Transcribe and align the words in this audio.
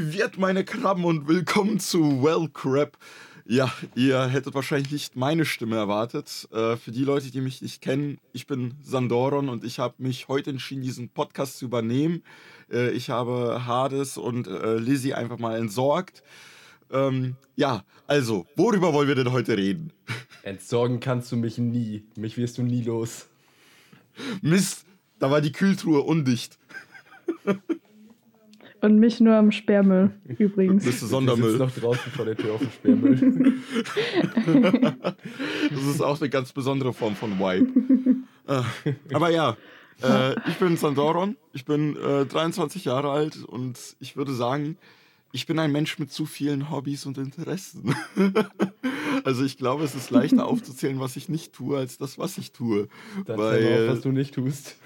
Kultiviert 0.00 0.38
meine 0.38 0.64
Krabben 0.64 1.04
und 1.04 1.28
willkommen 1.28 1.78
zu 1.78 2.22
Well 2.22 2.48
Crap. 2.50 2.96
Ja, 3.44 3.70
ihr 3.94 4.28
hättet 4.28 4.54
wahrscheinlich 4.54 4.90
nicht 4.90 5.14
meine 5.14 5.44
Stimme 5.44 5.76
erwartet. 5.76 6.48
Äh, 6.52 6.76
für 6.76 6.90
die 6.90 7.04
Leute, 7.04 7.30
die 7.30 7.42
mich 7.42 7.60
nicht 7.60 7.82
kennen, 7.82 8.16
ich 8.32 8.46
bin 8.46 8.72
Sandoron 8.82 9.50
und 9.50 9.62
ich 9.62 9.78
habe 9.78 9.96
mich 9.98 10.28
heute 10.28 10.48
entschieden, 10.48 10.80
diesen 10.80 11.10
Podcast 11.10 11.58
zu 11.58 11.66
übernehmen. 11.66 12.22
Äh, 12.72 12.92
ich 12.92 13.10
habe 13.10 13.66
Hades 13.66 14.16
und 14.16 14.46
äh, 14.46 14.76
Lizzie 14.76 15.12
einfach 15.12 15.38
mal 15.38 15.58
entsorgt. 15.58 16.22
Ähm, 16.90 17.36
ja, 17.56 17.84
also, 18.06 18.46
worüber 18.56 18.94
wollen 18.94 19.08
wir 19.08 19.16
denn 19.16 19.32
heute 19.32 19.58
reden? 19.58 19.92
Entsorgen 20.44 21.00
kannst 21.00 21.30
du 21.30 21.36
mich 21.36 21.58
nie. 21.58 22.04
Mich 22.16 22.38
wirst 22.38 22.56
du 22.56 22.62
nie 22.62 22.82
los. 22.84 23.26
Mist, 24.40 24.86
da 25.18 25.30
war 25.30 25.42
die 25.42 25.52
Kühltruhe 25.52 26.00
undicht. 26.00 26.58
Und 28.82 28.98
mich 28.98 29.20
nur 29.20 29.34
am 29.34 29.52
Sperrmüll, 29.52 30.10
übrigens. 30.38 30.84
Das 30.84 30.94
ist 31.02 31.08
Sondermüll. 31.10 31.58
noch 31.58 31.70
draußen 31.70 32.12
vor 32.12 32.24
der 32.24 32.36
Tür 32.36 32.54
auf 32.54 32.60
dem 32.60 32.70
Sperrmüll. 32.70 33.54
das 35.70 35.82
ist 35.82 36.00
auch 36.02 36.20
eine 36.20 36.30
ganz 36.30 36.52
besondere 36.52 36.92
Form 36.92 37.14
von 37.14 37.32
Y. 37.32 38.24
Äh, 38.46 38.62
aber 39.12 39.30
ja, 39.30 39.56
äh, 40.02 40.34
ich 40.48 40.56
bin 40.56 40.76
Sandoron, 40.76 41.36
ich 41.52 41.64
bin 41.64 41.96
äh, 41.96 42.24
23 42.26 42.84
Jahre 42.84 43.10
alt 43.10 43.44
und 43.44 43.78
ich 44.00 44.16
würde 44.16 44.32
sagen, 44.32 44.76
ich 45.32 45.46
bin 45.46 45.58
ein 45.58 45.70
Mensch 45.70 45.98
mit 45.98 46.10
zu 46.10 46.26
vielen 46.26 46.70
Hobbys 46.70 47.06
und 47.06 47.18
Interessen. 47.18 47.94
also 49.24 49.44
ich 49.44 49.58
glaube, 49.58 49.84
es 49.84 49.94
ist 49.94 50.10
leichter 50.10 50.46
aufzuzählen, 50.46 50.98
was 50.98 51.16
ich 51.16 51.28
nicht 51.28 51.52
tue, 51.52 51.78
als 51.78 51.98
das, 51.98 52.18
was 52.18 52.38
ich 52.38 52.52
tue. 52.52 52.88
Dann 53.26 53.38
weil, 53.38 53.88
auf, 53.88 53.96
was 53.96 54.00
du 54.00 54.10
nicht 54.10 54.34
tust. 54.34 54.76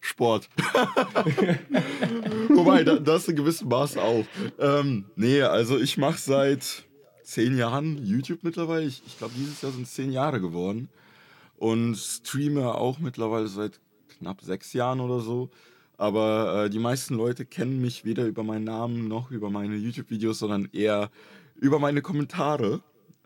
Sport. 0.00 0.48
Wobei, 2.48 2.84
da, 2.84 2.98
das 2.98 3.28
in 3.28 3.36
gewissem 3.36 3.68
Maß 3.68 3.98
auch. 3.98 4.24
Ähm, 4.58 5.04
nee, 5.14 5.42
also 5.42 5.78
ich 5.78 5.98
mache 5.98 6.18
seit 6.18 6.84
zehn 7.22 7.56
Jahren 7.56 8.04
YouTube 8.04 8.42
mittlerweile. 8.42 8.86
Ich, 8.86 9.02
ich 9.06 9.18
glaube, 9.18 9.34
dieses 9.36 9.60
Jahr 9.62 9.72
sind 9.72 9.82
es 9.82 9.94
zehn 9.94 10.10
Jahre 10.12 10.40
geworden. 10.40 10.88
Und 11.56 11.96
streame 11.96 12.74
auch 12.74 12.98
mittlerweile 12.98 13.46
seit 13.46 13.80
knapp 14.18 14.40
sechs 14.40 14.72
Jahren 14.72 15.00
oder 15.00 15.20
so. 15.20 15.50
Aber 15.98 16.64
äh, 16.64 16.70
die 16.70 16.78
meisten 16.78 17.14
Leute 17.14 17.44
kennen 17.44 17.80
mich 17.80 18.06
weder 18.06 18.24
über 18.24 18.42
meinen 18.42 18.64
Namen 18.64 19.06
noch 19.06 19.30
über 19.30 19.50
meine 19.50 19.76
YouTube-Videos, 19.76 20.38
sondern 20.38 20.68
eher 20.72 21.10
über 21.56 21.78
meine 21.78 22.00
Kommentare. 22.00 22.80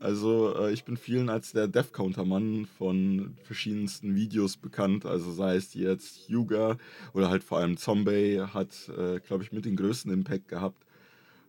Also 0.05 0.55
äh, 0.55 0.71
ich 0.71 0.85
bin 0.85 0.99
vielen 0.99 1.31
als 1.31 1.53
der 1.53 1.67
Death-Counter-Mann 1.67 2.67
von 2.67 3.39
verschiedensten 3.43 4.15
Videos 4.15 4.59
bekannt. 4.59 5.07
Also 5.07 5.33
sei 5.33 5.57
es 5.57 5.73
jetzt 5.73 6.29
Yuga 6.29 6.77
oder 7.15 7.31
halt 7.31 7.43
vor 7.43 7.57
allem 7.57 7.79
Zombie 7.79 8.39
hat, 8.39 8.91
äh, 8.99 9.21
glaube 9.21 9.45
ich, 9.45 9.53
mit 9.53 9.65
den 9.65 9.77
größten 9.77 10.13
Impact 10.13 10.49
gehabt. 10.49 10.85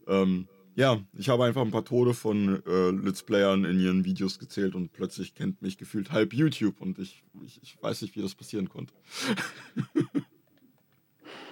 Ähm, 0.08 0.48
ja, 0.76 1.02
ich 1.18 1.28
habe 1.28 1.44
einfach 1.44 1.64
ein 1.64 1.72
paar 1.72 1.84
Tode 1.84 2.14
von 2.14 2.64
äh, 2.66 2.92
Let's 2.92 3.24
Playern 3.24 3.66
in 3.66 3.78
ihren 3.78 4.06
Videos 4.06 4.40
gezählt 4.40 4.74
und 4.74 4.94
plötzlich 4.94 5.36
kennt 5.36 5.62
mich 5.62 5.78
gefühlt 5.78 6.14
halb 6.14 6.34
YouTube 6.34 6.80
und 6.80 6.98
ich, 6.98 7.26
ich, 7.44 7.60
ich 7.62 7.78
weiß 7.84 8.04
nicht, 8.04 8.16
wie 8.16 8.22
das 8.22 8.36
passieren 8.36 8.70
konnte. 8.70 8.94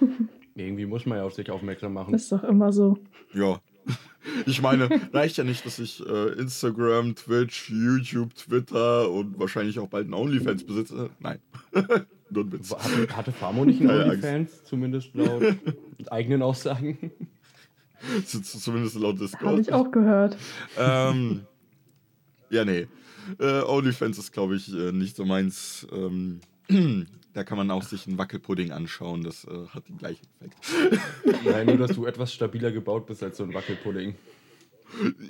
Irgendwie 0.54 0.86
muss 0.86 1.04
man 1.04 1.18
ja 1.18 1.24
auf 1.24 1.34
sich 1.34 1.50
aufmerksam 1.50 1.92
machen. 1.92 2.14
Ist 2.14 2.32
doch 2.32 2.44
immer 2.44 2.72
so. 2.72 2.96
Ja, 3.34 3.60
ich 4.46 4.62
meine, 4.62 4.88
reicht 5.12 5.36
ja 5.36 5.44
nicht, 5.44 5.64
dass 5.66 5.78
ich 5.78 6.04
äh, 6.06 6.32
Instagram, 6.34 7.14
Twitch, 7.14 7.70
YouTube, 7.70 8.34
Twitter 8.34 9.10
und 9.10 9.38
wahrscheinlich 9.38 9.78
auch 9.78 9.88
bald 9.88 10.04
einen 10.04 10.14
OnlyFans 10.14 10.64
besitze. 10.64 11.10
Nein. 11.20 11.38
Nur 12.30 12.44
ein 12.44 12.52
Witz. 12.52 12.70
Hatte, 12.74 13.16
hatte 13.16 13.32
Famo 13.32 13.64
nicht 13.64 13.80
einen 13.80 13.90
OnlyFans, 13.90 14.64
zumindest 14.64 15.14
laut 15.14 15.42
eigenen 16.10 16.42
Aussagen? 16.42 17.10
zumindest 18.26 18.96
laut 18.96 19.20
Discord. 19.20 19.44
Habe 19.44 19.60
ich 19.60 19.72
auch 19.72 19.90
gehört. 19.90 20.36
Ähm, 20.76 21.42
ja, 22.50 22.64
nee. 22.64 22.86
Äh, 23.38 23.62
OnlyFans 23.62 24.18
ist, 24.18 24.32
glaube 24.32 24.56
ich, 24.56 24.72
äh, 24.72 24.92
nicht 24.92 25.16
so 25.16 25.24
meins. 25.24 25.86
Ähm, 25.92 26.40
da 27.34 27.44
kann 27.44 27.58
man 27.58 27.70
auch 27.70 27.82
sich 27.82 28.06
einen 28.06 28.16
Wackelpudding 28.16 28.70
anschauen, 28.70 29.22
das 29.22 29.44
äh, 29.44 29.66
hat 29.68 29.88
den 29.88 29.98
gleichen 29.98 30.26
Effekt. 30.38 30.56
Nein, 31.44 31.66
nur 31.66 31.76
dass 31.76 31.94
du 31.94 32.06
etwas 32.06 32.32
stabiler 32.32 32.70
gebaut 32.72 33.06
bist 33.06 33.22
als 33.22 33.36
so 33.36 33.44
ein 33.44 33.52
Wackelpudding. 33.52 34.14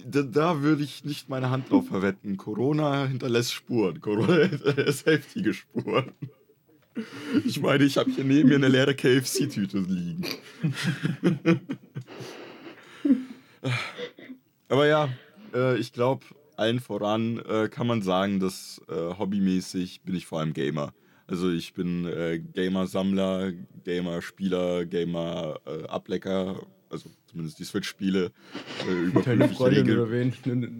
Da, 0.06 0.22
da, 0.22 0.62
würde 0.62 0.82
ich 0.82 1.04
nicht 1.04 1.30
meine 1.30 1.48
Hand 1.48 1.70
drauf 1.70 1.86
verwetten. 1.88 2.36
Corona 2.36 3.06
hinterlässt 3.06 3.52
Spuren. 3.52 4.00
Corona 4.00 4.34
hinterlässt 4.48 5.06
heftige 5.06 5.54
Spuren. 5.54 6.12
Ich 7.44 7.60
meine, 7.60 7.84
ich 7.84 7.96
habe 7.96 8.10
hier 8.10 8.24
neben 8.24 8.50
mir 8.50 8.56
eine 8.56 8.68
leere 8.68 8.94
KFC-Tüte 8.94 9.78
liegen. 9.78 10.26
Aber 14.68 14.86
ja, 14.86 15.08
äh, 15.54 15.78
ich 15.78 15.92
glaube, 15.92 16.26
allen 16.56 16.80
voran 16.80 17.38
äh, 17.38 17.68
kann 17.68 17.86
man 17.86 18.02
sagen, 18.02 18.38
dass 18.40 18.80
äh, 18.88 19.14
hobbymäßig 19.18 20.02
bin 20.02 20.14
ich 20.14 20.26
vor 20.26 20.40
allem 20.40 20.52
Gamer. 20.52 20.92
Also 21.26 21.50
ich 21.50 21.72
bin 21.72 22.06
äh, 22.06 22.38
Gamer-Sammler, 22.38 23.52
Gamer-Spieler, 23.84 24.84
Gamer-Ablecker, 24.84 26.66
also 26.90 27.10
zumindest 27.26 27.58
die 27.58 27.64
Switch-Spiele. 27.64 28.30
Äh, 28.88 29.22
Deine 29.22 29.48
Freundin 29.48 29.90
oder 29.90 30.10
wen 30.10 30.32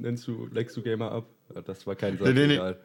nennst 0.02 0.26
du, 0.26 0.46
leckst 0.52 0.76
du 0.76 0.82
Gamer 0.82 1.12
ab? 1.12 1.26
Das 1.64 1.86
war 1.86 1.94
kein 1.96 2.18
Satz, 2.18 2.28
nee, 2.28 2.46
nee, 2.46 2.54
egal. 2.54 2.78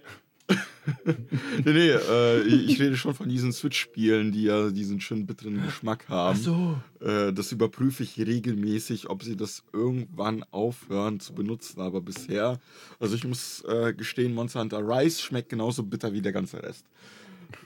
nee, 1.06 1.74
nee, 1.74 1.90
äh, 1.90 2.42
ich 2.42 2.80
rede 2.80 2.98
schon 2.98 3.14
von 3.14 3.30
diesen 3.30 3.52
Switch-Spielen, 3.54 4.32
die 4.32 4.44
ja 4.44 4.72
diesen 4.72 5.00
schönen 5.00 5.28
bitteren 5.28 5.62
Geschmack 5.64 6.10
haben. 6.10 6.38
Ach 6.40 6.44
so. 6.44 7.06
Äh, 7.06 7.34
das 7.34 7.52
überprüfe 7.52 8.02
ich 8.04 8.18
regelmäßig, 8.18 9.10
ob 9.10 9.24
sie 9.24 9.36
das 9.36 9.64
irgendwann 9.74 10.44
aufhören 10.50 11.20
zu 11.20 11.34
benutzen. 11.34 11.82
Aber 11.82 12.02
bisher, 12.02 12.60
also 13.00 13.16
ich 13.16 13.26
muss 13.26 13.64
äh, 13.68 13.94
gestehen, 13.94 14.34
Monster 14.34 14.62
Hunter 14.62 14.80
Rise 14.80 15.22
schmeckt 15.22 15.50
genauso 15.50 15.84
bitter 15.84 16.14
wie 16.14 16.22
der 16.22 16.32
ganze 16.32 16.64
Rest. 16.64 16.86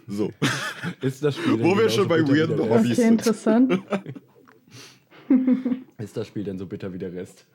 So. 0.08 0.32
Ist 1.02 1.24
das 1.24 1.36
Spiel 1.36 1.60
Wo 1.60 1.78
wir 1.78 1.90
schon 1.90 2.08
bei 2.08 2.22
weirden 2.22 2.60
Hobbys 2.60 2.98
sind. 2.98 3.14
interessant. 3.14 3.82
Ist 5.98 6.18
das 6.18 6.28
Spiel 6.28 6.44
denn 6.44 6.58
so 6.58 6.66
bitter 6.66 6.94
wie 6.94 6.98
der 6.98 7.14
Rest? 7.14 7.46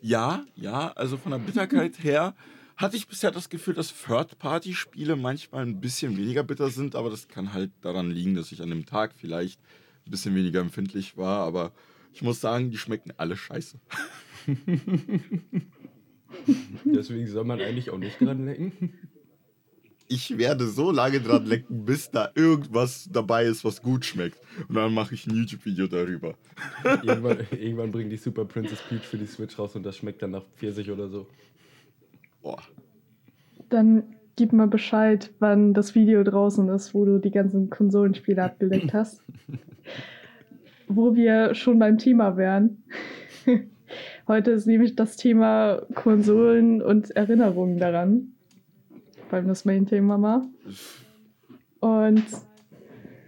Ja, 0.00 0.44
ja, 0.54 0.92
also 0.92 1.16
von 1.16 1.32
der 1.32 1.38
Bitterkeit 1.38 1.98
her 2.02 2.34
hatte 2.76 2.96
ich 2.96 3.08
bisher 3.08 3.30
das 3.32 3.48
Gefühl, 3.48 3.74
dass 3.74 3.92
Third-Party-Spiele 3.92 5.16
manchmal 5.16 5.62
ein 5.66 5.80
bisschen 5.80 6.16
weniger 6.16 6.44
bitter 6.44 6.70
sind, 6.70 6.94
aber 6.94 7.10
das 7.10 7.26
kann 7.26 7.52
halt 7.52 7.72
daran 7.80 8.10
liegen, 8.10 8.34
dass 8.36 8.52
ich 8.52 8.62
an 8.62 8.70
dem 8.70 8.86
Tag 8.86 9.14
vielleicht 9.16 9.60
ein 10.06 10.12
bisschen 10.12 10.34
weniger 10.36 10.60
empfindlich 10.60 11.16
war, 11.16 11.44
aber 11.44 11.72
ich 12.12 12.22
muss 12.22 12.40
sagen, 12.40 12.70
die 12.70 12.78
schmecken 12.78 13.12
alle 13.16 13.36
scheiße. 13.36 13.80
Deswegen 16.84 17.26
soll 17.26 17.44
man 17.44 17.60
eigentlich 17.60 17.90
auch 17.90 17.98
nicht 17.98 18.20
dran 18.20 18.44
lecken 18.44 18.92
ich 20.08 20.38
werde 20.38 20.66
so 20.66 20.90
lange 20.90 21.20
dran 21.20 21.46
lecken, 21.46 21.84
bis 21.84 22.10
da 22.10 22.30
irgendwas 22.34 23.08
dabei 23.12 23.44
ist, 23.44 23.64
was 23.64 23.82
gut 23.82 24.04
schmeckt. 24.04 24.40
Und 24.68 24.74
dann 24.74 24.92
mache 24.92 25.14
ich 25.14 25.26
ein 25.26 25.36
YouTube-Video 25.36 25.86
darüber. 25.86 26.34
Irgendwann, 27.02 27.38
irgendwann 27.52 27.92
bringen 27.92 28.10
die 28.10 28.16
Super 28.16 28.44
Princess 28.44 28.80
Peach 28.88 29.02
für 29.02 29.18
die 29.18 29.26
Switch 29.26 29.58
raus 29.58 29.76
und 29.76 29.84
das 29.84 29.96
schmeckt 29.96 30.22
dann 30.22 30.32
nach 30.32 30.44
Pfirsich 30.56 30.90
oder 30.90 31.08
so. 31.08 31.26
Boah. 32.42 32.62
Dann 33.68 34.02
gib 34.36 34.52
mal 34.52 34.66
Bescheid, 34.66 35.30
wann 35.38 35.74
das 35.74 35.94
Video 35.94 36.24
draußen 36.24 36.68
ist, 36.70 36.94
wo 36.94 37.04
du 37.04 37.18
die 37.18 37.30
ganzen 37.30 37.70
Konsolenspiele 37.70 38.42
abgedeckt 38.42 38.92
hast. 38.92 39.22
wo 40.88 41.14
wir 41.14 41.54
schon 41.54 41.78
beim 41.78 41.98
Thema 41.98 42.36
wären. 42.36 42.82
Heute 44.26 44.52
ist 44.52 44.66
nämlich 44.66 44.96
das 44.96 45.16
Thema 45.16 45.82
Konsolen 45.94 46.80
und 46.80 47.10
Erinnerungen 47.10 47.78
daran 47.78 48.32
weil 49.30 49.44
das 49.44 49.64
mein 49.64 49.86
Thema 49.86 50.20
war. 50.20 50.46
Und 51.80 52.24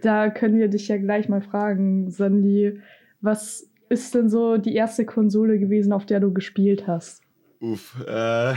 da 0.01 0.29
können 0.29 0.57
wir 0.57 0.67
dich 0.67 0.87
ja 0.87 0.97
gleich 0.97 1.29
mal 1.29 1.41
fragen, 1.41 2.09
Sandy, 2.09 2.79
was 3.21 3.69
ist 3.89 4.15
denn 4.15 4.29
so 4.29 4.57
die 4.57 4.75
erste 4.75 5.05
Konsole 5.05 5.59
gewesen, 5.59 5.93
auf 5.93 6.05
der 6.05 6.19
du 6.19 6.33
gespielt 6.33 6.87
hast? 6.87 7.21
Uff, 7.59 7.95
äh, 8.07 8.55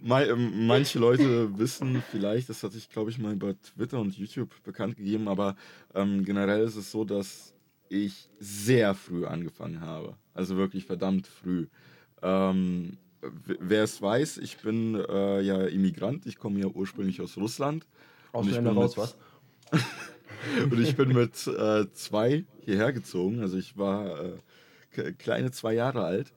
manche 0.02 0.98
Leute 0.98 1.56
wissen 1.56 2.02
vielleicht, 2.10 2.48
das 2.48 2.64
hatte 2.64 2.76
ich 2.76 2.90
glaube 2.90 3.10
ich 3.10 3.20
mal 3.20 3.34
über 3.34 3.54
Twitter 3.60 4.00
und 4.00 4.18
YouTube 4.18 4.50
bekannt 4.64 4.96
gegeben, 4.96 5.28
aber 5.28 5.54
ähm, 5.94 6.24
generell 6.24 6.64
ist 6.64 6.74
es 6.74 6.90
so, 6.90 7.04
dass 7.04 7.54
ich 7.88 8.28
sehr 8.40 8.94
früh 8.94 9.26
angefangen 9.26 9.80
habe. 9.80 10.16
Also 10.34 10.56
wirklich 10.56 10.86
verdammt 10.86 11.28
früh. 11.28 11.68
Ähm, 12.20 12.98
wer 13.20 13.84
es 13.84 14.00
weiß, 14.00 14.38
ich 14.38 14.58
bin 14.58 14.94
äh, 14.94 15.40
ja 15.40 15.62
Immigrant. 15.64 16.26
Ich 16.26 16.38
komme 16.38 16.60
ja 16.60 16.66
ursprünglich 16.66 17.20
aus 17.20 17.36
Russland. 17.36 17.86
Ausländer 18.32 18.72
raus, 18.72 18.96
was? 18.96 19.16
und 20.70 20.80
ich 20.80 20.96
bin 20.96 21.12
mit 21.12 21.46
äh, 21.46 21.90
zwei 21.92 22.44
hierher 22.64 22.92
gezogen. 22.92 23.40
Also 23.40 23.56
ich 23.56 23.76
war 23.76 24.20
äh, 24.96 25.12
kleine 25.12 25.50
zwei 25.50 25.74
Jahre 25.74 26.04
alt. 26.04 26.32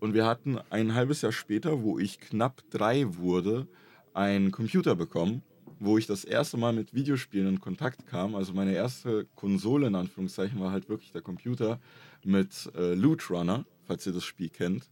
Und 0.00 0.14
wir 0.14 0.26
hatten 0.26 0.58
ein 0.70 0.94
halbes 0.94 1.22
Jahr 1.22 1.32
später, 1.32 1.82
wo 1.82 1.98
ich 1.98 2.20
knapp 2.20 2.62
drei 2.70 3.16
wurde, 3.16 3.66
einen 4.14 4.50
Computer 4.52 4.94
bekommen. 4.94 5.42
wo 5.80 5.96
ich 5.96 6.08
das 6.08 6.24
erste 6.24 6.56
Mal 6.56 6.72
mit 6.72 6.92
Videospielen 6.92 7.46
in 7.46 7.60
Kontakt 7.60 8.04
kam, 8.08 8.34
also 8.34 8.52
meine 8.52 8.72
erste 8.72 9.26
Konsole 9.36 9.86
in 9.86 9.94
Anführungszeichen 9.94 10.58
war 10.58 10.72
halt 10.72 10.88
wirklich 10.88 11.12
der 11.12 11.22
Computer 11.22 11.78
mit 12.24 12.68
äh, 12.74 12.94
Loot 12.94 13.30
Runner, 13.30 13.64
falls 13.84 14.04
ihr 14.04 14.12
das 14.12 14.24
Spiel 14.24 14.48
kennt. 14.48 14.88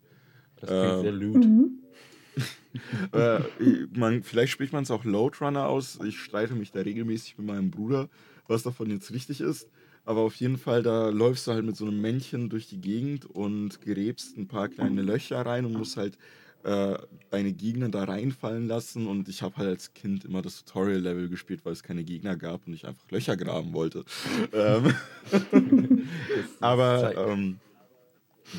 Das 0.60 0.70
klingt 0.70 0.84
äh, 0.98 1.00
sehr 1.00 1.12
loot. 1.12 1.44
Mhm. 1.44 1.78
äh, 3.12 3.40
man, 3.94 4.22
vielleicht 4.22 4.52
spricht 4.52 4.72
man 4.72 4.82
es 4.82 4.90
auch 4.90 5.04
Load 5.04 5.38
Runner 5.40 5.66
aus. 5.66 5.98
Ich 6.04 6.18
streite 6.18 6.54
mich 6.54 6.72
da 6.72 6.80
regelmäßig 6.80 7.38
mit 7.38 7.46
meinem 7.46 7.70
Bruder, 7.70 8.08
was 8.48 8.62
davon 8.62 8.90
jetzt 8.90 9.12
richtig 9.12 9.40
ist. 9.40 9.68
Aber 10.04 10.20
auf 10.20 10.36
jeden 10.36 10.56
Fall, 10.56 10.82
da 10.84 11.08
läufst 11.08 11.46
du 11.46 11.52
halt 11.52 11.64
mit 11.64 11.76
so 11.76 11.84
einem 11.84 12.00
Männchen 12.00 12.48
durch 12.48 12.68
die 12.68 12.80
Gegend 12.80 13.26
und 13.26 13.80
gräbst 13.80 14.36
ein 14.36 14.46
paar 14.46 14.68
kleine 14.68 15.02
Löcher 15.02 15.44
rein 15.44 15.64
und 15.64 15.72
musst 15.72 15.96
halt 15.96 16.16
äh, 16.62 16.96
deine 17.30 17.52
Gegner 17.52 17.88
da 17.88 18.04
reinfallen 18.04 18.68
lassen. 18.68 19.08
Und 19.08 19.28
ich 19.28 19.42
habe 19.42 19.56
halt 19.56 19.68
als 19.68 19.94
Kind 19.94 20.24
immer 20.24 20.42
das 20.42 20.64
Tutorial-Level 20.64 21.28
gespielt, 21.28 21.64
weil 21.64 21.72
es 21.72 21.82
keine 21.82 22.04
Gegner 22.04 22.36
gab 22.36 22.66
und 22.68 22.74
ich 22.74 22.86
einfach 22.86 23.10
Löcher 23.10 23.36
graben 23.36 23.72
wollte. 23.72 24.04
ähm, 24.52 24.94
aber 26.60 27.28
ähm, 27.28 27.58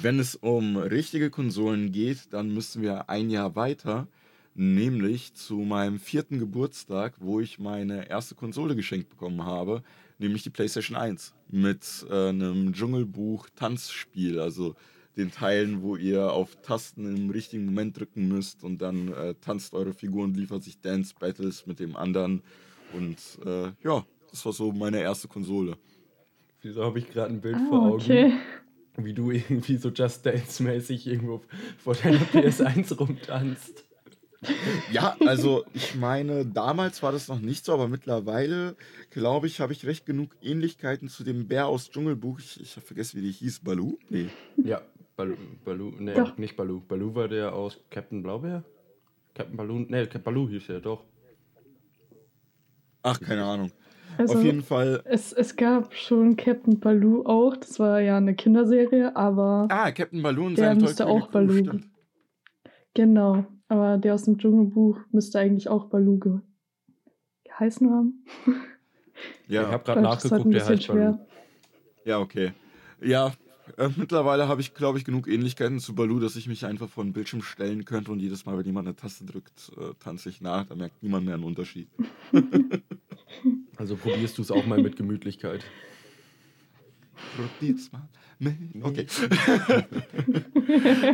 wenn 0.01 0.19
es 0.19 0.35
um 0.35 0.77
richtige 0.77 1.29
Konsolen 1.29 1.91
geht, 1.91 2.33
dann 2.33 2.53
müssen 2.53 2.81
wir 2.81 3.09
ein 3.09 3.29
Jahr 3.29 3.55
weiter, 3.55 4.07
nämlich 4.53 5.33
zu 5.33 5.57
meinem 5.57 5.99
vierten 5.99 6.39
Geburtstag, 6.39 7.15
wo 7.19 7.39
ich 7.39 7.59
meine 7.59 8.09
erste 8.09 8.35
Konsole 8.35 8.75
geschenkt 8.75 9.09
bekommen 9.09 9.43
habe, 9.43 9.83
nämlich 10.17 10.43
die 10.43 10.49
PlayStation 10.49 10.97
1 10.97 11.33
mit 11.49 12.05
äh, 12.09 12.29
einem 12.29 12.73
Dschungelbuch-Tanzspiel, 12.73 14.39
also 14.39 14.75
den 15.15 15.31
Teilen, 15.31 15.81
wo 15.81 15.95
ihr 15.95 16.31
auf 16.31 16.55
Tasten 16.61 17.15
im 17.15 17.29
richtigen 17.29 17.65
Moment 17.65 17.97
drücken 17.99 18.27
müsst 18.27 18.63
und 18.63 18.81
dann 18.81 19.13
äh, 19.13 19.35
tanzt 19.35 19.73
eure 19.73 19.93
Figur 19.93 20.23
und 20.23 20.37
liefert 20.37 20.63
sich 20.63 20.79
Dance 20.79 21.13
Battles 21.17 21.65
mit 21.65 21.79
dem 21.79 21.95
anderen. 21.95 22.43
Und 22.93 23.17
äh, 23.45 23.71
ja, 23.83 24.05
das 24.29 24.45
war 24.45 24.53
so 24.53 24.71
meine 24.71 25.01
erste 25.01 25.27
Konsole. 25.27 25.77
Wieso 26.61 26.83
habe 26.83 26.99
ich 26.99 27.09
gerade 27.09 27.33
ein 27.33 27.41
Bild 27.41 27.57
oh, 27.65 27.69
vor 27.69 27.81
Augen? 27.81 28.01
Okay 28.01 28.33
wie 28.97 29.13
du 29.13 29.31
irgendwie 29.31 29.77
so 29.77 29.89
Just 29.89 30.25
Dance-mäßig 30.25 31.07
irgendwo 31.07 31.41
vor 31.77 31.95
deiner 31.95 32.17
PS1 32.33 32.95
rumtanzt. 32.95 33.85
Ja, 34.91 35.15
also 35.25 35.65
ich 35.73 35.95
meine, 35.95 36.45
damals 36.45 37.01
war 37.01 37.11
das 37.11 37.27
noch 37.27 37.39
nicht 37.39 37.65
so, 37.65 37.73
aber 37.73 37.87
mittlerweile, 37.87 38.75
glaube 39.09 39.47
ich, 39.47 39.59
habe 39.59 39.73
ich 39.73 39.85
recht 39.85 40.05
genug 40.05 40.35
Ähnlichkeiten 40.41 41.09
zu 41.09 41.23
dem 41.23 41.47
Bär 41.47 41.67
aus 41.67 41.89
Dschungelbuch. 41.89 42.39
Ich, 42.39 42.61
ich 42.61 42.75
habe 42.75 42.85
vergessen, 42.85 43.17
wie 43.17 43.25
die 43.25 43.31
hieß. 43.31 43.61
Balu? 43.61 43.97
Nee. 44.09 44.29
Ja, 44.63 44.81
Balu, 45.15 45.35
Balu 45.65 45.91
nee, 45.97 46.13
doch. 46.13 46.37
nicht 46.37 46.55
Balu. 46.55 46.81
Balu 46.81 47.15
war 47.15 47.27
der 47.27 47.53
aus 47.53 47.79
Captain 47.89 48.21
Blaubeer? 48.21 48.63
Captain 49.33 49.57
Baloo, 49.57 49.85
nee, 49.87 50.05
Balu 50.05 50.49
hieß 50.49 50.69
er 50.69 50.81
doch. 50.81 51.03
Ach, 53.03 53.19
keine 53.19 53.43
Ahnung. 53.43 53.71
Also, 54.17 54.39
Auf 54.39 54.43
jeden 54.43 54.63
Fall. 54.63 55.01
Es, 55.05 55.31
es 55.31 55.55
gab 55.55 55.93
schon 55.93 56.35
Captain 56.37 56.79
Baloo 56.79 57.23
auch. 57.25 57.55
Das 57.55 57.79
war 57.79 58.01
ja 58.01 58.17
eine 58.17 58.33
Kinderserie, 58.35 59.15
aber. 59.15 59.67
Ah, 59.69 59.91
Captain 59.91 60.23
Baloo 60.23 60.47
und 60.47 60.57
der 60.57 60.75
müsste 60.75 61.07
auch 61.07 61.27
Baloo. 61.27 61.63
Stimmt. 61.63 61.85
Genau, 62.93 63.45
aber 63.67 63.97
der 63.97 64.15
aus 64.15 64.23
dem 64.23 64.37
Dschungelbuch 64.39 64.99
müsste 65.11 65.39
eigentlich 65.39 65.69
auch 65.69 65.85
Baloo 65.85 66.17
ge 66.17 66.39
geheißen 67.43 67.89
haben. 67.91 68.25
Ja, 69.47 69.63
ich 69.63 69.67
habe 69.67 69.83
gerade 69.83 70.01
nachgeguckt, 70.01 70.53
der 70.53 70.65
heißt 70.65 70.83
schwer. 70.83 71.11
Baloo. 71.11 71.27
Ja, 72.05 72.19
okay. 72.19 72.53
Ja, 73.01 73.33
äh, 73.77 73.89
mittlerweile 73.95 74.47
habe 74.47 74.61
ich, 74.61 74.73
glaube 74.73 74.97
ich, 74.97 75.05
genug 75.05 75.27
Ähnlichkeiten 75.27 75.79
zu 75.79 75.95
Baloo, 75.95 76.19
dass 76.19 76.35
ich 76.35 76.47
mich 76.47 76.65
einfach 76.65 76.89
vor 76.89 77.03
den 77.03 77.13
Bildschirm 77.13 77.41
stellen 77.41 77.85
könnte 77.85 78.11
und 78.11 78.19
jedes 78.19 78.45
Mal, 78.45 78.57
wenn 78.57 78.65
jemand 78.65 78.87
eine 78.87 78.95
Taste 78.95 79.25
drückt, 79.25 79.71
äh, 79.77 79.93
tanze 79.99 80.29
ich 80.29 80.41
nach. 80.41 80.65
Da 80.65 80.75
merkt 80.75 81.01
niemand 81.03 81.25
mehr 81.25 81.35
einen 81.35 81.43
Unterschied. 81.43 81.87
Also 83.77 83.95
probierst 83.95 84.37
du 84.37 84.41
es 84.41 84.49
auch 84.49 84.65
mal 84.65 84.81
mit 84.81 84.95
Gemütlichkeit. 84.95 85.63
Probier's 87.35 87.91
mal. 87.91 88.07
Okay. 88.81 89.07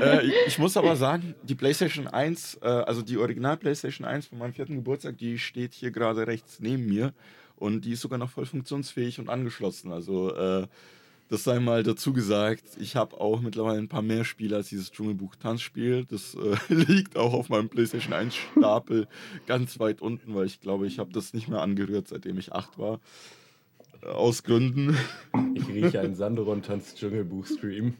äh, 0.02 0.28
ich 0.46 0.60
muss 0.60 0.76
aber 0.76 0.98
sagen, 0.98 1.36
die 1.44 1.56
PlayStation 1.56 2.08
1, 2.08 2.60
äh, 2.62 2.68
also 2.68 3.02
die 3.02 3.18
Original 3.18 3.56
PlayStation 3.56 4.06
1 4.06 4.28
von 4.28 4.40
meinem 4.40 4.54
vierten 4.54 4.76
Geburtstag, 4.76 5.18
die 5.18 5.40
steht 5.40 5.74
hier 5.74 5.92
gerade 5.92 6.28
rechts 6.28 6.60
neben 6.60 6.86
mir 6.86 7.14
und 7.56 7.86
die 7.86 7.94
ist 7.94 8.02
sogar 8.02 8.20
noch 8.20 8.30
voll 8.30 8.46
funktionsfähig 8.46 9.20
und 9.20 9.30
angeschlossen. 9.30 9.94
Also 9.94 10.36
äh, 10.36 10.68
das 11.34 11.46
sei 11.46 11.60
mal 11.60 11.82
dazu 11.82 12.14
gesagt, 12.14 12.64
ich 12.80 12.96
habe 12.96 13.20
auch 13.20 13.42
mittlerweile 13.42 13.80
ein 13.80 13.88
paar 13.88 14.04
mehr 14.04 14.24
Spiele 14.24 14.56
als 14.56 14.70
dieses 14.70 14.92
Dschungelbuch 14.92 15.36
Tanzspiel. 15.36 16.06
Das 16.06 16.36
äh, 16.36 16.56
liegt 16.72 17.18
auch 17.18 17.34
auf 17.34 17.50
meinem 17.50 17.70
PlayStation 17.70 18.14
1 18.14 18.36
Stapel 18.36 19.08
ganz 19.48 19.80
weit 19.80 20.00
unten, 20.00 20.36
weil 20.36 20.46
ich 20.46 20.62
glaube, 20.62 20.86
ich 20.86 21.00
habe 21.00 21.12
das 21.12 21.34
nicht 21.34 21.48
mehr 21.48 21.62
angerührt, 21.62 22.08
seitdem 22.08 22.38
ich 22.38 22.54
acht 22.54 22.78
war. 22.78 23.00
Äh, 24.04 24.10
aus 24.10 24.44
Gründen. 24.44 24.96
Ich 25.56 25.68
rieche 25.68 26.02
einen 26.02 26.14
Sandoron 26.14 26.62
Tanz 26.62 26.94
Dschungelbuch 26.94 27.48
Stream. 27.48 27.96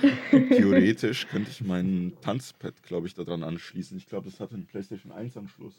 Theoretisch 0.30 1.26
könnte 1.26 1.50
ich 1.50 1.60
mein 1.60 2.12
Tanzpad, 2.20 2.84
glaube 2.84 3.08
ich, 3.08 3.14
daran 3.14 3.42
anschließen. 3.42 3.98
Ich 3.98 4.06
glaube, 4.06 4.30
das 4.30 4.38
hat 4.38 4.52
einen 4.52 4.66
PlayStation 4.66 5.10
1 5.10 5.36
Anschluss. 5.36 5.74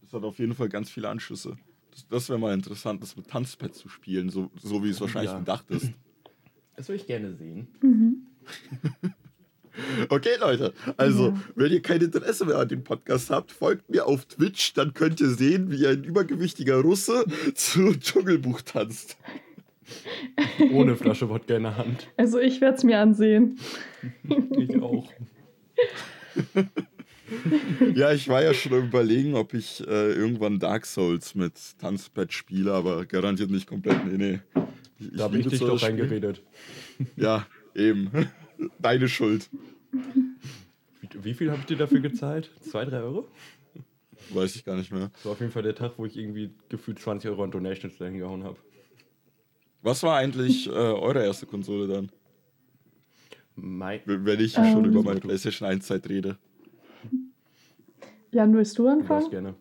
Das 0.00 0.14
hat 0.14 0.24
auf 0.24 0.38
jeden 0.38 0.54
Fall 0.54 0.70
ganz 0.70 0.88
viele 0.88 1.10
Anschlüsse. 1.10 1.58
Das, 2.10 2.28
wäre 2.28 2.38
mal 2.38 2.54
interessant, 2.54 3.02
das 3.02 3.16
mit 3.16 3.28
Tanzpad 3.28 3.74
zu 3.74 3.88
spielen, 3.88 4.30
so, 4.30 4.50
so 4.62 4.82
wie 4.84 4.90
es 4.90 5.00
wahrscheinlich 5.00 5.32
ja. 5.32 5.38
gedacht 5.38 5.70
ist. 5.70 5.92
Das 6.76 6.88
würde 6.88 7.00
ich 7.00 7.06
gerne 7.06 7.34
sehen. 7.34 7.68
Mhm. 7.80 8.26
Okay, 10.08 10.36
Leute. 10.40 10.72
Also, 10.96 11.28
ja. 11.28 11.40
wenn 11.54 11.72
ihr 11.72 11.82
kein 11.82 12.00
Interesse 12.00 12.46
mehr 12.46 12.56
an 12.56 12.68
dem 12.68 12.82
Podcast 12.82 13.30
habt, 13.30 13.52
folgt 13.52 13.90
mir 13.90 14.06
auf 14.06 14.24
Twitch, 14.24 14.72
dann 14.74 14.94
könnt 14.94 15.20
ihr 15.20 15.28
sehen, 15.28 15.70
wie 15.70 15.86
ein 15.86 16.04
übergewichtiger 16.04 16.80
Russe 16.80 17.24
zu 17.54 17.92
Dschungelbuch 17.94 18.62
tanzt. 18.62 19.18
Ohne 20.72 20.96
Flasche 20.96 21.28
Wodka 21.28 21.56
in 21.56 21.64
der 21.64 21.76
Hand. 21.76 22.08
Also, 22.16 22.38
ich 22.38 22.60
werde 22.60 22.78
es 22.78 22.84
mir 22.84 22.98
ansehen. 23.00 23.58
ich 24.56 24.80
auch. 24.80 25.12
ja, 27.94 28.12
ich 28.12 28.28
war 28.28 28.42
ja 28.42 28.54
schon 28.54 28.72
überlegen, 28.72 29.34
ob 29.34 29.54
ich 29.54 29.80
äh, 29.86 30.12
irgendwann 30.12 30.58
Dark 30.58 30.86
Souls 30.86 31.34
mit 31.34 31.54
Tanzpad 31.78 32.32
spiele, 32.32 32.72
aber 32.72 33.04
garantiert 33.06 33.50
nicht 33.50 33.66
komplett. 33.66 34.04
Nee, 34.06 34.16
nee. 34.16 34.40
Ich, 34.98 35.16
da 35.16 35.24
habe 35.24 35.38
ich 35.38 35.46
dich 35.46 35.60
doch 35.60 35.82
reingeredet. 35.82 36.42
Ja, 37.16 37.46
eben. 37.74 38.10
Deine 38.78 39.08
Schuld. 39.08 39.48
Wie, 39.92 41.24
wie 41.24 41.34
viel 41.34 41.50
habe 41.50 41.60
ich 41.60 41.66
dir 41.66 41.76
dafür 41.76 42.00
gezahlt? 42.00 42.50
Zwei, 42.60 42.84
drei 42.84 43.00
Euro? 43.00 43.28
Weiß 44.30 44.56
ich 44.56 44.64
gar 44.64 44.76
nicht 44.76 44.92
mehr. 44.92 45.10
Das 45.12 45.24
war 45.24 45.32
auf 45.32 45.40
jeden 45.40 45.52
Fall 45.52 45.62
der 45.62 45.74
Tag, 45.74 45.92
wo 45.98 46.06
ich 46.06 46.16
irgendwie 46.16 46.50
gefühlt 46.68 46.98
20 46.98 47.30
Euro 47.30 47.44
an 47.44 47.50
Donations 47.50 47.98
dahin 47.98 48.18
gehauen 48.18 48.44
habe. 48.44 48.56
Was 49.82 50.02
war 50.02 50.16
eigentlich 50.16 50.66
äh, 50.66 50.70
eure 50.70 51.24
erste 51.24 51.46
Konsole 51.46 51.86
dann? 51.86 52.10
Mein 53.54 54.00
Wenn 54.04 54.40
ich 54.40 54.56
ähm, 54.56 54.72
schon 54.72 54.84
über 54.84 55.02
meine 55.02 55.20
PlayStation 55.20 55.68
1 55.68 55.86
Zeit 55.86 56.08
rede. 56.08 56.38
Jan, 58.36 58.54
willst 58.54 58.78
du 58.78 58.86
anfangen? 58.86 59.24
Ich 59.24 59.30
gerne. 59.30 59.54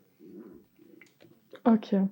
Okay. 1.64 2.10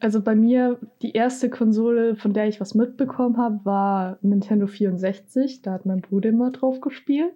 Also 0.00 0.20
bei 0.20 0.34
mir, 0.34 0.78
die 1.02 1.12
erste 1.12 1.48
Konsole, 1.50 2.16
von 2.16 2.32
der 2.32 2.48
ich 2.48 2.60
was 2.60 2.74
mitbekommen 2.74 3.36
habe, 3.36 3.64
war 3.64 4.18
Nintendo 4.20 4.66
64. 4.66 5.62
Da 5.62 5.72
hat 5.72 5.86
mein 5.86 6.00
Bruder 6.00 6.30
immer 6.30 6.50
drauf 6.50 6.80
gespielt. 6.80 7.32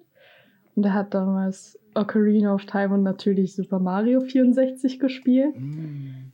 Und 0.75 0.85
er 0.85 0.93
hat 0.93 1.15
damals 1.15 1.79
Ocarina 1.95 2.53
of 2.53 2.65
Time 2.65 2.95
und 2.95 3.05
natürlich 3.05 3.55
Super 3.55 3.79
Mario 3.79 4.21
64 4.21 4.99
gespielt. 4.99 5.55
Mm. 5.57 6.33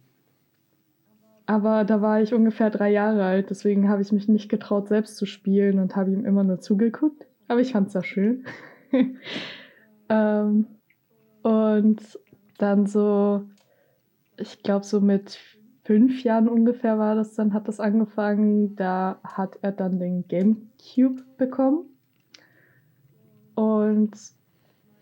Aber 1.45 1.85
da 1.85 2.01
war 2.01 2.23
ich 2.23 2.33
ungefähr 2.33 2.71
drei 2.71 2.91
Jahre 2.91 3.25
alt, 3.25 3.51
deswegen 3.51 3.91
habe 3.91 4.01
ich 4.01 4.13
mich 4.13 4.29
nicht 4.29 4.49
getraut, 4.49 4.89
selbst 4.89 5.17
zu 5.17 5.27
spielen 5.27 5.79
und 5.79 5.95
habe 5.95 6.11
ihm 6.11 6.25
immer 6.25 6.45
nur 6.45 6.61
zugeguckt. 6.61 7.27
Aber 7.49 7.61
ich 7.61 7.73
fand 7.73 7.89
es 7.89 7.95
ja 7.95 8.03
schön. 8.03 8.45
ähm, 10.09 10.67
und 11.43 12.01
dann 12.63 12.87
so, 12.87 13.43
ich 14.37 14.63
glaube, 14.63 14.85
so 14.85 15.01
mit 15.01 15.39
fünf 15.85 16.23
Jahren 16.23 16.49
ungefähr 16.49 16.99
war 16.99 17.15
das 17.15 17.35
dann, 17.35 17.55
hat 17.55 17.69
das 17.69 17.81
angefangen. 17.81 18.77
Da 18.77 19.19
hat 19.25 19.59
er 19.63 19.73
dann 19.73 19.99
den 19.99 20.27
GameCube 20.29 21.23
bekommen. 21.37 21.87
Und 23.55 24.13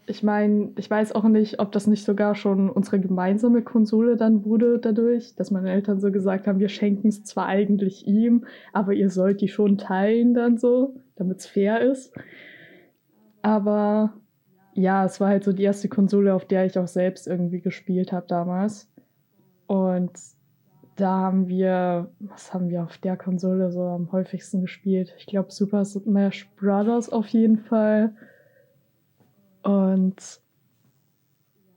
ich 0.07 0.23
meine, 0.23 0.73
ich 0.77 0.91
weiß 0.91 1.15
auch 1.15 1.25
nicht, 1.25 1.61
ob 1.61 1.71
das 1.73 1.87
nicht 1.87 2.05
sogar 2.05 2.35
schon 2.35 2.71
unsere 2.71 2.99
gemeinsame 2.99 3.63
Konsole 3.63 4.17
dann 4.17 4.45
wurde 4.45 4.79
dadurch, 4.79 5.35
dass 5.37 5.51
meine 5.51 5.71
Eltern 5.71 6.01
so 6.01 6.11
gesagt 6.11 6.47
haben, 6.47 6.59
wir 6.59 6.71
schenken 6.71 7.09
es 7.09 7.25
zwar 7.25 7.47
eigentlich 7.47 8.07
ihm, 8.07 8.47
aber 8.73 8.95
ihr 8.95 9.11
sollt 9.11 9.43
die 9.43 9.49
schon 9.49 9.77
teilen 9.77 10.33
dann 10.33 10.57
so, 10.57 10.97
damit 11.17 11.41
es 11.41 11.47
fair 11.47 11.83
ist. 11.83 12.15
Aber 13.43 14.15
ja, 14.79 15.05
es 15.05 15.21
war 15.21 15.29
halt 15.29 15.43
so 15.43 15.53
die 15.53 15.65
erste 15.65 15.89
Konsole, 15.89 16.33
auf 16.33 16.45
der 16.45 16.65
ich 16.65 16.79
auch 16.79 16.87
selbst 16.87 17.27
irgendwie 17.27 17.61
gespielt 17.61 18.13
habe 18.13 18.27
damals. 18.29 18.89
Und 19.67 20.13
da 20.95 21.11
haben 21.19 21.49
wir, 21.49 22.13
was 22.21 22.55
haben 22.55 22.71
wir 22.71 22.85
auf 22.85 22.97
der 22.99 23.17
Konsole 23.17 23.73
so 23.73 23.83
am 23.83 24.13
häufigsten 24.13 24.61
gespielt? 24.61 25.15
Ich 25.19 25.27
glaube 25.27 25.51
Super 25.51 25.85
Smash 25.85 26.49
Brothers 26.57 27.11
auf 27.11 27.27
jeden 27.27 27.59
Fall. 27.59 28.15
Und 29.65 30.41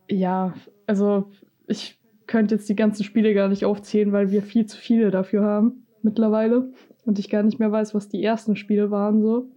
ja, 0.07 0.53
also 0.85 1.31
ich 1.65 1.99
könnte 2.27 2.55
jetzt 2.55 2.69
die 2.69 2.75
ganzen 2.75 3.03
Spiele 3.03 3.33
gar 3.33 3.49
nicht 3.49 3.65
aufzählen, 3.65 4.11
weil 4.11 4.29
wir 4.29 4.43
viel 4.43 4.67
zu 4.67 4.77
viele 4.77 5.09
dafür 5.09 5.43
haben 5.43 5.87
mittlerweile 6.03 6.71
und 7.05 7.17
ich 7.17 7.31
gar 7.31 7.41
nicht 7.41 7.57
mehr 7.57 7.71
weiß, 7.71 7.95
was 7.95 8.09
die 8.09 8.23
ersten 8.23 8.55
Spiele 8.55 8.91
waren 8.91 9.23
so. 9.23 9.47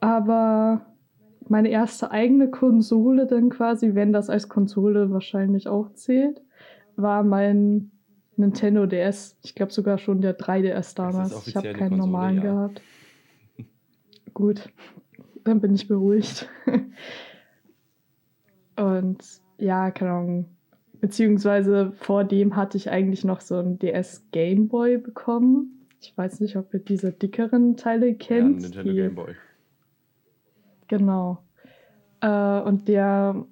Aber 0.00 0.95
meine 1.48 1.68
erste 1.68 2.10
eigene 2.10 2.50
Konsole 2.50 3.26
dann 3.26 3.50
quasi, 3.50 3.94
wenn 3.94 4.12
das 4.12 4.30
als 4.30 4.48
Konsole 4.48 5.10
wahrscheinlich 5.10 5.68
auch 5.68 5.92
zählt, 5.92 6.42
war 6.96 7.22
mein 7.22 7.90
Nintendo 8.36 8.86
DS. 8.86 9.36
Ich 9.42 9.54
glaube 9.54 9.72
sogar 9.72 9.98
schon 9.98 10.20
der 10.20 10.38
3DS 10.38 10.94
damals. 10.94 11.46
Ich 11.46 11.56
habe 11.56 11.72
keinen 11.72 11.90
Konsole, 11.90 11.98
normalen 11.98 12.36
ja. 12.36 12.42
gehabt. 12.42 12.82
Gut, 14.34 14.68
dann 15.44 15.60
bin 15.60 15.74
ich 15.74 15.88
beruhigt. 15.88 16.48
Und 18.76 19.18
ja, 19.58 19.90
keine 19.90 20.10
Ahnung. 20.10 20.44
Beziehungsweise 21.00 21.92
vor 21.92 22.24
dem 22.24 22.56
hatte 22.56 22.76
ich 22.76 22.90
eigentlich 22.90 23.24
noch 23.24 23.40
so 23.40 23.56
ein 23.56 23.78
DS 23.78 24.24
Game 24.32 24.68
Boy 24.68 24.98
bekommen. 24.98 25.86
Ich 26.00 26.16
weiß 26.16 26.40
nicht, 26.40 26.56
ob 26.56 26.72
ihr 26.74 26.80
diese 26.80 27.12
dickeren 27.12 27.76
Teile 27.76 28.14
kennt. 28.14 28.62
Ja, 28.62 28.68
Nintendo 28.68 28.94
Game 28.94 29.14
Boy. 29.14 29.34
Genau. 30.88 31.38
Äh, 32.20 32.60
und 32.60 32.88
der, 32.88 33.44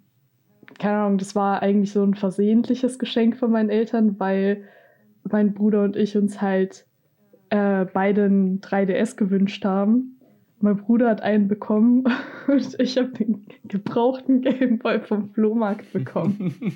keine 0.79 0.99
Ahnung, 0.99 1.19
das 1.19 1.35
war 1.35 1.63
eigentlich 1.63 1.93
so 1.93 2.03
ein 2.03 2.15
versehentliches 2.15 2.99
Geschenk 2.99 3.37
von 3.37 3.51
meinen 3.51 3.71
Eltern, 3.71 4.19
weil 4.19 4.65
mein 5.31 5.55
Bruder 5.55 5.83
und 5.83 5.97
ich 5.97 6.17
uns 6.17 6.41
halt 6.41 6.87
äh, 7.51 7.87
beide 7.93 8.25
ein 8.25 8.61
3DS 8.61 9.17
gewünscht 9.17 9.65
haben. 9.65 10.21
Mein 10.61 10.79
Bruder 10.79 11.11
hat 11.11 11.21
einen 11.21 11.47
bekommen 11.47 12.05
und 12.47 12.81
ich 12.81 12.97
habe 12.97 13.09
den 13.09 13.47
gebrauchten 13.65 14.41
Gameboy 14.41 15.01
vom 15.01 15.31
Flohmarkt 15.31 15.93
bekommen. 15.93 16.55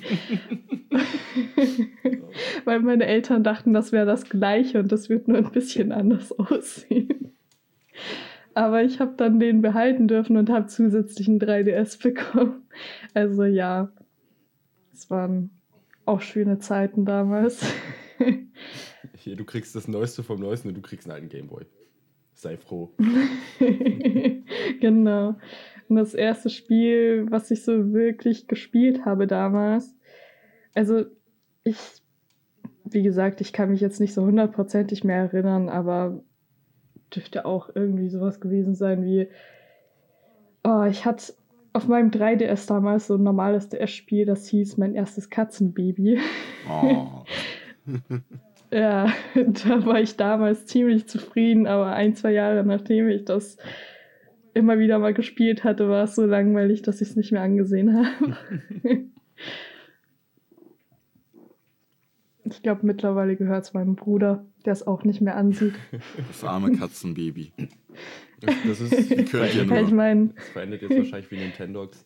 Weil 2.65 2.81
meine 2.81 3.05
Eltern 3.05 3.43
dachten, 3.43 3.73
das 3.73 3.91
wäre 3.91 4.05
das 4.05 4.29
gleiche 4.29 4.79
und 4.79 4.91
das 4.91 5.09
wird 5.09 5.27
nur 5.27 5.37
ein 5.37 5.51
bisschen 5.51 5.91
anders 5.91 6.31
aussehen. 6.37 7.33
Aber 8.59 8.83
ich 8.83 8.99
habe 8.99 9.13
dann 9.15 9.39
den 9.39 9.61
behalten 9.61 10.09
dürfen 10.09 10.35
und 10.35 10.49
habe 10.49 10.65
zusätzlich 10.65 11.29
einen 11.29 11.39
3DS 11.39 12.03
bekommen. 12.03 12.67
Also 13.13 13.45
ja, 13.45 13.89
es 14.93 15.09
waren 15.09 15.49
auch 16.05 16.19
schöne 16.19 16.59
Zeiten 16.59 17.05
damals. 17.05 17.65
Hier, 19.15 19.37
du 19.37 19.45
kriegst 19.45 19.77
das 19.77 19.87
Neueste 19.87 20.23
vom 20.23 20.41
Neuesten 20.41 20.67
und 20.67 20.75
du 20.75 20.81
kriegst 20.81 21.07
einen 21.07 21.15
alten 21.15 21.29
Gameboy. 21.29 21.65
Sei 22.33 22.57
froh. 22.57 22.93
genau. 24.81 25.35
Und 25.87 25.95
das 25.95 26.13
erste 26.13 26.49
Spiel, 26.49 27.27
was 27.29 27.51
ich 27.51 27.63
so 27.63 27.93
wirklich 27.93 28.47
gespielt 28.47 29.05
habe 29.05 29.25
damals, 29.25 29.95
also 30.73 31.05
ich, 31.63 31.77
wie 32.83 33.03
gesagt, 33.03 33.39
ich 33.39 33.53
kann 33.53 33.71
mich 33.71 33.79
jetzt 33.79 34.01
nicht 34.01 34.13
so 34.13 34.25
hundertprozentig 34.25 35.05
mehr 35.05 35.31
erinnern, 35.31 35.69
aber 35.69 36.21
dürfte 37.09 37.45
auch 37.45 37.69
irgendwie 37.73 38.09
sowas 38.09 38.39
gewesen 38.39 38.75
sein 38.75 39.03
wie, 39.05 39.27
oh, 40.63 40.83
ich 40.83 41.05
hatte 41.05 41.33
auf 41.73 41.87
meinem 41.87 42.09
3DS 42.09 42.67
damals 42.67 43.07
so 43.07 43.15
ein 43.15 43.23
normales 43.23 43.69
DS-Spiel, 43.69 44.25
das 44.25 44.47
hieß 44.47 44.77
mein 44.77 44.95
erstes 44.95 45.29
Katzenbaby. 45.29 46.19
Oh. 46.69 47.07
Ja, 48.71 49.11
da 49.35 49.85
war 49.85 49.99
ich 49.99 50.15
damals 50.15 50.65
ziemlich 50.65 51.07
zufrieden, 51.07 51.67
aber 51.67 51.93
ein, 51.93 52.15
zwei 52.15 52.31
Jahre 52.31 52.63
nachdem 52.63 53.09
ich 53.09 53.25
das 53.25 53.57
immer 54.53 54.79
wieder 54.79 54.99
mal 54.99 55.13
gespielt 55.13 55.63
hatte, 55.63 55.89
war 55.89 56.03
es 56.03 56.15
so 56.15 56.25
langweilig, 56.25 56.81
dass 56.81 57.01
ich 57.01 57.09
es 57.09 57.15
nicht 57.15 57.31
mehr 57.31 57.41
angesehen 57.41 57.95
habe. 57.95 58.37
ich 62.53 62.63
glaube, 62.63 62.85
mittlerweile 62.85 63.35
gehört 63.35 63.65
es 63.65 63.73
meinem 63.73 63.95
Bruder, 63.95 64.45
der 64.65 64.73
es 64.73 64.85
auch 64.85 65.03
nicht 65.03 65.21
mehr 65.21 65.35
ansieht. 65.35 65.73
Das 66.27 66.43
arme 66.43 66.71
Katzenbaby. 66.71 67.51
Das, 68.41 68.79
ist, 68.79 69.09
wie 69.09 69.25
könnt 69.25 69.55
ihr 69.55 69.65
nur? 69.65 69.79
Ich 69.79 69.91
mein, 69.91 70.33
das 70.35 70.47
verendet 70.49 70.81
jetzt 70.81 70.97
wahrscheinlich 70.97 71.31
wie 71.31 71.37
Nintendogs. 71.37 72.05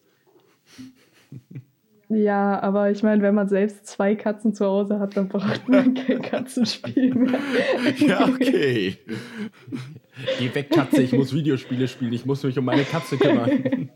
Ja, 2.09 2.59
aber 2.61 2.91
ich 2.91 3.01
meine, 3.01 3.21
wenn 3.21 3.35
man 3.35 3.47
selbst 3.47 3.87
zwei 3.87 4.15
Katzen 4.15 4.53
zu 4.53 4.65
Hause 4.65 4.99
hat, 4.99 5.17
dann 5.17 5.29
braucht 5.29 5.67
man 5.67 5.93
kein 5.93 6.21
Katzenspiel 6.21 7.13
mehr. 7.13 7.39
Ja, 7.97 8.27
okay. 8.27 8.97
Geh 10.39 10.53
weg, 10.53 10.69
Katze, 10.69 11.01
ich 11.01 11.13
muss 11.13 11.33
Videospiele 11.33 11.87
spielen, 11.87 12.13
ich 12.13 12.25
muss 12.25 12.43
mich 12.43 12.57
um 12.57 12.65
meine 12.65 12.83
Katze 12.83 13.17
kümmern. 13.17 13.89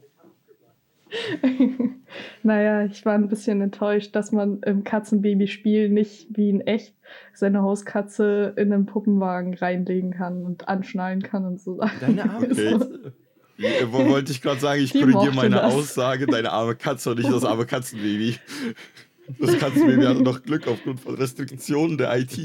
naja, 2.44 2.86
ich 2.86 3.06
war 3.06 3.14
ein 3.14 3.28
bisschen 3.28 3.62
enttäuscht, 3.62 4.16
dass 4.16 4.32
man 4.32 4.62
im 4.64 4.84
Katzenbabyspiel 4.84 5.90
nicht 5.90 6.28
wie 6.36 6.50
in 6.50 6.62
echt 6.62 6.94
seine 7.34 7.62
Hauskatze 7.62 8.54
in 8.56 8.74
einen 8.74 8.86
Puppenwagen 8.86 9.54
reinlegen 9.54 10.12
kann 10.12 10.44
und 10.44 10.68
anschnallen 10.68 11.22
kann 11.22 11.46
und 11.46 11.60
so. 11.60 11.80
Deine 12.02 12.24
arme 12.30 12.48
Katze. 12.48 13.14
Wo 13.88 14.08
wollte 14.08 14.32
ich 14.32 14.42
gerade 14.42 14.60
sagen, 14.60 14.82
ich 14.82 14.94
korrigiere 14.94 15.34
meine 15.34 15.56
das. 15.56 15.74
Aussage, 15.74 16.28
deine 16.28 16.52
arme 16.52 16.76
Katze 16.76 17.12
und 17.12 17.20
nicht 17.20 17.32
das 17.32 17.44
arme 17.44 17.66
Katzenbaby. 17.68 18.38
Das 19.40 19.58
Katzenbaby 19.58 20.04
hatte 20.06 20.24
noch 20.24 20.42
Glück 20.44 20.68
aufgrund 20.68 21.00
von 21.00 21.16
Restriktionen 21.16 21.98
der 21.98 22.18
IT. 22.18 22.40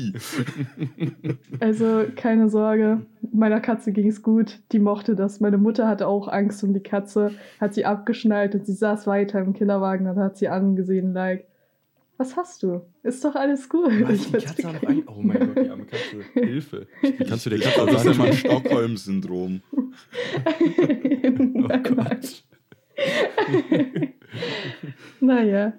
Also 1.61 2.05
keine 2.17 2.49
Sorge, 2.49 3.03
meiner 3.33 3.61
Katze 3.61 3.93
ging 3.93 4.09
es 4.09 4.23
gut. 4.23 4.61
Die 4.73 4.79
mochte 4.79 5.15
das. 5.15 5.41
Meine 5.41 5.59
Mutter 5.59 5.87
hatte 5.87 6.07
auch 6.07 6.29
Angst 6.29 6.65
um 6.65 6.75
die 6.75 6.81
Katze, 6.81 7.33
hat 7.61 7.75
sie 7.75 7.85
abgeschnallt 7.85 8.55
und 8.55 8.67
sie 8.67 8.73
saß 8.73 9.07
weiter 9.07 9.41
im 9.41 9.53
Kinderwagen 9.53 10.09
und 10.09 10.17
hat 10.17 10.37
sie 10.37 10.49
angesehen, 10.49 11.13
like, 11.13 11.47
was 12.19 12.37
hast 12.37 12.63
du? 12.63 12.83
Ist 13.03 13.25
doch 13.25 13.35
alles 13.35 13.69
gut. 13.69 13.91
ich 14.11 14.31
die 14.31 14.39
Katze 14.39 14.67
noch 14.69 14.83
ein 14.85 15.03
oh 15.09 15.23
mein 15.23 15.39
Gott, 15.39 15.65
die 15.65 15.71
arme 15.71 15.87
Katze. 15.87 16.23
Hilfe. 16.35 16.87
Wie 17.01 17.25
kannst 17.25 17.47
du 17.47 17.51
der 17.51 17.59
Katze 17.59 17.79
sagen? 17.79 17.93
Das 17.93 18.07
ist 18.07 18.17
immer 18.17 18.33
Stockholm-Syndrom. 18.33 19.63
oh 21.57 21.79
Gott. 21.83 22.45
naja. 25.21 25.73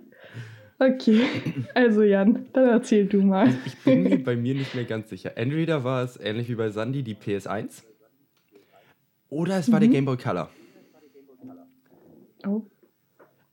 Okay. 0.83 1.25
Also 1.73 2.03
Jan, 2.03 2.47
dann 2.53 2.69
erzähl 2.69 3.05
du 3.05 3.21
mal. 3.21 3.53
Ich 3.65 3.77
bin 3.77 4.03
mir 4.03 4.23
bei 4.23 4.35
mir 4.35 4.53
nicht 4.53 4.75
mehr 4.75 4.85
ganz 4.85 5.09
sicher. 5.09 5.37
Entweder 5.37 5.83
war 5.83 6.03
es 6.03 6.19
ähnlich 6.19 6.49
wie 6.49 6.55
bei 6.55 6.69
Sandy 6.69 7.03
die 7.03 7.15
PS1 7.15 7.83
oder 9.29 9.57
es 9.57 9.71
war 9.71 9.79
mhm. 9.79 9.83
der 9.83 9.89
Game 9.91 10.05
Boy 10.05 10.17
Color. 10.17 10.49
Oh. 12.45 12.63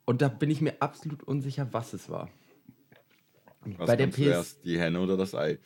Und 0.04 0.22
da 0.22 0.28
bin 0.28 0.50
ich 0.50 0.60
mir 0.60 0.74
absolut 0.80 1.22
unsicher, 1.22 1.68
was 1.72 1.92
es 1.92 2.10
war. 2.10 2.28
Was 3.78 3.86
bei 3.86 3.96
der 3.96 4.08
PS 4.08 4.16
zuerst, 4.16 4.64
die 4.64 4.78
Henne 4.78 5.00
oder 5.00 5.16
das 5.16 5.34
Ei? 5.34 5.58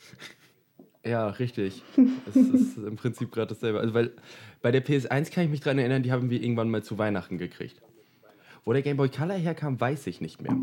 Ja, 1.04 1.28
richtig. 1.28 1.82
Es 2.28 2.36
ist 2.36 2.76
im 2.86 2.96
Prinzip 2.96 3.32
gerade 3.32 3.54
dasselbe. 3.54 3.80
Also, 3.80 3.94
weil 3.94 4.12
bei 4.62 4.70
der 4.70 4.84
PS1 4.84 5.32
kann 5.32 5.44
ich 5.44 5.50
mich 5.50 5.60
daran 5.60 5.78
erinnern, 5.78 6.02
die 6.02 6.12
haben 6.12 6.30
wir 6.30 6.42
irgendwann 6.42 6.70
mal 6.70 6.82
zu 6.82 6.98
Weihnachten 6.98 7.38
gekriegt. 7.38 7.80
Wo 8.64 8.72
der 8.72 8.82
Game 8.82 8.96
Boy 8.96 9.08
Color 9.08 9.34
herkam, 9.34 9.80
weiß 9.80 10.06
ich 10.06 10.20
nicht 10.20 10.42
mehr. 10.42 10.56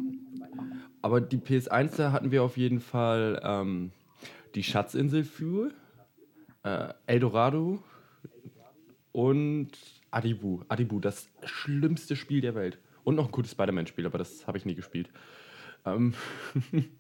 Aber 1.02 1.22
die 1.22 1.38
PS1, 1.38 1.98
da 1.98 2.12
hatten 2.12 2.32
wir 2.32 2.44
auf 2.44 2.58
jeden 2.58 2.80
Fall 2.80 3.42
ähm, 3.44 3.92
die 4.56 4.64
Schatzinsel 4.64 5.24
für, 5.24 5.72
äh, 6.64 6.94
Eldorado 7.08 7.84
und 9.12 9.72
Adibu. 10.12 10.62
Adibu, 10.68 11.00
das 11.00 11.28
schlimmste 11.44 12.16
Spiel 12.16 12.42
der 12.42 12.56
Welt. 12.56 12.78
Und 13.04 13.16
noch 13.16 13.26
ein 13.26 13.32
gutes 13.32 13.52
Spider-Man-Spiel, 13.54 14.06
aber 14.06 14.20
das 14.20 14.46
habe 14.46 14.58
ich 14.58 14.66
nie 14.66 14.76
gespielt. 14.76 15.10
Ähm 15.86 16.14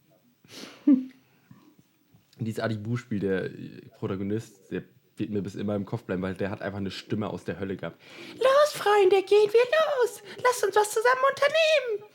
Dieses 2.39 2.63
Adibu-Spiel, 2.63 3.19
der 3.19 3.51
Protagonist, 3.99 4.71
der 4.71 4.83
wird 5.17 5.29
mir 5.29 5.43
bis 5.43 5.53
immer 5.53 5.75
im 5.75 5.85
Kopf 5.85 6.03
bleiben, 6.03 6.23
weil 6.23 6.33
der 6.33 6.49
hat 6.49 6.63
einfach 6.63 6.79
eine 6.79 6.89
Stimme 6.89 7.29
aus 7.29 7.43
der 7.43 7.59
Hölle 7.59 7.77
gehabt. 7.77 8.01
Los, 8.37 8.73
Freunde, 8.73 9.21
gehen 9.21 9.51
wir 9.51 9.61
los! 9.61 10.23
Lasst 10.43 10.63
uns 10.63 10.75
was 10.75 10.89
zusammen 10.89 11.21
unternehmen! 11.29 12.11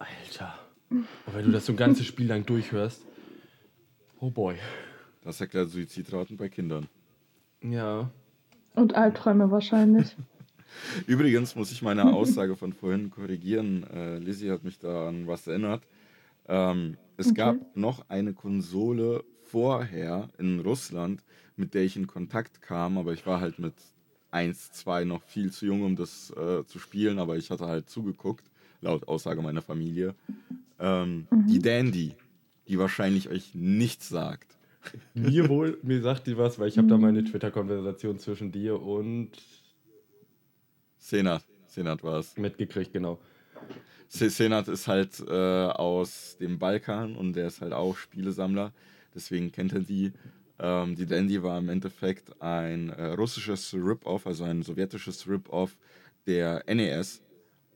Alter. 0.00 0.65
Und 0.90 1.06
wenn 1.32 1.44
du 1.46 1.52
das 1.52 1.66
so 1.66 1.72
ein 1.72 1.76
ganzes 1.76 2.06
Spiel 2.06 2.26
lang 2.26 2.46
durchhörst. 2.46 3.02
Oh 4.20 4.30
boy. 4.30 4.56
Das 5.22 5.40
erklärt 5.40 5.70
Suizidraten 5.70 6.36
bei 6.36 6.48
Kindern. 6.48 6.86
Ja. 7.62 8.10
Und 8.74 8.94
Albträume 8.94 9.50
wahrscheinlich. 9.50 10.16
Übrigens 11.06 11.54
muss 11.56 11.72
ich 11.72 11.82
meine 11.82 12.12
Aussage 12.12 12.56
von 12.56 12.72
vorhin 12.72 13.10
korrigieren. 13.10 13.84
Äh, 13.92 14.18
Lizzie 14.18 14.50
hat 14.50 14.62
mich 14.64 14.78
da 14.78 15.08
an 15.08 15.26
was 15.26 15.46
erinnert. 15.46 15.82
Ähm, 16.48 16.96
es 17.16 17.28
okay. 17.28 17.36
gab 17.36 17.76
noch 17.76 18.08
eine 18.08 18.34
Konsole 18.34 19.24
vorher 19.42 20.28
in 20.38 20.60
Russland, 20.60 21.24
mit 21.56 21.74
der 21.74 21.82
ich 21.82 21.96
in 21.96 22.06
Kontakt 22.06 22.62
kam, 22.62 22.98
aber 22.98 23.12
ich 23.12 23.26
war 23.26 23.40
halt 23.40 23.58
mit 23.58 23.74
1, 24.30 24.72
2 24.72 25.04
noch 25.04 25.22
viel 25.22 25.50
zu 25.50 25.66
jung, 25.66 25.82
um 25.82 25.96
das 25.96 26.30
äh, 26.30 26.64
zu 26.66 26.78
spielen, 26.78 27.18
aber 27.18 27.36
ich 27.36 27.50
hatte 27.50 27.66
halt 27.66 27.88
zugeguckt, 27.88 28.44
laut 28.80 29.08
Aussage 29.08 29.42
meiner 29.42 29.62
Familie. 29.62 30.14
Ähm, 30.78 31.26
mhm. 31.30 31.46
Die 31.46 31.58
Dandy, 31.58 32.14
die 32.68 32.78
wahrscheinlich 32.78 33.28
euch 33.28 33.54
nichts 33.54 34.08
sagt. 34.08 34.56
Mir 35.14 35.48
wohl, 35.48 35.78
mir 35.82 36.00
sagt 36.02 36.26
die 36.26 36.36
was, 36.36 36.58
weil 36.58 36.68
ich 36.68 36.78
habe 36.78 36.88
da 36.88 36.98
meine 36.98 37.24
Twitter-Konversation 37.24 38.18
zwischen 38.18 38.52
dir 38.52 38.80
und 38.80 39.30
Senat. 40.98 41.44
Senat 41.66 42.02
war 42.02 42.18
es. 42.20 42.36
Mitgekriegt, 42.36 42.92
genau. 42.92 43.18
Senat 44.08 44.68
ist 44.68 44.86
halt 44.86 45.20
äh, 45.20 45.32
aus 45.32 46.36
dem 46.38 46.58
Balkan 46.58 47.16
und 47.16 47.34
der 47.34 47.48
ist 47.48 47.60
halt 47.60 47.72
auch 47.72 47.96
Spielesammler. 47.96 48.72
Deswegen 49.14 49.52
kennt 49.52 49.72
er 49.72 49.80
die. 49.80 50.12
Ähm, 50.58 50.94
die 50.94 51.06
Dandy 51.06 51.42
war 51.42 51.58
im 51.58 51.68
Endeffekt 51.68 52.40
ein 52.40 52.90
äh, 52.90 53.08
russisches 53.12 53.74
Rip-Off, 53.74 54.26
also 54.26 54.44
ein 54.44 54.62
sowjetisches 54.62 55.28
Rip-Off 55.28 55.76
der 56.26 56.64
NES. 56.66 57.22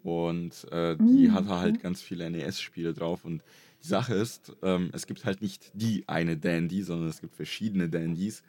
Und 0.02 0.66
äh, 0.72 0.98
die 1.10 1.30
Mm, 1.30 1.30
hatte 1.30 1.58
halt 1.58 1.80
ganz 1.80 2.02
viele 2.02 2.24
NES-Spiele 2.26 2.94
drauf. 2.94 3.24
Und 3.24 3.42
die 3.82 3.88
Sache 3.88 4.14
ist, 4.14 4.56
ähm, 4.62 4.90
es 4.92 5.06
gibt 5.06 5.24
halt 5.24 5.42
nicht 5.42 5.70
die 5.74 6.08
eine 6.08 6.36
Dandy, 6.36 6.82
sondern 6.82 7.08
es 7.08 7.20
gibt 7.20 7.34
verschiedene 7.36 7.88
Dandys. 7.88 8.42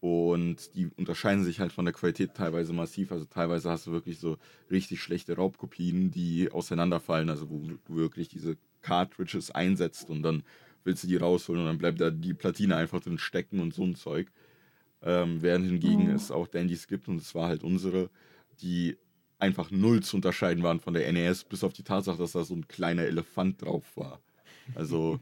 Und 0.00 0.74
die 0.74 0.88
unterscheiden 0.96 1.44
sich 1.44 1.60
halt 1.60 1.72
von 1.72 1.84
der 1.84 1.92
Qualität 1.92 2.34
teilweise 2.34 2.72
massiv. 2.72 3.12
Also 3.12 3.26
teilweise 3.26 3.70
hast 3.70 3.86
du 3.86 3.92
wirklich 3.92 4.18
so 4.18 4.38
richtig 4.70 5.02
schlechte 5.02 5.36
Raubkopien, 5.36 6.10
die 6.10 6.50
auseinanderfallen. 6.50 7.28
Also 7.28 7.50
wo 7.50 7.58
du 7.60 7.78
wirklich 7.88 8.28
diese 8.28 8.56
Cartridges 8.82 9.50
einsetzt 9.50 10.08
und 10.08 10.22
dann 10.22 10.42
willst 10.84 11.04
du 11.04 11.08
die 11.08 11.16
rausholen 11.16 11.60
und 11.62 11.66
dann 11.68 11.78
bleibt 11.78 12.00
da 12.00 12.10
die 12.10 12.32
Platine 12.32 12.76
einfach 12.76 13.00
drin 13.00 13.18
stecken 13.18 13.60
und 13.60 13.74
so 13.74 13.82
ein 13.84 13.94
Zeug. 13.94 14.28
Ähm, 15.02 15.42
während 15.42 15.66
hingegen 15.66 16.08
Oh. 16.08 16.10
es 16.10 16.30
auch 16.30 16.46
Dandys 16.48 16.86
gibt 16.86 17.08
und 17.08 17.16
es 17.20 17.34
war 17.34 17.48
halt 17.48 17.62
unsere, 17.64 18.10
die 18.60 18.98
einfach 19.40 19.70
null 19.70 20.02
zu 20.02 20.16
unterscheiden 20.16 20.62
waren 20.62 20.80
von 20.80 20.94
der 20.94 21.10
NES, 21.12 21.44
bis 21.44 21.64
auf 21.64 21.72
die 21.72 21.82
Tatsache, 21.82 22.18
dass 22.18 22.32
da 22.32 22.44
so 22.44 22.54
ein 22.54 22.68
kleiner 22.68 23.02
Elefant 23.02 23.62
drauf 23.62 23.96
war. 23.96 24.20
Also 24.74 25.18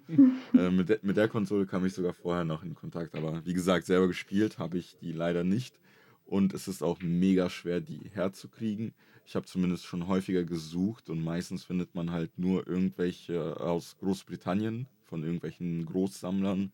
äh, 0.55 0.71
mit, 0.71 0.89
der, 0.89 0.99
mit 1.03 1.17
der 1.17 1.29
Konsole 1.29 1.67
kam 1.67 1.87
ich 1.87 1.95
sogar 1.95 2.13
vorher 2.13 2.45
noch 2.45 2.63
in 2.63 2.75
Kontakt, 2.75 3.15
aber 3.15 3.45
wie 3.47 3.55
gesagt, 3.55 3.87
selber 3.87 4.09
gespielt 4.09 4.59
habe 4.59 4.79
ich 4.79 4.97
die 5.01 5.13
leider 5.13 5.45
nicht 5.45 5.79
und 6.27 6.53
es 6.53 6.69
ist 6.69 6.83
auch 6.83 7.01
mega 7.01 7.49
schwer, 7.49 7.81
die 7.81 8.11
herzukriegen. 8.13 8.95
Ich 9.25 9.37
habe 9.37 9.47
zumindest 9.47 9.85
schon 9.85 10.07
häufiger 10.07 10.45
gesucht 10.45 11.11
und 11.11 11.23
meistens 11.23 11.65
findet 11.65 11.95
man 11.95 12.11
halt 12.11 12.39
nur 12.39 12.67
irgendwelche 12.67 13.59
aus 13.61 13.97
Großbritannien 13.99 14.87
von 15.05 15.23
irgendwelchen 15.23 15.87
Großsammlern 15.87 16.73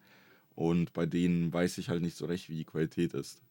und 0.54 0.92
bei 0.92 1.06
denen 1.06 1.52
weiß 1.52 1.78
ich 1.78 1.88
halt 1.88 2.02
nicht 2.02 2.16
so 2.16 2.26
recht, 2.26 2.48
wie 2.48 2.56
die 2.56 2.64
Qualität 2.64 3.14
ist. 3.14 3.42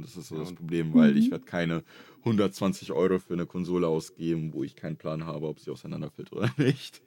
Und 0.00 0.06
das 0.06 0.16
ist 0.16 0.28
so 0.28 0.36
Ja, 0.36 0.44
das 0.44 0.54
Problem, 0.54 0.94
weil 0.94 1.14
ich 1.18 1.26
Mhm. 1.26 1.30
werde 1.32 1.44
keine 1.44 1.84
120 2.24 2.90
Euro 2.92 3.18
für 3.18 3.34
eine 3.34 3.44
Konsole 3.44 3.86
ausgeben, 3.86 4.54
wo 4.54 4.64
ich 4.64 4.74
keinen 4.74 4.96
Plan 4.96 5.26
habe, 5.26 5.46
ob 5.46 5.60
sie 5.60 5.70
auseinanderfällt 5.70 6.32
oder 6.32 6.48
nicht. 6.56 7.02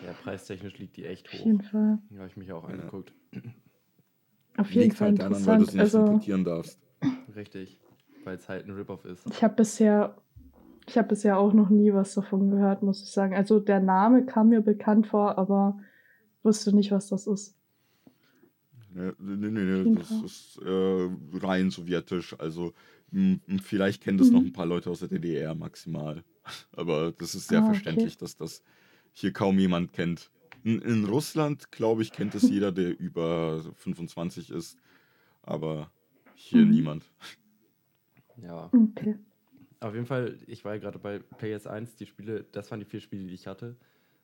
Ja, 0.00 0.12
preistechnisch 0.12 0.78
liegt 0.78 0.96
die 0.96 1.06
echt 1.06 1.26
Auf 1.26 1.40
hoch. 1.40 1.46
jeden 1.46 1.62
Fall. 1.62 1.98
Ja, 2.10 2.18
habe 2.18 2.28
ich 2.28 2.36
mich 2.36 2.52
auch 2.52 2.62
Ja. 2.62 2.70
angeguckt. 2.70 3.12
Auf 4.56 4.70
jeden 4.70 4.82
Liegt 4.84 4.96
Fall 4.96 5.08
halt 5.08 5.18
daran, 5.18 5.32
weil 5.44 5.58
du 5.58 5.64
interessant. 5.64 5.70
sie 5.70 5.78
nicht 5.78 5.94
Also 5.94 5.98
importieren 5.98 6.44
darfst. 6.44 6.78
Richtig. 7.34 7.80
Weil 8.24 8.36
es 8.36 8.48
halt 8.48 8.64
ein 8.66 8.70
Rip-Off 8.70 9.04
ist. 9.04 9.26
ich 9.26 9.42
habe 9.42 9.54
bisher, 9.56 10.16
ich 10.86 10.96
habe 10.96 11.08
bisher 11.08 11.38
auch 11.38 11.52
noch 11.52 11.68
nie 11.68 11.92
was 11.92 12.14
davon 12.14 12.48
gehört, 12.52 12.84
muss 12.84 13.02
ich 13.02 13.10
sagen. 13.10 13.34
Also 13.34 13.58
der 13.58 13.80
Name 13.80 14.24
kam 14.24 14.50
mir 14.50 14.60
bekannt 14.60 15.08
vor, 15.08 15.36
aber 15.36 15.80
wusste 16.44 16.72
nicht, 16.76 16.92
was 16.92 17.08
das 17.08 17.26
ist. 17.26 17.56
Nee, 18.94 19.12
nee, 19.18 19.48
nee, 19.50 19.60
jeden 19.82 19.82
nee 19.84 19.88
das 19.90 20.20
Fall. 20.20 20.22
ist 20.22 20.58
äh, 20.62 21.08
rein 21.38 21.70
sowjetisch. 21.70 22.38
Also 22.38 22.74
m, 23.12 23.40
m, 23.46 23.58
vielleicht 23.58 24.02
kennen 24.02 24.18
das 24.18 24.32
noch 24.32 24.40
Mhm. 24.40 24.46
ein 24.46 24.52
paar 24.52 24.66
Leute 24.66 24.90
aus 24.90 25.00
der 25.00 25.08
DDR 25.08 25.54
maximal. 25.54 26.24
Aber 26.72 27.12
das 27.12 27.34
ist 27.34 27.48
sehr 27.48 27.62
Ah, 27.62 27.72
okay. 27.76 28.12
verständlich, 28.12 28.16
dass 28.18 28.36
das 28.36 28.62
hier 29.12 29.32
kaum 29.32 29.58
jemand 29.58 29.92
kennt. 29.92 30.30
In, 30.62 30.80
in 30.82 31.04
Russland, 31.04 31.70
glaube 31.72 32.02
ich, 32.02 32.12
kennt 32.12 32.34
es 32.34 32.48
jeder, 32.48 32.72
der 32.72 32.98
über 32.98 33.62
25 33.76 34.50
ist. 34.50 34.78
Aber 35.42 35.92
hier 36.34 36.66
Mhm. 36.66 36.66
niemand. 36.66 37.10
Ja. 38.36 38.72
Okay. 38.72 39.16
Auf 39.80 39.94
jeden 39.94 40.06
Fall, 40.06 40.38
ich 40.46 40.64
war 40.64 40.74
ja 40.74 40.80
gerade 40.80 40.98
bei 40.98 41.18
Players 41.18 41.66
1, 41.66 41.96
die 41.96 42.06
Spiele, 42.06 42.44
das 42.52 42.70
waren 42.70 42.80
die 42.80 42.86
vier 42.86 43.00
Spiele, 43.00 43.26
die 43.26 43.34
ich 43.34 43.46
hatte. 43.46 43.76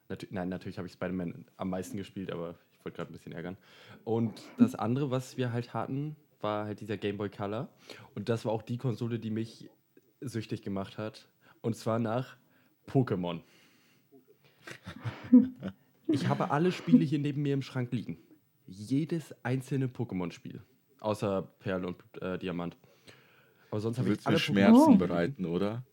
Natu 0.08 0.26
Nein, 0.30 0.48
natürlich 0.48 0.78
habe 0.78 0.86
ich 0.88 0.94
Spider-Man 0.94 1.46
am 1.56 1.70
meisten 1.70 1.96
gespielt, 1.96 2.30
aber 2.32 2.58
ich 2.78 2.84
wollte 2.84 2.96
gerade 2.96 3.10
ein 3.10 3.14
bisschen 3.14 3.32
ärgern. 3.32 3.56
Und 4.04 4.40
das 4.58 4.74
andere, 4.74 5.10
was 5.10 5.36
wir 5.36 5.52
halt 5.52 5.74
hatten, 5.74 6.16
war 6.40 6.66
halt 6.66 6.80
dieser 6.80 6.96
Game 6.96 7.16
Boy 7.18 7.28
Color. 7.30 7.68
Und 8.14 8.28
das 8.28 8.44
war 8.44 8.52
auch 8.52 8.62
die 8.62 8.78
Konsole, 8.78 9.18
die 9.18 9.30
mich 9.30 9.68
süchtig 10.20 10.62
gemacht 10.62 10.98
hat. 10.98 11.28
Und 11.60 11.76
zwar 11.76 11.98
nach 11.98 12.36
Pokémon. 12.88 13.40
Ich 16.06 16.28
habe 16.28 16.50
alle 16.50 16.72
Spiele 16.72 17.04
hier 17.04 17.18
neben 17.18 17.42
mir 17.42 17.54
im 17.54 17.62
Schrank 17.62 17.92
liegen. 17.92 18.18
Jedes 18.66 19.34
einzelne 19.44 19.86
Pokémon-Spiel. 19.88 20.62
Außer 21.00 21.42
Perl 21.60 21.84
und 21.84 21.96
äh, 22.20 22.38
Diamant. 22.38 22.76
Aber 23.70 23.80
sonst 23.80 23.96
Du 23.96 24.00
habe 24.00 24.08
ich 24.08 24.16
willst 24.16 24.26
alle 24.26 24.36
mir 24.36 24.40
Schmerzen 24.40 24.94
Oh. 24.94 24.96
bereiten, 24.96 25.44
oder? 25.44 25.84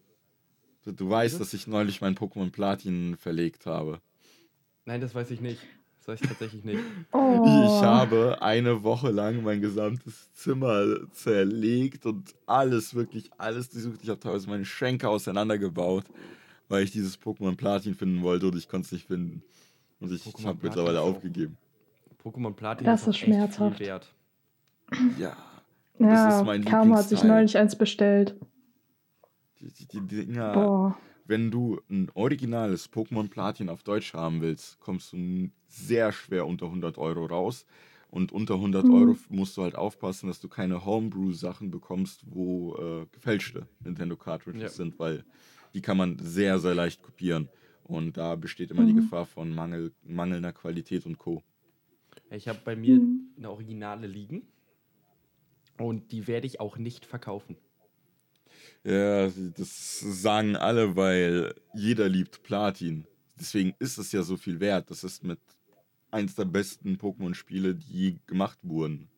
Du, 0.84 0.92
du 0.92 1.10
weißt, 1.10 1.40
dass 1.40 1.54
ich 1.54 1.68
neulich 1.68 2.02
mein 2.02 2.16
Pokémon 2.16 2.52
Platin 2.52 3.18
verlegt 3.18 3.66
habe. 3.66 4.02
Nein, 4.86 5.02
das 5.02 5.16
weiß 5.16 5.32
ich 5.32 5.42
nicht. 5.42 5.60
Das 6.06 6.14
weiß 6.14 6.22
ich 6.22 6.28
tatsächlich 6.28 6.64
nicht. 6.64 6.80
Oh. 7.12 7.42
Ich 7.46 7.84
habe 7.84 8.38
eine 8.42 8.84
Woche 8.84 9.10
lang 9.10 9.42
mein 9.44 9.60
gesamtes 9.62 10.32
Zimmer 10.34 11.10
zerlegt 11.12 12.06
und 12.06 12.36
alles, 12.46 12.94
wirklich 12.94 13.32
alles 13.40 13.72
gesucht. 13.72 14.00
Ich 14.04 14.10
habe 14.10 14.20
teilweise 14.20 14.48
meine 14.50 14.66
Schränke 14.66 15.10
auseinandergebaut, 15.10 16.04
weil 16.70 16.84
ich 16.84 16.92
dieses 16.92 17.20
Pokémon 17.20 17.56
Platin 17.56 17.96
finden 17.96 18.22
wollte 18.22 18.48
und 18.48 18.56
ich 18.56 18.68
konnte 18.70 18.86
es 18.86 18.92
nicht 18.92 19.08
finden. 19.08 19.42
Und 20.00 20.12
ich, 20.12 20.24
habe 20.46 20.60
mittlerweile 20.62 20.98
ist 20.98 21.04
auch- 21.04 21.16
aufgegeben. 21.16 21.58
Pokémon 22.24 22.54
Platin 22.54 22.86
Das 22.86 23.02
ist 23.02 23.08
echt 23.08 23.20
schmerzhaft. 23.22 23.78
viel 23.78 23.88
wert. 23.88 24.14
Ja. 25.18 25.36
ja, 25.98 26.28
das 26.28 26.36
ist 26.38 26.46
mein 26.46 26.64
Camo 26.66 26.96
hat 26.96 27.10
sich 27.10 27.24
neulich 27.24 27.58
eins 27.58 27.76
bestellt. 27.76 28.36
Die, 29.60 29.72
die, 29.74 30.02
die 30.02 30.26
Dinger, 30.26 30.54
Boah. 30.54 30.98
Wenn 31.26 31.52
du 31.52 31.82
ein 31.90 32.10
originales 32.14 32.92
Pokémon 32.92 33.30
Platin 33.30 33.70
auf 33.70 33.84
Deutsch 33.84 34.14
haben 34.14 34.42
willst, 34.42 34.80
kommst 34.80 35.14
du 35.14 35.50
sehr 35.68 36.12
schwer 36.12 36.46
unter 36.48 36.68
100 36.68 36.98
Euro 36.98 37.26
raus. 37.26 37.66
Und 38.10 38.32
unter 38.32 38.56
100 38.62 38.86
Mhm. 38.86 38.94
Euro 38.94 39.18
musst 39.30 39.58
du 39.58 39.64
halt 39.64 39.76
aufpassen, 39.76 40.28
dass 40.28 40.40
du 40.40 40.48
keine 40.48 40.86
Homebrew-Sachen 40.86 41.70
bekommst, 41.72 42.22
wo 42.28 42.76
äh, 42.76 43.06
gefälschte 43.12 43.68
Nintendo 43.84 44.16
Cartridges 44.16 44.62
Ja. 44.62 44.70
sind, 44.70 44.98
weil 45.00 45.26
die 45.74 45.82
kann 45.82 45.98
man 45.98 46.18
sehr, 46.20 46.60
sehr 46.60 46.76
leicht 46.76 47.02
kopieren. 47.04 47.50
Und 47.84 48.16
da 48.18 48.36
besteht 48.36 48.72
immer 48.72 48.86
die 48.86 48.94
Mhm. 48.94 48.98
Gefahr 48.98 49.26
von 49.26 49.54
Mangel, 49.54 49.92
mangelnder 50.04 50.54
Qualität 50.54 51.06
und 51.06 51.18
Co. 51.18 51.44
Ich 52.30 52.48
habe 52.48 52.60
bei 52.64 52.76
mir 52.76 53.00
Mhm. 53.00 53.34
eine 53.38 53.50
Originale 53.50 54.08
liegen. 54.08 54.44
Und 55.78 56.12
die 56.12 56.28
werde 56.28 56.48
ich 56.48 56.60
auch 56.60 56.78
nicht 56.78 57.06
verkaufen. 57.06 57.58
Ja, 58.86 59.30
das 59.58 60.00
sagen 60.00 60.56
alle, 60.56 60.96
weil 60.96 61.56
jeder 61.74 62.08
liebt 62.08 62.44
Platin. 62.44 63.08
Deswegen 63.40 63.74
ist 63.80 63.98
es 63.98 64.12
ja 64.12 64.22
so 64.22 64.38
viel 64.38 64.60
wert. 64.60 64.92
Das 64.92 65.04
ist 65.04 65.24
mit 65.24 65.40
eins 66.12 66.36
der 66.36 66.46
besten 66.46 66.96
Pokémon-Spiele, 66.98 67.74
die 67.74 67.92
je 67.92 68.16
gemacht 68.28 68.60
wurden. 68.62 69.10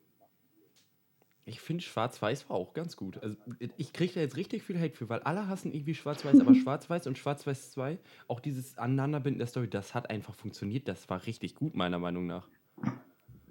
Ich 1.43 1.59
finde 1.59 1.83
Schwarz-Weiß 1.83 2.49
war 2.49 2.55
auch 2.55 2.73
ganz 2.73 2.95
gut. 2.95 3.21
Also 3.21 3.35
ich 3.75 3.91
kriege 3.91 4.13
da 4.13 4.21
jetzt 4.21 4.37
richtig 4.37 4.63
viel 4.63 4.79
Hate 4.79 4.95
für, 4.95 5.09
weil 5.09 5.19
alle 5.19 5.49
hassen 5.49 5.73
irgendwie 5.73 5.95
Schwarz-Weiß, 5.95 6.39
aber 6.39 6.55
Schwarz-Weiß 6.55 7.05
und 7.07 7.17
Schwarz-Weiß 7.17 7.71
2, 7.71 7.99
auch 8.27 8.39
dieses 8.39 8.77
Aneinanderbinden 8.77 9.39
der 9.39 9.47
Story, 9.47 9.69
das 9.69 9.93
hat 9.93 10.09
einfach 10.09 10.33
funktioniert. 10.33 10.87
Das 10.87 11.09
war 11.09 11.25
richtig 11.25 11.55
gut, 11.55 11.75
meiner 11.75 11.99
Meinung 11.99 12.25
nach. 12.25 12.47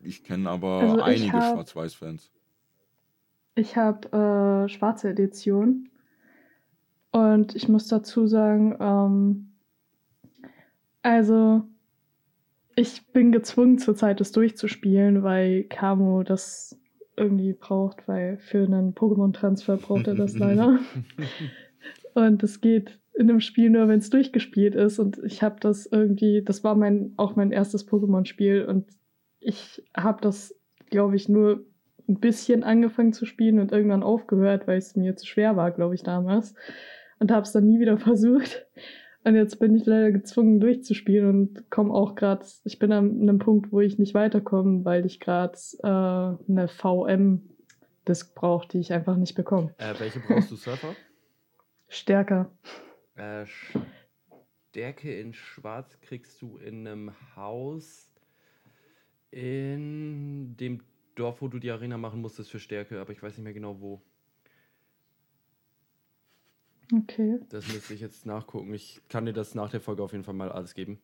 Ich 0.02 0.24
kenne 0.24 0.48
aber 0.48 0.80
Also 0.80 0.96
ich 0.98 1.02
einige 1.04 1.36
Schwarz-Weiß-Fans. 1.36 2.30
Ich 3.54 3.76
habe 3.76 4.66
äh, 4.66 4.68
schwarze 4.70 5.10
Edition. 5.10 5.90
Und 7.16 7.56
ich 7.56 7.66
muss 7.66 7.88
dazu 7.88 8.26
sagen, 8.26 8.76
ähm, 8.78 9.52
also 11.00 11.62
ich 12.74 13.06
bin 13.06 13.32
gezwungen 13.32 13.78
zurzeit 13.78 14.20
das 14.20 14.32
durchzuspielen, 14.32 15.22
weil 15.22 15.64
Camo 15.64 16.24
das 16.24 16.78
irgendwie 17.16 17.54
braucht, 17.54 18.06
weil 18.06 18.36
für 18.36 18.66
einen 18.66 18.94
Pokémon-Transfer 18.94 19.78
braucht 19.78 20.08
er 20.08 20.14
das 20.14 20.36
leider. 20.38 20.78
Und 22.12 22.42
es 22.42 22.60
geht 22.60 23.00
in 23.14 23.30
einem 23.30 23.40
Spiel 23.40 23.70
nur, 23.70 23.88
wenn 23.88 24.00
es 24.00 24.10
durchgespielt 24.10 24.74
ist. 24.74 24.98
Und 24.98 25.18
ich 25.24 25.42
habe 25.42 25.56
das 25.58 25.86
irgendwie, 25.86 26.42
das 26.44 26.64
war 26.64 26.74
mein 26.74 27.14
auch 27.16 27.34
mein 27.34 27.50
erstes 27.50 27.88
Pokémon-Spiel 27.88 28.66
und 28.66 28.90
ich 29.40 29.82
habe 29.96 30.20
das, 30.20 30.54
glaube 30.90 31.16
ich, 31.16 31.30
nur 31.30 31.64
ein 32.10 32.20
bisschen 32.20 32.62
angefangen 32.62 33.14
zu 33.14 33.24
spielen 33.24 33.58
und 33.58 33.72
irgendwann 33.72 34.02
aufgehört, 34.02 34.66
weil 34.66 34.76
es 34.76 34.96
mir 34.96 35.16
zu 35.16 35.26
schwer 35.26 35.56
war, 35.56 35.70
glaube 35.70 35.94
ich, 35.94 36.02
damals. 36.02 36.54
Und 37.18 37.30
habe 37.30 37.42
es 37.42 37.52
dann 37.52 37.66
nie 37.66 37.80
wieder 37.80 37.98
versucht. 37.98 38.66
Und 39.24 39.34
jetzt 39.34 39.58
bin 39.58 39.74
ich 39.74 39.86
leider 39.86 40.12
gezwungen 40.12 40.60
durchzuspielen 40.60 41.28
und 41.28 41.70
komme 41.70 41.92
auch 41.92 42.14
gerade, 42.14 42.46
ich 42.64 42.78
bin 42.78 42.92
an 42.92 43.20
einem 43.20 43.40
Punkt, 43.40 43.72
wo 43.72 43.80
ich 43.80 43.98
nicht 43.98 44.14
weiterkomme, 44.14 44.84
weil 44.84 45.04
ich 45.04 45.18
gerade 45.18 45.58
äh, 45.82 45.86
eine 46.48 46.68
VM-Disk 46.68 48.36
brauche, 48.36 48.68
die 48.68 48.78
ich 48.78 48.92
einfach 48.92 49.16
nicht 49.16 49.34
bekomme. 49.34 49.74
Äh, 49.78 49.94
welche 49.98 50.20
brauchst 50.20 50.52
du, 50.52 50.56
Surfer? 50.56 50.94
Stärker. 51.88 52.52
Äh, 53.16 53.46
Stärke 54.76 55.18
in 55.18 55.32
Schwarz 55.32 55.98
kriegst 56.00 56.40
du 56.42 56.58
in 56.58 56.86
einem 56.86 57.12
Haus 57.34 58.12
in 59.30 60.56
dem 60.56 60.82
Dorf, 61.14 61.40
wo 61.40 61.48
du 61.48 61.58
die 61.58 61.70
Arena 61.70 61.98
machen 61.98 62.20
musstest 62.20 62.50
für 62.50 62.60
Stärke, 62.60 63.00
aber 63.00 63.12
ich 63.12 63.22
weiß 63.22 63.36
nicht 63.36 63.44
mehr 63.44 63.54
genau 63.54 63.80
wo. 63.80 64.02
Okay. 66.92 67.38
Das 67.50 67.66
müsste 67.72 67.94
ich 67.94 68.00
jetzt 68.00 68.26
nachgucken. 68.26 68.72
Ich 68.74 69.00
kann 69.08 69.26
dir 69.26 69.32
das 69.32 69.54
nach 69.54 69.70
der 69.70 69.80
Folge 69.80 70.02
auf 70.02 70.12
jeden 70.12 70.24
Fall 70.24 70.34
mal 70.34 70.50
alles 70.52 70.74
geben. 70.74 70.98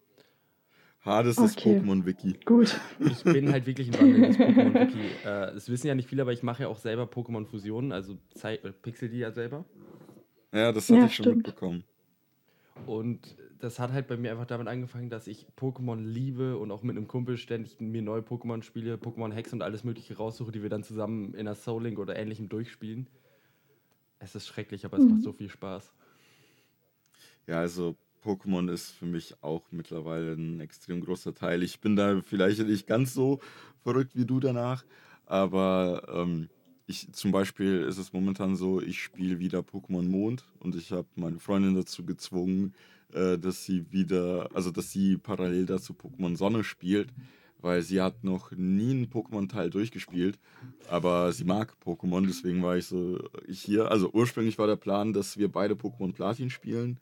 Hades 1.04 1.36
ist 1.38 1.58
Okay. 1.58 1.78
Pokémon-Wiki. 1.80 2.38
Gut. 2.44 2.78
Ich 3.00 3.24
bin 3.24 3.50
halt 3.50 3.66
wirklich 3.66 3.88
ein 3.88 4.00
wandelndes 4.00 4.36
Pokémon-Wiki. 4.38 5.00
Äh, 5.24 5.52
das 5.54 5.68
wissen 5.68 5.88
ja 5.88 5.96
nicht 5.96 6.08
viele, 6.08 6.22
aber 6.22 6.32
ich 6.32 6.44
mache 6.44 6.62
ja 6.62 6.68
auch 6.68 6.78
selber 6.78 7.04
Pokémon-Fusionen, 7.04 7.90
also 7.90 8.18
Zei- 8.34 8.56
äh, 8.62 8.70
pixel 8.72 9.08
die 9.08 9.18
ja 9.18 9.32
selber. 9.32 9.64
Ja, 10.52 10.70
das 10.70 10.88
hatte 10.88 11.00
Ja, 11.00 11.06
ich 11.06 11.14
schon 11.16 11.24
stimmt. 11.24 11.36
mitbekommen. 11.38 11.82
Und 12.86 13.36
das 13.58 13.78
hat 13.80 13.92
halt 13.92 14.06
bei 14.06 14.16
mir 14.16 14.30
einfach 14.30 14.46
damit 14.46 14.68
angefangen, 14.68 15.10
dass 15.10 15.26
ich 15.26 15.46
Pokémon 15.58 16.00
liebe 16.04 16.56
und 16.56 16.70
auch 16.70 16.82
mit 16.82 16.96
einem 16.96 17.06
Kumpel 17.08 17.36
ständig 17.36 17.80
mir 17.80 18.02
neue 18.02 18.20
Pokémon 18.22 18.62
spiele, 18.62 18.94
Pokémon 18.94 19.32
Hex 19.32 19.52
und 19.52 19.62
alles 19.62 19.82
Mögliche 19.84 20.16
raussuche, 20.16 20.52
die 20.52 20.62
wir 20.62 20.70
dann 20.70 20.82
zusammen 20.84 21.34
in 21.34 21.46
der 21.46 21.54
Soul 21.54 21.82
Link 21.84 21.98
oder 21.98 22.16
ähnlichem 22.16 22.48
durchspielen. 22.48 23.08
Es 24.22 24.34
ist 24.36 24.46
schrecklich, 24.46 24.84
aber 24.84 24.98
es 24.98 25.02
Mhm. 25.04 25.10
macht 25.10 25.22
so 25.22 25.32
viel 25.32 25.48
Spaß. 25.50 25.92
Ja, 27.46 27.58
also 27.58 27.96
Pokémon 28.24 28.70
ist 28.70 28.90
für 28.92 29.04
mich 29.06 29.34
auch 29.42 29.64
mittlerweile 29.72 30.34
ein 30.34 30.60
extrem 30.60 31.00
großer 31.00 31.34
Teil. 31.34 31.62
Ich 31.62 31.80
bin 31.80 31.96
da 31.96 32.20
vielleicht 32.22 32.60
nicht 32.60 32.86
ganz 32.86 33.14
so 33.14 33.40
verrückt 33.82 34.14
wie 34.14 34.24
du 34.24 34.38
danach, 34.38 34.84
aber 35.26 36.06
ähm, 36.14 36.48
ich 36.86 37.12
zum 37.12 37.32
Beispiel 37.32 37.80
ist 37.82 37.98
es 37.98 38.12
momentan 38.12 38.54
so, 38.54 38.80
ich 38.80 39.02
spiele 39.02 39.40
wieder 39.40 39.60
Pokémon 39.60 40.08
Mond 40.08 40.44
und 40.60 40.76
ich 40.76 40.92
habe 40.92 41.08
meine 41.16 41.40
Freundin 41.40 41.74
dazu 41.74 42.04
gezwungen, 42.04 42.74
äh, 43.12 43.38
dass 43.38 43.64
sie 43.64 43.90
wieder, 43.90 44.48
also 44.54 44.70
dass 44.70 44.92
sie 44.92 45.18
parallel 45.18 45.66
dazu 45.66 45.94
Pokémon 45.94 46.36
Sonne 46.36 46.62
spielt, 46.62 47.08
weil 47.62 47.82
sie 47.82 48.02
hat 48.02 48.24
noch 48.24 48.50
nie 48.52 48.90
einen 48.90 49.06
Pokémon-Teil 49.06 49.70
durchgespielt, 49.70 50.38
aber 50.88 51.32
sie 51.32 51.44
mag 51.44 51.74
Pokémon, 51.84 52.26
deswegen 52.26 52.62
war 52.62 52.76
ich 52.76 52.86
so 52.86 53.18
hier. 53.48 53.90
Also 53.90 54.10
ursprünglich 54.12 54.58
war 54.58 54.66
der 54.66 54.76
Plan, 54.76 55.12
dass 55.12 55.38
wir 55.38 55.50
beide 55.50 55.74
Pokémon 55.74 56.12
Platin 56.12 56.50
spielen. 56.50 56.98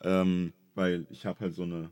Ähm, 0.00 0.52
weil 0.74 1.06
ich 1.10 1.26
habe 1.26 1.40
halt 1.40 1.54
so 1.54 1.64
eine 1.64 1.90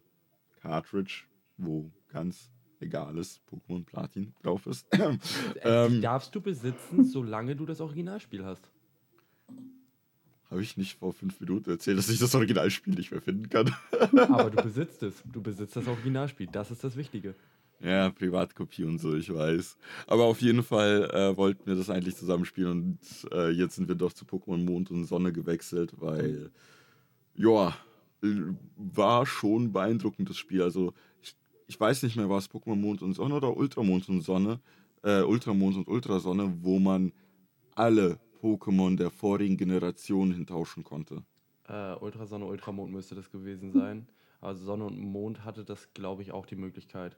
Cartridge, 0.63 1.25
wo 1.59 1.91
ganz 2.09 2.51
egales 2.81 3.41
Pokémon 3.51 3.85
Platin 3.85 4.33
drauf 4.43 4.67
ist. 4.67 4.87
Äh, 4.93 5.17
die 5.55 5.59
ähm, 5.65 6.01
darfst 6.01 6.35
du 6.35 6.41
besitzen, 6.41 7.05
solange 7.05 7.57
du 7.57 7.67
das 7.67 7.81
Originalspiel 7.81 8.45
hast. 8.45 8.71
habe 10.51 10.63
ich 10.63 10.77
nicht 10.77 10.99
vor 10.99 11.13
fünf 11.13 11.41
Minuten 11.41 11.71
erzählt, 11.71 11.99
dass 11.99 12.09
ich 12.09 12.21
das 12.21 12.35
Originalspiel 12.35 12.95
nicht 12.95 13.11
mehr 13.11 13.21
finden 13.21 13.49
kann. 13.49 13.75
Aber 14.29 14.51
du 14.51 14.63
besitzt 14.63 15.03
es. 15.03 15.23
Du 15.25 15.43
besitzt 15.43 15.75
das 15.75 15.89
Originalspiel. 15.89 16.47
Das 16.47 16.71
ist 16.71 16.85
das 16.85 16.97
Wichtige. 16.97 17.35
Ja, 17.81 18.11
Privatkopie 18.11 18.85
und 18.85 18.99
so, 18.99 19.15
ich 19.15 19.33
weiß. 19.33 19.77
Aber 20.07 20.25
auf 20.25 20.41
jeden 20.41 20.63
Fall 20.63 21.11
äh, 21.13 21.37
wollten 21.37 21.67
wir 21.67 21.75
das 21.75 21.91
eigentlich 21.91 22.17
zusammenspielen 22.17 22.73
und 22.73 23.33
äh, 23.33 23.51
jetzt 23.51 23.77
sind 23.77 23.89
wir 23.89 23.95
doch 23.95 24.13
zu 24.13 24.25
Pokémon 24.25 24.65
Mond 24.65 24.91
und 24.91 25.05
Sonne 25.05 25.33
gewechselt, 25.33 25.93
weil, 25.99 26.51
ja, 27.35 27.77
äh, 28.23 28.29
war 28.77 29.27
schon 29.27 29.73
beeindruckend 29.73 30.31
das 30.31 30.39
Spiel. 30.39 30.63
Also 30.63 30.95
ich, 31.23 31.37
ich 31.67 31.79
weiß 31.79 32.03
nicht 32.03 32.17
mehr, 32.17 32.31
war 32.31 32.39
es 32.39 32.51
Pokémon 32.51 32.77
Mond 32.77 33.03
und 33.03 33.15
Sonne 33.15 33.35
oder 33.35 33.57
Ultramond 33.57 34.09
und 34.09 34.23
Sonne, 34.23 34.61
äh, 35.03 35.23
Ultramond 35.23 35.77
und 35.77 35.89
Ultrasonne, 35.89 36.59
wo 36.63 36.79
man 36.79 37.13
alle 37.75 38.19
Pokémon 38.41 38.97
der 38.97 39.11
vorigen 39.11 39.57
Generation 39.57 40.33
hintauschen 40.33 40.83
konnte. 40.83 41.25
Äh, 41.69 41.95
Ultrasonne, 41.95 42.45
Ultramond 42.47 42.93
müsste 42.93 43.15
das 43.15 43.31
gewesen 43.31 43.73
sein. 43.73 44.07
Also 44.41 44.65
Sonne 44.65 44.85
und 44.85 44.99
Mond 44.99 45.45
hatte 45.45 45.65
das, 45.65 45.93
glaube 45.95 46.23
ich, 46.23 46.33
auch 46.33 46.47
die 46.47 46.57
Möglichkeit. 46.57 47.17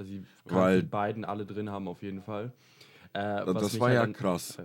Also 0.00 0.12
die 0.14 0.24
Weil- 0.46 0.80
die 0.80 0.86
beiden 0.88 1.26
alle 1.26 1.44
drin 1.44 1.68
haben 1.68 1.86
auf 1.86 2.02
jeden 2.02 2.22
Fall. 2.22 2.54
Äh, 3.12 3.42
was 3.44 3.62
das 3.64 3.78
war 3.80 3.88
halt 3.88 3.96
ja 3.96 4.00
dann- 4.00 4.14
krass. 4.14 4.58
Äh. 4.58 4.64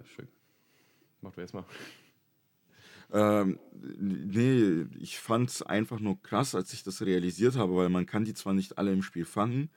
Mach 1.20 1.34
du 1.34 1.42
erstmal. 1.42 1.66
Ähm, 3.12 3.60
nee, 4.00 4.86
ich 4.98 5.20
fand 5.20 5.50
es 5.50 5.62
einfach 5.62 6.00
nur 6.00 6.22
krass, 6.22 6.56
als 6.56 6.72
ich 6.72 6.84
das 6.84 7.02
realisiert 7.02 7.58
habe, 7.58 7.76
weil 7.76 7.90
man 7.90 8.06
kann 8.06 8.24
die 8.24 8.34
zwar 8.34 8.54
nicht 8.54 8.78
alle 8.78 8.94
im 8.94 9.04
Spiel 9.04 9.26
fangen, 9.26 9.70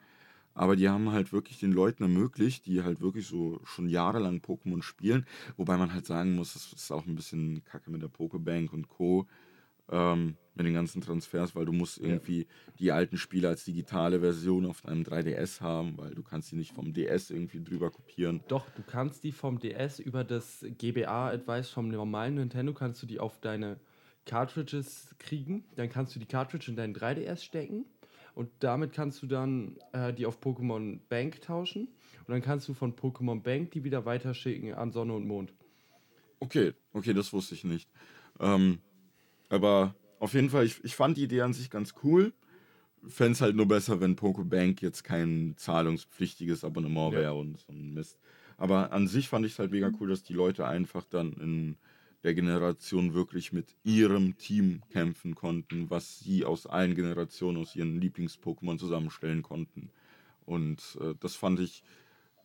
aber 0.55 0.77
die 0.77 0.89
haben 0.89 1.11
halt 1.11 1.33
wirklich 1.33 1.59
den 1.59 1.73
Leuten 1.73 2.05
ermöglicht, 2.05 2.67
die 2.67 2.85
halt 2.85 3.01
wirklich 3.01 3.27
so 3.27 3.61
schon 3.65 3.89
jahrelang 3.89 4.39
Pokémon 4.39 4.83
spielen, 4.83 5.27
wobei 5.57 5.77
man 5.77 5.93
halt 5.93 6.07
sagen 6.07 6.37
muss, 6.37 6.55
es 6.55 6.73
ist 6.73 6.93
auch 6.93 7.05
ein 7.07 7.17
bisschen 7.17 7.65
kacke 7.65 7.91
mit 7.91 8.01
der 8.03 8.11
Pokébank 8.11 8.71
und 8.71 8.89
Co., 8.89 9.27
ähm, 9.91 10.37
mit 10.55 10.67
den 10.67 10.75
ganzen 10.75 11.01
Transfers, 11.01 11.55
weil 11.55 11.65
du 11.65 11.73
musst 11.73 11.99
irgendwie 11.99 12.47
die 12.79 12.91
alten 12.91 13.17
Spiele 13.17 13.49
als 13.49 13.65
digitale 13.65 14.21
Version 14.21 14.67
auf 14.67 14.83
deinem 14.83 15.05
3DS 15.05 15.61
haben, 15.61 15.97
weil 15.97 16.15
du 16.15 16.23
kannst 16.23 16.51
die 16.51 16.57
nicht 16.57 16.73
vom 16.73 16.93
DS 16.93 17.31
irgendwie 17.31 17.63
drüber 17.63 17.91
kopieren. 17.91 18.43
Doch, 18.49 18.69
du 18.71 18.83
kannst 18.83 19.23
die 19.23 19.33
vom 19.33 19.59
DS 19.61 20.01
über 20.01 20.25
das 20.25 20.65
GBA-Advice 20.79 21.71
vom 21.71 21.89
normalen 21.89 22.35
Nintendo, 22.35 22.75
kannst 22.75 23.03
du 23.03 23.07
die 23.07 23.21
auf 23.21 23.41
deine 23.41 23.79
Cartridges 24.27 25.15
kriegen. 25.19 25.65
Dann 25.77 25.89
kannst 25.89 26.15
du 26.15 26.21
die 26.21 26.27
Cartridge 26.27 26.71
in 26.71 26.77
deinen 26.77 26.95
3DS 26.95 27.43
stecken 27.43 27.87
und 28.35 28.51
damit 28.61 28.93
kannst 28.93 29.23
du 29.23 29.27
dann 29.27 29.77
äh, 29.93 30.13
die 30.13 30.27
auf 30.27 30.41
Pokémon 30.41 31.01
Bank 31.09 31.41
tauschen. 31.41 31.89
Und 32.27 32.33
dann 32.33 32.43
kannst 32.43 32.69
du 32.69 32.75
von 32.75 32.95
Pokémon 32.95 33.43
Bank 33.43 33.71
die 33.73 33.85
wieder 33.85 34.05
weiterschicken 34.05 34.75
an 34.75 34.93
Sonne 34.93 35.15
und 35.15 35.27
Mond. 35.27 35.53
Okay, 36.41 36.73
okay, 36.93 37.15
das 37.15 37.33
wusste 37.33 37.55
ich 37.55 37.65
nicht. 37.65 37.89
Ähm, 38.39 38.79
aber 39.49 39.95
auf 40.19 40.35
jeden 40.35 40.51
Fall, 40.51 40.65
ich, 40.65 40.83
ich 40.85 40.97
fand 40.97 41.17
die 41.17 41.25
Idee 41.25 41.43
an 41.43 41.53
sich 41.53 41.71
ganz 41.71 41.95
cool. 42.03 42.33
Fände 43.07 43.33
es 43.33 43.41
halt 43.41 43.55
nur 43.55 43.67
besser, 43.69 44.01
wenn 44.01 44.17
Pokebank 44.17 44.83
jetzt 44.83 45.05
kein 45.05 45.55
zahlungspflichtiges 45.57 46.65
Abonnement 46.65 47.13
Ja. 47.15 47.21
wäre 47.21 47.35
und 47.35 47.59
so 47.61 47.73
ein 47.73 47.95
Mist. 47.95 48.19
Aber 48.57 48.93
an 48.93 49.07
sich 49.07 49.29
fand 49.29 49.47
ich 49.47 49.53
es 49.53 49.59
halt 49.61 49.71
mega 49.71 49.91
cool, 50.01 50.09
dass 50.09 50.25
die 50.25 50.33
Leute 50.33 50.67
einfach 50.67 51.05
dann 51.05 51.33
in 51.35 51.77
der 52.25 52.35
Generation 52.35 53.15
wirklich 53.15 53.53
mit 53.53 53.77
ihrem 53.85 54.37
Team 54.37 54.83
kämpfen 54.91 55.37
konnten, 55.37 55.89
was 55.91 56.19
sie 56.19 56.45
aus 56.45 56.67
allen 56.67 56.97
Generationen, 56.97 57.59
aus 57.59 57.77
ihren 57.77 58.01
Lieblings-Pokémon 58.01 58.79
zusammenstellen 58.79 59.43
konnten. 59.43 59.91
Und 60.45 60.99
äh, 61.01 61.15
das 61.21 61.37
fand 61.37 61.61
ich, 61.61 61.85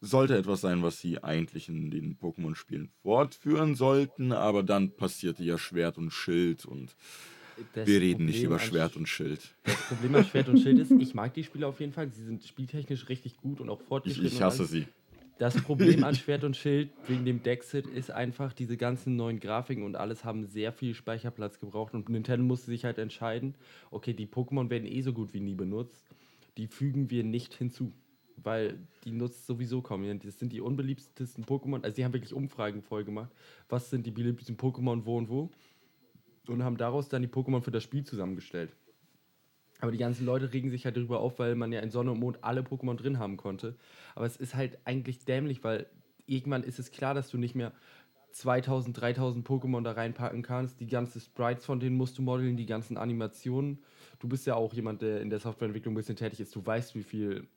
sollte 0.04 0.38
etwas 0.38 0.62
sein, 0.62 0.84
was 0.84 1.00
sie 1.00 1.24
eigentlich 1.24 1.70
in 1.70 1.89
den 1.89 2.18
Pokémon-Spielen 2.18 2.89
fortführen 3.02 3.76
sollten, 3.76 4.34
aber 4.34 4.62
dann 4.62 4.92
passierte 4.92 5.44
ja 5.44 5.58
Schwert 5.58 5.98
und 5.98 6.12
Schild 6.12 6.66
und 6.66 6.96
Das 7.74 7.88
wir 7.88 8.02
reden 8.02 8.26
nicht 8.26 8.36
Problem 8.36 8.52
über 8.52 8.62
an 8.62 8.68
Schwert 8.68 8.96
und 8.98 9.08
Schild. 9.08 9.56
Das 9.63 9.76
Problem 9.88 10.16
an 10.16 10.26
Schwert 10.26 10.50
und 10.50 10.60
Schild 10.60 10.80
ist, 10.80 10.92
ich 10.92 11.13
mag 11.13 11.34
die 11.34 11.44
Spiele 11.44 11.68
auf 11.68 11.80
jeden 11.80 11.94
Fall. 11.94 12.12
Sie 12.12 12.24
sind 12.24 12.44
spieltechnisch 12.44 13.08
richtig 13.08 13.38
gut 13.38 13.62
und 13.62 13.70
auch 13.70 13.80
Ich, 13.80 13.88
fortgeschritten. 13.88 14.28
ich 14.28 14.36
und 14.36 14.44
hasse 14.44 14.66
sie. 14.66 14.88
Das 15.39 15.56
Problem 15.62 16.04
an 16.04 16.16
Schwert 16.16 16.44
und 16.44 16.58
Schild 16.58 16.89
wegen 17.08 17.24
dem 17.24 17.42
Dexit 17.42 17.88
ist 17.88 18.12
einfach, 18.12 18.52
diese 18.52 18.76
ganzen 18.76 19.16
neuen 19.16 19.39
Grafiken 19.39 19.84
und 19.84 19.96
alles 19.96 20.26
haben 20.26 20.46
sehr 20.46 20.74
viel 20.74 20.94
Speicherplatz 20.94 21.60
gebraucht 21.60 21.94
und 21.94 22.10
Nintendo 22.10 22.46
musste 22.46 22.68
sich 22.68 22.84
halt 22.84 22.98
entscheiden, 22.98 23.56
okay, 23.89 24.13
die 24.13 24.28
Pokémon 24.28 24.70
werden 24.70 24.86
eh 24.86 25.02
so 25.02 25.13
gut 25.13 25.34
wie 25.34 25.39
nie 25.39 25.56
benutzt, 25.56 26.04
die 26.58 26.68
fügen 26.68 27.10
wir 27.10 27.24
nicht 27.24 27.54
hinzu, 27.54 27.94
weil 28.44 28.80
die 29.04 29.12
nutzt 29.12 29.46
sowieso 29.46 29.82
kaum 29.82 30.04
jemand. 30.04 30.26
Das 30.26 30.40
sind 30.40 30.54
die 30.54 30.62
unbeliebtesten 30.62 31.46
Pokémon, 31.46 31.84
also 31.84 31.96
die 31.96 32.06
haben 32.06 32.14
wirklich 32.14 32.34
Umfragen 32.34 32.82
voll 32.82 33.04
gemacht, 33.04 33.32
was 33.70 33.90
sind 33.90 34.06
die 34.06 34.12
beliebtesten 34.12 34.58
Pokémon 34.58 35.06
wo 35.06 35.18
und 35.18 35.30
wo 35.30 35.50
und 36.48 36.64
haben 36.64 36.78
daraus 36.78 37.10
dann 37.10 37.22
die 37.22 37.28
Pokémon 37.28 37.62
für 37.62 37.72
das 37.72 37.84
Spiel 37.84 38.04
zusammengestellt. 38.04 38.76
Aber 39.80 39.92
die 39.92 39.98
ganzen 39.98 40.26
Leute 40.26 40.54
regen 40.54 40.70
sich 40.70 40.86
halt 40.86 40.96
darüber 40.96 41.20
auf, 41.20 41.40
weil 41.40 41.56
man 41.56 41.72
ja 41.74 41.82
in 41.82 41.92
Sonne 41.92 42.12
und 42.12 42.20
Mond 42.20 42.40
alle 42.42 42.62
Pokémon 42.62 42.96
drin 42.96 43.20
haben 43.20 43.38
konnte. 43.38 43.76
Aber 44.16 44.26
es 44.26 44.38
ist 44.38 44.56
halt 44.56 44.78
eigentlich 44.86 45.26
dämlich, 45.26 45.64
weil 45.64 45.88
irgendwann 46.26 46.64
ist 46.64 46.80
es 46.80 46.92
klar, 46.92 47.14
dass 47.14 47.30
du 47.30 47.38
nicht 47.38 47.56
mehr 47.56 47.74
2000, 48.32 49.00
3000 49.00 49.48
Pokémon 49.48 49.84
da 49.84 49.92
reinpacken 49.92 50.42
kannst. 50.42 50.80
Die 50.80 50.88
ganzen 50.88 51.20
Sprites 51.20 51.66
von 51.66 51.80
denen 51.80 51.98
musst 51.98 52.18
du 52.18 52.22
modeln, 52.22 52.58
die 52.58 52.66
ganzen 52.66 52.98
Animationen. 52.98 53.80
Du 54.20 54.28
bist 54.28 54.48
ja 54.48 54.56
auch 54.56 54.74
jemand, 54.74 55.02
der 55.02 55.22
in 55.22 55.30
der 55.30 55.40
Softwareentwicklung 55.40 55.94
ein 55.94 55.98
bisschen 55.98 56.16
tätig 56.16 56.40
ist. 56.40 56.56
Du 56.56 56.66
weißt, 56.66 56.96
wie 56.96 57.04
viel 57.04 57.48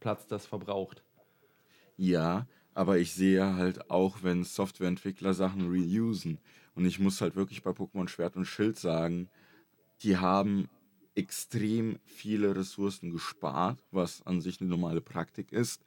Platz 0.00 0.26
das 0.26 0.46
verbraucht. 0.46 1.02
Ja, 1.96 2.46
aber 2.74 2.98
ich 2.98 3.12
sehe 3.12 3.56
halt 3.56 3.90
auch, 3.90 4.22
wenn 4.22 4.44
Softwareentwickler 4.44 5.34
Sachen 5.34 5.68
reusen. 5.68 6.38
Und 6.74 6.86
ich 6.86 7.00
muss 7.00 7.20
halt 7.20 7.34
wirklich 7.34 7.62
bei 7.62 7.70
Pokémon 7.70 8.06
Schwert 8.06 8.36
und 8.36 8.44
Schild 8.44 8.78
sagen, 8.78 9.28
die 10.02 10.16
haben 10.16 10.68
extrem 11.16 11.98
viele 12.04 12.54
Ressourcen 12.54 13.10
gespart, 13.10 13.82
was 13.90 14.24
an 14.24 14.40
sich 14.40 14.60
eine 14.60 14.70
normale 14.70 15.00
Praktik 15.00 15.50
ist. 15.50 15.82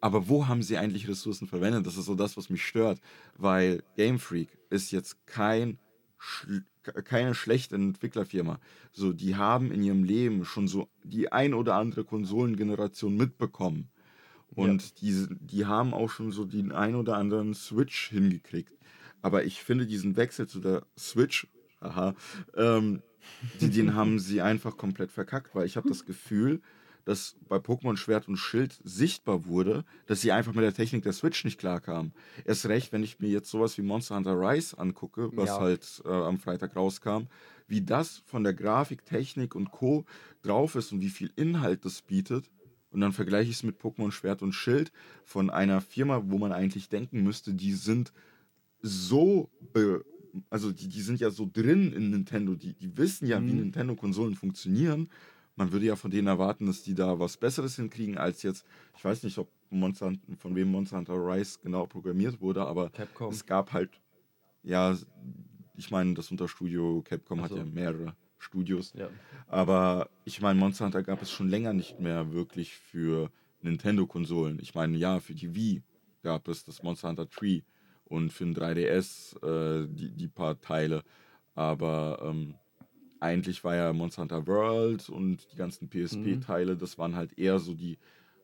Aber 0.00 0.28
wo 0.28 0.46
haben 0.46 0.62
sie 0.62 0.78
eigentlich 0.78 1.08
Ressourcen 1.08 1.48
verwendet? 1.48 1.84
Das 1.86 1.96
ist 1.96 2.06
so 2.06 2.14
das, 2.14 2.36
was 2.36 2.48
mich 2.48 2.64
stört, 2.64 3.00
weil 3.36 3.82
Game 3.96 4.20
Freak 4.20 4.56
ist 4.70 4.92
jetzt 4.92 5.26
kein 5.26 5.78
keine 6.82 7.34
schlechte 7.34 7.76
Entwicklerfirma. 7.76 8.58
So, 8.92 9.12
die 9.12 9.36
haben 9.36 9.70
in 9.70 9.82
ihrem 9.82 10.04
Leben 10.04 10.44
schon 10.44 10.68
so 10.68 10.88
die 11.04 11.30
ein 11.30 11.54
oder 11.54 11.74
andere 11.74 12.04
Konsolengeneration 12.04 13.16
mitbekommen. 13.16 13.90
Und 14.54 15.00
die, 15.00 15.26
die 15.30 15.66
haben 15.66 15.94
auch 15.94 16.10
schon 16.10 16.32
so 16.32 16.44
den 16.44 16.72
ein 16.72 16.94
oder 16.96 17.16
anderen 17.16 17.54
Switch 17.54 18.08
hingekriegt. 18.10 18.76
Aber 19.22 19.44
ich 19.44 19.62
finde 19.62 19.86
diesen 19.86 20.16
Wechsel 20.16 20.48
zu 20.48 20.60
der 20.60 20.86
Switch, 20.98 21.46
aha, 21.80 22.14
ähm, 22.56 23.02
die, 23.60 23.70
den 23.70 23.94
haben 23.94 24.18
sie 24.18 24.40
einfach 24.40 24.76
komplett 24.76 25.12
verkackt, 25.12 25.54
weil 25.54 25.66
ich 25.66 25.76
habe 25.76 25.88
das 25.88 26.04
Gefühl, 26.04 26.60
dass 27.04 27.36
bei 27.48 27.56
Pokémon 27.56 27.96
Schwert 27.96 28.28
und 28.28 28.36
Schild 28.36 28.78
sichtbar 28.84 29.46
wurde, 29.46 29.84
dass 30.06 30.20
sie 30.20 30.32
einfach 30.32 30.52
mit 30.54 30.64
der 30.64 30.74
Technik 30.74 31.02
der 31.02 31.12
Switch 31.12 31.44
nicht 31.44 31.58
klarkamen. 31.58 32.12
Erst 32.44 32.66
recht, 32.66 32.92
wenn 32.92 33.02
ich 33.02 33.18
mir 33.20 33.28
jetzt 33.28 33.50
sowas 33.50 33.76
wie 33.78 33.82
Monster 33.82 34.16
Hunter 34.16 34.38
Rise 34.38 34.78
angucke, 34.78 35.30
was 35.36 35.48
Ja. 35.48 35.60
halt 35.60 36.02
äh, 36.04 36.08
am 36.08 36.38
Freitag 36.38 36.76
rauskam, 36.76 37.24
wie 37.68 37.82
das 37.82 38.22
von 38.26 38.42
der 38.44 38.54
Grafik, 38.54 39.04
Technik 39.04 39.54
und 39.54 39.70
Co. 39.70 40.04
drauf 40.42 40.74
ist 40.74 40.92
und 40.92 41.00
wie 41.00 41.08
viel 41.10 41.30
Inhalt 41.36 41.84
das 41.84 42.02
bietet. 42.02 42.50
Und 42.90 43.00
dann 43.00 43.12
vergleiche 43.12 43.50
ich 43.50 43.56
es 43.56 43.62
mit 43.62 43.80
Pokémon 43.80 44.10
Schwert 44.10 44.42
und 44.42 44.52
Schild 44.52 44.90
von 45.24 45.48
einer 45.50 45.80
Firma, 45.80 46.22
wo 46.26 46.38
man 46.38 46.50
eigentlich 46.52 46.88
denken 46.88 47.22
müsste, 47.22 47.54
die 47.54 47.72
sind 47.74 48.12
so, 48.82 49.48
be- 49.72 50.04
also 50.48 50.72
die, 50.72 50.88
die 50.88 51.00
sind 51.00 51.20
ja 51.20 51.30
so 51.30 51.48
drin 51.52 51.92
in 51.92 52.10
Nintendo, 52.10 52.54
die, 52.54 52.72
die 52.72 52.96
wissen 52.96 53.26
ja, 53.26 53.38
wie 53.44 53.52
Mhm. 53.52 53.58
Nintendo-Konsolen 53.60 54.34
funktionieren. 54.34 55.08
Man 55.56 55.72
würde 55.72 55.86
ja 55.86 55.96
von 55.96 56.10
denen 56.10 56.28
erwarten, 56.28 56.66
dass 56.66 56.82
die 56.82 56.94
da 56.94 57.18
was 57.18 57.36
Besseres 57.36 57.76
hinkriegen 57.76 58.16
als 58.18 58.42
jetzt, 58.42 58.64
ich 58.96 59.04
weiß 59.04 59.22
nicht, 59.24 59.36
ob 59.38 59.48
Monster, 59.70 60.12
von 60.38 60.54
wem 60.54 60.70
Monster 60.70 60.96
Hunter 60.96 61.14
Rise 61.14 61.58
genau 61.62 61.86
programmiert 61.86 62.40
wurde, 62.40 62.66
aber 62.66 62.90
Capcom. 62.90 63.32
es 63.32 63.44
gab 63.44 63.72
halt, 63.72 64.00
ja, 64.62 64.96
ich 65.76 65.90
meine, 65.90 66.14
das 66.14 66.30
Unterstudio 66.30 67.02
Capcom 67.02 67.40
Ach 67.40 67.44
hat 67.44 67.50
so. 67.50 67.56
ja 67.56 67.64
mehrere 67.64 68.14
Studios. 68.38 68.92
Ja. 68.96 69.08
Aber 69.48 70.08
ich 70.24 70.40
meine, 70.40 70.58
Monster 70.58 70.86
Hunter 70.86 71.02
gab 71.02 71.22
es 71.22 71.30
schon 71.30 71.48
länger 71.48 71.72
nicht 71.72 72.00
mehr 72.00 72.32
wirklich 72.32 72.74
für 72.74 73.30
Nintendo-Konsolen. 73.62 74.58
Ich 74.60 74.74
meine, 74.74 74.96
ja, 74.96 75.20
für 75.20 75.34
die 75.34 75.54
Wii 75.54 75.82
gab 76.22 76.48
es 76.48 76.64
das 76.64 76.82
Monster 76.82 77.08
Hunter 77.08 77.28
Tree 77.28 77.62
und 78.04 78.32
für 78.32 78.44
den 78.44 78.56
3DS 78.56 79.36
äh, 79.44 79.86
die, 79.88 80.10
die 80.10 80.28
paar 80.28 80.60
Teile. 80.60 81.02
Aber 81.54 82.20
ähm, 82.22 82.54
eigentlich 83.20 83.62
war 83.64 83.76
ja 83.76 83.92
Monster 83.92 84.22
Hunter 84.22 84.46
World 84.46 85.08
und 85.08 85.46
die 85.52 85.56
ganzen 85.56 85.88
PSP-Teile, 85.88 86.76
das 86.76 86.98
waren 86.98 87.14
halt 87.14 87.38
eher 87.38 87.58
so 87.58 87.74
die 87.74 87.98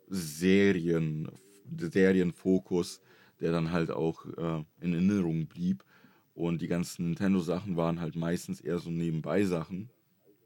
Serien, 0.08 1.28
der 1.64 1.90
Serienfokus, 1.90 3.00
der 3.40 3.52
dann 3.52 3.72
halt 3.72 3.90
auch 3.90 4.24
äh, 4.36 4.64
in 4.80 4.92
Erinnerung 4.92 5.46
blieb. 5.46 5.84
Und 6.34 6.60
die 6.60 6.68
ganzen 6.68 7.06
Nintendo-Sachen 7.06 7.76
waren 7.76 8.00
halt 8.00 8.14
meistens 8.14 8.60
eher 8.60 8.78
so 8.78 8.90
Nebenbei-Sachen. 8.90 9.88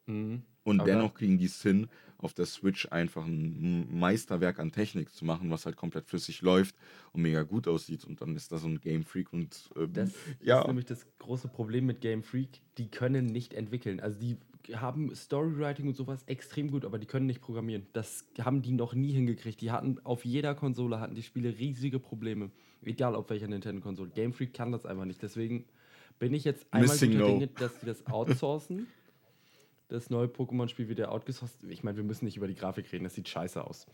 Mhm. 0.07 0.43
Und 0.63 0.81
Aber- 0.81 0.91
dennoch 0.91 1.15
kriegen 1.15 1.39
die 1.39 1.47
es 1.47 1.63
hin, 1.63 1.89
auf 2.19 2.35
der 2.35 2.45
Switch 2.47 2.87
einfach 2.91 3.25
ein 3.25 3.99
Meisterwerk 3.99 4.59
an 4.59 4.73
Technik 4.73 5.11
zu 5.11 5.25
machen, 5.25 5.51
was 5.51 5.65
halt 5.65 5.77
komplett 5.77 6.07
flüssig 6.07 6.43
läuft 6.43 6.75
und 7.13 7.23
mega 7.23 7.43
gut 7.45 7.67
aussieht. 7.67 8.05
Und 8.05 8.21
dann 8.21 8.37
ist 8.37 8.53
da 8.53 8.59
so 8.59 8.69
ein 8.69 8.79
Game 8.81 9.05
Freak 9.05 9.33
und 9.33 9.71
ähm, 9.77 9.93
Das 9.95 10.13
ja, 10.43 10.61
ist 10.61 10.67
nämlich 10.67 10.85
das 10.85 11.07
große 11.19 11.49
Problem 11.49 11.87
mit 11.87 12.03
Game 12.03 12.23
Freak. 12.23 12.61
Die 12.77 12.89
können 12.89 13.25
nicht 13.27 13.55
entwickeln. 13.55 14.01
Also 14.01 14.19
die 14.19 14.37
haben 14.75 15.15
Storywriting 15.15 15.89
und 15.89 15.97
sowas 15.97 16.23
extrem 16.27 16.71
gut, 16.71 16.85
aber 16.85 16.99
die 16.99 17.07
können 17.07 17.27
nicht 17.27 17.41
programmieren. 17.41 17.87
Das 17.95 18.27
haben 18.41 18.61
die 18.61 18.73
noch 18.73 18.95
nie 18.95 19.13
hingekriegt. 19.13 19.61
Die 19.63 19.71
hatten 19.71 19.99
auf 20.05 20.27
jeder 20.27 20.55
Konsole 20.55 21.01
hatten 21.01 21.15
die 21.15 21.23
Spiele 21.23 21.59
riesige 21.59 21.99
Probleme. 21.99 22.51
Egal 22.83 23.15
auf 23.15 23.31
welcher 23.31 23.49
Nintendo-Konsole. 23.49 24.11
Game 24.15 24.35
Freak 24.35 24.53
kann 24.53 24.73
das 24.73 24.85
einfach 24.85 25.07
nicht. 25.07 25.23
Deswegen 25.23 25.65
bin 26.19 26.35
ich 26.35 26.45
jetzt 26.45 26.67
einmal 26.71 26.91
Missing 26.91 27.17
no. 27.17 27.27
Dinge, 27.27 27.47
dass 27.47 27.79
die 27.81 27.87
das 27.87 28.07
outsourcen. 28.07 28.87
Das 29.91 30.09
neue 30.09 30.27
Pokémon-Spiel 30.27 30.89
wird 30.89 31.01
ja 31.01 31.09
outgesourced. 31.09 31.65
Ich 31.69 31.83
meine, 31.83 31.97
wir 31.97 32.05
müssen 32.05 32.25
nicht 32.25 32.37
über 32.37 32.47
die 32.47 32.55
Grafik 32.55 32.91
reden. 32.93 33.05
Das 33.05 33.15
sieht 33.15 33.29
scheiße 33.29 33.63
aus. 33.63 33.87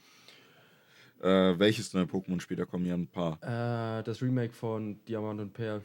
äh, 1.23 1.59
welches 1.59 1.95
neue 1.95 2.05
Pokémon-Spiel? 2.05 2.57
Da 2.57 2.67
kommen 2.67 2.85
ja 2.85 2.95
ein 2.95 3.09
paar. 3.09 3.39
Äh, 3.43 4.03
das 4.05 4.21
Remake 4.21 4.53
von 4.53 5.03
Diamant 5.07 5.41
und 5.41 5.53
Perl. 5.55 5.83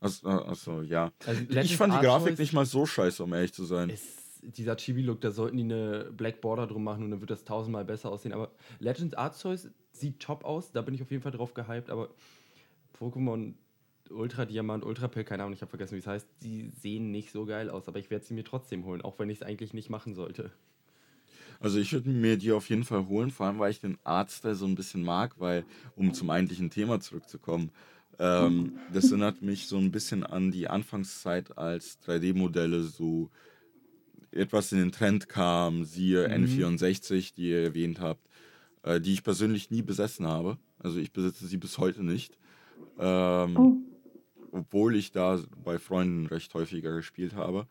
Achso, 0.00 0.28
achso 0.28 0.82
ja. 0.82 1.12
Also 1.26 1.42
ich 1.48 1.76
fand 1.76 1.94
die 1.94 1.98
Grafik 1.98 2.38
nicht 2.38 2.52
mal 2.52 2.66
so 2.66 2.86
scheiße, 2.86 3.22
um 3.22 3.32
ehrlich 3.34 3.52
zu 3.52 3.64
sein. 3.64 3.90
ist 3.90 4.20
dieser 4.42 4.76
Chibi-Look, 4.76 5.20
da 5.20 5.30
sollten 5.30 5.58
die 5.58 5.64
eine 5.64 6.10
Black 6.12 6.40
Border 6.40 6.66
drum 6.66 6.82
machen 6.84 7.04
und 7.04 7.10
dann 7.10 7.20
wird 7.20 7.30
das 7.30 7.44
tausendmal 7.44 7.84
besser 7.84 8.10
aussehen. 8.10 8.32
Aber 8.32 8.50
Legends 8.78 9.14
Arceus 9.14 9.68
sieht 9.92 10.20
top 10.20 10.44
aus, 10.44 10.72
da 10.72 10.82
bin 10.82 10.94
ich 10.94 11.02
auf 11.02 11.10
jeden 11.10 11.22
Fall 11.22 11.32
drauf 11.32 11.54
gehypt, 11.54 11.90
aber 11.90 12.08
Pokémon 12.98 13.54
Ultra 14.10 14.44
Diamant, 14.46 14.84
Ultra 14.84 15.08
Pill, 15.08 15.24
keine 15.24 15.42
Ahnung, 15.44 15.54
ich 15.54 15.62
habe 15.62 15.70
vergessen, 15.70 15.94
wie 15.94 16.00
es 16.00 16.06
heißt, 16.06 16.28
die 16.42 16.70
sehen 16.70 17.10
nicht 17.10 17.30
so 17.32 17.46
geil 17.46 17.70
aus, 17.70 17.88
aber 17.88 17.98
ich 17.98 18.10
werde 18.10 18.24
sie 18.24 18.34
mir 18.34 18.44
trotzdem 18.44 18.84
holen, 18.84 19.02
auch 19.02 19.18
wenn 19.18 19.30
ich 19.30 19.38
es 19.38 19.42
eigentlich 19.46 19.74
nicht 19.74 19.90
machen 19.90 20.14
sollte. 20.14 20.52
Also 21.60 21.78
ich 21.78 21.92
würde 21.92 22.08
mir 22.10 22.36
die 22.36 22.52
auf 22.52 22.68
jeden 22.70 22.84
Fall 22.84 23.06
holen, 23.08 23.30
vor 23.30 23.46
allem 23.46 23.58
weil 23.58 23.70
ich 23.70 23.80
den 23.80 23.98
Artstyle 24.04 24.54
so 24.54 24.66
ein 24.66 24.74
bisschen 24.74 25.02
mag, 25.02 25.38
weil, 25.38 25.64
um 25.94 26.12
zum 26.12 26.30
eigentlichen 26.30 26.70
Thema 26.70 27.00
zurückzukommen, 27.00 27.70
ähm, 28.18 28.72
das 28.88 29.10
erinnert 29.10 29.42
mich 29.42 29.66
so 29.66 29.78
ein 29.78 29.90
bisschen 29.92 30.24
an 30.24 30.50
die 30.50 30.68
Anfangszeit, 30.68 31.56
als 31.58 31.98
3D-Modelle 32.00 32.82
so 32.82 33.30
etwas 34.32 34.72
in 34.72 34.78
den 34.78 34.92
Trend 34.92 35.28
kam, 35.28 35.84
siehe 35.84 36.28
Mhm. 36.28 36.30
N64, 36.30 37.34
die 37.34 37.50
ihr 37.50 37.62
erwähnt 37.62 38.00
habt, 38.00 38.28
äh, 38.82 39.00
die 39.00 39.12
ich 39.12 39.24
persönlich 39.24 39.70
nie 39.70 39.82
besessen 39.82 40.26
habe. 40.26 40.58
Also 40.78 40.98
ich 40.98 41.12
besitze 41.12 41.46
sie 41.46 41.56
bis 41.58 41.78
heute 41.78 42.02
nicht. 42.04 42.38
Ähm, 42.98 43.56
Oh, 43.56 43.76
obwohl 44.52 44.96
ich 44.96 45.12
da 45.12 45.40
bei 45.64 45.78
Freunden 45.78 46.26
recht 46.26 46.52
häufiger 46.54 46.94
gespielt 46.94 47.34
habe. 47.34 47.66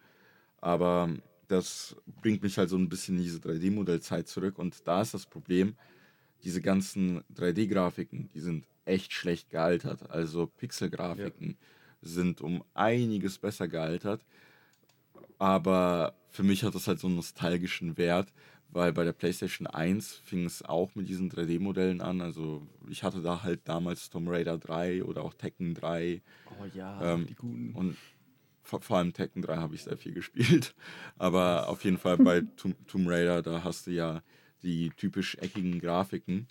Aber 0.62 1.10
das 1.48 1.96
bringt 2.22 2.44
mich 2.44 2.58
halt 2.58 2.70
so 2.70 2.78
ein 2.78 2.90
bisschen 2.90 3.18
in 3.18 3.24
diese 3.24 3.40
3D-Modellzeit 3.40 4.28
zurück. 4.28 4.60
Und 4.60 4.88
da 4.88 5.02
ist 5.02 5.14
das 5.14 5.26
Problem, 5.26 5.76
diese 6.44 6.62
ganzen 6.62 7.22
3D-Grafiken, 7.36 8.30
die 8.34 8.40
sind 8.40 8.66
echt 8.86 9.14
schlecht 9.14 9.50
gealtert. 9.50 10.10
Also 10.10 10.48
Pixel-Grafiken 10.48 11.58
sind 12.02 12.42
um 12.42 12.64
einiges 12.74 13.38
besser 13.38 13.68
gealtert. 13.68 14.26
Aber 15.38 16.14
für 16.30 16.44
mich 16.44 16.64
hat 16.64 16.76
das 16.76 16.88
halt 16.88 17.00
so 17.00 17.08
einen 17.08 17.16
nostalgischen 17.16 17.98
Wert, 17.98 18.32
weil 18.72 18.94
bei 18.94 19.04
der 19.04 19.14
PlayStation 19.14 19.68
1 19.68 20.16
fing 20.24 20.46
es 20.46 20.64
auch 20.64 20.94
mit 20.96 21.08
diesen 21.10 21.30
3D-Modellen 21.32 22.02
an. 22.02 22.22
Also 22.22 22.68
ich 22.90 23.04
hatte 23.04 23.22
da 23.22 23.44
halt 23.44 23.62
damals 23.66 24.10
Tomb 24.10 24.30
Raider 24.30 24.58
3 24.58 25.04
oder 25.04 25.24
auch 25.24 25.34
Tekken 25.34 25.74
3 25.74 26.22
Oh 26.60 26.66
ja, 26.74 27.14
Ähm, 27.16 27.26
die 27.28 27.36
guten. 27.36 27.74
und 27.74 27.98
vor, 28.64 28.82
vor 28.82 28.98
allem 28.98 29.14
Tekken 29.14 29.42
3 29.42 29.58
habe 29.58 29.76
ich 29.76 29.84
sehr 29.84 29.98
viel 29.98 30.14
gespielt. 30.14 30.76
Aber 31.18 31.70
auf 31.70 31.84
jeden 31.84 31.98
Fall 31.98 32.18
bei 32.18 32.42
Tomb, 32.58 32.76
Raider, 33.08 33.42
da 33.42 33.64
hast 33.64 33.88
du 33.88 33.92
ja 33.92 34.22
die 34.62 34.90
typisch 34.98 35.36
eckigen 35.36 35.80
Grafiken. 35.80 36.48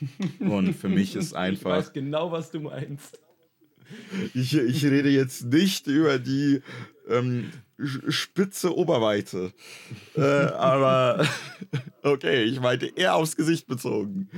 Und 0.40 0.74
für 0.74 0.88
mich 0.88 1.16
ist 1.16 1.32
Ich 1.32 1.36
einfach. 1.36 1.70
weiß 1.70 1.92
genau, 1.92 2.30
was 2.30 2.50
du 2.50 2.60
meinst. 2.60 3.18
Ich, 4.34 4.56
ich 4.56 4.84
rede 4.84 5.08
jetzt 5.08 5.46
nicht 5.46 5.86
über 5.86 6.18
die 6.18 6.62
ähm, 7.08 7.50
spitze 8.08 8.76
Oberweite. 8.76 9.52
äh, 10.16 10.20
aber 10.20 11.26
okay, 12.02 12.44
ich 12.44 12.60
meinte 12.60 12.86
eher 12.86 13.14
aufs 13.14 13.36
Gesicht 13.36 13.66
bezogen. 13.66 14.28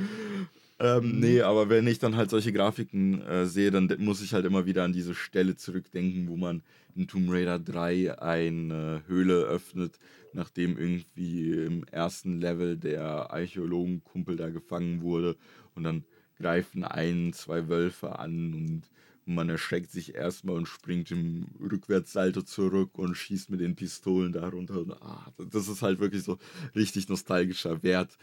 Ähm, 0.79 1.21
nee, 1.21 1.43
aber 1.43 1.69
wenn 1.69 1.87
ich 1.87 1.99
dann 1.99 2.17
halt 2.17 2.31
solche 2.31 2.53
Grafiken 2.53 3.21
äh, 3.23 3.47
sehe, 3.47 3.71
dann 3.71 3.95
muss 3.99 4.23
ich 4.23 4.33
halt 4.33 4.47
immer 4.47 4.65
wieder 4.65 4.83
an 4.85 4.95
diese 4.95 5.15
Stelle 5.15 5.57
zurückdenken, 5.57 6.29
wo 6.29 6.37
man 6.37 6.63
in 6.97 7.07
Tomb 7.07 7.31
Raider 7.31 7.59
3 7.59 8.19
eine 8.19 9.03
Höhle 9.07 9.43
öffnet, 9.43 9.99
nachdem 10.33 10.79
irgendwie 10.79 11.53
im 11.53 11.85
ersten 11.85 12.41
Level 12.41 12.79
der 12.79 13.31
Archäologenkumpel 13.31 14.37
da 14.37 14.49
gefangen 14.49 15.03
wurde 15.03 15.37
und 15.75 15.85
dann 15.85 16.05
greifen 16.39 16.85
ein, 16.85 17.33
zwei 17.35 17.69
Wölfe 17.69 18.19
an 18.19 18.55
und 18.55 18.83
man 19.27 19.49
erschreckt 19.49 19.91
sich 19.91 20.15
erstmal 20.15 20.57
und 20.57 20.67
springt 20.67 21.11
im 21.11 21.47
Rückwärtssalto 21.61 22.43
zurück 22.43 22.99
und 22.99 23.17
schießt 23.17 23.51
mit 23.51 23.61
den 23.61 23.77
Pistolen 23.77 24.33
darunter. 24.33 24.81
Und, 24.81 24.93
ah, 25.03 25.33
das 25.51 25.69
ist 25.69 25.83
halt 25.83 26.01
wirklich 26.01 26.23
so 26.23 26.39
richtig 26.75 27.09
nostalgischer 27.09 27.83
Wert, 27.83 28.19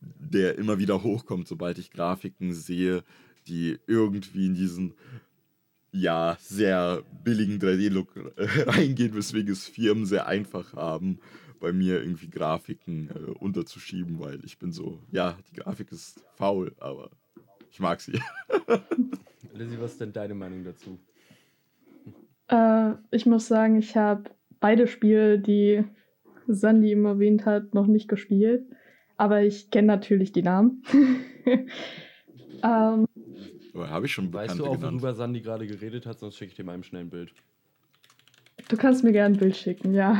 der 0.00 0.58
immer 0.58 0.78
wieder 0.78 1.02
hochkommt, 1.02 1.48
sobald 1.48 1.78
ich 1.78 1.90
Grafiken 1.90 2.52
sehe, 2.52 3.04
die 3.46 3.78
irgendwie 3.86 4.46
in 4.46 4.54
diesen 4.54 4.94
ja, 5.92 6.38
sehr 6.40 7.02
billigen 7.22 7.58
3D-Look 7.58 8.08
reingehen, 8.66 9.14
weswegen 9.14 9.52
es 9.52 9.66
Firmen 9.66 10.06
sehr 10.06 10.26
einfach 10.26 10.72
haben, 10.72 11.18
bei 11.60 11.72
mir 11.72 12.00
irgendwie 12.00 12.30
Grafiken 12.30 13.10
äh, 13.10 13.30
unterzuschieben, 13.30 14.18
weil 14.18 14.44
ich 14.44 14.58
bin 14.58 14.72
so, 14.72 15.00
ja, 15.10 15.38
die 15.50 15.60
Grafik 15.60 15.92
ist 15.92 16.24
faul, 16.34 16.74
aber 16.80 17.10
ich 17.70 17.78
mag 17.78 18.00
sie. 18.00 18.20
Lizzie, 19.54 19.80
was 19.80 19.92
ist 19.92 20.00
denn 20.00 20.12
deine 20.12 20.34
Meinung 20.34 20.64
dazu? 20.64 20.98
äh, 22.48 22.92
ich 23.10 23.26
muss 23.26 23.48
sagen, 23.48 23.76
ich 23.78 23.96
habe 23.96 24.30
beide 24.60 24.86
Spiele, 24.86 25.38
die 25.38 25.84
Sandy 26.46 26.90
eben 26.90 27.04
erwähnt 27.04 27.46
hat, 27.46 27.74
noch 27.74 27.86
nicht 27.86 28.08
gespielt. 28.08 28.64
Aber 29.16 29.42
ich 29.42 29.70
kenne 29.70 29.88
natürlich 29.88 30.32
die 30.32 30.42
Namen. 30.42 30.82
ähm, 32.62 33.06
habe 33.74 34.06
ich 34.06 34.12
schon 34.12 34.32
Weißt 34.32 34.58
du 34.58 34.64
auch, 34.66 34.74
genannt. 34.76 34.94
worüber 34.94 35.14
Sandy 35.14 35.40
gerade 35.40 35.66
geredet 35.66 36.06
hat? 36.06 36.18
Sonst 36.18 36.36
schicke 36.36 36.50
ich 36.50 36.56
dir 36.56 36.64
mal 36.64 36.74
im 36.74 36.82
schnellen 36.82 37.10
Bild. 37.10 37.32
du 38.68 38.76
kannst 38.76 39.04
mir 39.04 39.12
gerne 39.12 39.34
ein 39.34 39.38
Bild 39.38 39.56
schicken, 39.56 39.94
ja. 39.94 40.18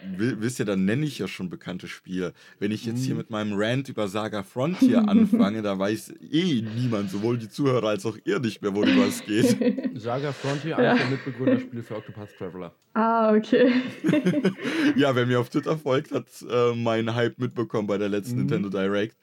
Wisst 0.00 0.58
ihr, 0.58 0.64
dann 0.64 0.84
nenne 0.84 1.04
ich 1.06 1.18
ja 1.18 1.28
schon 1.28 1.50
bekannte 1.50 1.88
Spiele. 1.88 2.32
Wenn 2.58 2.70
ich 2.70 2.84
jetzt 2.86 3.04
hier 3.04 3.14
Mhm. 3.14 3.18
mit 3.18 3.30
meinem 3.30 3.52
Rant 3.54 3.88
über 3.88 4.08
Saga 4.08 4.42
Frontier 4.42 5.08
anfange, 5.08 5.62
da 5.62 5.78
weiß 5.78 6.14
eh 6.30 6.62
niemand, 6.62 7.10
sowohl 7.10 7.38
die 7.38 7.48
Zuhörer 7.48 7.88
als 7.88 8.06
auch 8.06 8.16
ihr 8.24 8.38
nicht 8.40 8.62
mehr, 8.62 8.74
worüber 8.74 9.06
es 9.06 9.24
geht. 9.24 9.56
Saga 10.00 10.32
Frontier, 10.32 10.70
Ja. 10.70 10.76
eines 10.78 11.00
der 11.00 11.10
Mitbegründerspiele 11.10 11.82
für 11.82 11.96
Octopath 11.96 12.36
Traveler. 12.38 12.74
ah, 12.94 13.34
okay. 13.34 13.72
Ja, 14.96 15.14
wer 15.14 15.26
mir 15.26 15.40
auf 15.40 15.50
Twitter 15.50 15.76
folgt, 15.76 16.12
hat 16.12 16.26
äh, 16.48 16.74
meinen 16.74 17.14
Hype 17.14 17.38
mitbekommen 17.38 17.86
bei 17.86 17.98
der 17.98 18.08
letzten 18.08 18.34
Mhm. 18.36 18.46
Nintendo 18.46 18.68
Direct. 18.70 19.16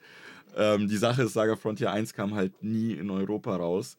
Ähm, 0.56 0.88
die 0.88 0.96
Sache 0.96 1.22
ist, 1.24 1.34
Saga 1.34 1.56
Frontier 1.56 1.90
1 1.92 2.14
kam 2.14 2.34
halt 2.34 2.62
nie 2.62 2.92
in 2.92 3.10
Europa 3.10 3.56
raus. 3.56 3.96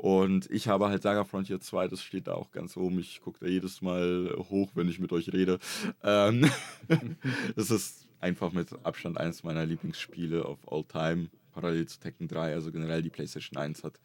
Und 0.00 0.50
ich 0.50 0.66
habe 0.66 0.88
halt 0.88 1.02
Saga 1.02 1.24
Frontier 1.24 1.60
2, 1.60 1.88
das 1.88 2.02
steht 2.02 2.26
da 2.26 2.32
auch 2.32 2.52
ganz 2.52 2.74
oben. 2.78 2.98
Ich 3.00 3.20
gucke 3.20 3.40
da 3.40 3.46
jedes 3.46 3.82
Mal 3.82 4.34
hoch, 4.48 4.70
wenn 4.72 4.88
ich 4.88 4.98
mit 4.98 5.12
euch 5.12 5.30
rede. 5.30 5.58
Ähm, 6.02 6.50
das 7.54 7.70
ist 7.70 8.08
einfach 8.18 8.50
mit 8.50 8.68
Abstand 8.82 9.18
eines 9.18 9.44
meiner 9.44 9.66
Lieblingsspiele 9.66 10.42
of 10.42 10.58
all 10.72 10.84
time, 10.84 11.28
parallel 11.52 11.84
zu 11.84 12.00
Tekken 12.00 12.28
3. 12.28 12.54
Also 12.54 12.72
generell 12.72 13.02
die 13.02 13.10
PlayStation 13.10 13.58
1 13.58 13.84
hat 13.84 14.00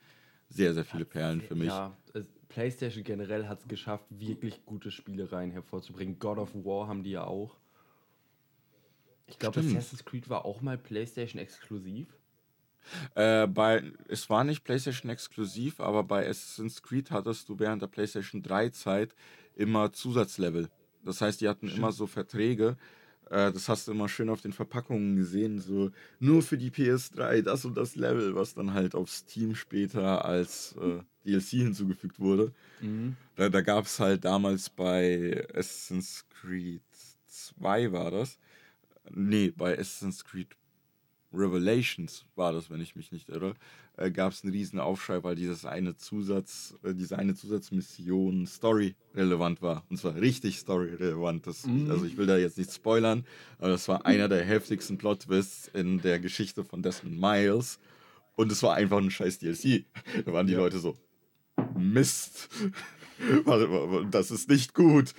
sehr, 0.50 0.74
sehr 0.74 0.84
viele 0.84 1.06
Perlen 1.06 1.40
für 1.40 1.56
mich. 1.56 1.68
Ja, 1.68 1.96
PlayStation 2.50 3.06
generell 3.06 3.48
hat 3.48 3.62
es 3.62 3.68
geschafft, 3.70 4.06
wirklich 4.10 4.66
gute 4.66 4.92
Spielereien 4.92 5.52
hervorzubringen. 5.52 6.20
God 6.20 6.40
of 6.40 6.54
War 6.56 6.90
haben 6.90 7.04
die 7.04 7.12
ja 7.12 7.24
auch. 7.24 7.56
Ich 9.28 9.40
glaube. 9.40 9.62
Assassin's 9.62 10.04
Creed 10.04 10.28
war 10.28 10.44
auch 10.44 10.60
mal 10.60 10.78
PlayStation 10.78 11.42
exklusiv. 11.42 12.14
Äh, 13.16 13.48
bei, 13.48 13.84
es 14.08 14.30
war 14.30 14.44
nicht 14.44 14.64
PlayStation 14.64 15.10
exklusiv, 15.10 15.80
aber 15.80 16.04
bei 16.04 16.28
Assassin's 16.28 16.82
Creed 16.82 17.12
hattest 17.12 17.50
du 17.50 17.60
während 17.60 17.82
der 17.82 17.88
PlayStation 17.88 18.42
3 18.42 18.70
Zeit 18.70 19.16
immer 19.56 19.92
Zusatzlevel. 19.92 20.70
Das 21.04 21.22
heißt, 21.22 21.42
die 21.42 21.48
hatten 21.48 21.68
immer 21.68 21.92
so 21.92 22.08
Verträge. 22.08 22.78
Äh, 23.30 23.52
das 23.52 23.70
hast 23.70 23.88
du 23.88 23.92
immer 23.92 24.10
schön 24.10 24.30
auf 24.30 24.42
den 24.42 24.54
Verpackungen 24.54 25.16
gesehen, 25.16 25.60
so 25.60 25.92
nur 26.20 26.42
für 26.42 26.58
die 26.58 26.72
PS3 26.72 27.42
das 27.42 27.66
und 27.66 27.76
das 27.76 27.96
Level, 27.96 28.36
was 28.36 28.54
dann 28.54 28.74
halt 28.74 28.96
auf 28.96 29.10
Steam 29.10 29.56
später 29.56 30.26
als 30.26 30.76
äh, 30.82 31.00
DLC 31.26 31.62
hinzugefügt 31.64 32.20
wurde. 32.20 32.54
Da, 33.36 33.50
da 33.50 33.62
gab 33.62 33.86
es 33.86 34.00
halt 34.00 34.26
damals 34.26 34.70
bei 34.70 35.46
Assassin's 35.54 36.26
Creed 36.42 36.82
2 37.28 37.92
war 37.92 38.12
das. 38.12 38.38
Nee, 39.12 39.52
bei 39.56 39.74
Assassin's 39.74 40.24
Creed 40.24 40.50
Revelations 41.38 42.26
war 42.36 42.54
das, 42.54 42.70
wenn 42.70 42.82
ich 42.82 42.96
mich 42.96 43.12
nicht 43.12 43.30
irre, 43.30 43.54
äh, 43.98 44.12
gab 44.12 44.32
es 44.34 44.44
einen 44.44 44.54
riesen 44.54 44.80
Aufschrei, 44.80 45.24
weil 45.24 45.36
dieses 45.36 45.66
eine 45.66 45.96
Zusatz, 45.96 46.76
äh, 46.84 46.94
diese 46.94 47.18
eine 47.18 47.36
Zusatzmission 47.36 48.46
Story 48.48 48.96
relevant 49.14 49.62
war. 49.62 49.84
Und 49.90 49.98
zwar 49.98 50.16
richtig 50.16 50.58
Story 50.60 50.94
relevant. 50.96 51.48
Das, 51.48 51.66
Mhm. 51.66 51.90
Also 51.92 52.06
ich 52.06 52.18
will 52.18 52.26
da 52.28 52.38
jetzt 52.38 52.58
nicht 52.58 52.72
spoilern, 52.74 53.26
aber 53.58 53.70
das 53.70 53.88
war 53.88 54.06
einer 54.06 54.28
der 54.28 54.44
heftigsten 54.44 54.98
Plot-Twists 54.98 55.70
in 55.74 56.02
der 56.02 56.20
Geschichte 56.20 56.64
von 56.64 56.82
Desmond 56.82 57.20
Miles. 57.20 57.80
Und 58.36 58.52
es 58.52 58.62
war 58.64 58.74
einfach 58.76 58.98
ein 58.98 59.12
scheiß 59.12 59.40
DLC. 59.40 59.86
Da 60.26 60.34
waren 60.34 60.48
die 60.48 60.54
Ja. 60.54 60.60
Leute 60.60 60.80
so, 60.80 60.98
Mist. 61.78 62.50
Das 64.12 64.30
ist 64.30 64.50
nicht 64.50 64.74
gut. 64.74 65.14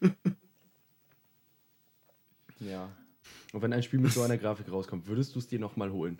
Ja. 2.58 2.88
Und 3.56 3.62
wenn 3.62 3.72
ein 3.72 3.82
Spiel 3.82 4.00
mit 4.00 4.12
so 4.12 4.20
einer 4.20 4.36
Grafik 4.36 4.70
rauskommt, 4.70 5.06
würdest 5.06 5.34
du 5.34 5.38
es 5.38 5.46
dir 5.46 5.58
nochmal 5.58 5.90
holen? 5.90 6.18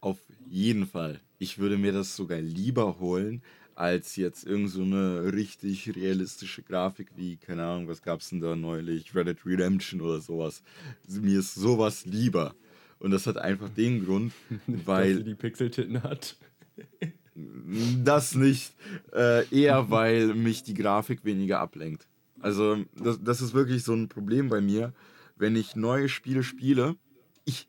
Auf 0.00 0.18
jeden 0.48 0.86
Fall. 0.86 1.18
Ich 1.40 1.58
würde 1.58 1.76
mir 1.76 1.90
das 1.90 2.14
sogar 2.14 2.38
lieber 2.38 3.00
holen, 3.00 3.42
als 3.74 4.14
jetzt 4.14 4.46
irgend 4.46 4.70
so 4.70 4.82
eine 4.82 5.32
richtig 5.32 5.96
realistische 5.96 6.62
Grafik 6.62 7.08
wie, 7.16 7.36
keine 7.36 7.64
Ahnung, 7.64 7.88
was 7.88 8.00
gab's 8.00 8.30
denn 8.30 8.38
da 8.38 8.54
neulich, 8.54 9.12
Red 9.12 9.26
Dead 9.26 9.38
Redemption 9.44 10.00
oder 10.00 10.20
sowas. 10.20 10.62
Mir 11.08 11.40
ist 11.40 11.56
sowas 11.56 12.06
lieber. 12.06 12.54
Und 13.00 13.10
das 13.10 13.26
hat 13.26 13.38
einfach 13.38 13.68
den 13.70 14.04
Grund, 14.04 14.32
Dass 14.68 14.76
sie 14.76 14.86
weil 14.86 15.24
die 15.24 15.34
Pixeltitten 15.34 16.04
hat. 16.04 16.36
das 18.04 18.36
nicht, 18.36 18.72
äh, 19.12 19.48
eher 19.48 19.90
weil 19.90 20.28
mich 20.28 20.62
die 20.62 20.74
Grafik 20.74 21.24
weniger 21.24 21.58
ablenkt. 21.58 22.06
Also 22.38 22.84
das, 22.94 23.20
das 23.20 23.40
ist 23.40 23.52
wirklich 23.52 23.82
so 23.82 23.94
ein 23.94 24.08
Problem 24.08 24.48
bei 24.48 24.60
mir, 24.60 24.92
wenn 25.36 25.56
ich 25.56 25.76
neue 25.76 26.08
Spiele 26.08 26.42
spiele. 26.42 26.96
Ich 27.44 27.68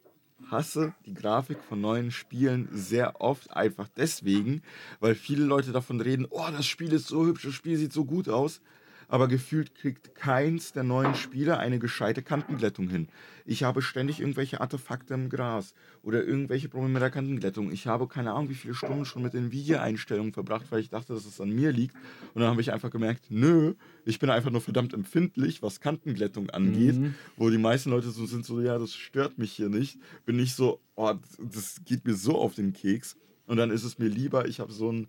hasse 0.50 0.94
die 1.06 1.14
Grafik 1.14 1.64
von 1.64 1.82
neuen 1.82 2.12
Spielen 2.12 2.70
sehr 2.72 3.22
oft 3.22 3.52
einfach 3.52 3.88
deswegen, 3.90 4.62
weil 5.00 5.16
viele 5.16 5.44
Leute 5.44 5.72
davon 5.72 6.00
reden, 6.02 6.26
oh, 6.30 6.48
das 6.52 6.66
Spiel 6.66 6.94
ist 6.94 7.08
so 7.08 7.26
hübsch, 7.26 7.44
das 7.44 7.54
Spiel 7.54 7.78
sieht 7.78 7.94
so 7.94 8.06
gut 8.06 8.30
aus. 8.30 8.62
Aber 9.10 9.28
gefühlt 9.28 9.74
kriegt 9.74 10.16
keins 10.16 10.74
der 10.74 10.84
neuen 10.84 11.16
Spiele 11.16 11.58
eine 11.58 11.80
gescheite 11.80 12.22
Kantenglättung 12.22 12.90
hin. 12.90 13.08
Ich 13.46 13.64
habe 13.64 13.82
ständig 13.82 14.20
irgendwelche 14.20 14.60
Artefakte 14.60 15.14
im 15.14 15.30
Gras 15.30 15.74
oder 16.04 16.26
irgendwelche 16.26 16.68
Probleme 16.68 16.94
mit 16.94 17.02
der 17.02 17.10
Kantenglättung. 17.10 17.72
Ich 17.72 17.88
habe 17.88 18.08
keine 18.08 18.34
Ahnung, 18.34 18.50
wie 18.50 18.56
viele 18.56 18.74
Stunden 18.74 19.06
schon 19.06 19.24
mit 19.24 19.34
den 19.34 19.54
Videoeinstellungen 19.54 20.34
verbracht, 20.34 20.66
weil 20.70 20.82
ich 20.82 20.90
dachte, 20.90 21.14
dass 21.14 21.26
es 21.26 21.40
an 21.40 21.52
mir 21.52 21.72
liegt. 21.72 21.96
Und 22.34 22.42
dann 22.42 22.52
habe 22.52 22.60
ich 22.60 22.74
einfach 22.74 22.92
gemerkt, 22.92 23.28
nö, 23.30 23.76
ich 24.04 24.20
bin 24.20 24.30
einfach 24.30 24.52
nur 24.52 24.62
verdammt 24.62 24.94
empfindlich, 24.94 25.62
was 25.62 25.80
Kantenglättung 25.80 26.50
angeht. 26.50 26.98
Mhm. 26.98 27.16
Wo 27.38 27.50
die 27.50 27.58
meisten 27.58 27.92
Leute 27.92 28.10
so 28.10 28.26
sind, 28.26 28.46
so, 28.46 28.60
ja, 28.60 28.78
das 28.78 28.94
stört 28.94 29.38
mich 29.38 29.54
hier 29.54 29.70
nicht. 29.70 29.98
Bin 30.26 30.38
ich 30.38 30.54
so, 30.54 30.82
oh, 30.96 31.14
das 31.40 31.78
geht 31.86 32.06
mir 32.06 32.16
so 32.16 32.38
auf 32.38 32.56
den 32.56 32.74
Keks. 32.74 33.16
Und 33.46 33.56
dann 33.56 33.72
ist 33.72 33.86
es 33.86 33.98
mir 33.98 34.10
lieber, 34.10 34.46
ich 34.46 34.60
habe 34.60 34.74
so 34.74 34.92
ein 34.92 35.08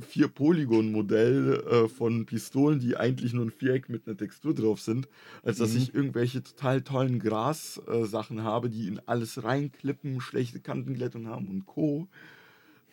Vier-Polygon-Modell 0.00 1.64
äh, 1.70 1.88
von 1.88 2.26
Pistolen, 2.26 2.80
die 2.80 2.96
eigentlich 2.96 3.32
nur 3.32 3.44
ein 3.44 3.50
Viereck 3.50 3.88
mit 3.88 4.06
einer 4.06 4.16
Textur 4.16 4.54
drauf 4.54 4.80
sind, 4.80 5.08
als 5.42 5.58
dass 5.58 5.72
Mhm. 5.72 5.78
ich 5.78 5.94
irgendwelche 5.94 6.42
total 6.42 6.82
tollen 6.82 7.18
Gras-Sachen 7.18 8.42
habe, 8.42 8.70
die 8.70 8.88
in 8.88 9.00
alles 9.06 9.42
reinklippen, 9.44 10.20
schlechte 10.20 10.60
Kantenglättung 10.60 11.26
haben 11.28 11.48
und 11.48 11.66
Co. 11.66 12.08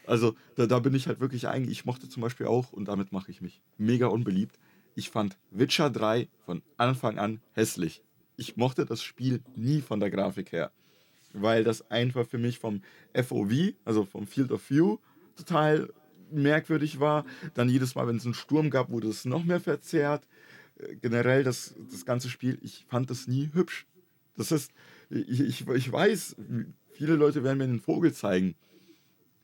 Also 0.05 0.35
da, 0.55 0.65
da 0.65 0.79
bin 0.79 0.95
ich 0.95 1.07
halt 1.07 1.19
wirklich 1.19 1.47
eigentlich, 1.47 1.79
ich 1.79 1.85
mochte 1.85 2.09
zum 2.09 2.21
Beispiel 2.21 2.47
auch, 2.47 2.71
und 2.73 2.85
damit 2.88 3.12
mache 3.12 3.31
ich 3.31 3.41
mich 3.41 3.62
mega 3.77 4.07
unbeliebt, 4.07 4.57
ich 4.95 5.09
fand 5.09 5.38
Witcher 5.51 5.89
3 5.89 6.27
von 6.45 6.62
Anfang 6.77 7.19
an 7.19 7.41
hässlich. 7.53 8.01
Ich 8.35 8.57
mochte 8.57 8.85
das 8.85 9.03
Spiel 9.03 9.41
nie 9.55 9.81
von 9.81 9.99
der 9.99 10.09
Grafik 10.09 10.51
her, 10.51 10.71
weil 11.33 11.63
das 11.63 11.89
einfach 11.91 12.25
für 12.25 12.38
mich 12.38 12.57
vom 12.57 12.81
FOV, 13.13 13.73
also 13.85 14.05
vom 14.05 14.25
Field 14.25 14.51
of 14.51 14.67
View, 14.69 14.97
total 15.35 15.93
merkwürdig 16.32 17.00
war. 17.00 17.26
Dann 17.54 17.70
jedes 17.70 17.96
Mal, 17.96 18.08
wenn 18.08 18.18
es 18.18 18.26
einen 18.26 18.34
Sturm 18.34 18.70
gab, 18.70 18.89
wurde 18.89 19.08
es 19.10 19.26
noch 19.26 19.44
mehr 19.44 19.60
verzerrt. 19.60 20.28
Äh, 20.80 20.96
Generell 20.98 21.44
das, 21.44 21.76
das 21.92 22.06
ganze 22.06 22.30
Spiel, 22.30 22.58
ich 22.62 22.86
fand 22.89 23.10
das 23.10 23.28
nie 23.28 23.50
hübsch. 23.54 23.86
Das 24.38 24.52
ist, 24.52 24.72
ich, 25.10 25.39
ich, 25.42 25.68
ich 25.68 25.92
weiß, 25.92 26.36
viele 26.94 27.15
Leute 27.15 27.44
werden 27.44 27.58
mir 27.58 27.68
den 27.68 27.80
Vogel 27.82 28.13
zeigen. 28.13 28.56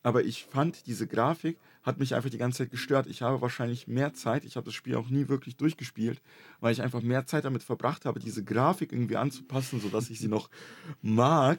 Aber 0.02 0.24
ich 0.24 0.44
fand, 0.44 0.86
diese 0.86 1.06
Grafik 1.06 1.58
hat 1.82 1.98
mich 1.98 2.14
einfach 2.14 2.30
die 2.30 2.38
ganze 2.38 2.58
Zeit 2.58 2.70
gestört. 2.70 3.06
Ich 3.08 3.22
habe 3.22 3.40
wahrscheinlich 3.40 3.86
mehr 3.88 4.14
Zeit, 4.14 4.44
ich 4.44 4.56
habe 4.56 4.64
das 4.64 4.74
Spiel 4.74 4.94
auch 4.96 5.08
nie 5.08 5.28
wirklich 5.28 5.56
durchgespielt, 5.56 6.20
weil 6.60 6.72
ich 6.72 6.80
einfach 6.82 7.02
mehr 7.02 7.26
Zeit 7.26 7.44
damit 7.44 7.62
verbracht 7.64 8.04
habe, 8.04 8.20
diese 8.20 8.42
Grafik 8.44 8.92
irgendwie 8.92 9.16
anzupassen, 9.16 9.80
sodass 9.80 10.08
ich 10.10 10.18
sie 10.20 10.28
noch 10.28 10.48
mag, 11.02 11.58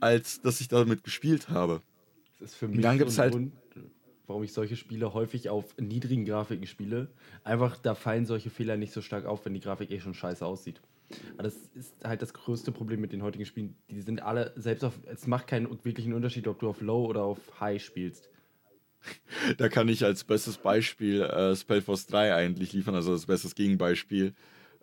als 0.00 0.40
dass 0.40 0.60
ich 0.60 0.68
damit 0.68 1.04
gespielt 1.04 1.48
habe. 1.50 1.82
Das 2.40 2.50
ist 2.50 2.56
für 2.56 2.68
mich 2.68 2.80
Dann 2.80 2.94
so 2.94 2.98
gibt's 3.04 3.18
ein 3.18 3.22
halt- 3.22 3.32
Grund, 3.32 3.52
warum 4.26 4.42
ich 4.42 4.52
solche 4.52 4.76
Spiele 4.76 5.14
häufig 5.14 5.48
auf 5.48 5.76
niedrigen 5.78 6.24
Grafiken 6.24 6.66
spiele. 6.66 7.08
Einfach, 7.42 7.76
da 7.76 7.94
fallen 7.94 8.26
solche 8.26 8.50
Fehler 8.50 8.76
nicht 8.76 8.92
so 8.92 9.02
stark 9.02 9.26
auf, 9.26 9.44
wenn 9.44 9.54
die 9.54 9.60
Grafik 9.60 9.90
eh 9.90 10.00
schon 10.00 10.14
scheiße 10.14 10.44
aussieht. 10.44 10.80
Aber 11.34 11.42
das 11.42 11.54
ist 11.74 11.94
halt 12.04 12.22
das 12.22 12.32
größte 12.32 12.72
Problem 12.72 13.00
mit 13.00 13.12
den 13.12 13.22
heutigen 13.22 13.44
Spielen. 13.44 13.76
Die 13.90 14.00
sind 14.00 14.22
alle, 14.22 14.52
selbst 14.56 14.84
auf, 14.84 14.94
es 15.06 15.26
macht 15.26 15.46
keinen 15.46 15.68
wirklichen 15.84 16.14
Unterschied, 16.14 16.48
ob 16.48 16.58
du 16.60 16.68
auf 16.68 16.80
Low 16.80 17.04
oder 17.04 17.22
auf 17.22 17.38
High 17.60 17.82
spielst. 17.82 18.30
Da 19.58 19.68
kann 19.68 19.88
ich 19.88 20.02
als 20.02 20.24
bestes 20.24 20.56
Beispiel 20.56 21.20
äh, 21.20 21.54
Spellforce 21.54 22.06
3 22.06 22.34
eigentlich 22.34 22.72
liefern, 22.72 22.94
also 22.94 23.12
das 23.12 23.26
beste 23.26 23.54
Gegenbeispiel. 23.54 24.32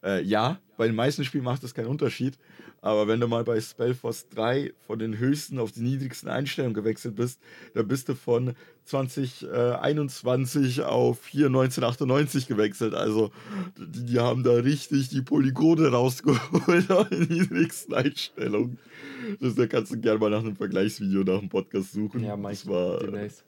Äh, 0.04 0.24
ja, 0.24 0.60
bei 0.78 0.88
den 0.88 0.96
meisten 0.96 1.24
Spielen 1.24 1.44
macht 1.44 1.64
das 1.64 1.74
keinen 1.74 1.88
Unterschied, 1.88 2.38
aber 2.82 3.08
wenn 3.08 3.20
du 3.20 3.28
mal 3.28 3.44
bei 3.44 3.62
Spellforce 3.62 4.30
3 4.30 4.74
von 4.88 4.98
den 4.98 5.20
höchsten 5.20 5.60
auf 5.60 5.72
die 5.72 5.82
niedrigsten 5.82 6.28
Einstellungen 6.28 6.74
gewechselt 6.74 7.16
bist, 7.16 7.40
dann 7.76 7.88
bist 7.88 8.10
du 8.10 8.16
von 8.16 8.56
2021 8.86 10.82
auf 10.82 11.28
hier 11.28 11.46
1998 11.46 12.48
gewechselt. 12.48 12.96
Also 12.96 13.30
die, 13.78 14.06
die 14.06 14.20
haben 14.20 14.42
da 14.44 14.54
richtig 14.54 15.10
die 15.10 15.22
Polygone 15.22 15.90
rausgeholt 15.90 16.90
auf 16.92 17.10
den 17.10 17.28
niedrigsten 17.28 17.94
Einstellungen. 17.94 18.80
Das, 19.40 19.54
da 19.54 19.68
kannst 19.68 19.94
du 19.94 20.00
gerne 20.00 20.20
mal 20.20 20.32
nach 20.32 20.40
einem 20.40 20.56
Vergleichsvideo 20.56 21.24
nach 21.24 21.40
dem 21.40 21.50
Podcast 21.50 21.92
suchen. 21.92 22.24
Ja, 22.24 22.36
das 22.36 22.66
war 22.66 23.00
äh, 23.00 23.06
demnächst. 23.06 23.46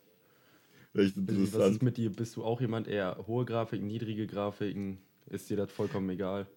echt 0.94 1.18
Was 1.18 1.36
interessant. 1.36 1.72
ist 1.72 1.82
mit 1.82 1.98
dir? 1.98 2.12
Bist 2.12 2.36
du 2.36 2.44
auch 2.44 2.62
jemand, 2.62 2.88
eher 2.88 3.18
hohe 3.26 3.46
Grafiken, 3.46 3.88
niedrige 3.88 4.28
Grafiken? 4.28 5.00
Ist 5.30 5.50
dir 5.50 5.58
das 5.58 5.72
vollkommen 5.72 6.10
egal? 6.10 6.48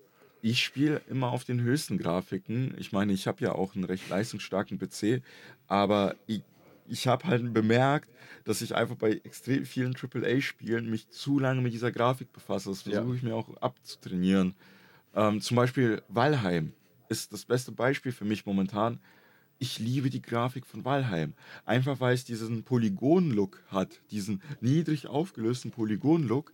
Ich 0.43 0.63
spiele 0.63 1.01
immer 1.09 1.33
auf 1.33 1.45
den 1.45 1.61
höchsten 1.61 1.99
Grafiken. 1.99 2.75
Ich 2.79 2.93
meine, 2.93 3.13
ich 3.13 3.27
habe 3.27 3.43
ja 3.43 3.53
auch 3.53 3.75
einen 3.75 3.85
recht 3.85 4.09
leistungsstarken 4.09 4.79
PC, 4.79 5.23
aber 5.67 6.15
ich, 6.27 6.43
ich 6.89 7.09
habe 7.09 7.27
halt 7.27 7.53
bemerkt, 7.53 8.09
dass 8.45 8.63
ich 8.63 8.75
einfach 8.75 8.97
bei 8.97 9.13
extrem 9.25 9.65
vielen 9.65 9.97
AAA-Spielen 9.97 10.89
mich 10.89 11.09
zu 11.09 11.39
lange 11.39 11.63
mit 11.63 11.73
dieser 11.73 11.91
Grafik 11.91 12.33
befasse. 12.33 12.69
Das 12.69 12.85
Ja. 12.85 12.99
versuche 12.99 13.17
ich 13.17 13.23
mir 13.23 13.35
auch 13.35 13.57
abzutrainieren. 13.61 14.55
Ähm, 15.15 15.41
zum 15.41 15.57
Beispiel 15.57 16.03
Valheim 16.09 16.73
ist 17.09 17.33
das 17.33 17.45
beste 17.45 17.73
Beispiel 17.73 18.13
für 18.13 18.25
mich 18.25 18.47
momentan. 18.47 19.01
Ich 19.59 19.79
liebe 19.79 20.11
die 20.11 20.21
Grafik 20.21 20.67
von 20.67 20.85
Valheim. 20.85 21.33
Einfach 21.65 21.99
weil 21.99 22.15
es 22.15 22.25
diesen 22.25 22.63
Polygon-Look 22.63 23.63
hat, 23.69 24.01
diesen 24.11 24.43
niedrig 24.61 25.07
aufgelösten 25.07 25.71
Polygon-Look, 25.71 26.53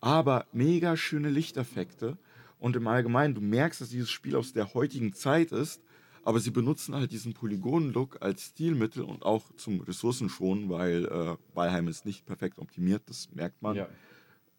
aber 0.00 0.46
mega 0.52 0.96
schöne 0.96 1.30
Lichteffekte. 1.30 2.16
Und 2.58 2.76
im 2.76 2.86
Allgemeinen, 2.86 3.34
du 3.34 3.40
merkst, 3.40 3.80
dass 3.80 3.90
dieses 3.90 4.10
Spiel 4.10 4.34
aus 4.36 4.52
der 4.52 4.74
heutigen 4.74 5.12
Zeit 5.12 5.52
ist, 5.52 5.80
aber 6.24 6.40
sie 6.40 6.50
benutzen 6.50 6.94
halt 6.94 7.12
diesen 7.12 7.32
Polygon-Look 7.32 8.18
als 8.20 8.46
Stilmittel 8.46 9.02
und 9.02 9.24
auch 9.24 9.44
zum 9.56 9.80
Ressourcenschonen, 9.80 10.68
weil 10.68 11.06
äh, 11.06 11.36
Valheim 11.54 11.88
ist 11.88 12.04
nicht 12.04 12.26
perfekt 12.26 12.58
optimiert, 12.58 13.02
das 13.06 13.30
merkt 13.32 13.62
man. 13.62 13.76
Ja. 13.76 13.88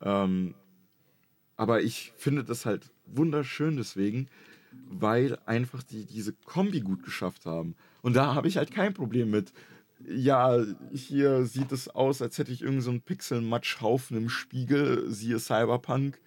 Ähm, 0.02 0.56
aber 1.58 1.82
ich 1.82 2.14
finde 2.16 2.44
das 2.44 2.66
halt 2.66 2.90
wunderschön 3.06 3.76
deswegen, 3.76 4.30
weil 4.88 5.38
einfach 5.46 5.84
die 5.84 6.06
diese 6.06 6.34
Kombi 6.34 6.80
gut 6.80 7.04
geschafft 7.04 7.46
haben. 7.46 7.76
Und 8.02 8.16
da 8.16 8.34
habe 8.34 8.48
ich 8.48 8.58
halt 8.58 8.72
kein 8.72 8.94
Problem 8.94 9.30
mit. 9.30 9.52
Ja, 10.08 10.64
hier 10.94 11.46
sieht 11.46 11.72
es 11.72 11.90
aus, 11.90 12.22
als 12.22 12.38
hätte 12.38 12.52
ich 12.52 12.62
irgendeinen 12.62 12.98
so 12.98 13.02
Pixel-Matschhaufen 13.06 14.18
im 14.18 14.30
Spiegel, 14.30 15.10
siehe 15.12 15.40
Cyberpunk. 15.40 16.20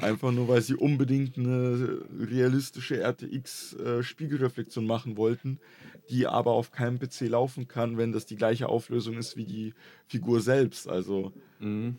Einfach 0.00 0.30
nur, 0.30 0.46
weil 0.48 0.62
sie 0.62 0.74
unbedingt 0.74 1.36
eine 1.36 2.02
realistische 2.18 3.02
RTX-Spiegelreflexion 3.02 4.86
machen 4.86 5.16
wollten, 5.16 5.58
die 6.08 6.26
aber 6.26 6.52
auf 6.52 6.70
keinem 6.70 7.00
PC 7.00 7.22
laufen 7.22 7.66
kann, 7.66 7.98
wenn 7.98 8.12
das 8.12 8.24
die 8.24 8.36
gleiche 8.36 8.68
Auflösung 8.68 9.18
ist 9.18 9.36
wie 9.36 9.44
die 9.44 9.74
Figur 10.06 10.40
selbst. 10.40 10.88
Also, 10.88 11.32
Mhm. 11.58 11.96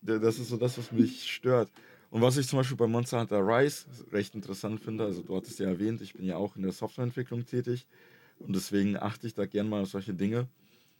Das 0.00 0.38
ist 0.38 0.48
so 0.48 0.56
das, 0.56 0.78
was 0.78 0.92
mich 0.92 1.30
stört. 1.30 1.70
Und 2.10 2.22
was 2.22 2.36
ich 2.36 2.46
zum 2.46 2.58
Beispiel 2.58 2.76
bei 2.76 2.86
Monster 2.86 3.20
Hunter 3.20 3.40
Rise 3.40 3.86
recht 4.12 4.34
interessant 4.34 4.80
finde, 4.80 5.04
also 5.04 5.22
du 5.22 5.36
hattest 5.36 5.58
ja 5.58 5.68
erwähnt, 5.68 6.00
ich 6.00 6.14
bin 6.14 6.24
ja 6.24 6.36
auch 6.36 6.56
in 6.56 6.62
der 6.62 6.72
Softwareentwicklung 6.72 7.44
tätig 7.44 7.86
und 8.40 8.54
deswegen 8.54 8.96
achte 8.96 9.26
ich 9.26 9.34
da 9.34 9.46
gern 9.46 9.68
mal 9.68 9.82
auf 9.82 9.90
solche 9.90 10.14
Dinge. 10.14 10.48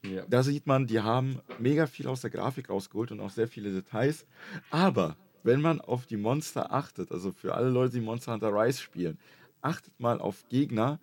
Ja. 0.03 0.23
Da 0.29 0.43
sieht 0.43 0.65
man, 0.65 0.87
die 0.87 1.01
haben 1.01 1.39
mega 1.57 1.87
viel 1.87 2.07
aus 2.07 2.21
der 2.21 2.29
Grafik 2.29 2.69
rausgeholt 2.69 3.11
und 3.11 3.19
auch 3.19 3.29
sehr 3.29 3.47
viele 3.47 3.71
Details. 3.71 4.25
Aber 4.69 5.17
wenn 5.43 5.61
man 5.61 5.81
auf 5.81 6.05
die 6.05 6.17
Monster 6.17 6.71
achtet, 6.71 7.11
also 7.11 7.31
für 7.31 7.53
alle 7.53 7.69
Leute, 7.69 7.93
die 7.95 8.01
Monster 8.01 8.33
Hunter 8.33 8.53
Rise 8.53 8.81
spielen, 8.81 9.17
achtet 9.61 9.99
mal 9.99 10.19
auf 10.19 10.47
Gegner, 10.49 10.99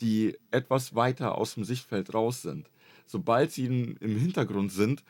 die 0.00 0.36
etwas 0.50 0.94
weiter 0.94 1.36
aus 1.36 1.54
dem 1.54 1.64
Sichtfeld 1.64 2.14
raus 2.14 2.42
sind. 2.42 2.70
Sobald 3.06 3.52
sie 3.52 3.66
im 3.66 4.16
Hintergrund 4.18 4.72
sind, 4.72 5.04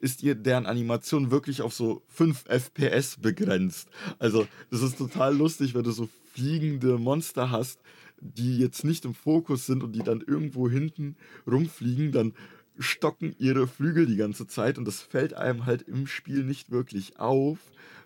ist 0.00 0.22
ihr 0.22 0.34
deren 0.34 0.66
Animation 0.66 1.30
wirklich 1.30 1.62
auf 1.62 1.72
so 1.72 2.02
5 2.08 2.44
FPS 2.46 3.16
begrenzt. 3.16 3.88
Also, 4.18 4.46
das 4.70 4.82
ist 4.82 4.98
total 4.98 5.36
lustig, 5.36 5.74
wenn 5.74 5.84
du 5.84 5.92
so 5.92 6.08
fliegende 6.32 6.98
Monster 6.98 7.50
hast, 7.50 7.80
die 8.24 8.58
jetzt 8.58 8.84
nicht 8.84 9.04
im 9.04 9.14
Fokus 9.14 9.66
sind 9.66 9.82
und 9.82 9.92
die 9.92 10.02
dann 10.02 10.20
irgendwo 10.20 10.68
hinten 10.68 11.16
rumfliegen, 11.46 12.10
dann 12.10 12.32
stocken 12.78 13.34
ihre 13.38 13.68
Flügel 13.68 14.06
die 14.06 14.16
ganze 14.16 14.46
Zeit 14.46 14.78
und 14.78 14.84
das 14.86 15.00
fällt 15.00 15.34
einem 15.34 15.66
halt 15.66 15.82
im 15.82 16.06
Spiel 16.06 16.42
nicht 16.44 16.70
wirklich 16.70 17.18
auf, 17.20 17.58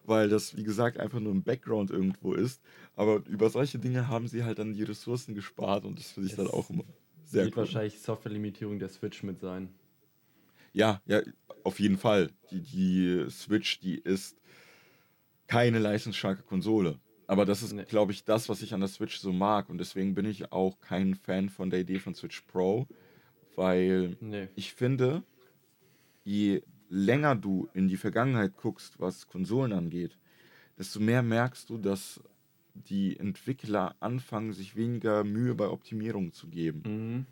weil 0.04 0.28
das, 0.28 0.56
wie 0.56 0.64
gesagt, 0.64 0.98
einfach 0.98 1.20
nur 1.20 1.32
im 1.32 1.42
Background 1.42 1.90
irgendwo 1.90 2.34
ist. 2.34 2.60
Aber 2.96 3.22
über 3.28 3.48
solche 3.48 3.78
Dinge 3.78 4.08
haben 4.08 4.28
sie 4.28 4.44
halt 4.44 4.58
dann 4.58 4.74
die 4.74 4.82
Ressourcen 4.82 5.34
gespart 5.34 5.84
und 5.84 5.98
das 5.98 6.10
finde 6.10 6.28
ich 6.28 6.34
dann 6.34 6.46
Es 6.46 6.52
auch 6.52 6.68
immer 6.68 6.84
sehr 7.24 7.44
Wird 7.44 7.54
cool. 7.54 7.62
wahrscheinlich 7.62 8.00
Softwarelimitierung 8.00 8.78
der 8.78 8.88
Switch 8.88 9.22
mit 9.22 9.40
sein. 9.40 9.68
Ja, 10.72 11.00
ja, 11.06 11.22
auf 11.64 11.80
jeden 11.80 11.96
Fall. 11.98 12.30
Die, 12.50 12.60
die 12.60 13.26
Switch, 13.30 13.80
die 13.80 13.96
ist 13.98 14.36
keine 15.46 15.78
leistungsstarke 15.78 16.42
Konsole. 16.42 16.98
Aber 17.28 17.44
das 17.44 17.62
ist, 17.62 17.74
Nee. 17.74 17.84
glaube 17.84 18.10
ich, 18.12 18.24
das, 18.24 18.48
was 18.48 18.62
ich 18.62 18.72
an 18.74 18.80
der 18.80 18.88
Switch 18.88 19.18
so 19.18 19.32
mag. 19.32 19.68
Und 19.68 19.78
deswegen 19.78 20.14
bin 20.14 20.24
ich 20.24 20.50
auch 20.50 20.80
kein 20.80 21.14
Fan 21.14 21.50
von 21.50 21.68
der 21.70 21.80
Idee 21.80 21.98
von 21.98 22.14
Switch 22.14 22.40
Pro, 22.40 22.88
weil 23.54 24.16
Nee. 24.20 24.48
ich 24.56 24.72
finde, 24.72 25.22
je 26.24 26.62
länger 26.88 27.36
du 27.36 27.68
in 27.74 27.86
die 27.86 27.98
Vergangenheit 27.98 28.56
guckst, 28.56 28.98
was 28.98 29.26
Konsolen 29.28 29.74
angeht, 29.74 30.16
desto 30.78 31.00
mehr 31.00 31.22
merkst 31.22 31.68
du, 31.68 31.76
dass 31.76 32.20
die 32.72 33.18
Entwickler 33.18 33.94
anfangen, 34.00 34.54
sich 34.54 34.74
weniger 34.74 35.22
Mühe 35.22 35.54
bei 35.54 35.68
Optimierung 35.68 36.32
zu 36.32 36.48
geben. 36.48 36.82
Mhm. 36.86 37.26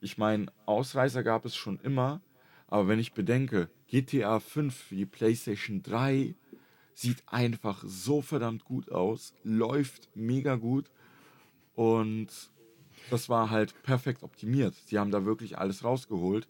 Ich 0.00 0.16
meine, 0.16 0.46
Ausreißer 0.64 1.22
gab 1.22 1.44
es 1.44 1.54
schon 1.54 1.78
immer, 1.80 2.22
aber 2.68 2.88
wenn 2.88 2.98
ich 2.98 3.12
bedenke, 3.12 3.68
GTA 3.88 4.40
5 4.40 4.74
für 4.74 4.94
die 4.94 5.04
PlayStation 5.04 5.82
3 5.82 6.36
sieht 6.94 7.22
einfach 7.26 7.82
so 7.86 8.20
verdammt 8.22 8.64
gut 8.64 8.90
aus, 8.90 9.32
läuft 9.44 10.08
mega 10.14 10.56
gut 10.56 10.90
und 11.74 12.28
das 13.10 13.28
war 13.28 13.50
halt 13.50 13.74
perfekt 13.82 14.22
optimiert. 14.22 14.74
Sie 14.86 14.98
haben 14.98 15.10
da 15.10 15.24
wirklich 15.24 15.58
alles 15.58 15.82
rausgeholt. 15.82 16.46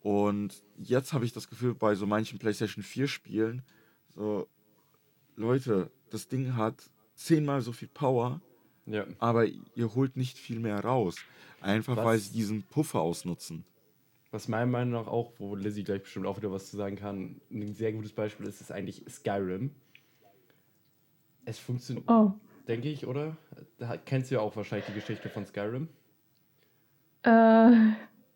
Und 0.00 0.62
jetzt 0.78 1.12
habe 1.12 1.24
ich 1.24 1.32
das 1.32 1.48
Gefühl, 1.50 1.74
bei 1.74 1.94
so 1.96 2.06
manchen 2.06 2.38
PlayStation 2.38 2.84
4 2.84 3.08
Spielen, 3.08 3.62
so, 4.14 4.48
Leute, 5.36 5.90
das 6.10 6.28
Ding 6.28 6.54
hat 6.54 6.88
zehnmal 7.16 7.60
so 7.62 7.72
viel 7.72 7.88
Power, 7.88 8.40
Ja. 8.86 9.04
aber 9.18 9.46
ihr 9.46 9.94
holt 9.94 10.16
nicht 10.16 10.38
viel 10.38 10.60
mehr 10.60 10.80
raus. 10.84 11.16
Einfach 11.60 11.96
weil 11.96 12.16
Was- 12.18 12.26
sie 12.28 12.32
diesen 12.34 12.62
Puffer 12.62 13.00
ausnutzen. 13.00 13.64
Was 14.30 14.46
meiner 14.48 14.66
Meinung 14.66 14.92
nach 15.00 15.08
auch, 15.10 15.32
wo 15.38 15.54
Lizzie 15.54 15.84
gleich 15.84 16.02
bestimmt 16.02 16.26
auch 16.26 16.36
wieder 16.36 16.52
was 16.52 16.70
zu 16.70 16.76
sagen 16.76 16.96
kann, 16.96 17.40
ein 17.50 17.72
sehr 17.74 17.92
gutes 17.92 18.12
Beispiel 18.12 18.46
ist, 18.46 18.60
ist 18.60 18.70
eigentlich 18.70 19.02
Skyrim. 19.08 19.70
Es 21.46 21.58
funktioniert, 21.58 22.04
Oh, 22.10 22.32
denke 22.66 22.90
ich, 22.90 23.06
oder? 23.06 23.36
Da 23.78 23.96
kennst 23.96 24.30
du 24.30 24.34
ja 24.34 24.40
auch 24.42 24.54
wahrscheinlich 24.54 24.86
die 24.86 24.92
Geschichte 24.94 25.30
von 25.30 25.46
Skyrim. 25.46 25.88
äh, 27.22 27.70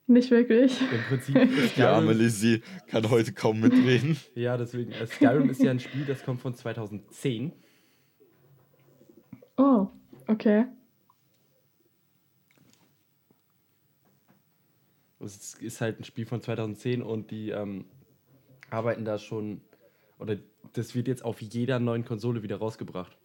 nicht 0.07 0.30
wirklich. 0.30 0.80
Im 0.80 1.01
Prinzip 1.09 1.36
ist 1.36 1.76
Die 1.76 1.82
arme 1.82 2.14
Lizzie 2.14 2.62
kann 2.86 3.09
heute 3.11 3.32
kaum 3.34 3.61
mitreden. 3.61 4.16
ja, 4.34 4.57
deswegen, 4.57 4.93
äh, 4.93 5.07
Skyrim 5.07 5.51
ist 5.51 5.62
ja 5.62 5.70
ein 5.72 5.80
Spiel, 5.80 6.07
das 6.07 6.24
kommt 6.24 6.40
von 6.40 6.55
2010. 6.55 7.53
Oh, 9.59 9.88
okay. 10.26 10.64
Es 15.25 15.55
ist 15.55 15.81
halt 15.81 16.01
ein 16.01 16.05
Spiel 16.05 16.27
von 16.27 16.41
2010 16.41 17.03
und 17.03 17.31
die 17.31 17.51
ähm, 17.51 17.85
arbeiten 18.70 19.05
da 19.05 19.18
schon, 19.18 19.61
oder 20.18 20.37
das 20.73 20.95
wird 20.95 21.09
jetzt 21.09 21.25
auf 21.25 21.41
jeder 21.43 21.79
neuen 21.79 22.05
Konsole 22.05 22.43
wieder 22.43 22.57
rausgebracht. 22.57 23.16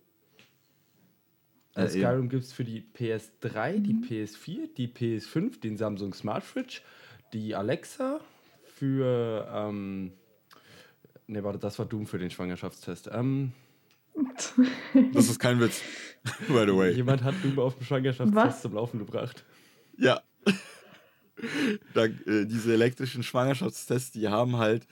Also 1.74 1.98
Äh. 1.98 2.02
Skyrim 2.02 2.30
gibt 2.30 2.43
es 2.43 2.54
für 2.54 2.64
die 2.64 2.82
PS3, 2.98 3.80
die 3.80 3.93
PS4, 3.93 4.74
die 4.76 4.88
PS5, 4.88 5.60
den 5.60 5.78
Samsung 5.78 6.14
Smart 6.14 6.43
Fridge, 6.43 6.82
die 7.34 7.56
Alexa, 7.56 8.20
für, 8.66 9.48
ähm, 9.54 10.12
ne, 11.28 11.43
warte, 11.43 11.58
das 11.60 11.80
war 11.80 11.86
Doom 11.86 12.06
für 12.06 12.20
den 12.20 12.30
Schwangerschaftstest. 12.30 13.10
Ähm, 13.12 13.54
Das 15.14 15.30
ist 15.30 15.39
kein 15.39 15.60
Witz. 15.60 15.82
By 16.48 16.66
the 16.68 16.76
way. 16.76 16.91
jemand 16.93 17.24
hat 17.24 17.36
Doom 17.43 17.58
auf 17.60 17.76
dem 17.76 17.86
Schwangerschaftstest 17.86 18.36
Was? 18.48 18.62
zum 18.62 18.74
Laufen 18.74 19.00
gebracht. 19.00 19.45
Ja. 19.98 20.22
Da, 21.94 22.06
äh, 22.06 22.46
diese 22.46 22.74
elektrischen 22.74 23.24
Schwangerschaftstests, 23.24 24.12
die 24.12 24.28
haben 24.28 24.58
halt 24.58 24.88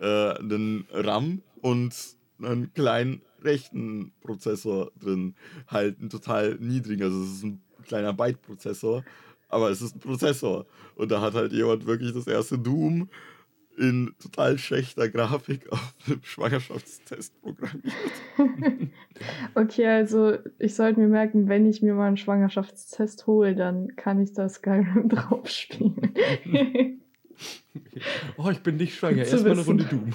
äh, 0.00 0.38
einen 0.38 0.86
RAM 0.90 1.42
und 1.60 1.94
einen 2.42 2.72
kleinen 2.74 3.22
rechten 3.42 4.12
Prozessor 4.20 4.90
drin. 5.00 5.34
Halt 5.68 6.00
einen 6.00 6.10
total 6.10 6.56
niedrigen, 6.60 7.02
also 7.04 7.22
es 7.22 7.30
ist 7.30 7.44
ein 7.44 7.62
kleiner 7.86 8.12
Byte-Prozessor, 8.12 9.04
aber 9.48 9.70
es 9.70 9.82
ist 9.82 9.96
ein 9.96 10.00
Prozessor. 10.00 10.66
Und 10.96 11.10
da 11.10 11.20
hat 11.20 11.34
halt 11.34 11.52
jemand 11.52 11.86
wirklich 11.86 12.12
das 12.12 12.26
erste 12.26 12.58
Doom 12.58 13.08
in 13.78 14.14
total 14.20 14.58
schlechter 14.58 15.08
Grafik 15.08 15.70
auf 15.70 15.94
einem 16.06 16.20
Schwangerschaftstest 16.22 17.40
programmiert. 17.40 17.92
Okay, 19.54 19.86
also 19.86 20.38
ich 20.58 20.74
sollte 20.74 20.98
mir 20.98 21.06
merken, 21.08 21.48
wenn 21.48 21.66
ich 21.66 21.82
mir 21.82 21.94
mal 21.94 22.08
einen 22.08 22.16
Schwangerschaftstest 22.16 23.26
hole, 23.26 23.54
dann 23.54 23.94
kann 23.96 24.20
ich 24.20 24.32
da 24.32 24.48
Skyrim 24.48 25.08
drauf 25.08 25.48
spielen. 25.48 26.12
Oh, 28.36 28.50
ich 28.50 28.60
bin 28.60 28.76
nicht 28.76 28.94
schwanger, 28.94 29.24
erstmal 29.24 29.52
eine. 29.52 29.62
Runde 29.62 29.84
Doom. 29.84 30.12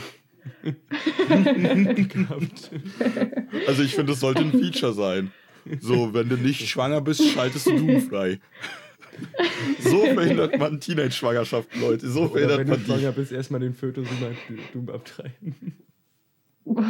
Also 3.67 3.83
ich 3.83 3.95
finde, 3.95 4.13
das 4.13 4.21
sollte 4.21 4.41
ein 4.41 4.51
Feature 4.51 4.93
sein. 4.93 5.31
So, 5.81 6.13
wenn 6.13 6.29
du 6.29 6.37
nicht 6.37 6.67
schwanger 6.67 7.01
bist, 7.01 7.23
schaltest 7.29 7.67
du 7.67 7.77
Doom 7.77 8.01
frei. 8.01 8.39
So 9.79 10.05
verhindert 10.05 10.57
man 10.59 10.79
Teenage-Schwangerschaften, 10.79 11.81
Leute. 11.81 12.07
So 12.07 12.21
Oder 12.23 12.29
verhindert 12.31 12.57
wenn 12.59 12.67
du 12.67 12.71
man 12.73 12.79
die. 12.79 12.85
schwanger 12.91 13.11
bist, 13.11 13.31
erstmal 13.31 13.59
den 13.61 13.73
Fötus 13.73 14.07
über 14.09 14.31
Doom 14.73 14.89
abtreiben. 14.89 15.55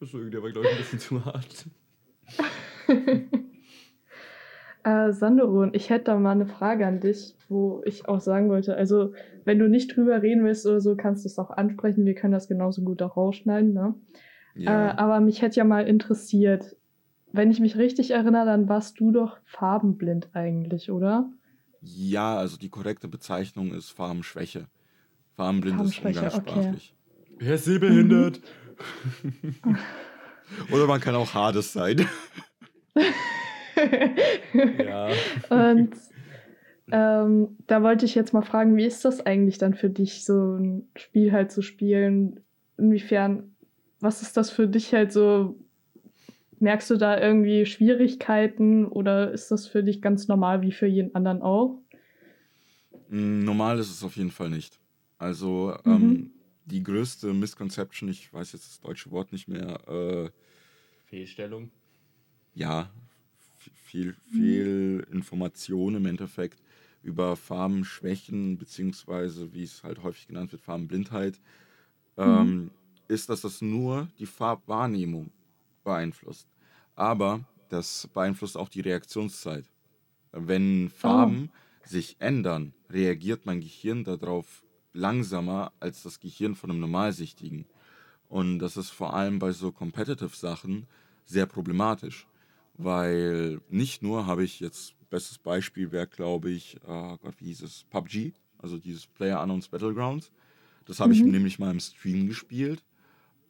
Entschuldigung, 0.00 0.30
der 0.30 0.42
war, 0.42 0.50
glaube 0.50 0.66
ich, 0.68 0.72
ein 0.74 0.78
bisschen 0.78 0.98
zu 0.98 1.24
hart. 1.24 1.66
Äh, 4.84 5.12
Sandorun, 5.12 5.70
ich 5.74 5.90
hätte 5.90 6.06
da 6.06 6.18
mal 6.18 6.32
eine 6.32 6.46
Frage 6.46 6.84
an 6.84 6.98
dich, 6.98 7.36
wo 7.48 7.82
ich 7.84 8.08
auch 8.08 8.20
sagen 8.20 8.48
wollte, 8.48 8.74
also 8.76 9.12
wenn 9.44 9.60
du 9.60 9.68
nicht 9.68 9.94
drüber 9.96 10.22
reden 10.22 10.44
willst 10.44 10.66
oder 10.66 10.80
so, 10.80 10.96
kannst 10.96 11.24
du 11.24 11.28
es 11.28 11.38
auch 11.38 11.50
ansprechen. 11.50 12.04
Wir 12.04 12.16
können 12.16 12.32
das 12.32 12.48
genauso 12.48 12.82
gut 12.82 13.00
auch 13.00 13.16
rausschneiden, 13.16 13.72
ne? 13.72 13.94
Äh, 14.56 14.62
Ja. 14.64 14.98
aber 14.98 15.20
mich 15.20 15.40
hätte 15.40 15.58
ja 15.58 15.64
mal 15.64 15.86
interessiert, 15.86 16.74
wenn 17.30 17.52
ich 17.52 17.60
mich 17.60 17.76
richtig 17.76 18.10
erinnere, 18.10 18.44
dann 18.44 18.68
warst 18.68 18.98
du 18.98 19.12
doch 19.12 19.38
farbenblind 19.44 20.30
eigentlich, 20.32 20.90
oder? 20.90 21.30
Ja, 21.82 22.36
also 22.36 22.56
die 22.56 22.68
korrekte 22.68 23.08
Bezeichnung 23.08 23.72
ist 23.72 23.90
Farbenschwäche. 23.90 24.68
Farbenblind 25.36 25.80
ist 25.80 25.96
Farbenschwäche, 25.96 26.26
okay. 26.26 26.38
umgangssprachlich. 26.38 26.94
Er 27.38 27.54
ist 27.54 27.64
sehbehindert. 27.64 28.40
Oder 30.70 30.86
man 30.86 31.00
kann 31.00 31.14
auch 31.14 31.34
Hades 31.34 31.72
sein. 31.72 32.06
Ja. 34.54 35.08
Und 35.48 35.94
ähm, 36.90 37.56
da 37.66 37.82
wollte 37.82 38.04
ich 38.04 38.14
jetzt 38.14 38.32
mal 38.32 38.42
fragen, 38.42 38.76
wie 38.76 38.84
ist 38.84 39.04
das 39.04 39.24
eigentlich 39.24 39.58
dann 39.58 39.74
für 39.74 39.90
dich, 39.90 40.24
so 40.24 40.56
ein 40.56 40.88
Spiel 40.96 41.32
halt 41.32 41.50
zu 41.50 41.62
spielen? 41.62 42.40
Inwiefern, 42.76 43.54
was 44.00 44.22
ist 44.22 44.36
das 44.36 44.50
für 44.50 44.68
dich 44.68 44.92
halt 44.92 45.12
so? 45.12 45.56
Merkst 46.62 46.88
du 46.90 46.96
da 46.96 47.20
irgendwie 47.20 47.66
Schwierigkeiten 47.66 48.86
oder 48.86 49.32
ist 49.32 49.50
das 49.50 49.66
für 49.68 49.82
dich 49.84 50.00
ganz 50.00 50.28
normal 50.28 50.62
wie 50.62 50.72
für 50.72 50.86
jeden 50.86 51.14
anderen 51.14 51.42
auch? 51.42 51.82
Mm, 53.08 53.40
Normal 53.44 53.78
ist 53.78 53.90
es 53.90 54.02
auf 54.02 54.16
jeden 54.16 54.30
Fall 54.30 54.50
nicht. 54.50 54.80
Also 55.18 55.76
Mhm. 55.84 56.16
ähm, 56.16 56.32
die 56.64 56.82
größte 56.82 57.32
Misconception, 57.34 58.08
ich 58.08 58.32
weiß 58.32 58.52
jetzt 58.52 58.66
das 58.68 58.80
deutsche 58.80 59.10
Wort 59.10 59.32
nicht 59.32 59.48
mehr, 59.48 59.88
äh, 59.88 60.30
Fehlstellung. 61.04 61.70
ja, 62.54 62.90
viel, 63.74 64.14
viel 64.14 65.06
Information 65.10 65.94
im 65.96 66.06
Endeffekt 66.06 66.62
über 67.02 67.36
Farbenschwächen, 67.36 68.58
beziehungsweise 68.58 69.52
wie 69.52 69.62
es 69.64 69.82
halt 69.82 70.02
häufig 70.02 70.26
genannt 70.28 70.52
wird, 70.52 70.62
Farbenblindheit, 70.62 71.40
ähm, 72.18 72.72
ist, 73.08 73.28
dass 73.30 73.42
das 73.42 73.62
nur 73.62 74.10
die 74.18 74.26
Farbwahrnehmung 74.26 75.32
beeinflusst. 75.84 76.51
Aber 76.94 77.44
das 77.68 78.08
beeinflusst 78.12 78.56
auch 78.56 78.68
die 78.68 78.80
Reaktionszeit. 78.80 79.64
Wenn 80.32 80.88
Farben 80.90 81.50
sich 81.84 82.16
ändern, 82.20 82.74
reagiert 82.90 83.46
mein 83.46 83.60
Gehirn 83.60 84.04
darauf 84.04 84.64
langsamer 84.92 85.72
als 85.80 86.02
das 86.02 86.20
Gehirn 86.20 86.54
von 86.54 86.70
einem 86.70 86.80
Normalsichtigen. 86.80 87.66
Und 88.28 88.58
das 88.60 88.76
ist 88.76 88.90
vor 88.90 89.14
allem 89.14 89.38
bei 89.38 89.52
so 89.52 89.72
Competitive-Sachen 89.72 90.86
sehr 91.24 91.46
problematisch, 91.46 92.26
weil 92.74 93.60
nicht 93.68 94.02
nur 94.02 94.26
habe 94.26 94.44
ich 94.44 94.60
jetzt, 94.60 94.94
bestes 95.10 95.38
Beispiel 95.38 95.92
wäre, 95.92 96.06
glaube 96.06 96.50
ich, 96.50 96.78
oh 96.86 97.16
Gott, 97.18 97.34
wie 97.38 97.46
hieß 97.46 97.62
es, 97.62 97.84
PUBG, 97.90 98.32
also 98.58 98.78
dieses 98.78 99.06
Player 99.06 99.40
Unknowns 99.40 99.68
Battlegrounds. 99.68 100.30
Das 100.86 101.00
habe 101.00 101.12
ich 101.12 101.22
Mhm. 101.22 101.30
nämlich 101.30 101.58
mal 101.58 101.70
im 101.70 101.80
Stream 101.80 102.26
gespielt 102.26 102.82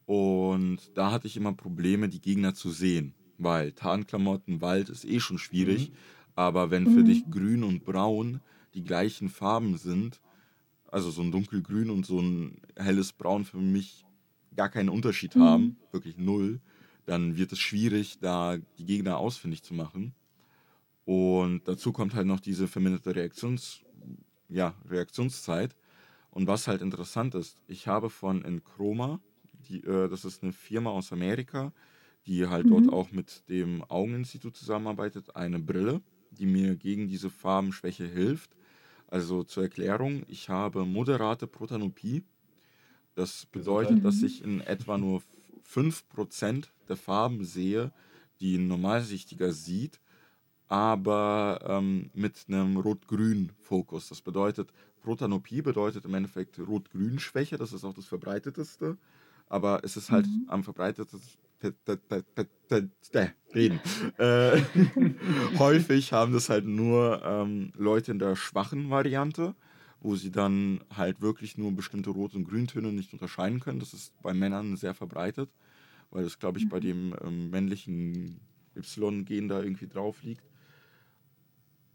und 0.06 0.78
da 0.94 1.12
hatte 1.12 1.26
ich 1.28 1.36
immer 1.36 1.52
Probleme, 1.52 2.08
die 2.08 2.20
Gegner 2.20 2.54
zu 2.54 2.70
sehen, 2.70 3.14
weil 3.44 3.72
Tarnklamotten, 3.72 4.60
Wald 4.60 4.88
ist 4.88 5.04
eh 5.04 5.20
schon 5.20 5.38
schwierig, 5.38 5.90
aber 6.34 6.70
wenn 6.70 6.86
für 6.86 7.00
Mhm. 7.00 7.04
dich 7.04 7.30
grün 7.30 7.64
und 7.64 7.84
braun 7.84 8.40
die 8.74 8.84
gleichen 8.84 9.28
Farben 9.28 9.76
sind, 9.76 10.20
also 10.88 11.10
so 11.10 11.22
ein 11.22 11.32
dunkelgrün 11.32 11.90
und 11.90 12.06
so 12.06 12.20
ein 12.20 12.60
helles 12.76 13.12
Braun 13.12 13.44
für 13.44 13.58
mich 13.58 14.04
gar 14.56 14.68
keinen 14.68 14.88
Unterschied 14.90 15.34
Mhm. 15.34 15.40
haben, 15.40 15.76
wirklich 15.90 16.16
null, 16.18 16.60
dann 17.06 17.36
wird 17.36 17.52
es 17.52 17.58
schwierig, 17.58 18.18
da 18.20 18.58
die 18.78 18.84
Gegner 18.86 19.18
ausfindig 19.18 19.62
zu 19.62 19.74
machen. 19.74 20.14
Und 21.04 21.66
dazu 21.66 21.92
kommt 21.92 22.14
halt 22.14 22.26
noch 22.26 22.40
diese 22.40 22.68
verminderte 22.68 23.14
Reaktions, 23.14 23.82
ja, 24.48 24.74
Reaktionszeit. 24.88 25.76
Und 26.30 26.46
was 26.46 26.68
halt 26.68 26.82
interessant 26.82 27.34
ist, 27.34 27.58
ich 27.66 27.88
habe 27.88 28.10
von 28.10 28.44
Enchroma, 28.44 29.20
die, 29.68 29.82
äh, 29.84 30.08
das 30.08 30.24
ist 30.24 30.42
eine 30.42 30.52
Firma 30.52 30.90
aus 30.90 31.12
Amerika, 31.12 31.72
die 32.26 32.46
halt 32.48 32.70
Mhm. 32.70 32.70
dort 32.70 32.88
auch 32.88 33.12
mit 33.12 33.48
dem 33.48 33.82
Augeninstitut 33.84 34.56
zusammenarbeitet, 34.56 35.36
eine 35.36 35.58
Brille, 35.60 36.02
die 36.30 36.46
mir 36.46 36.76
gegen 36.76 37.08
diese 37.08 37.30
Farbenschwäche 37.30 38.06
hilft. 38.06 38.56
Also 39.08 39.44
zur 39.44 39.64
Erklärung, 39.64 40.24
ich 40.28 40.48
habe 40.48 40.84
moderate 40.86 41.46
Protanopie. 41.46 42.24
Das 43.14 43.46
bedeutet, 43.46 44.04
dass 44.04 44.22
Mhm. 44.22 44.22
ich 44.22 44.42
in 44.42 44.60
etwa 44.60 44.98
nur 44.98 45.22
5% 45.62 46.72
der 46.88 46.96
Farben 46.96 47.44
sehe, 47.44 47.92
die 48.40 48.56
ein 48.56 48.68
Normalsichtiger 48.68 49.52
sieht, 49.52 50.00
aber 50.68 51.60
ähm, 51.68 52.10
mit 52.14 52.46
einem 52.48 52.78
Rot-Grün-Fokus. 52.78 54.08
Das 54.08 54.22
bedeutet, 54.22 54.72
Protanopie 55.00 55.62
bedeutet 55.62 56.04
im 56.06 56.14
Endeffekt 56.14 56.58
Rot-Grün-Schwäche, 56.58 57.58
das 57.58 57.72
ist 57.72 57.84
auch 57.84 57.94
das 57.94 58.06
verbreiteteste, 58.06 58.98
aber 59.48 59.82
es 59.84 59.96
ist 59.96 60.10
halt 60.10 60.30
Mhm. 60.30 60.46
am 60.46 60.64
verbreitetsten 60.64 61.20
reden. 63.54 63.80
Äh, 64.18 64.60
häufig 65.58 66.12
haben 66.12 66.32
das 66.32 66.48
halt 66.48 66.66
nur 66.66 67.22
ähm, 67.24 67.72
Leute 67.76 68.12
in 68.12 68.18
der 68.18 68.36
schwachen 68.36 68.90
Variante, 68.90 69.54
wo 70.00 70.16
sie 70.16 70.30
dann 70.30 70.80
halt 70.94 71.20
wirklich 71.20 71.58
nur 71.58 71.72
bestimmte 71.72 72.10
Rot- 72.10 72.34
und 72.34 72.44
Grüntöne 72.44 72.92
nicht 72.92 73.12
unterscheiden 73.12 73.60
können. 73.60 73.80
Das 73.80 73.92
ist 73.92 74.20
bei 74.22 74.34
Männern 74.34 74.76
sehr 74.76 74.94
verbreitet, 74.94 75.50
weil 76.10 76.24
das, 76.24 76.38
glaube 76.38 76.58
ich, 76.58 76.68
bei 76.68 76.80
dem 76.80 77.14
ähm, 77.22 77.50
männlichen 77.50 78.40
Y-Gen 78.76 79.48
da 79.48 79.62
irgendwie 79.62 79.86
drauf 79.86 80.22
liegt. 80.22 80.44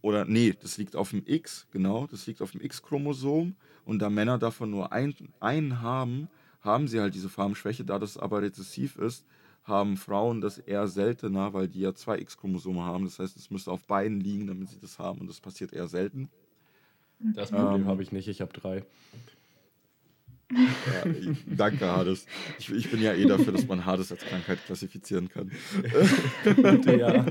Oder 0.02 0.26
nee, 0.26 0.54
das 0.60 0.78
liegt 0.78 0.96
auf 0.96 1.10
dem 1.10 1.24
X, 1.26 1.68
genau, 1.72 2.08
das 2.08 2.28
liegt 2.28 2.42
auf 2.42 2.52
dem 2.52 2.62
X-Chromosom. 2.62 3.56
Und 3.84 4.00
da 4.00 4.10
Männer 4.10 4.38
davon 4.38 4.70
nur 4.70 4.92
ein, 4.92 5.14
einen 5.40 5.82
haben, 5.82 6.30
haben 6.62 6.88
sie 6.88 7.00
halt 7.00 7.16
diese 7.16 7.30
Farbenschwäche. 7.30 7.84
Da 7.84 8.00
das 8.00 8.18
aber 8.18 8.42
rezessiv 8.42 8.98
ist, 8.98 9.26
haben 9.68 9.98
Frauen 9.98 10.42
das 10.42 10.58
eher 10.58 10.88
seltener, 10.88 11.54
weil 11.54 11.68
die 11.68 11.82
ja 11.82 11.94
zwei 11.94 12.20
X-Chromosome 12.20 12.84
haben. 12.84 13.06
Das 13.06 13.20
heißt, 13.20 13.36
es 13.36 13.52
müsste 13.52 13.72
auf 13.72 13.84
beiden 13.84 14.20
liegen, 14.22 14.48
damit 14.48 14.70
sie 14.70 14.80
das 14.80 14.98
haben. 14.98 15.20
Und 15.20 15.28
das 15.28 15.40
passiert 15.40 15.74
eher 15.74 15.88
selten. 15.88 16.30
Das 17.20 17.52
Problem 17.52 17.82
Ähm. 17.82 17.88
habe 17.88 18.04
ich 18.04 18.12
nicht, 18.12 18.28
ich 18.28 18.42
habe 18.42 18.54
drei. 18.54 18.86
Ja, 20.50 21.12
danke, 21.46 21.86
Hades. 21.86 22.26
Ich, 22.58 22.72
ich 22.72 22.90
bin 22.90 23.02
ja 23.02 23.14
eh 23.14 23.26
dafür, 23.26 23.52
dass 23.52 23.68
man 23.68 23.86
Hades 23.86 24.12
als 24.12 24.24
Krankheit 24.24 24.64
klassifizieren 24.66 25.28
kann. 25.28 25.52
ja. 26.98 27.26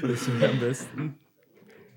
Das 0.00 0.26
ist 0.26 0.42
am 0.42 0.58
besten. 0.58 1.14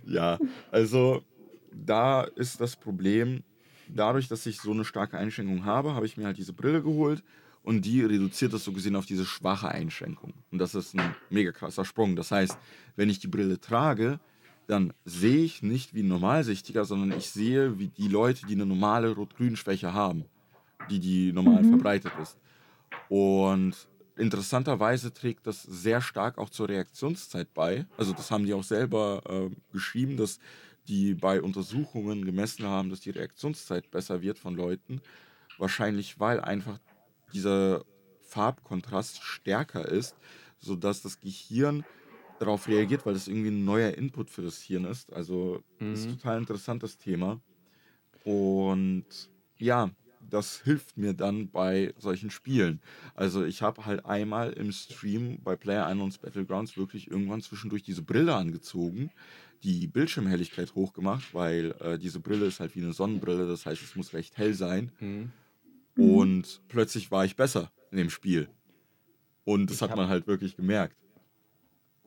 Ja, 0.06 0.38
also 0.70 1.24
da 1.72 2.24
ist 2.24 2.62
das 2.62 2.76
Problem, 2.76 3.44
dadurch, 3.88 4.28
dass 4.28 4.46
ich 4.46 4.60
so 4.60 4.72
eine 4.72 4.86
starke 4.86 5.18
Einschränkung 5.18 5.66
habe, 5.66 5.96
habe 5.96 6.06
ich 6.06 6.18
mir 6.18 6.26
halt 6.26 6.38
diese 6.38 6.54
Brille 6.54 6.84
geholt 6.84 7.24
und 7.64 7.86
die 7.86 8.02
reduziert 8.04 8.54
das 8.54 8.64
so 8.64 8.72
gesehen 8.72 8.96
auf 8.96 9.06
diese 9.06 9.26
schwache 9.26 9.70
Einschränkung. 9.70 10.34
Und 10.52 10.60
das 10.60 10.76
ist 10.76 10.96
ein 10.96 11.16
mega 11.30 11.52
krasser 11.52 11.86
Sprung. 11.86 12.16
Das 12.16 12.32
heißt, 12.32 12.58
wenn 12.96 13.10
ich 13.10 13.20
die 13.20 13.28
Brille 13.28 13.60
trage, 13.60 14.20
dann 14.68 14.94
sehe 15.04 15.44
ich 15.44 15.64
nicht 15.64 15.94
wie 15.94 16.04
ein 16.04 16.08
Normalsichtiger, 16.08 16.86
sondern 16.86 17.18
ich 17.18 17.30
sehe 17.32 17.80
wie 17.80 17.88
die 17.88 18.08
Leute, 18.08 18.46
die 18.46 18.54
eine 18.54 18.66
normale 18.66 19.10
Rot-Grün-Schwäche 19.12 19.94
haben, 19.94 20.26
die 20.90 21.00
die 21.00 21.34
normal 21.34 21.64
Mhm. 21.64 21.70
verbreitet 21.70 22.12
ist. 22.22 22.38
Und 23.08 23.74
interessanterweise 24.16 25.14
trägt 25.14 25.48
das 25.48 25.64
sehr 25.64 26.02
stark 26.02 26.38
auch 26.38 26.50
zur 26.50 26.70
Reaktionszeit 26.70 27.54
bei. 27.54 27.86
Also 27.98 28.14
das 28.14 28.30
haben 28.32 28.46
die 28.46 28.54
auch 28.54 28.64
selber 28.64 29.22
äh, 29.28 29.56
geschrieben, 29.72 30.18
dass 30.18 30.40
die 30.88 31.14
bei 31.16 31.42
Untersuchungen 31.42 32.26
gemessen 32.26 32.66
haben, 32.66 32.90
dass 32.90 33.00
die 33.02 33.12
Reaktionszeit 33.12 33.90
besser 33.92 34.22
wird 34.22 34.38
von 34.40 34.56
Leuten. 34.56 35.02
Wahrscheinlich, 35.58 36.20
weil 36.20 36.40
einfach 36.40 36.80
dieser 37.34 37.86
Farbkontrast 38.22 39.22
stärker 39.24 39.88
ist, 39.88 40.20
sodass 40.60 41.02
das 41.02 41.20
Gehirn 41.20 41.86
darauf 42.38 42.68
reagiert, 42.68 43.06
weil 43.06 43.14
das 43.14 43.28
irgendwie 43.28 43.50
ein 43.52 43.66
neuer 43.66 43.92
Input 43.96 44.30
für 44.30 44.42
das 44.42 44.62
Hirn 44.62 44.86
ist. 44.86 45.12
Also 45.14 45.64
das 45.90 46.02
ist 46.02 46.06
ein 46.08 46.10
Mhm. 46.14 46.18
total 46.18 46.38
interessantes 46.40 46.98
Thema. 46.98 47.42
Und 48.24 49.30
ja, 49.58 49.92
das 50.20 50.62
hilft 50.64 50.98
mir 50.98 51.14
dann 51.14 51.50
bei 51.52 51.94
solchen 51.98 52.30
Spielen. 52.30 52.82
Also 53.16 53.46
ich 53.46 53.62
habe 53.62 53.86
halt 53.86 54.06
einmal 54.06 54.52
im 54.54 54.72
Stream 54.72 55.42
bei 55.44 55.56
Player 55.56 55.90
Unknowns 55.90 56.18
Battlegrounds 56.18 56.78
wirklich 56.78 57.10
irgendwann 57.10 57.42
zwischendurch 57.42 57.84
diese 57.84 58.04
Brille 58.04 58.36
angezogen, 58.36 59.12
die 59.64 59.88
Bildschirmhelligkeit 59.88 60.76
hochgemacht, 60.76 61.34
weil 61.34 61.72
äh, 61.80 61.98
diese 61.98 62.20
Brille 62.20 62.46
ist 62.48 62.60
halt 62.60 62.76
wie 62.76 62.82
eine 62.84 62.94
Sonnenbrille, 62.94 63.48
das 63.48 63.66
heißt, 63.66 63.82
es 63.84 63.96
muss 63.96 64.14
recht 64.14 64.38
hell 64.38 64.54
sein. 64.54 64.92
Mhm. 65.00 65.34
Mhm. 66.00 66.14
Und 66.16 66.62
plötzlich 66.68 67.12
war 67.12 67.26
ich 67.26 67.36
besser 67.36 67.72
in 67.92 67.98
dem 67.98 68.10
Spiel. 68.10 68.50
Und 69.46 69.70
das 69.70 69.78
Ich 69.78 69.82
hat 69.82 69.96
man 69.96 70.08
halt 70.08 70.28
wirklich 70.28 70.56
gemerkt. 70.56 70.96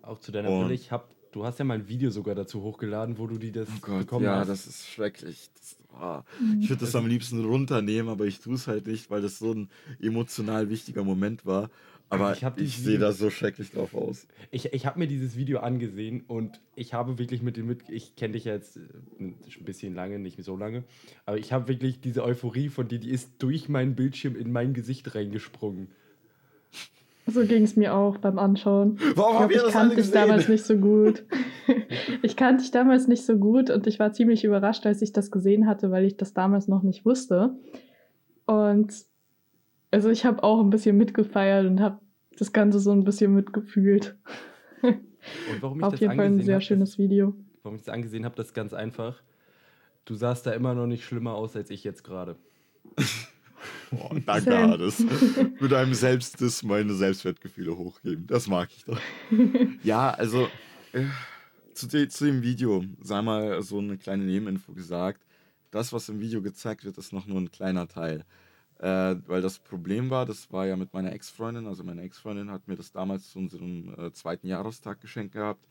Auch 0.02 0.18
zu 0.18 0.32
deiner 0.32 0.48
Brille, 0.48 0.74
ich 0.74 0.90
hab, 0.90 1.08
du 1.32 1.44
hast 1.44 1.58
ja 1.58 1.64
mal 1.64 1.74
ein 1.74 1.88
Video 1.88 2.10
sogar 2.10 2.34
dazu 2.34 2.62
hochgeladen, 2.62 3.18
wo 3.18 3.26
du 3.26 3.38
die 3.38 3.52
das 3.52 3.68
Oh 3.68 3.78
Gott, 3.80 3.98
bekommen 4.00 4.24
ja, 4.24 4.38
hast. 4.38 4.48
das 4.48 4.66
ist 4.66 4.88
schrecklich. 4.88 5.50
Das, 5.54 5.76
ah. 6.00 6.24
Mhm. 6.40 6.60
Ich 6.60 6.68
würde 6.68 6.84
das 6.84 6.94
am 6.96 7.06
liebsten 7.06 7.44
runternehmen, 7.44 8.10
aber 8.10 8.26
ich 8.26 8.40
tue 8.40 8.54
es 8.54 8.66
halt 8.66 8.86
nicht, 8.86 9.10
weil 9.10 9.22
das 9.22 9.38
so 9.38 9.52
ein 9.52 9.70
emotional 10.00 10.70
wichtiger 10.70 11.04
Moment 11.04 11.46
war. 11.46 11.70
Aber 12.12 12.34
Ich 12.34 12.42
ich, 12.56 12.76
sehe 12.76 12.98
da 12.98 13.12
so 13.12 13.30
schrecklich 13.30 13.70
drauf 13.70 13.94
aus. 13.94 14.26
Ich, 14.50 14.70
ich 14.74 14.84
habe 14.84 14.98
mir 14.98 15.06
dieses 15.06 15.34
Video 15.34 15.60
angesehen 15.60 16.24
und 16.28 16.60
ich 16.74 16.92
habe 16.92 17.18
wirklich 17.18 17.40
mit 17.40 17.56
dem 17.56 17.66
mit, 17.66 17.88
ich 17.88 18.16
kenne 18.16 18.34
dich 18.34 18.44
ja 18.44 18.52
jetzt 18.52 18.76
äh, 18.76 18.80
ein 19.18 19.34
bisschen 19.64 19.94
lange, 19.94 20.18
nicht 20.18 20.42
so 20.44 20.54
lange, 20.54 20.84
aber 21.24 21.38
ich 21.38 21.54
habe 21.54 21.68
wirklich 21.68 22.00
diese 22.00 22.22
Euphorie 22.22 22.68
von 22.68 22.86
dir, 22.86 22.98
die 22.98 23.10
ist 23.10 23.30
durch 23.38 23.70
meinen 23.70 23.94
Bildschirm 23.94 24.36
in 24.36 24.52
mein 24.52 24.74
Gesicht 24.74 25.14
reingesprungen. 25.14 25.88
So 27.26 27.46
ging 27.46 27.62
es 27.62 27.76
mir 27.76 27.94
auch 27.94 28.18
beim 28.18 28.38
Anschauen. 28.38 28.98
Warum 29.14 29.38
haben 29.38 29.50
ich 29.50 29.56
wir 29.56 29.62
das 29.62 29.68
ich 29.68 29.74
kannte 29.74 29.96
dich 29.96 30.10
damals 30.10 30.48
nicht 30.48 30.64
so 30.64 30.76
gut. 30.76 31.24
ich 32.22 32.36
kannte 32.36 32.62
dich 32.62 32.72
damals 32.72 33.08
nicht 33.08 33.24
so 33.24 33.38
gut 33.38 33.70
und 33.70 33.86
ich 33.86 33.98
war 33.98 34.12
ziemlich 34.12 34.44
überrascht, 34.44 34.84
als 34.84 35.00
ich 35.00 35.14
das 35.14 35.30
gesehen 35.30 35.66
hatte, 35.66 35.90
weil 35.90 36.04
ich 36.04 36.18
das 36.18 36.34
damals 36.34 36.68
noch 36.68 36.82
nicht 36.82 37.06
wusste. 37.06 37.54
Und 38.44 38.92
also 39.92 40.10
ich 40.10 40.24
habe 40.24 40.42
auch 40.42 40.60
ein 40.60 40.70
bisschen 40.70 40.96
mitgefeiert 40.96 41.66
und 41.66 41.80
habe 41.80 42.00
das 42.36 42.52
Ganze 42.52 42.80
so 42.80 42.90
ein 42.90 43.04
bisschen 43.04 43.34
mitgefühlt. 43.34 44.16
Und 44.82 45.62
warum 45.62 45.78
ich 45.78 45.84
Auf 45.84 45.92
das 45.92 46.00
jeden 46.00 46.16
Fall 46.16 46.26
ein 46.26 46.42
sehr 46.42 46.56
hab, 46.56 46.62
schönes 46.62 46.90
das, 46.90 46.98
Video. 46.98 47.34
warum 47.62 47.76
ich 47.76 47.84
das 47.84 47.94
angesehen 47.94 48.24
habe, 48.24 48.34
das 48.34 48.46
ist 48.46 48.54
ganz 48.54 48.72
einfach. 48.74 49.22
Du 50.04 50.14
sahst 50.14 50.46
da 50.46 50.52
immer 50.52 50.74
noch 50.74 50.86
nicht 50.86 51.04
schlimmer 51.04 51.34
aus 51.34 51.54
als 51.54 51.70
ich 51.70 51.84
jetzt 51.84 52.02
gerade. 52.02 52.36
Boah, 53.92 54.16
danke. 54.26 54.56
Hades. 54.56 55.04
Mit 55.60 55.72
einem 55.72 55.94
Selbstdiss 55.94 56.62
meine 56.64 56.94
Selbstwertgefühle 56.94 57.76
hochgeben. 57.76 58.26
Das 58.26 58.48
mag 58.48 58.70
ich 58.74 58.84
doch. 58.84 58.98
Ja, 59.84 60.10
also 60.10 60.48
äh, 60.92 61.04
zu, 61.74 61.86
de 61.86 62.08
zu 62.08 62.24
dem 62.24 62.42
Video 62.42 62.82
sei 63.00 63.22
mal 63.22 63.62
so 63.62 63.78
eine 63.78 63.98
kleine 63.98 64.24
Nebeninfo 64.24 64.72
gesagt. 64.72 65.22
Das, 65.70 65.92
was 65.92 66.08
im 66.08 66.20
Video 66.20 66.42
gezeigt 66.42 66.84
wird, 66.84 66.98
ist 66.98 67.12
noch 67.12 67.26
nur 67.26 67.40
ein 67.40 67.52
kleiner 67.52 67.86
Teil. 67.86 68.24
Äh, 68.82 69.16
weil 69.28 69.40
das 69.42 69.60
Problem 69.60 70.10
war, 70.10 70.26
das 70.26 70.50
war 70.52 70.66
ja 70.66 70.76
mit 70.76 70.92
meiner 70.92 71.12
Ex-Freundin. 71.12 71.68
Also 71.68 71.84
meine 71.84 72.02
Ex-Freundin 72.02 72.50
hat 72.50 72.66
mir 72.66 72.74
das 72.74 72.90
damals 72.90 73.30
zu 73.30 73.38
unserem 73.38 73.94
äh, 73.96 74.12
zweiten 74.12 74.48
Jahrestag 74.48 75.00
geschenkt 75.00 75.34
gehabt. 75.34 75.68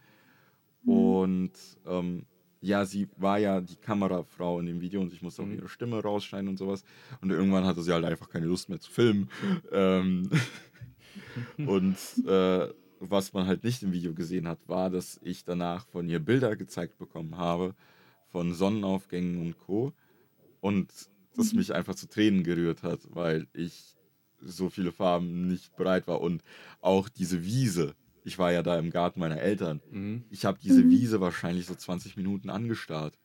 Und 0.86 1.51
ähm, 1.86 2.26
ja, 2.62 2.86
sie 2.86 3.09
war 3.18 3.38
ja 3.38 3.59
die 3.59 3.76
Kamerafrau 3.76 4.59
in 4.62 4.66
dem 4.68 4.80
Video 4.80 5.01
und 5.01 5.12
ich 5.12 5.22
musste 5.22 5.41
auch 5.41 5.45
Mhm. 5.45 5.55
ihre 5.55 5.68
Stimme 5.68 6.01
rausschneiden 6.01 6.47
und 6.47 6.57
sowas. 6.57 6.86
Und 7.20 7.32
irgendwann 7.32 7.66
hatte 7.66 7.82
sie 7.82 7.91
halt 7.91 8.05
einfach 8.05 8.30
keine 8.30 8.45
Lust 8.45 8.70
mehr 8.70 8.80
zu 8.80 8.89
filmen. 8.89 9.30
ähm, 9.74 10.30
und 11.57 11.97
äh, 12.26 12.68
was 13.01 13.34
man 13.34 13.45
halt 13.45 13.66
nicht 13.66 13.84
im 13.84 13.91
Video 13.91 14.14
gesehen 14.14 14.47
hat, 14.47 14.59
war, 14.70 14.89
dass 14.89 15.20
ich 15.22 15.43
danach 15.43 15.86
von 15.88 16.07
ihr 16.07 16.20
Bilder 16.20 16.55
gezeigt 16.55 16.97
bekommen 16.97 17.36
habe 17.36 17.76
von 18.32 18.53
Sonnenaufgängen 18.53 19.41
und 19.41 19.57
Co. 19.57 19.91
Und 20.62 20.88
das 21.36 21.53
mich 21.53 21.73
einfach 21.73 21.95
zu 21.95 22.07
Tränen 22.07 22.43
gerührt 22.43 22.84
hat, 22.84 22.99
weil 23.09 23.47
ich 23.53 23.95
so 24.39 24.69
viele 24.69 24.91
Farben 24.91 25.47
nicht 25.47 25.75
bereit 25.75 26.07
war. 26.07 26.21
Und 26.21 26.43
auch 26.82 27.09
diese 27.09 27.43
Wiese, 27.45 27.95
ich 28.23 28.38
war 28.39 28.51
ja 28.51 28.63
da 28.63 28.77
im 28.77 28.89
Garten 28.91 29.19
meiner 29.19 29.39
Eltern, 29.39 29.82
Mhm. 29.91 30.23
ich 30.29 30.45
habe 30.45 30.59
diese 30.61 30.84
Mhm. 30.84 30.91
Wiese 30.91 31.21
wahrscheinlich 31.21 31.65
so 31.65 31.75
20 31.75 32.17
Minuten 32.17 32.49
angestarrt. 32.49 33.17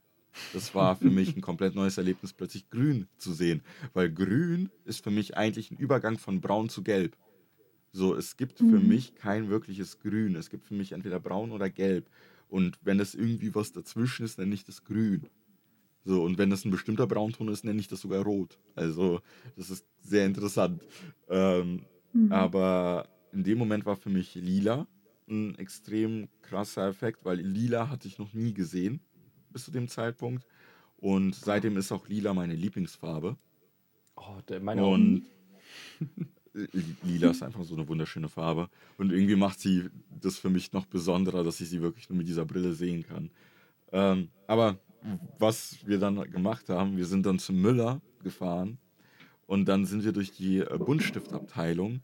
Das 0.53 0.75
war 0.75 0.97
für 0.97 1.11
mich 1.11 1.37
ein 1.37 1.41
komplett 1.43 1.75
neues 1.75 1.99
Erlebnis, 1.99 2.33
plötzlich 2.33 2.69
grün 2.71 3.09
zu 3.19 3.33
sehen. 3.33 3.63
Weil 3.95 4.11
grün 4.13 4.71
ist 4.85 5.03
für 5.03 5.11
mich 5.11 5.37
eigentlich 5.37 5.71
ein 5.71 5.77
Übergang 5.79 6.19
von 6.19 6.41
braun 6.41 6.69
zu 6.69 6.83
gelb. 6.83 7.17
So, 7.93 8.15
es 8.15 8.37
gibt 8.37 8.59
für 8.59 8.81
Mhm. 8.81 8.89
mich 8.89 9.15
kein 9.15 9.49
wirkliches 9.49 9.99
Grün. 9.99 10.37
Es 10.37 10.51
gibt 10.51 10.67
für 10.67 10.75
mich 10.75 10.93
entweder 10.93 11.19
braun 11.21 11.51
oder 11.53 11.71
gelb. 11.71 12.09
Und 12.49 12.79
wenn 12.83 13.01
es 13.01 13.15
irgendwie 13.15 13.55
was 13.55 13.73
dazwischen 13.73 14.25
ist, 14.25 14.39
nenne 14.39 14.55
ich 14.55 14.65
das 14.65 14.85
grün. 14.85 15.29
So, 16.07 16.23
und 16.23 16.39
wenn 16.39 16.51
das 16.51 16.65
ein 16.65 16.71
bestimmter 16.71 17.07
Braunton 17.07 17.49
ist, 17.49 17.65
nenne 17.65 17.81
ich 17.81 17.89
das 17.89 18.01
sogar 18.01 18.23
rot. 18.23 18.59
Also, 18.77 19.21
das 19.57 19.71
ist 19.71 19.85
sehr 20.01 20.25
interessant. 20.25 20.83
Ähm, 21.29 21.85
Mhm. 22.13 22.33
aber 22.33 23.09
in 23.33 23.45
dem 23.45 23.59
Moment 23.59 23.85
war 23.85 23.97
für 23.97 24.09
mich 24.09 24.35
lila 24.37 24.87
ein 25.29 25.55
extrem 25.59 26.29
krasser 26.41 26.89
Effekt, 26.89 27.27
weil 27.27 27.41
lila 27.41 27.91
hatte 27.91 28.09
ich 28.09 28.19
noch 28.19 28.33
nie 28.33 28.55
gesehen 28.55 29.01
bis 29.51 29.67
zu 29.67 29.71
dem 29.71 29.89
Zeitpunkt. 29.89 30.47
Und 30.97 31.35
seitdem 31.35 31.77
ist 31.77 31.93
auch 31.93 32.09
lila 32.09 32.33
meine 32.33 32.55
Lieblingsfarbe. 32.55 33.37
Oh, 34.17 34.39
der, 34.49 34.61
meine. 34.61 34.87
Und 34.87 35.25
lila 37.03 37.31
ist 37.31 37.43
einfach 37.43 37.65
so 37.65 37.75
eine 37.75 37.87
wunderschöne 37.87 38.31
Farbe. 38.31 38.71
Und 38.97 39.13
irgendwie 39.13 39.37
macht 39.37 39.61
sie 39.61 39.91
das 40.09 40.39
für 40.39 40.49
mich 40.49 40.73
noch 40.73 40.87
besonderer, 40.87 41.45
dass 41.45 41.61
ich 41.61 41.69
sie 41.69 41.83
wirklich 41.83 42.09
nur 42.09 42.17
mit 42.17 42.29
dieser 42.29 42.47
Brille 42.47 42.73
sehen 42.73 43.03
kann. 43.03 43.31
Ähm, 43.93 44.29
aber 44.47 44.79
was 45.39 45.79
wir 45.85 45.99
dann 45.99 46.21
gemacht 46.31 46.69
haben, 46.69 46.97
wir 46.97 47.07
sind 47.07 47.27
dann 47.27 47.39
zum 47.39 47.61
Müller 47.61 48.01
gefahren 48.23 48.79
und 49.47 49.67
dann 49.67 49.85
sind 49.87 50.05
wir 50.05 50.13
durch 50.13 50.33
die 50.33 50.59
äh, 50.59 50.79
Buntstiftabteilung 50.79 52.01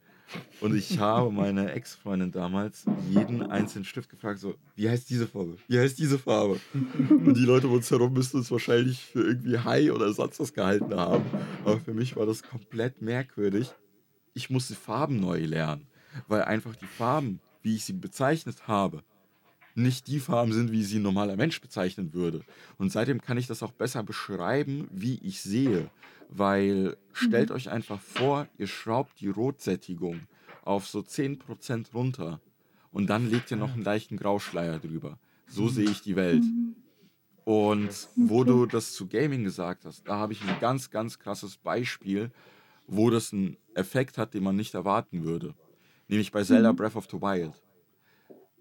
und 0.60 0.74
ich 0.74 0.98
habe 0.98 1.30
meine 1.30 1.72
Ex-Freundin 1.72 2.30
damals 2.30 2.84
jeden 3.10 3.42
einzelnen 3.42 3.84
Stift 3.84 4.08
gefragt, 4.08 4.38
so, 4.38 4.54
wie 4.76 4.88
heißt 4.88 5.10
diese 5.10 5.26
Farbe? 5.26 5.56
Wie 5.68 5.78
heißt 5.78 5.98
diese 5.98 6.18
Farbe? 6.18 6.60
Und 6.72 7.36
die 7.36 7.44
Leute 7.44 7.66
um 7.66 7.74
uns 7.74 7.90
herum 7.90 8.12
müssten 8.12 8.38
uns 8.38 8.50
wahrscheinlich 8.50 9.04
für 9.04 9.22
irgendwie 9.22 9.58
High 9.58 9.90
oder 9.90 10.12
sonst 10.12 10.40
was 10.40 10.52
gehalten 10.52 10.94
haben. 10.94 11.24
Aber 11.64 11.80
für 11.80 11.94
mich 11.94 12.16
war 12.16 12.26
das 12.26 12.42
komplett 12.42 13.02
merkwürdig. 13.02 13.72
Ich 14.34 14.50
musste 14.50 14.74
Farben 14.74 15.20
neu 15.20 15.44
lernen, 15.44 15.86
weil 16.28 16.42
einfach 16.42 16.76
die 16.76 16.86
Farben, 16.86 17.40
wie 17.62 17.74
ich 17.74 17.84
sie 17.84 17.92
bezeichnet 17.92 18.66
habe, 18.66 19.02
nicht 19.74 20.06
die 20.06 20.20
Farben 20.20 20.52
sind, 20.52 20.72
wie 20.72 20.82
sie 20.82 20.98
ein 20.98 21.02
normaler 21.02 21.36
Mensch 21.36 21.60
bezeichnen 21.60 22.12
würde. 22.12 22.42
Und 22.78 22.92
seitdem 22.92 23.20
kann 23.20 23.38
ich 23.38 23.46
das 23.46 23.62
auch 23.62 23.72
besser 23.72 24.02
beschreiben, 24.02 24.88
wie 24.90 25.18
ich 25.22 25.40
sehe. 25.40 25.90
Weil 26.28 26.96
stellt 27.12 27.50
euch 27.50 27.70
einfach 27.70 28.00
vor, 28.00 28.48
ihr 28.58 28.66
schraubt 28.66 29.20
die 29.20 29.28
Rotsättigung 29.28 30.20
auf 30.62 30.86
so 30.86 31.00
10% 31.00 31.92
runter 31.92 32.40
und 32.90 33.08
dann 33.10 33.28
legt 33.28 33.50
ihr 33.50 33.56
noch 33.56 33.74
einen 33.74 33.84
leichten 33.84 34.16
Grauschleier 34.16 34.78
drüber. 34.78 35.18
So 35.46 35.68
sehe 35.68 35.90
ich 35.90 36.02
die 36.02 36.16
Welt. 36.16 36.44
Und 37.44 38.08
wo 38.16 38.44
du 38.44 38.66
das 38.66 38.92
zu 38.92 39.08
Gaming 39.08 39.44
gesagt 39.44 39.84
hast, 39.84 40.06
da 40.06 40.16
habe 40.16 40.32
ich 40.32 40.40
ein 40.42 40.60
ganz, 40.60 40.90
ganz 40.90 41.18
krasses 41.18 41.56
Beispiel, 41.56 42.30
wo 42.86 43.10
das 43.10 43.32
einen 43.32 43.56
Effekt 43.74 44.16
hat, 44.16 44.34
den 44.34 44.44
man 44.44 44.56
nicht 44.56 44.74
erwarten 44.74 45.24
würde. 45.24 45.54
Nämlich 46.08 46.30
bei 46.30 46.44
Zelda 46.44 46.72
Mhm. 46.72 46.76
Breath 46.76 46.96
of 46.96 47.08
the 47.10 47.20
Wild. 47.20 47.52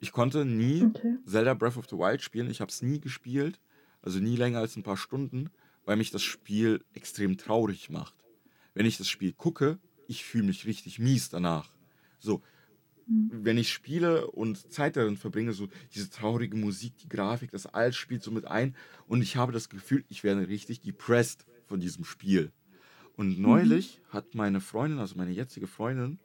Ich 0.02 0.12
konnte 0.12 0.44
nie 0.44 0.84
Okay. 0.84 1.18
Zelda 1.26 1.54
Breath 1.54 1.78
of 1.78 1.88
the 1.90 1.96
Wild 1.96 2.22
spielen. 2.22 2.50
Ich 2.50 2.60
habe 2.60 2.70
es 2.70 2.82
nie 2.82 3.00
gespielt, 3.00 3.60
also 4.02 4.20
nie 4.20 4.36
länger 4.36 4.60
als 4.60 4.76
ein 4.76 4.84
paar 4.84 4.98
Stunden, 4.98 5.50
weil 5.86 5.96
mich 5.96 6.12
das 6.12 6.24
Spiel 6.24 6.84
extrem 6.94 7.38
traurig 7.38 7.90
macht. 7.90 8.16
Wenn 8.74 8.86
ich 8.86 8.98
das 8.98 9.08
Spiel 9.08 9.32
gucke, 9.32 9.80
ich 10.08 10.26
fühle 10.26 10.46
mich 10.46 10.66
richtig 10.66 11.00
mies 11.00 11.30
danach. 11.30 11.70
So, 12.20 12.42
wenn 13.08 13.58
ich 13.58 13.72
spiele 13.72 14.28
und 14.32 14.72
Zeit 14.72 14.96
darin 14.96 15.18
verbringe, 15.18 15.54
so 15.54 15.68
diese 15.94 16.10
traurige 16.10 16.58
Musik, 16.58 16.98
die 16.98 17.10
Grafik, 17.10 17.52
das 17.52 17.66
alles 17.66 17.96
spielt 17.96 18.24
so 18.24 18.32
mit 18.32 18.46
ein 18.46 18.76
und 19.08 19.22
ich 19.22 19.36
habe 19.36 19.52
das 19.52 19.70
Gefühl, 19.70 20.04
ich 20.10 20.24
werde 20.24 20.48
richtig 20.48 20.82
depressed 20.82 21.46
von 21.66 21.80
diesem 21.80 22.06
Spiel. 22.06 22.52
Und 23.18 23.40
neulich 23.40 24.02
hat 24.10 24.34
meine 24.34 24.62
Freundin, 24.62 25.00
also 25.00 25.16
meine 25.16 25.32
jetzige 25.32 25.68
Freundin, 25.68 26.20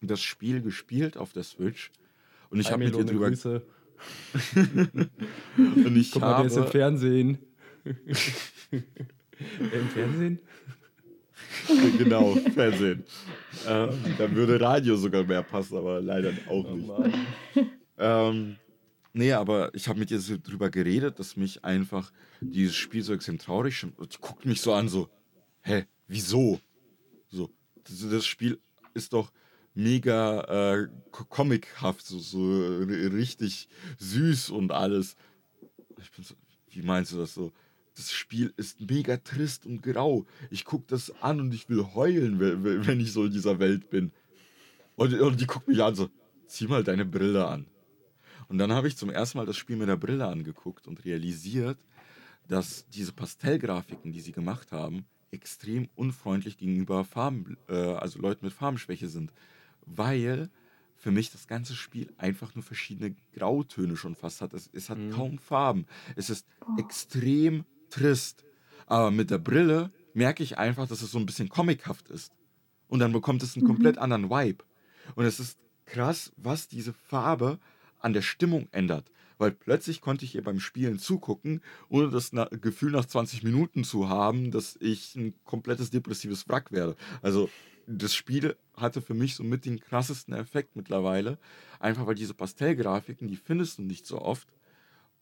das 0.00 0.22
Spiel 0.22 0.62
gespielt 0.62 1.16
auf 1.16 1.32
der 1.32 1.42
Switch 1.42 1.90
und 2.50 2.60
ich 2.60 2.70
habe 2.70 2.84
mit 2.84 2.92
Melone, 2.92 3.10
drüber 3.10 3.28
Grüße. 3.28 3.62
und 5.56 5.96
ich 5.96 6.10
Guck 6.10 6.22
mal, 6.22 6.38
der 6.38 6.46
ist 6.46 6.56
im 6.56 6.62
habe 6.62 6.66
Fernsehen. 6.66 7.38
Im 7.84 7.96
Fernsehen? 9.88 10.40
genau 11.98 12.34
Fernsehen. 12.54 13.04
Äh, 13.66 13.88
da 14.16 14.32
würde 14.32 14.60
Radio 14.60 14.96
sogar 14.96 15.24
mehr 15.24 15.42
passen, 15.42 15.76
aber 15.76 16.00
leider 16.00 16.32
auch 16.48 16.72
nicht. 16.72 16.88
Ähm, 17.98 18.56
nee, 19.12 19.32
aber 19.32 19.74
ich 19.74 19.88
habe 19.88 19.98
mit 19.98 20.12
ihr 20.12 20.20
so 20.20 20.36
drüber 20.40 20.70
geredet, 20.70 21.18
dass 21.18 21.36
mich 21.36 21.64
einfach 21.64 22.12
dieses 22.40 22.76
Spiel 22.76 23.02
so 23.02 23.12
extrem 23.12 23.38
traurig 23.38 23.76
stimmt. 23.76 23.98
Und 23.98 24.14
die 24.14 24.18
guckt 24.20 24.46
mich 24.46 24.60
so 24.60 24.72
an, 24.72 24.88
so, 24.88 25.08
hä, 25.62 25.84
wieso? 26.06 26.60
So, 27.28 27.50
das, 27.84 28.08
das 28.08 28.24
Spiel 28.24 28.60
ist 28.94 29.12
doch 29.12 29.32
mega 29.74 30.40
äh, 30.74 30.88
co- 31.10 31.24
comichaft, 31.24 32.06
so, 32.06 32.18
so 32.18 32.78
richtig 32.78 33.68
süß 33.98 34.50
und 34.50 34.72
alles. 34.72 35.16
Ich 36.00 36.10
bin 36.10 36.24
so, 36.24 36.34
wie 36.70 36.82
meinst 36.82 37.12
du 37.12 37.18
das 37.18 37.34
so? 37.34 37.52
Das 37.94 38.12
Spiel 38.12 38.52
ist 38.56 38.80
mega 38.80 39.16
trist 39.18 39.66
und 39.66 39.82
grau. 39.82 40.24
Ich 40.50 40.64
gucke 40.64 40.84
das 40.88 41.10
an 41.22 41.40
und 41.40 41.52
ich 41.52 41.68
will 41.68 41.84
heulen, 41.94 42.38
we- 42.40 42.62
we- 42.62 42.86
wenn 42.86 43.00
ich 43.00 43.12
so 43.12 43.24
in 43.24 43.32
dieser 43.32 43.58
Welt 43.58 43.90
bin. 43.90 44.12
Und, 44.96 45.14
und 45.14 45.40
die 45.40 45.46
guckt 45.46 45.68
mich 45.68 45.82
an, 45.82 45.94
so, 45.94 46.08
zieh 46.46 46.66
mal 46.66 46.84
deine 46.84 47.04
Brille 47.04 47.46
an. 47.46 47.66
Und 48.48 48.58
dann 48.58 48.72
habe 48.72 48.88
ich 48.88 48.96
zum 48.96 49.10
ersten 49.10 49.38
Mal 49.38 49.46
das 49.46 49.56
Spiel 49.56 49.76
mit 49.76 49.88
der 49.88 49.96
Brille 49.96 50.26
angeguckt 50.26 50.86
und 50.88 51.04
realisiert, 51.04 51.78
dass 52.48 52.88
diese 52.88 53.12
Pastellgrafiken, 53.12 54.12
die 54.12 54.20
sie 54.20 54.32
gemacht 54.32 54.72
haben, 54.72 55.04
extrem 55.30 55.88
unfreundlich 55.94 56.58
gegenüber 56.58 57.04
Farben, 57.04 57.56
äh, 57.68 57.74
also 57.74 58.18
Leuten 58.18 58.44
mit 58.44 58.52
Farbenschwäche 58.52 59.08
sind. 59.08 59.32
Weil 59.96 60.50
für 60.96 61.10
mich 61.10 61.30
das 61.32 61.46
ganze 61.48 61.74
Spiel 61.74 62.12
einfach 62.18 62.54
nur 62.54 62.62
verschiedene 62.62 63.14
Grautöne 63.34 63.96
schon 63.96 64.14
fast 64.14 64.40
hat. 64.42 64.52
Es, 64.52 64.68
es 64.72 64.90
hat 64.90 64.98
Mhm. 64.98 65.10
kaum 65.10 65.38
Farben. 65.38 65.86
Es 66.14 66.28
ist 66.30 66.46
extrem 66.78 67.64
trist. 67.88 68.44
Aber 68.86 69.10
mit 69.10 69.30
der 69.30 69.38
Brille 69.38 69.90
merke 70.14 70.42
ich 70.42 70.58
einfach, 70.58 70.86
dass 70.88 71.00
es 71.02 71.10
so 71.10 71.18
ein 71.18 71.26
bisschen 71.26 71.48
comichaft 71.48 72.08
ist. 72.10 72.32
Und 72.88 72.98
dann 72.98 73.12
bekommt 73.12 73.42
es 73.42 73.56
einen 73.56 73.66
komplett 73.66 73.98
anderen 73.98 74.28
Vibe. 74.30 74.64
Und 75.14 75.24
es 75.24 75.40
ist 75.40 75.58
krass, 75.86 76.32
was 76.36 76.68
diese 76.68 76.92
Farbe 76.92 77.58
an 77.98 78.12
der 78.12 78.22
Stimmung 78.22 78.68
ändert. 78.72 79.10
Weil 79.38 79.52
plötzlich 79.52 80.00
konnte 80.02 80.24
ich 80.26 80.34
ihr 80.34 80.42
beim 80.44 80.60
Spielen 80.60 80.98
zugucken, 80.98 81.62
ohne 81.88 82.10
das 82.10 82.32
na 82.32 82.44
Gefühl 82.44 82.90
nach 82.90 83.06
20 83.06 83.42
Minuten 83.42 83.84
zu 83.84 84.08
haben, 84.08 84.50
dass 84.50 84.76
ich 84.80 85.14
ein 85.16 85.32
komplettes 85.44 85.88
depressives 85.90 86.46
Wrack 86.48 86.72
werde. 86.72 86.94
Also 87.22 87.48
das 87.98 88.14
Spiel 88.14 88.56
hatte 88.74 89.02
für 89.02 89.14
mich 89.14 89.34
so 89.34 89.42
mit 89.42 89.64
den 89.64 89.80
krassesten 89.80 90.34
Effekt 90.34 90.76
mittlerweile. 90.76 91.38
Einfach 91.78 92.06
weil 92.06 92.14
diese 92.14 92.34
Pastellgrafiken, 92.34 93.28
die 93.28 93.36
findest 93.36 93.78
du 93.78 93.82
nicht 93.82 94.06
so 94.06 94.20
oft. 94.20 94.48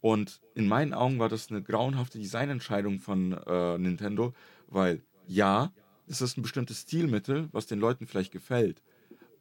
Und 0.00 0.40
in 0.54 0.68
meinen 0.68 0.94
Augen 0.94 1.18
war 1.18 1.28
das 1.28 1.50
eine 1.50 1.62
grauenhafte 1.62 2.18
Designentscheidung 2.18 3.00
von 3.00 3.32
äh, 3.32 3.78
Nintendo, 3.78 4.32
weil 4.68 5.02
ja, 5.26 5.72
es 6.06 6.20
ist 6.20 6.36
ein 6.38 6.42
bestimmtes 6.42 6.82
Stilmittel, 6.82 7.48
was 7.52 7.66
den 7.66 7.80
Leuten 7.80 8.06
vielleicht 8.06 8.32
gefällt, 8.32 8.82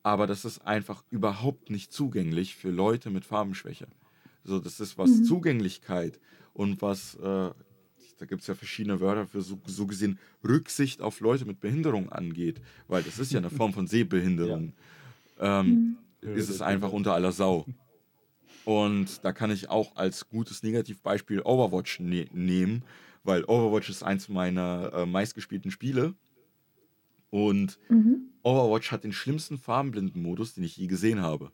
aber 0.03 0.25
das 0.25 0.45
ist 0.45 0.59
einfach 0.65 1.03
überhaupt 1.11 1.69
nicht 1.69 1.93
zugänglich 1.93 2.55
für 2.55 2.71
Leute 2.71 3.09
mit 3.09 3.23
Farbenschwäche. 3.23 3.88
So, 4.43 4.59
das 4.59 4.80
ist 4.80 4.97
was 4.97 5.11
Mhm. 5.11 5.23
Zugänglichkeit 5.25 6.19
und 6.53 6.82
was, 6.82 7.15
äh, 7.15 7.51
da 8.18 8.26
gibt 8.26 8.41
es 8.41 8.47
ja 8.47 8.55
verschiedene 8.55 8.99
Wörter 8.99 9.28
für 9.28 9.41
so, 9.41 9.59
so 9.65 9.86
gesehen 9.88 10.20
Rücksicht 10.43 11.01
auf 11.01 11.20
Leute 11.20 11.45
mit 11.45 11.59
Behinderung 11.59 12.11
angeht, 12.11 12.61
weil 12.88 13.03
das 13.03 13.20
ist 13.20 13.32
ja 13.32 13.39
eine 13.39 13.49
Form 13.49 13.74
von 13.74 13.88
Sehbehinderung. 13.88 14.74
Ähm, 15.39 15.97
Ja, 16.24 16.32
ist 16.32 16.49
es 16.49 16.61
einfach 16.61 16.91
unter 16.91 17.13
aller 17.13 17.32
Sau. 17.32 17.65
Und 18.65 19.24
da 19.24 19.32
kann 19.32 19.51
ich 19.51 19.70
auch 19.70 19.95
als 19.95 20.28
gutes 20.30 20.63
Negativbeispiel 20.63 21.41
Overwatch 21.41 21.99
ne 21.99 22.28
nehmen, 22.34 22.84
weil 23.24 23.43
Overwatch 23.45 23.89
ist 23.89 24.03
eins 24.03 24.28
meiner 24.30 24.91
äh, 24.93 25.05
meistgespielten 25.05 25.72
Spiele. 25.72 26.15
Und 27.30 27.78
Mhm. 27.89 28.30
Overwatch 28.43 28.91
hat 28.91 29.03
den 29.03 29.13
schlimmsten 29.13 29.57
Farbenblinden-Modus, 29.57 30.53
den 30.55 30.63
ich 30.63 30.78
je 30.78 30.88
gesehen 30.88 31.22
habe. 31.22 31.51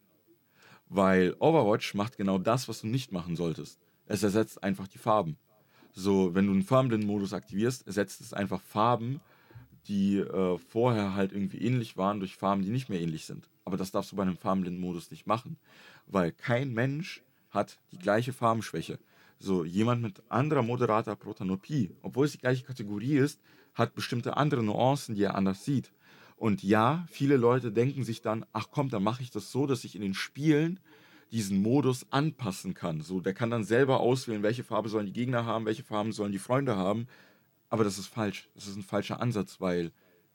Weil 0.87 1.35
Overwatch 1.39 1.93
macht 1.95 2.17
genau 2.17 2.37
das, 2.37 2.67
was 2.69 2.81
du 2.81 2.87
nicht 2.87 3.11
machen 3.11 3.35
solltest. 3.35 3.79
Es 4.05 4.21
ersetzt 4.21 4.63
einfach 4.63 4.87
die 4.87 4.97
Farben. 4.99 5.37
So, 5.93 6.33
wenn 6.33 6.47
du 6.47 6.53
einen 6.53 6.63
Farbenblinden-Modus 6.63 7.33
aktivierst, 7.33 7.85
ersetzt 7.85 8.21
es 8.21 8.33
einfach 8.33 8.61
Farben, 8.61 9.21
die 9.87 10.17
äh, 10.17 10.57
vorher 10.57 11.13
halt 11.13 11.33
irgendwie 11.33 11.61
ähnlich 11.61 11.97
waren, 11.97 12.19
durch 12.19 12.35
Farben, 12.35 12.63
die 12.63 12.71
nicht 12.71 12.89
mehr 12.89 12.99
ähnlich 12.99 13.25
sind. 13.25 13.49
Aber 13.65 13.77
das 13.77 13.91
darfst 13.91 14.11
du 14.11 14.15
bei 14.15 14.23
einem 14.23 14.37
Farbenblinden-Modus 14.37 15.11
nicht 15.11 15.27
machen. 15.27 15.57
Weil 16.07 16.31
kein 16.31 16.73
Mensch 16.73 17.21
hat 17.49 17.79
die 17.91 17.99
gleiche 17.99 18.33
Farbenschwäche. 18.33 18.99
So, 19.39 19.63
jemand 19.63 20.01
mit 20.01 20.23
anderer 20.29 20.63
moderater 20.63 21.15
Protanopie, 21.15 21.91
obwohl 22.01 22.25
es 22.25 22.31
die 22.31 22.39
gleiche 22.39 22.63
Kategorie 22.63 23.17
ist, 23.17 23.39
hat 23.73 23.95
bestimmte 23.95 24.37
andere 24.37 24.63
Nuancen, 24.63 25.15
die 25.15 25.23
er 25.23 25.35
anders 25.35 25.65
sieht. 25.65 25.91
Und 26.37 26.63
ja, 26.63 27.05
viele 27.09 27.37
Leute 27.37 27.71
denken 27.71 28.03
sich 28.03 28.21
dann, 28.21 28.45
ach 28.51 28.67
komm, 28.71 28.89
dann 28.89 29.03
mache 29.03 29.21
ich 29.21 29.31
das 29.31 29.51
so, 29.51 29.67
dass 29.67 29.83
ich 29.83 29.95
in 29.95 30.01
den 30.01 30.13
Spielen 30.13 30.79
diesen 31.33 31.61
Modus 31.61 32.05
anpassen 32.11 32.73
kann. 32.73 33.01
So, 33.01 33.19
der 33.19 33.33
kann 33.33 33.49
dann 33.49 33.63
selber 33.63 33.99
auswählen, 33.99 34.43
welche 34.43 34.63
Farbe 34.63 34.87
sollen 34.87 35.07
die 35.07 35.13
Gegner 35.13 35.45
haben, 35.45 35.65
welche 35.65 35.83
Farben 35.83 36.11
sollen 36.13 36.31
die 36.31 36.39
Freunde 36.39 36.77
haben. 36.77 37.07
Aber 37.69 37.83
das 37.83 37.97
ist 37.97 38.07
falsch. 38.07 38.49
Das 38.55 38.67
ist 38.67 38.75
ein 38.77 38.83
falscher 38.83 39.19
Ansatz, 39.19 39.59
weil 39.59 39.91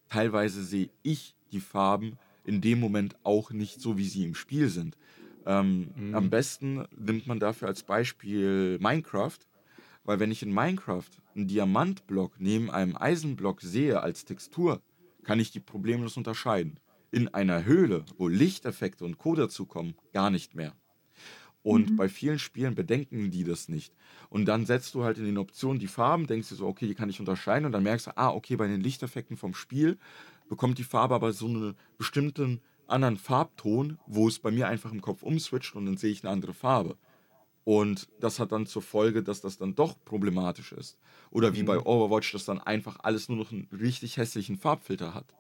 teilweise 0.09 0.65
sehe 0.65 0.91
ich 1.03 1.37
die 1.53 1.61
Farben 1.61 2.19
in 2.45 2.61
dem 2.61 2.81
Moment 2.81 3.17
auch 3.23 3.51
nicht 3.53 3.81
so, 3.81 3.97
wie 3.97 4.09
sie 4.09 4.25
im 4.25 4.35
Spiel 4.35 4.69
sind. 4.69 4.97
Ähm, 5.47 5.89
Mhm. 5.97 6.15
Am 6.15 6.31
besten 6.31 6.85
nimmt 6.97 7.27
man 7.27 7.39
dafür 7.39 7.69
als 7.69 7.83
Beispiel 7.85 8.79
Minecraft, 8.81 9.39
weil 10.05 10.19
wenn 10.21 10.31
ich 10.33 10.43
in 10.43 10.53
Minecraft 10.53 11.11
einen 11.35 11.47
Diamantblock 11.47 12.41
neben 12.41 12.71
einem 12.71 12.97
Eisenblock 12.97 13.61
sehe 13.61 14.01
als 14.01 14.25
Textur, 14.25 14.83
kann 15.23 15.39
ich 15.39 15.51
die 15.53 15.61
problemlos 15.61 16.17
unterscheiden. 16.17 16.81
In 17.11 17.29
einer 17.29 17.65
Höhle, 17.65 18.05
wo 18.17 18.29
Lichteffekte 18.29 19.05
und 19.05 19.19
Co. 19.19 19.35
dazukommen, 19.35 19.95
gar 20.13 20.31
nicht 20.31 20.55
mehr. 20.55 20.75
Und 21.69 21.91
Mhm. 21.91 21.97
bei 21.97 22.09
vielen 22.09 22.39
Spielen 22.39 22.75
bedenken 22.75 23.31
die 23.31 23.45
das 23.45 23.69
nicht. 23.69 23.93
Und 24.31 24.47
dann 24.47 24.65
setzt 24.65 24.95
du 24.95 25.05
halt 25.05 25.19
in 25.19 25.27
den 25.27 25.37
Optionen 25.37 25.79
die 25.79 25.87
Farben, 25.87 26.27
denkst 26.27 26.49
dir 26.49 26.55
so, 26.55 26.67
okay, 26.67 26.87
die 26.87 26.95
kann 26.95 27.11
ich 27.11 27.21
unterscheiden. 27.21 27.67
Und 27.67 27.73
dann 27.73 27.83
merkst 27.83 28.07
du, 28.07 28.17
ah, 28.17 28.31
okay, 28.31 28.57
bei 28.57 28.67
den 28.67 28.81
Lichteffekten 28.81 29.37
vom 29.37 29.53
Spiel 29.53 29.99
bekommt 30.49 30.79
die 30.79 30.85
Farbe 30.85 31.15
aber 31.15 31.33
so 31.35 31.47
einen 31.47 31.77
bestimmten 31.99 32.63
anderen 32.87 33.19
Farbton, 33.19 33.99
wo 34.07 34.29
es 34.29 34.39
bei 34.39 34.51
mir 34.51 34.67
einfach 34.67 34.93
im 34.93 35.03
Kopf 35.03 35.23
umswitcht 35.23 35.75
und 35.77 35.85
dann 35.85 35.99
sehe 35.99 36.11
ich 36.11 36.25
eine 36.25 36.33
andere 36.33 36.55
Farbe. 36.55 36.97
Und 37.65 38.09
das 38.19 38.41
hat 38.41 38.53
dann 38.53 38.65
zur 38.67 38.81
Folge, 38.81 39.23
dass 39.23 39.43
das 39.43 39.59
dann 39.59 39.75
doch 39.75 40.03
problematisch 40.07 40.73
ist. 40.73 40.97
Oder 41.31 41.53
wie 41.53 41.63
Mhm. 41.63 41.67
bei 41.67 41.79
Overwatch, 41.81 42.33
dass 42.33 42.47
dann 42.47 42.61
einfach 42.61 42.97
alles 43.03 43.29
nur 43.29 43.37
noch 43.37 43.53
einen 43.53 43.69
richtig 43.73 44.17
hässlichen 44.17 44.57
Farbfilter 44.57 45.13
hat. 45.13 45.35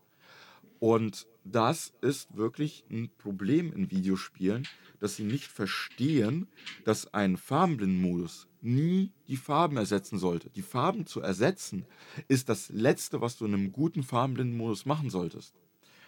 Und 0.81 1.26
das 1.45 1.93
ist 2.01 2.37
wirklich 2.37 2.85
ein 2.91 3.11
Problem 3.18 3.72
in 3.72 3.91
Videospielen, 3.91 4.68
dass 5.01 5.16
sie 5.16 5.24
nicht 5.24 5.47
verstehen, 5.47 6.49
dass 6.85 7.12
ein 7.14 7.37
Farbenblindenmodus 7.37 8.47
nie 8.61 9.12
die 9.29 9.37
Farben 9.37 9.76
ersetzen 9.76 10.18
sollte. 10.18 10.51
Die 10.51 10.62
Farben 10.62 11.07
zu 11.07 11.20
ersetzen 11.20 11.87
ist 12.29 12.49
das 12.49 12.68
Letzte, 12.70 13.20
was 13.20 13.37
du 13.37 13.47
in 13.47 13.55
einem 13.55 13.72
guten 13.72 14.03
Farbenblindenmodus 14.03 14.87
machen 14.87 15.11
solltest. 15.11 15.55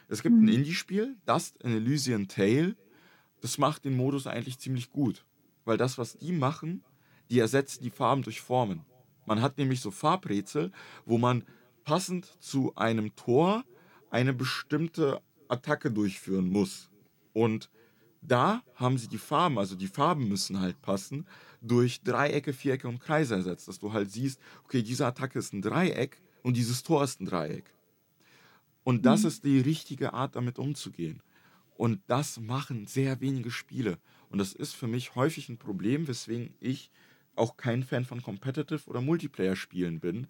Es 0.09 0.23
gibt 0.23 0.35
ein 0.37 0.43
Mhm. 0.43 0.49
Indie-Spiel, 0.49 1.17
Dust 1.25 1.65
and 1.65 1.75
Elysian 1.75 2.29
Tale, 2.29 2.77
das 3.41 3.59
macht 3.59 3.85
den 3.85 3.97
Modus 3.97 4.27
eigentlich 4.27 4.59
ziemlich 4.59 4.91
gut. 4.91 5.25
Weil 5.65 5.77
das, 5.79 5.99
was 5.99 6.19
die 6.19 6.33
machen, 6.33 6.85
die 7.31 7.39
ersetzen 7.39 7.83
die 7.83 7.91
Farben 7.91 8.23
durch 8.23 8.41
Formen. 8.41 8.85
Man 9.25 9.41
hat 9.41 9.59
nämlich 9.59 9.81
so 9.81 9.91
Farbrätsel, 9.91 10.73
wo 11.05 11.17
man 11.19 11.45
passend 11.85 12.27
zu 12.41 12.75
einem 12.75 13.15
Tor 13.15 13.65
eine 14.11 14.35
bestimmte 14.35 15.23
Attacke 15.49 15.91
durchführen 15.93 16.49
muss. 16.51 16.91
Und 17.33 17.71
da 18.23 18.65
haben 18.75 18.99
sie 18.99 19.09
die 19.09 19.19
Farben, 19.19 19.59
also 19.59 19.77
die 19.77 19.89
Farben 19.89 20.29
müssen 20.29 20.61
halt 20.61 20.81
passen, 20.83 21.27
durch 21.63 22.03
Dreiecke, 22.03 22.53
Vierecke 22.53 22.89
und 22.89 23.01
Kreise 23.01 23.37
ersetzt, 23.37 23.69
dass 23.69 23.79
du 23.79 23.93
halt 23.93 24.11
siehst, 24.13 24.41
okay, 24.65 24.83
diese 24.83 25.07
Attacke 25.07 25.39
ist 25.39 25.53
ein 25.55 25.63
Dreieck 25.63 26.23
und 26.43 26.57
dieses 26.57 26.83
Tor 26.83 27.05
ist 27.05 27.21
ein 27.21 27.27
Dreieck. 27.27 27.75
Und 28.83 29.07
das 29.07 29.25
Mhm. 29.25 29.27
ist 29.27 29.45
die 29.45 29.61
richtige 29.61 30.13
Art, 30.15 30.37
damit 30.37 30.59
umzugehen. 30.59 31.23
Und 31.75 32.03
das 32.09 32.39
machen 32.41 32.87
sehr 32.87 33.21
wenige 33.21 33.51
Spiele. 33.51 33.99
Und 34.29 34.39
das 34.39 34.53
ist 34.53 34.75
für 34.75 34.87
mich 34.87 35.15
häufig 35.15 35.49
ein 35.49 35.59
Problem, 35.59 36.09
weswegen 36.09 36.55
ich 36.61 36.91
auch 37.37 37.57
kein 37.57 37.83
Fan 37.85 38.05
von 38.05 38.23
Competitive 38.23 38.89
oder 38.89 39.01
Multiplayer-Spielen 39.01 40.01
bin, 40.01 40.27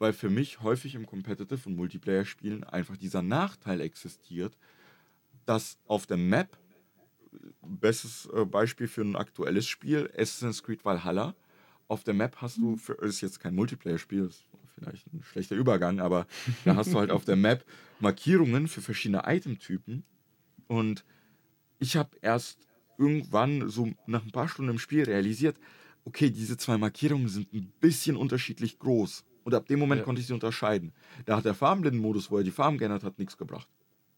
weil 0.00 0.12
für 0.14 0.30
mich 0.30 0.62
häufig 0.62 0.94
im 0.94 1.06
Competitive 1.06 1.68
und 1.68 1.76
Multiplayer-Spielen 1.76 2.64
einfach 2.64 2.96
dieser 2.96 3.22
Nachteil 3.22 3.82
existiert, 3.82 4.56
dass 5.44 5.78
auf 5.86 6.06
der 6.06 6.16
Map, 6.16 6.56
bestes 7.62 8.26
äh, 8.34 8.44
Beispiel 8.44 8.88
für 8.88 9.02
ein 9.02 9.14
aktuelles 9.14 9.66
Spiel, 9.66 10.10
Assassin's 10.16 10.62
Creed 10.62 10.84
Valhalla, 10.84 11.36
auf 11.86 12.02
der 12.02 12.14
Map 12.14 12.36
hast 12.36 12.56
du, 12.56 12.76
für, 12.76 12.94
ist 12.94 13.20
jetzt 13.20 13.40
kein 13.40 13.54
Multiplayer-Spiel, 13.54 14.24
ist 14.24 14.46
vielleicht 14.74 15.06
ein 15.12 15.22
schlechter 15.22 15.54
Übergang, 15.54 16.00
aber 16.00 16.26
da 16.64 16.76
hast 16.76 16.92
du 16.92 16.98
halt 16.98 17.10
auf 17.10 17.26
der 17.26 17.36
Map 17.36 17.64
Markierungen 18.00 18.68
für 18.68 18.80
verschiedene 18.80 19.24
Itemtypen. 19.26 20.02
Und 20.66 21.04
ich 21.78 21.96
habe 21.96 22.16
erst 22.22 22.66
irgendwann 22.96 23.68
so 23.68 23.92
nach 24.06 24.24
ein 24.24 24.32
paar 24.32 24.48
Stunden 24.48 24.70
im 24.70 24.78
Spiel 24.78 25.04
realisiert, 25.04 25.58
okay, 26.06 26.30
diese 26.30 26.56
zwei 26.56 26.78
Markierungen 26.78 27.28
sind 27.28 27.52
ein 27.52 27.70
bisschen 27.80 28.16
unterschiedlich 28.16 28.78
groß. 28.78 29.24
Und 29.44 29.54
ab 29.54 29.66
dem 29.66 29.78
Moment 29.78 30.00
Ja. 30.00 30.04
konnte 30.04 30.20
ich 30.20 30.26
sie 30.26 30.32
unterscheiden. 30.34 30.92
Da 31.24 31.36
hat 31.36 31.44
der 31.44 31.54
Farbenblindenmodus, 31.54 32.30
wo 32.30 32.38
er 32.38 32.44
die 32.44 32.50
Farben 32.50 32.78
geändert 32.78 33.04
hat, 33.04 33.18
nichts 33.18 33.36
gebracht. 33.36 33.68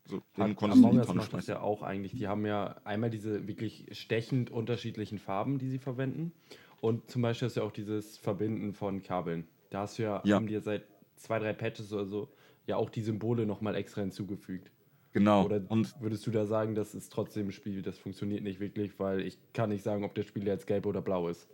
So, 0.09 0.20
den 0.37 0.57
konntest 0.57 0.83
du 0.83 0.89
in 0.89 0.95
die 0.95 1.07
Tonne 1.07 1.18
macht 1.18 1.33
das 1.33 1.45
schmeißen. 1.45 1.55
ja 1.55 1.61
auch 1.61 1.83
eigentlich. 1.83 2.12
Die 2.12 2.27
haben 2.27 2.45
ja 2.45 2.77
einmal 2.85 3.09
diese 3.11 3.47
wirklich 3.47 3.87
stechend 3.93 4.51
unterschiedlichen 4.51 5.18
Farben, 5.18 5.59
die 5.59 5.68
sie 5.68 5.79
verwenden. 5.79 6.33
Und 6.81 7.09
zum 7.11 7.23
Beispiel 7.23 7.47
ist 7.47 7.57
ja 7.57 7.62
auch 7.62 7.70
dieses 7.70 8.18
Verbinden 8.18 8.73
von 8.75 9.03
Kabeln. 9.03 9.47
Da 9.70 9.83
hast 9.83 9.99
du 9.99 10.03
ja, 10.03 10.20
Ja. 10.25 10.37
haben 10.37 10.49
die 10.49 10.55
ja 10.55 10.61
seit 10.61 10.83
zwei, 11.16 11.39
drei 11.39 11.53
Patches 11.53 11.93
oder 11.93 12.07
so 12.07 12.29
ja 12.66 12.77
auch 12.77 12.91
die 12.91 13.03
Symbole 13.03 13.47
nochmal 13.47 13.77
extra 13.77 14.01
hinzugefügt. 14.01 14.73
Genau. 15.12 15.45
Oder 15.45 15.62
Und 15.68 15.95
würdest 16.01 16.27
du 16.27 16.31
da 16.31 16.47
sagen, 16.47 16.75
das 16.75 16.95
ist 16.95 17.12
trotzdem 17.12 17.49
ein 17.49 17.53
Spiel, 17.53 17.83
das 17.83 17.99
funktioniert 17.99 18.43
nicht 18.43 18.61
wirklich, 18.61 18.99
weil 18.99 19.20
ich 19.20 19.39
kann 19.53 19.68
nicht 19.68 19.83
sagen, 19.85 20.05
ob 20.05 20.14
der 20.14 20.23
Spiel 20.23 20.47
jetzt 20.47 20.66
gelb 20.66 20.87
oder 20.87 21.03
blau 21.03 21.29
ist. 21.29 21.49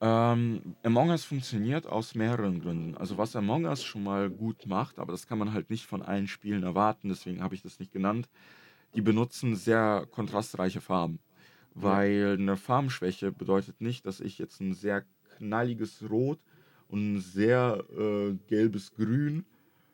Ähm, 0.00 0.76
Among 0.82 1.10
Us 1.10 1.24
funktioniert 1.24 1.86
aus 1.86 2.14
mehreren 2.14 2.60
Gründen. 2.60 2.96
Also 2.96 3.16
was 3.16 3.36
Among 3.36 3.64
Us 3.64 3.82
schon 3.82 4.04
mal 4.04 4.28
gut 4.28 4.66
macht, 4.66 4.98
aber 4.98 5.12
das 5.12 5.26
kann 5.26 5.38
man 5.38 5.52
halt 5.52 5.70
nicht 5.70 5.86
von 5.86 6.02
allen 6.02 6.26
Spielen 6.26 6.62
erwarten, 6.62 7.08
deswegen 7.08 7.42
habe 7.42 7.54
ich 7.54 7.62
das 7.62 7.78
nicht 7.78 7.92
genannt. 7.92 8.28
Die 8.94 9.00
benutzen 9.00 9.56
sehr 9.56 10.06
kontrastreiche 10.10 10.80
Farben. 10.80 11.18
Weil 11.74 12.36
eine 12.38 12.56
Farbenschwäche 12.56 13.32
bedeutet 13.32 13.80
nicht, 13.80 14.06
dass 14.06 14.20
ich 14.20 14.38
jetzt 14.38 14.60
ein 14.60 14.74
sehr 14.74 15.04
knalliges 15.38 16.08
Rot 16.08 16.38
und 16.88 17.14
ein 17.14 17.20
sehr 17.20 17.84
äh, 17.96 18.34
gelbes 18.46 18.94
Grün 18.94 19.44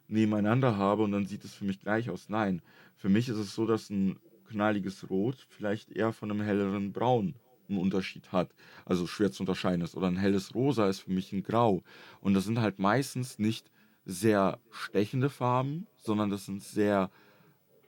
nebeneinander 0.09 0.76
habe 0.76 1.05
und 1.05 1.12
dann 1.12 1.26
sieht 1.26 1.44
es 1.44 1.55
für 1.55 1.64
mich 1.64 1.80
gleich 1.80 2.11
aus. 2.11 2.28
Nein, 2.28 2.61
für 2.96 3.09
mich 3.09 3.28
ist 3.28 3.38
es 3.38 3.55
so, 3.55 3.64
dass 3.64 3.88
ein 3.88 4.18
knalliges 4.48 5.09
Rot 5.09 5.46
vielleicht 5.48 5.92
eher 5.92 6.12
von 6.12 6.30
einem 6.30 6.42
helleren 6.42 6.92
Braun 6.92 7.34
einen 7.70 7.80
Unterschied 7.80 8.32
hat. 8.32 8.54
Also 8.84 9.06
schwer 9.06 9.32
zu 9.32 9.42
unterscheiden 9.42 9.82
ist. 9.82 9.96
Oder 9.96 10.08
ein 10.08 10.16
helles 10.16 10.54
Rosa 10.54 10.88
ist 10.88 11.00
für 11.00 11.12
mich 11.12 11.32
ein 11.32 11.42
Grau. 11.42 11.82
Und 12.20 12.34
das 12.34 12.44
sind 12.44 12.60
halt 12.60 12.78
meistens 12.78 13.38
nicht 13.38 13.70
sehr 14.04 14.58
stechende 14.70 15.30
Farben, 15.30 15.86
sondern 15.96 16.30
das 16.30 16.46
sind 16.46 16.62
sehr, 16.62 17.10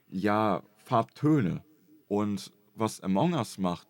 ja, 0.08 0.62
Farbtöne. 0.84 1.64
Und 2.08 2.52
was 2.74 3.00
Among 3.00 3.34
Us 3.34 3.58
macht, 3.58 3.88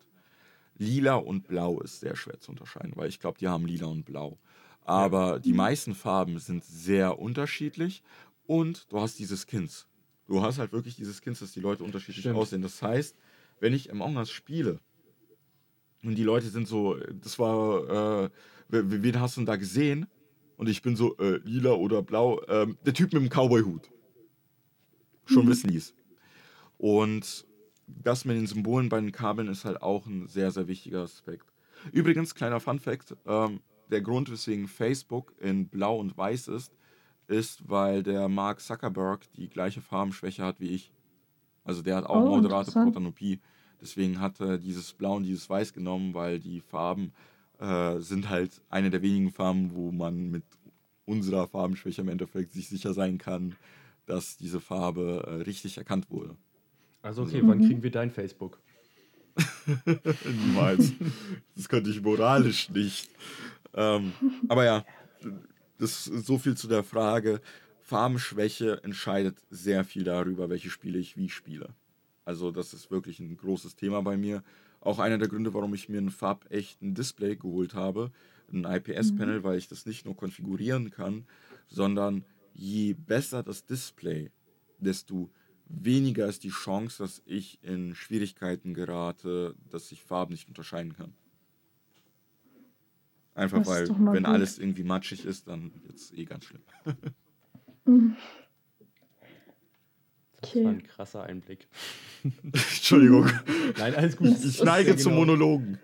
lila 0.77 1.15
und 1.15 1.47
blau 1.47 1.79
ist 1.81 1.99
sehr 1.99 2.15
schwer 2.15 2.39
zu 2.39 2.51
unterscheiden, 2.51 2.93
weil 2.95 3.09
ich 3.09 3.19
glaube, 3.19 3.37
die 3.37 3.47
haben 3.47 3.65
lila 3.65 3.87
und 3.87 4.05
blau. 4.05 4.37
Aber 4.85 5.39
die 5.39 5.53
meisten 5.53 5.95
Farben 5.95 6.39
sind 6.39 6.63
sehr 6.63 7.19
unterschiedlich 7.19 8.03
und 8.45 8.91
du 8.91 8.99
hast 8.99 9.17
diese 9.19 9.37
Skins. 9.37 9.87
Du 10.27 10.41
hast 10.41 10.57
halt 10.57 10.71
wirklich 10.71 10.95
diese 10.95 11.13
Skins, 11.13 11.39
dass 11.39 11.51
die 11.51 11.59
Leute 11.59 11.83
unterschiedlich 11.83 12.23
Stimmt. 12.23 12.37
aussehen. 12.37 12.61
Das 12.61 12.81
heißt, 12.81 13.15
wenn 13.59 13.73
ich 13.73 13.91
Among 13.91 14.17
Us 14.17 14.29
spiele 14.29 14.79
und 16.03 16.15
die 16.15 16.23
Leute 16.23 16.47
sind 16.47 16.67
so, 16.67 16.95
das 16.95 17.39
war, 17.39 18.25
äh, 18.25 18.29
wen 18.69 19.19
hast 19.19 19.37
du 19.37 19.41
denn 19.41 19.45
da 19.45 19.55
gesehen? 19.55 20.07
Und 20.57 20.69
ich 20.69 20.81
bin 20.81 20.95
so, 20.95 21.17
äh, 21.17 21.39
lila 21.43 21.71
oder 21.73 22.01
blau, 22.01 22.41
ähm, 22.47 22.77
der 22.85 22.93
Typ 22.93 23.13
mit 23.13 23.21
dem 23.23 23.29
Cowboy-Hut. 23.29 23.89
Schon 25.25 25.45
Mhm. 25.45 25.49
wissen 25.49 25.69
die's. 25.71 25.93
Und 26.77 27.45
das 27.87 28.25
mit 28.25 28.37
den 28.37 28.47
Symbolen 28.47 28.89
bei 28.89 28.99
den 28.99 29.11
Kabeln 29.11 29.47
ist 29.47 29.65
halt 29.65 29.81
auch 29.81 30.05
ein 30.05 30.27
sehr, 30.27 30.51
sehr 30.51 30.67
wichtiger 30.67 31.01
Aspekt. 31.03 31.53
Übrigens, 31.91 32.35
kleiner 32.35 32.59
Fun-Fact: 32.59 33.15
ähm, 33.25 33.61
Der 33.91 34.01
Grund, 34.01 34.31
weswegen 34.31 34.67
Facebook 34.67 35.33
in 35.39 35.67
Blau 35.67 35.99
und 35.99 36.17
Weiß 36.17 36.47
ist, 36.47 36.73
ist, 37.27 37.69
weil 37.69 38.03
der 38.03 38.27
Mark 38.29 38.61
Zuckerberg 38.61 39.31
die 39.33 39.49
gleiche 39.49 39.81
Farbenschwäche 39.81 40.43
hat 40.43 40.59
wie 40.59 40.69
ich. 40.69 40.91
Also 41.63 41.81
der 41.81 41.97
hat 41.97 42.05
auch 42.05 42.23
Oh, 42.23 42.37
moderate. 42.37 42.71
Protanopie. 42.71 43.39
Deswegen 43.81 44.19
hat 44.19 44.39
er 44.39 44.57
dieses 44.57 44.93
Blau 44.93 45.15
und 45.17 45.23
dieses 45.23 45.49
Weiß 45.49 45.73
genommen, 45.73 46.13
weil 46.13 46.39
die 46.39 46.61
Farben 46.61 47.11
äh, 47.59 47.99
sind 47.99 48.29
halt 48.29 48.61
eine 48.69 48.89
der 48.89 49.01
wenigen 49.01 49.31
Farben, 49.31 49.73
wo 49.73 49.91
man 49.91 50.31
mit 50.31 50.43
unserer 51.05 51.47
Farbenschwäche 51.47 52.01
im 52.01 52.09
Endeffekt 52.09 52.53
sich 52.53 52.69
sicher 52.69 52.93
sein 52.93 53.17
kann, 53.17 53.55
dass 54.05 54.37
diese 54.37 54.59
Farbe 54.61 55.23
äh, 55.27 55.33
richtig 55.43 55.77
erkannt 55.77 56.09
wurde. 56.09 56.35
Also 57.01 57.23
okay, 57.23 57.41
Mhm. 57.41 57.47
wann 57.47 57.59
kriegen 57.59 57.83
wir 57.83 57.91
dein 57.91 58.09
Facebook? 58.11 58.59
Niemals. 60.45 60.93
Das 61.55 61.67
könnte 61.67 61.89
ich 61.89 62.01
moralisch 62.01 62.69
nicht. 62.69 63.09
Ähm, 63.73 64.13
aber 64.47 64.63
ja, 64.65 64.85
das 65.79 66.07
ist 66.07 66.25
so 66.25 66.37
viel 66.37 66.55
zu 66.55 66.67
der 66.67 66.83
Frage. 66.83 67.41
Farbenschwäche 67.81 68.81
entscheidet 68.83 69.37
sehr 69.49 69.83
viel 69.83 70.03
darüber, 70.03 70.49
welche 70.49 70.69
Spiele 70.69 70.99
ich 70.99 71.17
wie 71.17 71.29
spiele. 71.29 71.69
Also 72.25 72.51
das 72.51 72.73
ist 72.73 72.91
wirklich 72.91 73.19
ein 73.19 73.35
großes 73.37 73.75
Thema 73.75 74.01
bei 74.01 74.17
mir. 74.17 74.43
Auch 74.81 74.99
einer 74.99 75.17
der 75.17 75.27
Gründe, 75.27 75.53
warum 75.53 75.73
ich 75.73 75.89
mir 75.89 75.99
ein 75.99 76.09
farbechten 76.09 76.93
Display 76.93 77.35
geholt 77.35 77.73
habe, 77.73 78.11
ein 78.51 78.65
IPS-Panel, 78.65 79.43
weil 79.43 79.57
ich 79.57 79.67
das 79.67 79.85
nicht 79.85 80.05
nur 80.05 80.15
konfigurieren 80.15 80.91
kann, 80.91 81.25
sondern 81.67 82.25
je 82.53 82.93
besser 82.93 83.43
das 83.43 83.65
Display, 83.65 84.31
desto 84.79 85.29
weniger 85.67 86.27
ist 86.27 86.43
die 86.43 86.49
Chance, 86.49 87.03
dass 87.03 87.21
ich 87.25 87.59
in 87.63 87.95
Schwierigkeiten 87.95 88.73
gerate, 88.73 89.55
dass 89.69 89.91
ich 89.91 90.03
Farben 90.03 90.33
nicht 90.33 90.47
unterscheiden 90.47 90.93
kann. 90.93 91.13
Einfach 93.35 93.65
weil, 93.65 93.89
wenn 93.89 94.23
gut. 94.23 94.33
alles 94.33 94.59
irgendwie 94.59 94.83
matschig 94.83 95.25
ist, 95.25 95.47
dann 95.47 95.71
wird 95.83 95.95
es 95.95 96.11
eh 96.11 96.25
ganz 96.25 96.45
schlimm. 96.45 96.61
Mhm. 97.85 98.15
Das 100.43 100.51
Okay. 100.51 100.63
war 100.65 100.71
ein 100.71 100.83
krasser 100.83 101.23
Einblick. 101.23 101.67
Entschuldigung, 102.43 103.29
Nein, 103.77 103.95
alles 103.95 104.17
gut. 104.17 104.27
ich 104.27 104.63
neige 104.63 104.95
zu 104.95 105.09
Monologen. 105.09 105.79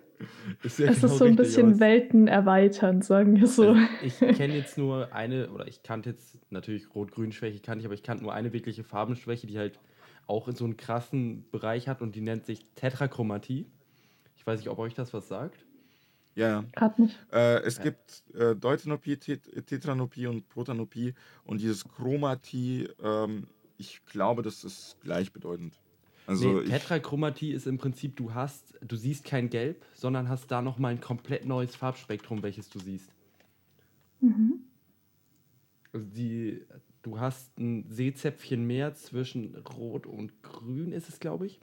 Ist 0.64 0.80
ja 0.80 0.90
Es 0.90 1.00
genau 1.00 1.14
ist 1.14 1.20
so 1.20 1.26
ein 1.26 1.36
bisschen 1.38 1.80
Welten 1.80 2.28
erweiternd, 2.28 3.06
sagen 3.06 3.38
wir 3.40 3.48
so. 3.48 3.70
Also 3.72 3.82
ich 4.04 4.18
kenne 4.38 4.56
jetzt 4.56 4.78
nur 4.78 5.14
eine, 5.14 5.50
oder 5.50 5.66
ich 5.68 5.82
kannte 5.82 6.10
jetzt 6.10 6.38
natürlich 6.52 6.94
Rot-Grün-Schwäche, 6.94 7.60
kannte 7.62 7.80
ich, 7.80 7.86
aber 7.86 7.94
ich 7.94 8.04
kannte 8.04 8.24
nur 8.24 8.34
eine 8.34 8.52
wirkliche 8.52 8.84
Farbenschwäche, 8.84 9.48
die 9.48 9.58
halt 9.58 9.80
auch 10.28 10.48
in 10.50 10.56
so 10.56 10.66
einen 10.66 10.76
krassen 10.76 11.46
Bereich 11.52 11.88
hat 11.88 12.02
und 12.02 12.16
die 12.16 12.22
nennt 12.22 12.46
sich 12.46 12.66
Tetrachromatie. 12.76 13.66
Ich 14.36 14.46
weiß 14.46 14.60
nicht, 14.60 14.70
ob 14.70 14.78
euch 14.80 14.94
das 14.94 15.14
was 15.14 15.28
sagt. 15.30 15.66
Ja, 16.36 16.48
ja. 16.50 16.64
Gerade 16.76 17.02
nicht. 17.04 17.18
Äh, 17.32 17.62
es 17.64 17.80
gibt 17.82 18.24
äh, 18.36 18.56
Deuteranopie, 18.56 19.18
Tet 19.18 19.68
Tetranopie 19.68 20.28
und 20.28 20.48
Protanopie 20.50 21.14
und 21.46 21.62
dieses 21.62 21.84
Chromatie, 21.88 22.88
ähm, 23.02 23.48
ich 23.80 24.06
glaube, 24.06 24.44
das 24.44 24.64
ist 24.64 24.98
gleichbedeutend. 25.02 25.80
Also 26.28 26.60
nee, 26.60 26.62
ich, 26.62 26.70
Tetrachromatie 26.70 27.54
ist 27.54 27.66
im 27.66 27.80
Prinzip, 27.80 28.16
du 28.16 28.34
hast, 28.34 28.78
du 28.82 28.96
siehst 28.96 29.26
kein 29.26 29.50
Gelb, 29.50 29.84
sondern 29.94 30.30
hast 30.30 30.52
da 30.52 30.62
nochmal 30.62 30.92
ein 30.92 31.02
komplett 31.02 31.46
neues 31.46 31.76
Farbspektrum, 31.76 32.44
welches 32.44 32.70
du 32.70 32.78
siehst. 32.80 33.10
Mhm. 34.20 34.60
Also 35.92 36.06
die, 36.06 36.62
du 37.02 37.20
hast 37.20 37.58
ein 37.58 37.86
Seezäpfchen 37.90 38.68
mehr 38.68 38.94
zwischen 38.94 39.56
Rot 39.56 40.06
und 40.06 40.44
Grün, 40.44 40.92
ist 40.92 41.10
es, 41.10 41.20
glaube 41.20 41.48
ich. 41.48 41.60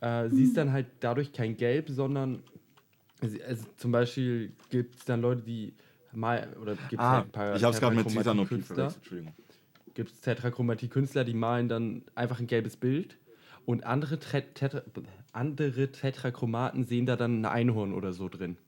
Äh, 0.00 0.28
siehst 0.28 0.56
dann 0.56 0.72
halt 0.72 0.86
dadurch 1.00 1.32
kein 1.32 1.56
Gelb, 1.56 1.88
sondern 1.88 2.42
also, 3.20 3.38
also 3.46 3.64
zum 3.76 3.92
Beispiel 3.92 4.52
gibt 4.70 4.96
es 4.96 5.04
dann 5.04 5.22
Leute, 5.22 5.42
die 5.42 5.72
mal 6.12 6.54
oder 6.60 6.76
gibt 6.88 7.00
ah, 7.00 7.10
halt 7.10 7.24
ein 7.26 7.30
paar 7.30 7.56
ich 7.56 7.64
habe 7.64 7.74
es 7.74 7.80
gerade 7.80 7.96
mit 7.96 8.06
Tetrachromatie-Künstler. 8.06 8.76
verwechselt, 8.76 8.96
Entschuldigung. 8.96 9.34
Gibt 9.98 10.12
es 10.12 10.20
Tetrachromatie-Künstler, 10.20 11.24
die 11.24 11.34
malen 11.34 11.68
dann 11.68 12.04
einfach 12.14 12.38
ein 12.38 12.46
gelbes 12.46 12.76
Bild 12.76 13.18
und 13.66 13.84
andere, 13.84 14.20
Tet 14.20 14.54
Tetra 14.54 14.82
andere 15.32 15.90
Tetrachromaten 15.90 16.84
sehen 16.84 17.04
da 17.04 17.16
dann 17.16 17.40
ein 17.40 17.44
Einhorn 17.44 17.92
oder 17.92 18.12
so 18.12 18.28
drin. 18.28 18.58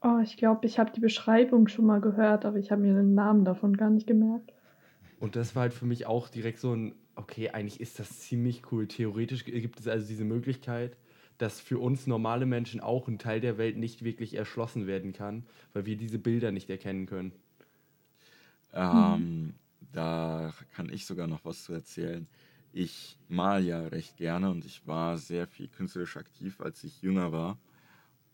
Oh, 0.00 0.20
ich 0.22 0.36
glaube, 0.36 0.64
ich 0.64 0.78
habe 0.78 0.92
die 0.92 1.00
Beschreibung 1.00 1.66
schon 1.66 1.86
mal 1.86 2.00
gehört, 2.00 2.44
aber 2.44 2.58
ich 2.58 2.70
habe 2.70 2.82
mir 2.82 2.94
den 2.94 3.14
Namen 3.14 3.44
davon 3.44 3.76
gar 3.76 3.90
nicht 3.90 4.06
gemerkt. 4.06 4.52
Und 5.18 5.34
das 5.34 5.56
war 5.56 5.62
halt 5.62 5.74
für 5.74 5.86
mich 5.86 6.06
auch 6.06 6.28
direkt 6.28 6.60
so 6.60 6.72
ein, 6.72 6.94
okay, 7.16 7.50
eigentlich 7.50 7.80
ist 7.80 7.98
das 7.98 8.20
ziemlich 8.20 8.70
cool. 8.70 8.86
Theoretisch 8.86 9.44
gibt 9.44 9.80
es 9.80 9.88
also 9.88 10.06
diese 10.06 10.24
Möglichkeit, 10.24 10.96
dass 11.38 11.58
für 11.58 11.80
uns 11.80 12.06
normale 12.06 12.46
Menschen 12.46 12.78
auch 12.78 13.08
ein 13.08 13.18
Teil 13.18 13.40
der 13.40 13.58
Welt 13.58 13.76
nicht 13.76 14.04
wirklich 14.04 14.34
erschlossen 14.34 14.86
werden 14.86 15.12
kann, 15.12 15.42
weil 15.72 15.84
wir 15.84 15.96
diese 15.96 16.20
Bilder 16.20 16.52
nicht 16.52 16.70
erkennen 16.70 17.06
können. 17.06 17.32
Ähm, 18.72 19.54
Da 19.92 20.52
kann 20.74 20.90
ich 20.92 21.06
sogar 21.06 21.26
noch 21.26 21.44
was 21.44 21.64
zu 21.64 21.72
erzählen. 21.72 22.28
Ich 22.72 23.18
mal 23.28 23.64
ja 23.64 23.80
recht 23.88 24.16
gerne 24.16 24.50
und 24.50 24.64
ich 24.64 24.86
war 24.86 25.18
sehr 25.18 25.46
viel 25.48 25.68
künstlerisch 25.68 26.16
aktiv, 26.16 26.60
als 26.60 26.84
ich 26.84 27.02
jünger 27.02 27.32
war. 27.32 27.58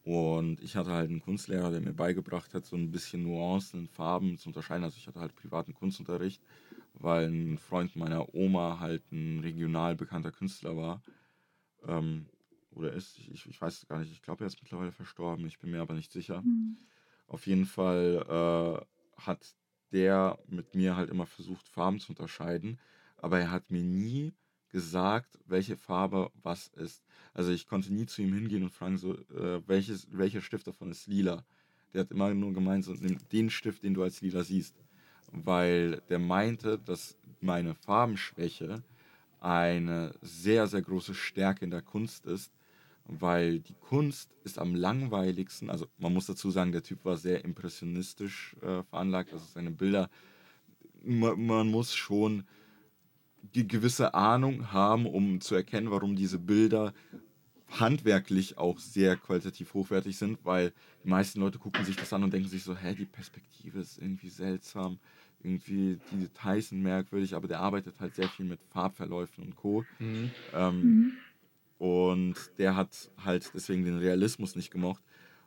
Und 0.05 0.61
ich 0.63 0.77
hatte 0.77 0.93
halt 0.93 1.11
einen 1.11 1.21
Kunstlehrer, 1.21 1.71
der 1.73 1.81
mir 1.81 1.95
beigebracht 1.95 2.55
hat, 2.55 2.67
so 2.67 2.77
ein 2.77 2.91
bisschen 2.93 3.25
Nuancen 3.25 3.83
in 3.83 3.89
Farben 3.89 4.39
zu 4.39 4.49
unterscheiden. 4.51 4.85
Also 4.85 4.99
ich 4.99 5.07
hatte 5.09 5.21
halt 5.21 5.35
privaten 5.37 5.75
Kunstunterricht, 5.75 6.43
weil 6.95 7.29
ein 7.29 7.59
Freund 7.59 7.97
meiner 7.97 8.35
Oma 8.35 8.79
halt 8.81 9.11
ein 9.13 9.41
regional 9.41 9.97
bekannter 9.97 10.33
Künstler 10.33 10.77
war. 10.77 11.03
Ähm, 11.87 12.29
oder 12.71 12.93
ist, 12.93 13.19
ich, 13.19 13.47
ich 13.47 13.61
weiß 13.61 13.79
es 13.79 13.87
gar 13.87 13.99
nicht, 14.01 14.13
ich 14.13 14.23
glaube, 14.23 14.45
er 14.45 14.49
ist 14.49 14.63
mittlerweile 14.63 14.93
verstorben, 14.93 15.47
ich 15.47 15.59
bin 15.59 15.71
mir 15.71 15.81
aber 15.81 15.95
nicht 15.95 16.13
sicher. 16.13 16.45
Mhm. 16.45 16.77
Auf 17.29 17.47
jeden 17.47 17.67
Fall 17.67 18.25
äh, 19.19 19.21
hat 19.23 19.55
der 19.97 20.39
mit 20.47 20.75
mir 20.75 20.95
halt 20.95 21.09
immer 21.09 21.25
versucht, 21.25 21.67
Farben 21.67 22.01
zu 22.01 22.11
unterscheiden, 22.11 22.79
aber 23.17 23.41
er 23.41 23.51
hat 23.51 23.71
mir 23.71 23.83
nie 23.83 24.35
gesagt, 24.69 25.39
welche 25.47 25.79
Farbe 25.79 26.31
was 26.43 26.69
ist. 26.69 27.03
Also 27.33 27.51
ich 27.51 27.67
konnte 27.67 27.95
nie 27.95 28.05
zu 28.05 28.21
ihm 28.21 28.35
hingehen 28.35 28.63
und 28.63 28.75
fragen, 28.75 28.99
so, 28.99 29.15
äh, 29.15 29.63
welches, 29.67 30.07
welcher 30.11 30.43
Stift 30.43 30.67
davon 30.67 30.91
ist 30.91 31.07
lila. 31.07 31.43
Der 31.95 32.03
hat 32.03 32.11
immer 32.11 32.35
nur 32.35 32.53
gemeint, 32.53 32.85
so, 32.85 32.93
nimm 32.93 33.17
den 33.33 33.49
Stift, 33.49 33.85
den 33.85 33.95
du 33.95 34.03
als 34.03 34.21
lila 34.21 34.45
siehst. 34.45 34.75
Weil 35.33 36.03
der 36.11 36.19
meinte, 36.19 36.79
dass 36.79 37.17
meine 37.41 37.75
Farbenschwäche 37.75 38.83
eine 39.41 40.13
sehr, 40.21 40.67
sehr 40.67 40.83
große 40.83 41.15
Stärke 41.15 41.65
in 41.65 41.71
der 41.71 41.81
Kunst 41.83 42.27
ist, 42.27 42.53
weil 43.07 43.61
die 43.61 43.75
Kunst 43.77 44.37
ist 44.45 44.59
am 44.59 44.75
langweiligsten, 44.75 45.71
also 45.71 45.87
man 45.99 46.13
muss 46.13 46.27
dazu 46.27 46.51
sagen, 46.51 46.73
der 46.73 46.83
Typ 46.83 47.05
war 47.05 47.17
sehr 47.17 47.45
impressionistisch 47.45 48.57
äh, 48.63 48.83
veranlagt, 48.85 49.33
also 49.33 49.47
seine 49.47 49.71
Bilder, 49.71 50.11
man, 51.03 51.41
man 51.47 51.69
muss 51.71 51.95
schon 51.95 52.45
die 53.43 53.69
gewisse 53.69 54.15
Ahnung 54.15 54.73
haben, 54.73 55.07
um 55.07 55.41
zu 55.41 55.55
erkennen, 55.55 55.91
warum 55.91 56.17
diese 56.17 56.39
Bilder 56.39 56.93
handwerklich 57.69 58.59
auch 58.59 58.79
sehr 58.81 59.17
qualitativ 59.19 59.75
hochwertig 59.75 60.19
sind, 60.19 60.45
weil 60.45 60.73
die 61.05 61.09
meisten 61.09 61.41
Leute 61.41 61.59
gucken 61.59 61.85
sich 61.85 61.99
das 61.99 62.13
an 62.13 62.25
und 62.25 62.33
denken 62.33 62.49
sich 62.49 62.65
so, 62.65 62.77
hä, 62.77 62.95
die 62.95 63.07
Perspektive 63.07 63.81
ist 63.81 63.99
irgendwie 63.99 64.31
seltsam, 64.31 65.01
irgendwie 65.41 65.99
die 66.11 66.19
Details 66.19 66.71
sind 66.71 66.83
merkwürdig, 66.83 67.35
aber 67.35 67.49
der 67.49 67.61
arbeitet 67.61 68.01
halt 68.01 68.15
sehr 68.15 68.31
viel 68.31 68.47
mit 68.47 68.63
Farbverläufen 68.65 69.45
und 69.45 69.57
Co. 69.57 69.87
Ähm, 70.53 70.97
Mhm. 70.97 71.26
Und 71.79 72.35
der 72.59 72.77
hat 72.77 73.11
halt 73.25 73.51
deswegen 73.55 73.85
den 73.85 73.99
Realismus 73.99 74.57
nicht 74.57 74.71
gemocht 74.71 75.03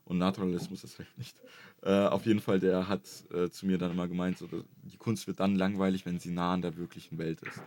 und 0.05 0.17
Naturalismus 0.17 0.83
ist 0.83 0.99
recht 0.99 1.17
nicht. 1.17 1.37
Äh, 1.81 2.07
auf 2.07 2.25
jeden 2.25 2.41
Fall, 2.41 2.59
der 2.59 2.87
hat 2.87 3.03
äh, 3.31 3.49
zu 3.49 3.65
mir 3.65 3.77
dann 3.77 3.91
immer 3.91 4.07
gemeint, 4.07 4.37
so, 4.37 4.47
die 4.83 4.97
Kunst 4.97 5.27
wird 5.27 5.39
dann 5.39 5.55
langweilig, 5.55 6.05
wenn 6.05 6.19
sie 6.19 6.31
nah 6.31 6.53
an 6.53 6.61
der 6.61 6.75
wirklichen 6.77 7.17
Welt 7.17 7.41
ist. 7.41 7.61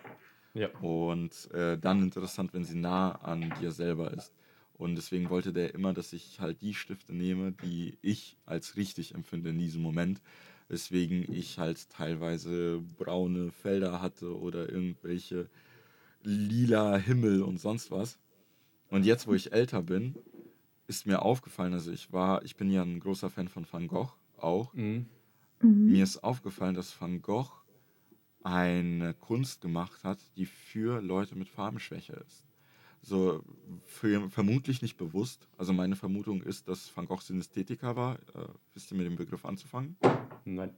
Ja. 0.55 0.69
Und 0.81 1.51
äh, 1.53 1.79
dann 1.79 2.03
interessant, 2.03 2.53
wenn 2.53 2.65
sie 2.65 2.77
nah 2.77 3.13
an 3.23 3.55
dir 3.61 3.73
selber 3.73 4.13
ist. 4.13 4.33
Und 4.75 4.97
deswegen 4.97 5.31
wollte 5.31 5.53
der 5.53 5.75
immer, 5.75 5.95
dass 5.95 6.13
ich 6.13 6.41
halt 6.41 6.61
die 6.61 6.75
Stifte 6.75 7.15
nehme, 7.15 7.53
die 7.53 7.97
ich 8.03 8.37
als 8.45 8.77
richtig 8.77 9.15
empfinde 9.15 9.51
in 9.51 9.59
diesem 9.59 9.81
Moment. 9.81 10.21
Weswegen 10.69 11.33
ich 11.33 11.59
halt 11.59 11.89
teilweise 11.91 12.83
braune 12.99 13.53
Felder 13.53 14.03
hatte 14.03 14.37
oder 14.37 14.69
irgendwelche 14.69 15.49
lila 16.23 16.97
Himmel 16.97 17.43
und 17.43 17.59
sonst 17.61 17.91
was. 17.91 18.19
Und 18.93 19.07
jetzt, 19.07 19.26
wo 19.26 19.32
ich 19.32 19.53
älter 19.53 19.80
bin, 19.80 20.14
ist 20.86 21.07
mir 21.07 21.22
aufgefallen, 21.22 21.72
also 21.72 21.90
ich 21.90 22.12
war, 22.12 22.45
ich 22.45 22.57
bin 22.57 22.70
ja 22.70 22.82
ein 22.82 23.01
großer 23.01 23.30
Fan 23.30 23.49
von 23.49 23.64
Van 23.70 23.88
Gogh 23.88 24.12
auch. 24.36 24.74
Mhm. 24.74 25.07
Mhm. 25.62 25.86
Mir 25.86 26.05
ist 26.05 26.22
aufgefallen, 26.22 26.74
dass 26.74 27.01
Van 27.01 27.22
Gogh 27.22 27.51
eine 28.45 29.14
Kunst 29.14 29.62
gemacht 29.62 30.05
hat, 30.05 30.18
die 30.36 30.45
für 30.45 31.01
Leute 31.01 31.36
mit 31.36 31.49
Farbenschwäche 31.49 32.22
ist. 32.28 32.45
So 33.01 33.43
für, 33.86 34.28
vermutlich 34.28 34.82
nicht 34.82 34.99
bewusst. 34.99 35.49
Also 35.57 35.72
meine 35.72 35.97
Vermutung 35.97 36.43
ist, 36.43 36.68
dass 36.68 36.95
Van 36.95 37.07
Gogh 37.07 37.22
Synästhetiker 37.22 37.97
war. 37.97 38.16
Äh, 38.34 38.47
wisst 38.74 38.93
ihr 38.93 38.99
mit 38.99 39.07
dem 39.07 39.16
Begriff 39.16 39.47
anzufangen? 39.47 39.97
Nein. 40.45 40.74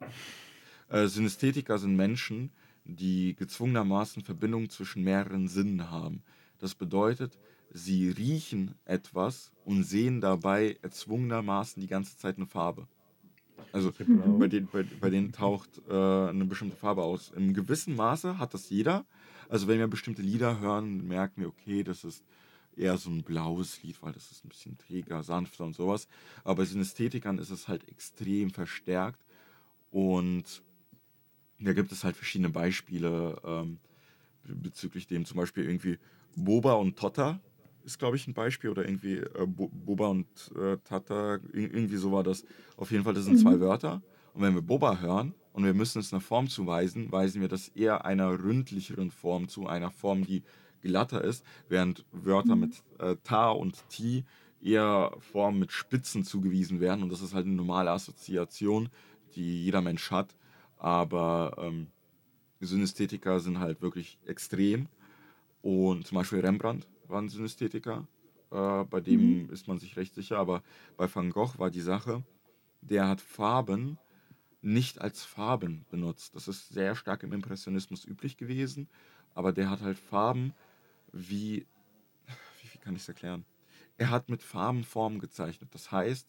Äh, 0.89 1.09
Synästhetiker 1.09 1.79
sind 1.79 1.97
Menschen, 1.97 2.53
die 2.85 3.35
gezwungenermaßen 3.35 4.23
Verbindungen 4.23 4.71
zwischen 4.71 5.03
mehreren 5.03 5.49
Sinnen 5.49 5.91
haben. 5.91 6.23
Das 6.61 6.77
bedeutet, 6.77 7.37
sie 7.75 8.09
riechen 8.09 8.77
etwas 8.87 9.53
und 9.65 9.83
sehen 9.83 10.21
dabei 10.21 10.79
erzwungenermaßen 10.81 11.81
die 11.83 11.89
ganze 11.89 12.17
Zeit 12.17 12.37
eine 12.37 12.47
Farbe. 12.47 12.87
Also 13.73 13.93
Mhm. 14.07 14.39
bei, 14.39 14.47
denen, 14.47 14.69
bei, 14.71 14.85
bei 14.85 15.11
denen 15.11 15.33
taucht 15.33 15.83
äh, 15.89 15.93
eine 15.93 16.45
bestimmte 16.45 16.77
Farbe 16.77 17.03
aus. 17.03 17.33
Im 17.35 17.53
gewissen 17.53 17.97
Maße 17.97 18.39
hat 18.39 18.55
das 18.55 18.71
jeder. 18.71 19.05
Also 19.49 19.67
wenn 19.67 19.81
wir 19.81 19.89
bestimmte 19.89 20.23
Lieder 20.23 20.61
hören, 20.61 21.07
merken 21.07 21.41
wir, 21.43 21.49
okay, 21.49 21.83
das 21.83 22.05
ist 22.05 22.25
eher 22.77 22.97
so 22.97 23.11
ein 23.11 23.25
blaues 23.25 23.83
Lied, 23.83 24.01
weil 24.03 24.13
das 24.13 24.31
ist 24.31 24.45
ein 24.45 24.49
bisschen 24.49 24.79
träger, 24.79 25.25
sanfter 25.25 25.65
und 25.65 25.75
sowas. 25.75 26.07
Aber 26.45 26.57
bei 26.57 26.65
Synästhetikern 26.65 27.39
ist 27.39 27.51
es 27.51 27.67
halt 27.67 27.89
extrem 27.89 28.51
verstärkt. 28.51 29.25
Und 29.91 30.63
da 31.59 31.73
gibt 31.73 31.91
es 31.91 32.05
halt 32.05 32.17
verschiedene 32.17 32.51
Beispiele 32.51 33.41
ähm, 33.45 33.79
bezüglich 34.45 35.09
dem. 35.09 35.25
Zum 35.25 35.37
Beispiel 35.39 35.65
irgendwie 35.65 35.99
Boba 36.37 36.75
und 36.75 36.97
Totta 36.97 37.41
ist, 37.85 37.99
glaube 37.99 38.17
ich, 38.17 38.27
ein 38.27 38.35
Beispiel. 38.35 38.71
Oder 38.71 38.85
irgendwie 38.85 39.19
äh, 39.19 39.47
Bo- 39.47 39.71
Boba 39.73 40.09
und 40.09 40.27
äh, 40.57 40.77
Tata, 40.85 41.37
ir- 41.53 41.73
irgendwie 41.73 41.97
so 41.97 42.13
war 42.13 42.23
das. 42.23 42.45
Auf 42.77 42.91
jeden 42.91 43.05
Fall, 43.05 43.15
das 43.15 43.25
sind 43.25 43.39
zwei 43.39 43.61
Wörter. 43.61 44.03
Und 44.33 44.43
wenn 44.43 44.55
wir 44.55 44.63
Boba 44.63 44.99
hören 44.99 45.35
und 45.53 45.65
wir 45.65 45.75
müssen 45.75 46.01
es 46.01 46.13
einer 46.13 46.21
Form 46.21 46.49
zuweisen, 46.49 47.13
weisen 47.13 47.41
wir 47.41 47.49
das 47.49 47.69
eher 47.69 48.05
einer 48.05 48.31
ründlicheren 48.43 49.11
Form 49.11 49.49
zu, 49.49 49.67
einer 49.69 49.91
Form, 49.91 50.25
die 50.25 50.43
glatter 50.83 51.23
ist, 51.23 51.45
während 51.69 52.05
Wörter 52.13 52.57
mit 52.57 52.83
äh, 52.99 53.17
Ta 53.23 53.51
und 53.51 53.89
Ti 53.89 54.25
eher 54.61 55.13
Formen 55.21 55.59
mit 55.61 55.73
Spitzen 55.73 56.25
zugewiesen 56.25 56.81
werden. 56.81 57.03
Und 57.03 57.11
das 57.13 57.23
ist 57.23 57.35
halt 57.35 57.47
eine 57.47 57.55
normale 57.55 57.91
Assoziation, 57.91 58.89
die 59.37 59.65
jeder 59.65 59.81
Mensch 59.81 60.11
hat. 60.11 60.35
Aber 60.79 61.57
ähm, 61.59 61.87
Synästhetiker 62.61 63.41
sind 63.41 63.61
halt 63.61 63.83
wirklich 63.83 64.19
extrem. 64.27 64.89
Und 65.63 66.07
zum 66.07 66.17
Beispiel 66.17 66.41
Rembrandt 66.41 66.87
war 67.09 67.21
ein 67.21 67.29
Synästhetiker. 67.29 68.07
Äh, 68.51 68.85
bei 68.85 69.01
dem 69.01 69.51
ist 69.51 69.69
man 69.69 69.79
sich 69.79 69.97
recht 69.97 70.15
sicher. 70.15 70.39
Aber 70.39 70.63
bei 70.97 71.13
Van 71.13 71.31
Gogh 71.31 71.59
war 71.59 71.71
die 71.71 71.81
Sache, 71.81 72.23
der 72.81 73.09
hat 73.09 73.21
Farben 73.21 73.99
nicht 74.63 75.01
als 75.01 75.25
Farben 75.25 75.85
benutzt. 75.91 76.35
Das 76.35 76.49
ist 76.49 76.69
sehr 76.69 76.95
stark 76.95 77.23
im 77.23 77.33
Impressionismus 77.33 78.05
üblich 78.05 78.37
gewesen. 78.37 78.89
Aber 79.35 79.53
der 79.53 79.69
hat 79.71 79.83
halt 79.83 79.99
Farben 79.99 80.55
wie, 81.13 81.67
wie, 82.27 82.73
wie 82.73 82.79
kann 82.79 82.95
ich 82.95 83.03
es 83.03 83.09
erklären? 83.09 83.45
Er 83.97 84.11
hat 84.11 84.29
mit 84.29 84.43
Farben 84.43 84.85
Formen 84.85 85.21
gezeichnet. 85.21 85.75
Das 85.75 85.93
heißt, 85.93 86.29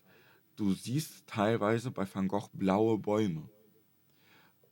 du 0.56 0.74
siehst 0.74 1.26
teilweise 1.28 1.92
bei 1.92 2.06
Van 2.12 2.28
Gogh 2.28 2.50
blaue 2.54 2.98
Bäume. 2.98 3.50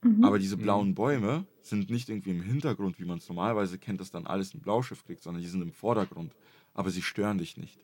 Mhm. 0.03 0.23
Aber 0.23 0.39
diese 0.39 0.57
blauen 0.57 0.95
Bäume 0.95 1.45
sind 1.61 1.89
nicht 1.89 2.09
irgendwie 2.09 2.31
im 2.31 2.41
Hintergrund, 2.41 2.99
wie 2.99 3.05
man 3.05 3.17
es 3.17 3.27
normalerweise 3.27 3.77
kennt, 3.77 4.01
dass 4.01 4.11
dann 4.11 4.27
alles 4.27 4.53
in 4.53 4.61
Blauschrift 4.61 5.05
kriegt, 5.05 5.23
sondern 5.23 5.41
die 5.41 5.49
sind 5.49 5.61
im 5.61 5.71
Vordergrund. 5.71 6.33
Aber 6.73 6.89
sie 6.89 7.01
stören 7.01 7.37
dich 7.37 7.57
nicht, 7.57 7.79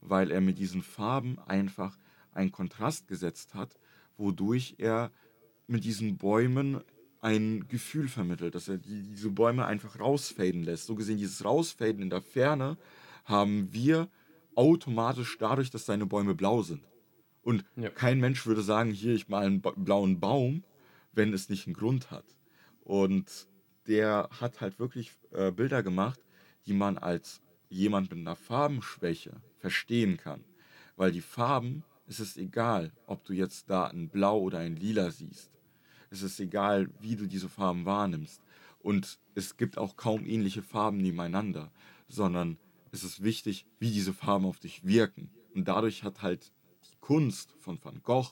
weil 0.00 0.30
er 0.30 0.40
mit 0.40 0.58
diesen 0.58 0.82
Farben 0.82 1.38
einfach 1.46 1.98
einen 2.32 2.52
Kontrast 2.52 3.08
gesetzt 3.08 3.54
hat, 3.54 3.78
wodurch 4.16 4.74
er 4.78 5.10
mit 5.66 5.84
diesen 5.84 6.16
Bäumen 6.16 6.80
ein 7.20 7.66
Gefühl 7.68 8.08
vermittelt, 8.08 8.54
dass 8.54 8.68
er 8.68 8.76
die, 8.76 9.02
diese 9.02 9.30
Bäume 9.30 9.64
einfach 9.64 9.98
rausfaden 9.98 10.62
lässt. 10.62 10.86
So 10.86 10.94
gesehen, 10.94 11.16
dieses 11.16 11.44
Rausfaden 11.44 12.02
in 12.02 12.10
der 12.10 12.20
Ferne 12.20 12.76
haben 13.24 13.72
wir 13.72 14.08
automatisch 14.54 15.38
dadurch, 15.38 15.70
dass 15.70 15.86
seine 15.86 16.06
Bäume 16.06 16.34
blau 16.34 16.62
sind. 16.62 16.82
Und 17.42 17.64
Ja. 17.76 17.88
kein 17.90 18.20
Mensch 18.20 18.46
würde 18.46 18.62
sagen, 18.62 18.90
hier, 18.90 19.14
ich 19.14 19.28
mal 19.28 19.46
einen 19.46 19.60
blauen 19.60 20.20
Baum, 20.20 20.64
wenn 21.14 21.32
es 21.32 21.48
nicht 21.48 21.66
einen 21.66 21.74
Grund 21.74 22.10
hat. 22.10 22.24
Und 22.82 23.48
der 23.86 24.28
hat 24.40 24.60
halt 24.60 24.78
wirklich 24.78 25.12
äh, 25.32 25.50
Bilder 25.50 25.82
gemacht, 25.82 26.20
die 26.66 26.74
man 26.74 26.98
als 26.98 27.40
jemand 27.68 28.10
mit 28.10 28.20
einer 28.20 28.36
Farbenschwäche 28.36 29.40
verstehen 29.58 30.16
kann. 30.16 30.44
Weil 30.96 31.12
die 31.12 31.20
Farben, 31.20 31.84
es 32.06 32.20
ist 32.20 32.36
egal, 32.36 32.92
ob 33.06 33.24
du 33.24 33.32
jetzt 33.32 33.68
da 33.70 33.86
ein 33.86 34.08
Blau 34.08 34.40
oder 34.40 34.58
ein 34.58 34.76
Lila 34.76 35.10
siehst. 35.10 35.50
Es 36.10 36.22
ist 36.22 36.38
egal, 36.38 36.88
wie 37.00 37.16
du 37.16 37.26
diese 37.26 37.48
Farben 37.48 37.84
wahrnimmst. 37.84 38.40
Und 38.80 39.18
es 39.34 39.56
gibt 39.56 39.78
auch 39.78 39.96
kaum 39.96 40.26
ähnliche 40.26 40.62
Farben 40.62 40.98
nebeneinander, 40.98 41.72
sondern 42.06 42.58
es 42.92 43.02
ist 43.02 43.22
wichtig, 43.22 43.66
wie 43.80 43.90
diese 43.90 44.12
Farben 44.12 44.44
auf 44.44 44.60
dich 44.60 44.84
wirken. 44.84 45.30
Und 45.54 45.66
dadurch 45.66 46.04
hat 46.04 46.22
halt 46.22 46.52
die 46.84 46.96
Kunst 47.00 47.54
von 47.58 47.82
Van 47.82 48.00
Gogh 48.02 48.30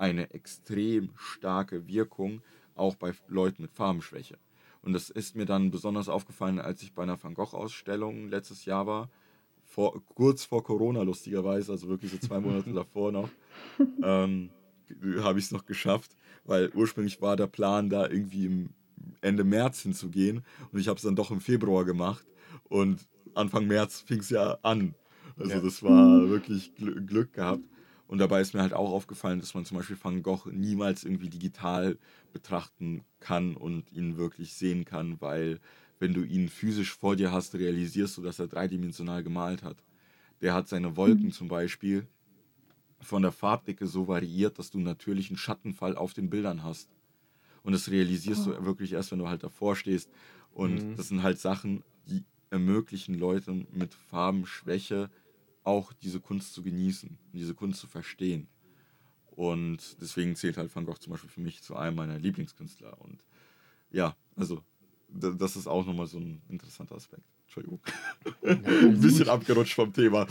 eine 0.00 0.32
extrem 0.32 1.10
starke 1.16 1.86
Wirkung, 1.86 2.42
auch 2.74 2.96
bei 2.96 3.12
Leuten 3.28 3.62
mit 3.62 3.72
Farbenschwäche. 3.72 4.38
Und 4.82 4.94
das 4.94 5.10
ist 5.10 5.36
mir 5.36 5.44
dann 5.44 5.70
besonders 5.70 6.08
aufgefallen, 6.08 6.58
als 6.58 6.82
ich 6.82 6.94
bei 6.94 7.02
einer 7.02 7.22
Van 7.22 7.34
Gogh-Ausstellung 7.34 8.28
letztes 8.28 8.64
Jahr 8.64 8.86
war, 8.86 9.10
vor, 9.66 10.02
kurz 10.14 10.44
vor 10.44 10.64
Corona 10.64 11.02
lustigerweise, 11.02 11.72
also 11.72 11.88
wirklich 11.88 12.10
so 12.10 12.18
zwei 12.18 12.40
Monate 12.40 12.72
davor 12.72 13.12
noch, 13.12 13.28
ähm, 14.02 14.48
habe 15.20 15.38
ich 15.38 15.44
es 15.44 15.52
noch 15.52 15.66
geschafft, 15.66 16.16
weil 16.44 16.70
ursprünglich 16.70 17.20
war 17.20 17.36
der 17.36 17.46
Plan, 17.46 17.90
da 17.90 18.08
irgendwie 18.08 18.46
im 18.46 18.70
Ende 19.20 19.44
März 19.44 19.82
hinzugehen 19.82 20.42
und 20.72 20.78
ich 20.80 20.88
habe 20.88 20.96
es 20.96 21.02
dann 21.02 21.14
doch 21.14 21.30
im 21.30 21.40
Februar 21.40 21.84
gemacht 21.84 22.26
und 22.70 23.06
Anfang 23.34 23.66
März 23.66 24.00
fing 24.00 24.20
es 24.20 24.30
ja 24.30 24.58
an. 24.62 24.94
Also 25.36 25.52
Ja. 25.52 25.60
das 25.60 25.82
war 25.82 26.28
wirklich 26.28 26.74
Gl 26.74 27.04
Glück 27.04 27.34
gehabt. 27.34 27.62
Und 28.10 28.18
dabei 28.18 28.40
ist 28.40 28.54
mir 28.54 28.62
halt 28.62 28.72
auch 28.72 28.90
aufgefallen, 28.90 29.38
dass 29.38 29.54
man 29.54 29.64
zum 29.64 29.76
Beispiel 29.76 29.96
Van 30.02 30.24
Gogh 30.24 30.50
niemals 30.50 31.04
irgendwie 31.04 31.28
digital 31.28 31.96
betrachten 32.32 33.04
kann 33.20 33.54
und 33.54 33.92
ihn 33.92 34.16
wirklich 34.16 34.54
sehen 34.54 34.84
kann, 34.84 35.20
weil 35.20 35.60
wenn 36.00 36.12
du 36.12 36.24
ihn 36.24 36.48
physisch 36.48 36.92
vor 36.92 37.14
dir 37.14 37.30
hast, 37.30 37.54
realisierst 37.54 38.16
du, 38.16 38.22
dass 38.22 38.40
er 38.40 38.48
dreidimensional 38.48 39.22
gemalt 39.22 39.62
hat. 39.62 39.84
Der 40.40 40.54
hat 40.54 40.66
seine 40.66 40.96
Wolken 40.96 41.30
zum 41.30 41.46
Beispiel 41.46 42.08
von 43.00 43.22
der 43.22 43.32
Farbdicke 43.32 43.86
so 43.86 44.08
variiert, 44.08 44.58
dass 44.58 44.70
du 44.70 44.78
einen 44.78 44.86
natürlichen 44.86 45.36
Schattenfall 45.36 45.96
auf 45.96 46.12
den 46.12 46.30
Bildern 46.30 46.64
hast. 46.64 46.90
Und 47.62 47.72
das 47.72 47.90
realisierst 47.90 48.46
du 48.46 48.64
wirklich 48.64 48.92
erst, 48.92 49.12
wenn 49.12 49.18
du 49.18 49.28
halt 49.28 49.44
davor 49.44 49.76
stehst. 49.76 50.10
Und 50.50 50.86
Mhm. 50.86 50.96
das 50.96 51.08
sind 51.08 51.22
halt 51.22 51.38
Sachen, 51.38 51.84
die 52.06 52.24
ermöglichen 52.50 53.14
Leuten 53.14 53.68
mit 53.70 53.94
Farbenschwäche 53.94 55.10
auch 55.70 55.92
diese 55.92 56.20
Kunst 56.20 56.52
zu 56.54 56.62
genießen, 56.62 57.18
diese 57.32 57.54
Kunst 57.54 57.80
zu 57.80 57.86
verstehen. 57.86 58.48
Und 59.26 59.96
deswegen 60.00 60.36
zählt 60.36 60.56
halt 60.58 60.74
Van 60.74 60.84
Gogh 60.84 60.98
zum 60.98 61.12
Beispiel 61.12 61.30
für 61.30 61.40
mich 61.40 61.62
zu 61.62 61.76
einem 61.76 61.96
meiner 61.96 62.18
Lieblingskünstler. 62.18 63.00
Und 63.00 63.24
ja, 63.90 64.16
also 64.36 64.62
das 65.08 65.56
ist 65.56 65.66
auch 65.66 65.86
nochmal 65.86 66.06
so 66.06 66.18
ein 66.18 66.42
interessanter 66.48 66.94
Aspekt. 66.96 67.22
Entschuldigung. 67.44 67.80
Ein 68.42 69.00
bisschen 69.00 69.28
abgerutscht 69.28 69.74
vom 69.74 69.92
Thema. 69.92 70.26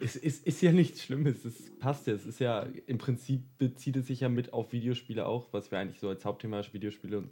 Es 0.00 0.16
ist, 0.16 0.46
ist 0.46 0.60
ja 0.60 0.70
nichts 0.72 1.02
Schlimmes, 1.02 1.44
es 1.46 1.70
passt 1.78 2.06
ja. 2.06 2.12
Es 2.14 2.26
ist 2.26 2.40
ja, 2.40 2.66
im 2.86 2.98
Prinzip 2.98 3.40
bezieht 3.58 3.96
es 3.96 4.06
sich 4.08 4.20
ja 4.20 4.28
mit 4.28 4.52
auf 4.52 4.72
Videospiele 4.72 5.24
auch, 5.26 5.50
was 5.52 5.70
wir 5.70 5.78
eigentlich 5.78 5.98
so 6.00 6.08
als 6.10 6.24
Hauptthema 6.26 6.62
Videospiele 6.72 7.18
und 7.18 7.30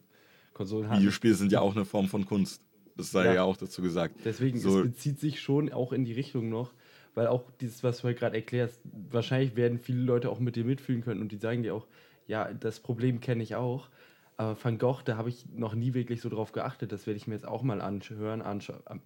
Konsolen 0.54 0.88
haben. 0.88 1.00
Videospiele 1.00 1.34
sind 1.34 1.52
ja 1.52 1.60
auch 1.60 1.74
eine 1.76 1.84
Form 1.84 2.08
von 2.08 2.24
Kunst. 2.24 2.62
Das 2.96 3.10
sei 3.10 3.26
ja, 3.26 3.34
Ja. 3.34 3.42
auch 3.44 3.56
dazu 3.58 3.82
gesagt. 3.82 4.16
Deswegen, 4.24 4.58
So- 4.58 4.78
es 4.80 4.86
bezieht 4.86 5.20
sich 5.20 5.40
schon 5.40 5.70
auch 5.72 5.92
in 5.92 6.04
die 6.04 6.12
Richtung 6.14 6.48
noch, 6.48 6.72
weil 7.14 7.26
auch 7.26 7.44
dieses, 7.60 7.82
was 7.82 7.98
du 7.98 8.04
halt 8.04 8.18
gerade 8.18 8.36
erklärst, 8.36 8.80
wahrscheinlich 9.10 9.56
werden 9.56 9.78
viele 9.78 10.02
Leute 10.02 10.30
auch 10.30 10.40
mit 10.40 10.56
dir 10.56 10.64
mitfühlen 10.64 11.02
können 11.02 11.20
und 11.20 11.32
die 11.32 11.36
sagen 11.36 11.62
dir 11.62 11.74
auch, 11.74 11.86
ja, 12.26 12.52
das 12.52 12.80
Problem 12.80 13.20
kenne 13.20 13.42
ich 13.42 13.56
auch. 13.56 13.88
Aber 14.36 14.56
Van 14.62 14.78
Gogh, 14.78 15.02
da 15.04 15.16
habe 15.16 15.28
ich 15.28 15.44
noch 15.54 15.74
nie 15.74 15.92
wirklich 15.92 16.20
so 16.20 16.28
drauf 16.28 16.52
geachtet. 16.52 16.92
Das 16.92 17.06
werde 17.06 17.18
ich 17.18 17.26
mir 17.26 17.34
jetzt 17.34 17.46
auch 17.46 17.62
mal 17.62 17.80
anhören, 17.80 18.40
anschauen. 18.40 19.02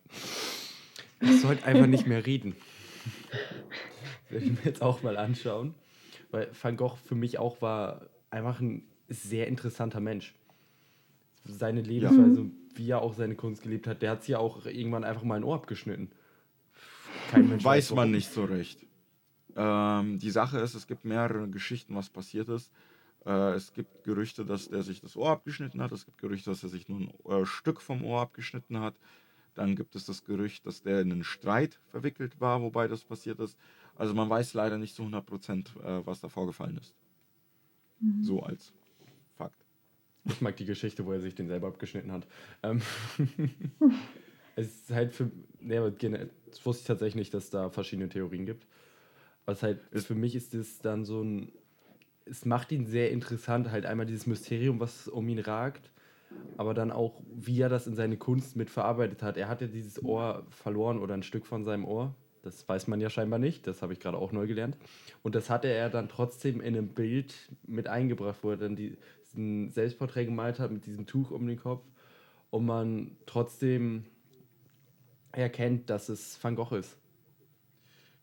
Ich 1.20 1.40
sollte 1.40 1.64
einfach 1.64 1.86
nicht 1.86 2.06
mehr 2.06 2.24
reden. 2.24 2.54
werde 4.28 4.44
ich 4.44 4.52
mir 4.52 4.64
jetzt 4.64 4.82
auch 4.82 5.02
mal 5.02 5.16
anschauen. 5.16 5.74
Weil 6.30 6.48
Van 6.60 6.76
Gogh 6.76 6.96
für 6.96 7.14
mich 7.14 7.38
auch 7.38 7.62
war 7.62 8.02
einfach 8.30 8.60
ein 8.60 8.84
sehr 9.08 9.48
interessanter 9.48 10.00
Mensch. 10.00 10.34
Seine 11.44 11.82
Lebensweise, 11.82 12.46
wie 12.74 12.90
er 12.90 13.02
auch 13.02 13.14
seine 13.14 13.34
Kunst 13.34 13.62
gelebt 13.62 13.86
hat, 13.86 14.02
der 14.02 14.12
hat 14.12 14.22
sich 14.22 14.30
ja 14.30 14.38
auch 14.38 14.66
irgendwann 14.66 15.04
einfach 15.04 15.24
mal 15.24 15.36
ein 15.36 15.44
Ohr 15.44 15.56
abgeschnitten. 15.56 16.10
Kein 17.34 17.48
Mensch 17.48 17.64
Weiß 17.64 17.92
man 17.92 18.10
nicht 18.10 18.30
so 18.30 18.44
recht. 18.44 18.86
Ähm, 19.56 20.18
die 20.18 20.30
Sache 20.30 20.58
ist, 20.58 20.74
es 20.74 20.86
gibt 20.86 21.04
mehrere 21.04 21.48
Geschichten, 21.48 21.94
was 21.94 22.10
passiert 22.10 22.48
ist. 22.48 22.70
Äh, 23.24 23.54
es 23.54 23.72
gibt 23.72 24.04
Gerüchte, 24.04 24.44
dass 24.44 24.68
der 24.68 24.82
sich 24.82 25.00
das 25.00 25.16
Ohr 25.16 25.30
abgeschnitten 25.30 25.82
hat. 25.82 25.92
Es 25.92 26.04
gibt 26.04 26.18
Gerüchte, 26.18 26.50
dass 26.50 26.62
er 26.62 26.68
sich 26.68 26.88
nur 26.88 27.00
ein 27.00 27.42
äh, 27.42 27.46
Stück 27.46 27.80
vom 27.80 28.04
Ohr 28.04 28.20
abgeschnitten 28.20 28.80
hat. 28.80 28.94
Dann 29.54 29.76
gibt 29.76 29.94
es 29.94 30.04
das 30.04 30.24
Gerücht, 30.24 30.66
dass 30.66 30.82
der 30.82 31.00
in 31.00 31.12
einen 31.12 31.24
Streit 31.24 31.80
verwickelt 31.86 32.40
war, 32.40 32.60
wobei 32.60 32.88
das 32.88 33.04
passiert 33.04 33.38
ist. 33.38 33.56
Also 33.96 34.14
man 34.14 34.28
weiß 34.28 34.54
leider 34.54 34.78
nicht 34.78 34.96
zu 34.96 35.02
100 35.02 35.24
Prozent, 35.24 35.74
äh, 35.84 36.04
was 36.04 36.20
da 36.20 36.28
vorgefallen 36.28 36.78
ist. 36.78 36.94
Mhm. 38.00 38.22
So 38.24 38.42
als 38.42 38.72
Fakt. 39.36 39.64
Ich 40.24 40.40
mag 40.40 40.56
die 40.56 40.64
Geschichte, 40.64 41.06
wo 41.06 41.12
er 41.12 41.20
sich 41.20 41.34
den 41.34 41.48
selber 41.48 41.68
abgeschnitten 41.68 42.10
hat. 42.10 42.26
Ähm 42.62 42.80
es 44.56 44.66
ist 44.66 44.90
halt 44.90 45.12
für. 45.12 45.30
Ja, 45.60 45.88
das 45.88 46.64
wusste 46.64 46.82
ich 46.82 46.86
tatsächlich 46.86 47.14
nicht, 47.16 47.34
dass 47.34 47.50
da 47.50 47.70
verschiedene 47.70 48.08
Theorien 48.08 48.46
gibt. 48.46 48.66
Was 49.46 49.62
halt, 49.62 49.80
für 49.92 50.14
mich 50.14 50.34
ist 50.34 50.54
das 50.54 50.78
dann 50.78 51.04
so 51.04 51.22
ein. 51.22 51.52
Es 52.26 52.46
macht 52.46 52.72
ihn 52.72 52.86
sehr 52.86 53.10
interessant, 53.10 53.70
halt 53.70 53.84
einmal 53.84 54.06
dieses 54.06 54.26
Mysterium, 54.26 54.80
was 54.80 55.08
um 55.08 55.28
ihn 55.28 55.40
ragt, 55.40 55.90
aber 56.56 56.72
dann 56.72 56.90
auch, 56.90 57.20
wie 57.34 57.60
er 57.60 57.68
das 57.68 57.86
in 57.86 57.94
seine 57.94 58.16
Kunst 58.16 58.56
mit 58.56 58.70
verarbeitet 58.70 59.22
hat. 59.22 59.36
Er 59.36 59.48
hat 59.48 59.60
ja 59.60 59.66
dieses 59.66 60.02
Ohr 60.02 60.46
verloren 60.48 60.98
oder 60.98 61.12
ein 61.12 61.22
Stück 61.22 61.44
von 61.44 61.64
seinem 61.64 61.84
Ohr. 61.84 62.14
Das 62.40 62.66
weiß 62.66 62.88
man 62.88 63.00
ja 63.00 63.10
scheinbar 63.10 63.38
nicht, 63.38 63.66
das 63.66 63.82
habe 63.82 63.92
ich 63.92 64.00
gerade 64.00 64.16
auch 64.16 64.32
neu 64.32 64.46
gelernt. 64.46 64.78
Und 65.22 65.34
das 65.34 65.50
hatte 65.50 65.68
er 65.68 65.90
dann 65.90 66.08
trotzdem 66.08 66.60
in 66.60 66.76
einem 66.76 66.88
Bild 66.88 67.34
mit 67.66 67.88
eingebracht, 67.88 68.38
wo 68.42 68.50
er 68.50 68.56
dann 68.56 68.76
diesen 68.76 69.70
Selbstporträt 69.70 70.24
gemalt 70.24 70.58
hat 70.58 70.70
mit 70.70 70.86
diesem 70.86 71.04
Tuch 71.04 71.30
um 71.30 71.46
den 71.46 71.58
Kopf 71.58 71.82
und 72.50 72.66
man 72.66 73.16
trotzdem 73.26 74.04
erkennt, 75.36 75.90
dass 75.90 76.08
es 76.08 76.42
Van 76.42 76.54
Gogh 76.56 76.76
ist. 76.76 76.96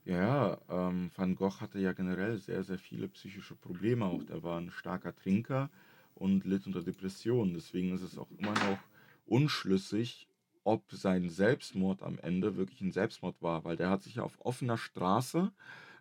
Ja, 0.04 0.58
ähm, 0.70 1.12
Van 1.16 1.36
Gogh 1.36 1.62
hatte 1.62 1.80
ja 1.80 1.94
generell 1.94 2.38
sehr, 2.38 2.64
sehr 2.64 2.80
viele 2.80 3.08
psychische 3.08 3.56
Probleme 3.56 4.06
auch. 4.06 4.24
Er 4.30 4.42
war 4.42 4.60
ein 4.60 4.72
starker 4.72 5.16
Trinker 5.16 5.70
und 6.16 6.44
litt 6.46 6.66
unter 6.66 6.82
Depressionen. 6.82 7.54
Deswegen 7.54 7.94
ist 7.94 8.02
es 8.02 8.18
auch 8.18 8.32
immer 8.32 8.54
noch 8.54 8.80
unschlüssig, 9.28 10.28
ob 10.64 10.92
sein 10.92 11.30
Selbstmord 11.30 12.02
am 12.04 12.18
Ende 12.20 12.56
wirklich 12.56 12.82
ein 12.82 12.92
Selbstmord 12.92 13.42
war, 13.42 13.64
weil 13.64 13.78
der 13.78 13.90
hat 13.90 14.04
sich 14.04 14.16
ja 14.16 14.24
auf 14.24 14.44
offener 14.44 14.78
Straße 14.78 15.52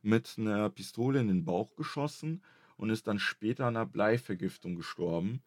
mit 0.03 0.35
einer 0.39 0.71
Pistole 0.71 1.21
in 1.21 1.29
den 1.29 1.45
Bauch 1.45 1.77
geschossen 1.77 2.43
und 2.77 2.91
ist 2.91 3.07
dann 3.07 3.19
später 3.19 3.67
an 3.67 3.77
einer 3.77 3.87
Bleivergiftung 3.87 4.77
gestorben. 4.77 5.43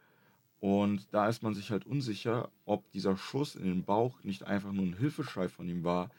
Und 0.63 1.13
da 1.13 1.27
ist 1.27 1.43
man 1.43 1.53
sich 1.53 1.71
halt 1.71 1.85
unsicher, 1.85 2.49
ob 2.63 2.89
dieser 2.91 3.17
Schuss 3.17 3.55
in 3.55 3.65
den 3.65 3.83
Bauch 3.83 4.23
nicht 4.23 4.43
einfach 4.43 4.71
nur 4.71 4.85
ein 4.85 4.97
Hilfeschrei 4.97 5.49
von 5.49 5.67
ihm 5.67 5.83
war, 5.83 6.09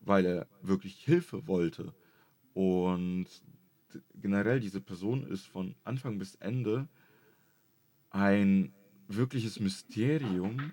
weil 0.00 0.24
er 0.24 0.46
wirklich 0.62 0.94
Hilfe 1.04 1.46
wollte. 1.46 1.92
Und 2.54 3.26
generell 4.14 4.58
diese 4.58 4.80
Person 4.80 5.24
ist 5.24 5.44
von 5.46 5.74
Anfang 5.84 6.18
bis 6.18 6.34
Ende 6.36 6.88
ein 8.08 8.72
wirkliches 9.06 9.60
Mysterium 9.60 10.72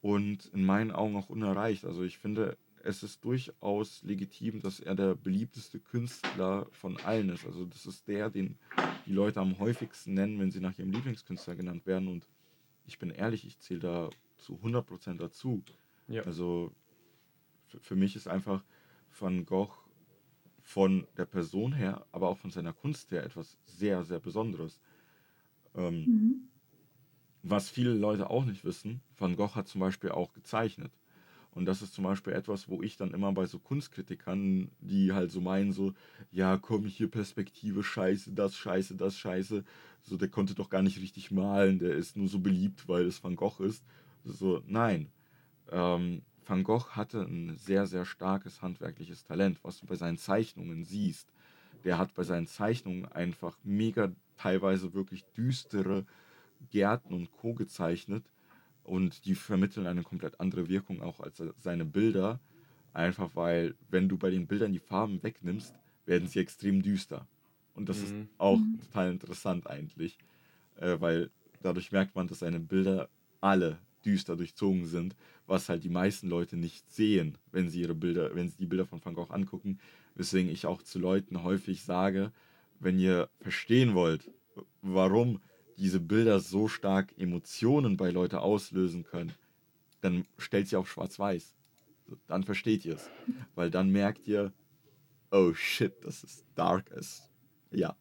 und 0.00 0.46
in 0.46 0.64
meinen 0.64 0.90
Augen 0.90 1.14
auch 1.14 1.28
unerreicht. 1.28 1.84
Also 1.84 2.02
ich 2.02 2.18
finde, 2.18 2.58
es 2.82 3.04
ist 3.04 3.24
durchaus 3.24 4.02
legitim, 4.02 4.60
dass 4.60 4.80
er 4.80 4.96
der 4.96 5.14
beliebteste 5.14 5.78
Künstler 5.78 6.66
von 6.72 6.96
allen 6.96 7.28
ist. 7.28 7.46
Also 7.46 7.64
das 7.64 7.86
ist 7.86 8.08
der, 8.08 8.28
den 8.28 8.58
die 9.06 9.12
Leute 9.12 9.38
am 9.38 9.60
häufigsten 9.60 10.14
nennen, 10.14 10.40
wenn 10.40 10.50
sie 10.50 10.58
nach 10.58 10.76
ihrem 10.76 10.90
Lieblingskünstler 10.90 11.54
genannt 11.54 11.86
werden. 11.86 12.08
Und 12.08 12.26
ich 12.86 12.98
bin 12.98 13.10
ehrlich, 13.10 13.46
ich 13.46 13.58
zähle 13.58 13.80
da 13.80 14.10
zu 14.38 14.54
100% 14.56 15.18
dazu. 15.18 15.62
Ja. 16.08 16.22
Also 16.22 16.72
für 17.80 17.96
mich 17.96 18.16
ist 18.16 18.28
einfach 18.28 18.64
Van 19.18 19.44
Gogh 19.44 19.74
von 20.60 21.06
der 21.16 21.26
Person 21.26 21.72
her, 21.72 22.06
aber 22.12 22.28
auch 22.28 22.38
von 22.38 22.50
seiner 22.50 22.72
Kunst 22.72 23.10
her 23.12 23.24
etwas 23.24 23.56
sehr, 23.64 24.04
sehr 24.04 24.20
Besonderes. 24.20 24.80
Ähm, 25.74 26.04
mhm. 26.04 26.48
Was 27.42 27.70
viele 27.70 27.94
Leute 27.94 28.30
auch 28.30 28.44
nicht 28.44 28.64
wissen, 28.64 29.00
Van 29.16 29.36
Gogh 29.36 29.54
hat 29.54 29.68
zum 29.68 29.80
Beispiel 29.80 30.10
auch 30.10 30.32
gezeichnet. 30.32 30.92
Und 31.56 31.64
das 31.64 31.80
ist 31.80 31.94
zum 31.94 32.04
Beispiel 32.04 32.34
etwas, 32.34 32.68
wo 32.68 32.82
ich 32.82 32.98
dann 32.98 33.14
immer 33.14 33.32
bei 33.32 33.46
so 33.46 33.58
Kunstkritikern, 33.58 34.70
die 34.80 35.14
halt 35.14 35.30
so 35.30 35.40
meinen, 35.40 35.72
so, 35.72 35.94
ja, 36.30 36.58
komm, 36.58 36.84
hier 36.84 37.10
Perspektive, 37.10 37.82
scheiße, 37.82 38.32
das, 38.32 38.54
scheiße, 38.56 38.94
das, 38.94 39.16
scheiße. 39.16 39.64
So, 40.02 40.18
der 40.18 40.28
konnte 40.28 40.54
doch 40.54 40.68
gar 40.68 40.82
nicht 40.82 41.00
richtig 41.00 41.30
malen, 41.30 41.78
der 41.78 41.94
ist 41.94 42.14
nur 42.14 42.28
so 42.28 42.40
beliebt, 42.40 42.86
weil 42.88 43.06
es 43.06 43.24
Van 43.24 43.36
Gogh 43.36 43.64
ist. 43.64 43.86
So, 44.22 44.62
nein. 44.66 45.10
Ähm, 45.70 46.20
Van 46.44 46.62
Gogh 46.62 46.90
hatte 46.90 47.22
ein 47.22 47.56
sehr, 47.56 47.86
sehr 47.86 48.04
starkes 48.04 48.60
handwerkliches 48.60 49.24
Talent, 49.24 49.58
was 49.62 49.80
du 49.80 49.86
bei 49.86 49.94
seinen 49.94 50.18
Zeichnungen 50.18 50.84
siehst. 50.84 51.32
Der 51.84 51.96
hat 51.96 52.14
bei 52.14 52.22
seinen 52.22 52.46
Zeichnungen 52.46 53.06
einfach 53.06 53.56
mega, 53.64 54.12
teilweise 54.36 54.92
wirklich 54.92 55.24
düstere 55.34 56.04
Gärten 56.70 57.14
und 57.14 57.32
Co. 57.32 57.54
gezeichnet 57.54 58.26
und 58.86 59.24
die 59.24 59.34
vermitteln 59.34 59.86
eine 59.86 60.02
komplett 60.02 60.40
andere 60.40 60.68
Wirkung 60.68 61.02
auch 61.02 61.20
als 61.20 61.42
seine 61.62 61.84
Bilder. 61.84 62.40
Einfach 62.92 63.30
weil, 63.34 63.74
wenn 63.90 64.08
du 64.08 64.16
bei 64.16 64.30
den 64.30 64.46
Bildern 64.46 64.72
die 64.72 64.78
Farben 64.78 65.22
wegnimmst, 65.22 65.74
werden 66.06 66.28
sie 66.28 66.38
extrem 66.38 66.82
düster. 66.82 67.26
Und 67.74 67.88
das 67.88 67.98
mhm. 67.98 68.04
ist 68.04 68.14
auch 68.38 68.58
mhm. 68.58 68.80
total 68.80 69.10
interessant 69.10 69.66
eigentlich, 69.66 70.16
äh, 70.76 70.96
weil 70.98 71.30
dadurch 71.62 71.92
merkt 71.92 72.14
man, 72.14 72.26
dass 72.26 72.38
seine 72.38 72.60
Bilder 72.60 73.08
alle 73.40 73.78
düster 74.04 74.36
durchzogen 74.36 74.86
sind, 74.86 75.16
was 75.46 75.68
halt 75.68 75.84
die 75.84 75.90
meisten 75.90 76.28
Leute 76.28 76.56
nicht 76.56 76.90
sehen, 76.90 77.36
wenn 77.52 77.68
sie 77.68 77.82
ihre 77.82 77.94
Bilder, 77.94 78.34
wenn 78.34 78.48
sie 78.48 78.56
die 78.56 78.66
Bilder 78.66 78.86
von 78.86 79.04
Van 79.04 79.14
Gogh 79.14 79.32
angucken. 79.32 79.78
Weswegen 80.14 80.50
ich 80.50 80.64
auch 80.64 80.80
zu 80.80 80.98
Leuten 80.98 81.42
häufig 81.42 81.82
sage, 81.82 82.32
wenn 82.80 82.98
ihr 82.98 83.28
verstehen 83.40 83.94
wollt, 83.94 84.30
warum 84.80 85.40
diese 85.76 86.00
Bilder 86.00 86.40
so 86.40 86.68
stark 86.68 87.12
Emotionen 87.18 87.96
bei 87.96 88.10
Leuten 88.10 88.36
auslösen 88.36 89.04
können, 89.04 89.32
dann 90.00 90.24
stellt 90.38 90.68
sie 90.68 90.76
auf 90.76 90.90
Schwarz-Weiß. 90.90 91.54
Dann 92.26 92.44
versteht 92.44 92.84
ihr 92.84 92.94
es. 92.94 93.10
Weil 93.54 93.70
dann 93.70 93.90
merkt 93.90 94.26
ihr, 94.26 94.52
oh 95.30 95.52
shit, 95.54 95.92
das 96.04 96.24
ist 96.24 96.44
dark 96.54 96.92
as. 96.92 97.28
Ja. 97.72 97.96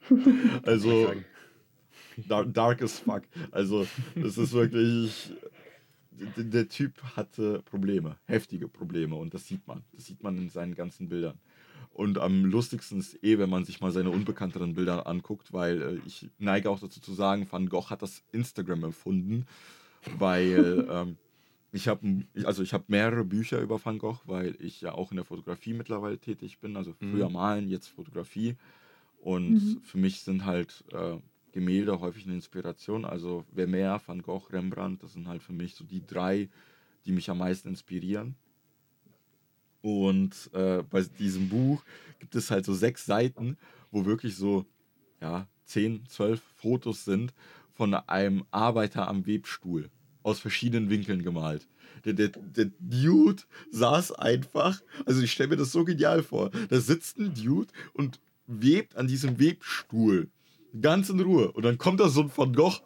also 0.62 1.12
dark, 2.26 2.82
as 2.82 2.98
fuck. 2.98 3.22
Also, 3.50 3.86
das 4.14 4.38
ist 4.38 4.52
wirklich. 4.52 5.32
Der 6.36 6.66
Typ 6.66 7.02
hatte 7.14 7.60
Probleme, 7.66 8.16
heftige 8.24 8.68
Probleme 8.68 9.16
und 9.16 9.34
das 9.34 9.46
sieht 9.46 9.66
man. 9.66 9.84
Das 9.92 10.06
sieht 10.06 10.22
man 10.22 10.38
in 10.38 10.48
seinen 10.48 10.74
ganzen 10.74 11.10
Bildern. 11.10 11.38
Und 11.96 12.18
am 12.18 12.44
lustigsten 12.44 12.98
ist 12.98 13.24
eh, 13.24 13.38
wenn 13.38 13.48
man 13.48 13.64
sich 13.64 13.80
mal 13.80 13.90
seine 13.90 14.10
unbekannteren 14.10 14.74
Bilder 14.74 15.06
anguckt, 15.06 15.54
weil 15.54 15.80
äh, 15.80 15.98
ich 16.04 16.28
neige 16.38 16.68
auch 16.68 16.78
dazu 16.78 17.00
zu 17.00 17.14
sagen, 17.14 17.46
Van 17.50 17.70
Gogh 17.70 17.88
hat 17.88 18.02
das 18.02 18.22
Instagram 18.32 18.84
erfunden, 18.84 19.46
weil 20.18 20.86
ähm, 20.90 21.16
ich 21.72 21.88
habe 21.88 22.26
also 22.44 22.62
ich 22.62 22.74
habe 22.74 22.84
mehrere 22.88 23.24
Bücher 23.24 23.62
über 23.62 23.82
Van 23.82 23.96
Gogh, 23.96 24.20
weil 24.26 24.56
ich 24.60 24.82
ja 24.82 24.92
auch 24.92 25.10
in 25.10 25.16
der 25.16 25.24
Fotografie 25.24 25.72
mittlerweile 25.72 26.18
tätig 26.18 26.60
bin, 26.60 26.76
also 26.76 26.92
früher 26.92 27.28
mhm. 27.28 27.34
malen, 27.34 27.68
jetzt 27.70 27.88
Fotografie. 27.88 28.56
Und 29.18 29.52
mhm. 29.52 29.80
für 29.80 29.96
mich 29.96 30.20
sind 30.20 30.44
halt 30.44 30.84
äh, 30.92 31.16
Gemälde 31.52 31.98
häufig 32.00 32.26
eine 32.26 32.34
Inspiration. 32.34 33.06
Also 33.06 33.46
Vermeer, 33.54 34.02
Van 34.04 34.20
Gogh, 34.20 34.52
Rembrandt, 34.52 35.02
das 35.02 35.14
sind 35.14 35.28
halt 35.28 35.42
für 35.42 35.54
mich 35.54 35.74
so 35.74 35.82
die 35.82 36.06
drei, 36.06 36.50
die 37.06 37.12
mich 37.12 37.30
am 37.30 37.38
meisten 37.38 37.70
inspirieren. 37.70 38.36
Und 39.86 40.50
äh, 40.52 40.82
bei 40.82 41.02
diesem 41.02 41.48
Buch 41.48 41.84
gibt 42.18 42.34
es 42.34 42.50
halt 42.50 42.64
so 42.64 42.74
sechs 42.74 43.06
Seiten, 43.06 43.56
wo 43.92 44.04
wirklich 44.04 44.34
so, 44.34 44.66
ja, 45.20 45.46
zehn, 45.64 46.04
zwölf 46.08 46.42
Fotos 46.56 47.04
sind 47.04 47.32
von 47.72 47.94
einem 47.94 48.44
Arbeiter 48.50 49.06
am 49.06 49.28
Webstuhl 49.28 49.88
aus 50.24 50.40
verschiedenen 50.40 50.90
Winkeln 50.90 51.22
gemalt. 51.22 51.68
Der, 52.04 52.14
der, 52.14 52.30
der 52.30 52.72
Dude 52.80 53.44
saß 53.70 54.10
einfach, 54.10 54.82
also 55.04 55.22
ich 55.22 55.30
stelle 55.30 55.50
mir 55.50 55.56
das 55.56 55.70
so 55.70 55.84
genial 55.84 56.24
vor, 56.24 56.50
da 56.68 56.80
sitzt 56.80 57.18
ein 57.18 57.32
Dude 57.34 57.72
und 57.92 58.18
webt 58.48 58.96
an 58.96 59.06
diesem 59.06 59.38
Webstuhl. 59.38 60.30
Ganz 60.82 61.10
in 61.10 61.20
Ruhe. 61.20 61.52
Und 61.52 61.64
dann 61.64 61.78
kommt 61.78 62.00
da 62.00 62.08
so 62.08 62.22
ein 62.22 62.32
Van 62.36 62.52
Gogh, 62.54 62.80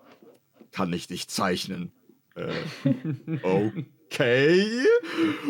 kann 0.71 0.93
ich 0.93 1.07
dich 1.07 1.29
zeichnen. 1.29 1.93
Äh, 2.35 2.53
okay. 4.11 4.85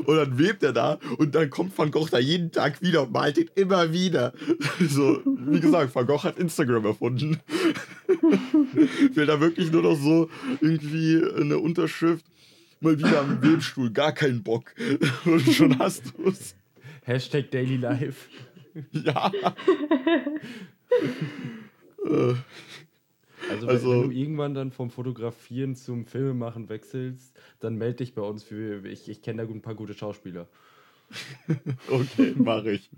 Und 0.05 0.17
dann 0.17 0.39
webt 0.39 0.63
er 0.63 0.73
da 0.73 0.99
und 1.19 1.35
dann 1.35 1.51
kommt 1.51 1.77
Van 1.77 1.91
Gogh 1.91 2.09
da 2.11 2.19
jeden 2.19 2.53
Tag 2.53 2.83
wieder 2.83 3.03
und 3.03 3.13
malt 3.13 3.39
ihn 3.39 3.51
immer 3.55 3.93
wieder. 3.93 4.33
So, 4.81 5.21
wie 5.25 5.61
gesagt, 5.61 5.95
Van 5.95 6.07
Gogh 6.07 6.25
hat 6.25 6.39
Instagram 6.39 6.85
erfunden. 6.87 7.39
Will 9.15 9.27
da 9.27 9.41
wirklich 9.41 9.71
nur 9.71 9.83
noch 9.83 9.95
so 9.95 10.31
irgendwie 10.61 11.23
eine 11.39 11.59
Unterschrift. 11.59 12.25
Mal 12.81 12.99
wieder 12.99 13.21
am 13.21 13.43
Webstuhl, 13.43 13.91
gar 13.91 14.13
keinen 14.13 14.43
Bock. 14.43 14.75
Und 15.25 15.43
schon 15.53 15.79
hast 15.79 16.13
du 16.17 16.31
es. 16.31 16.57
Hashtag 17.03 17.51
Daily 17.51 17.77
Life. 17.77 18.29
Ja. 18.93 19.31
Also, 23.49 23.67
wenn, 23.67 23.75
also, 23.75 23.91
wenn 23.91 24.11
du 24.11 24.11
irgendwann 24.11 24.55
dann 24.55 24.71
vom 24.71 24.91
Fotografieren 24.91 25.75
zum 25.75 26.05
Filmemachen 26.05 26.69
wechselst, 26.69 27.39
dann 27.61 27.77
melde 27.77 27.99
dich 27.99 28.15
bei 28.15 28.23
uns 28.23 28.43
für. 28.43 28.85
Ich, 28.87 29.09
ich 29.09 29.23
kenne 29.23 29.45
da 29.45 29.53
ein 29.53 29.63
paar 29.63 29.75
gute 29.75 29.95
Schauspieler. 29.95 30.49
okay, 31.91 32.35
mache 32.37 32.73
ich. 32.73 32.91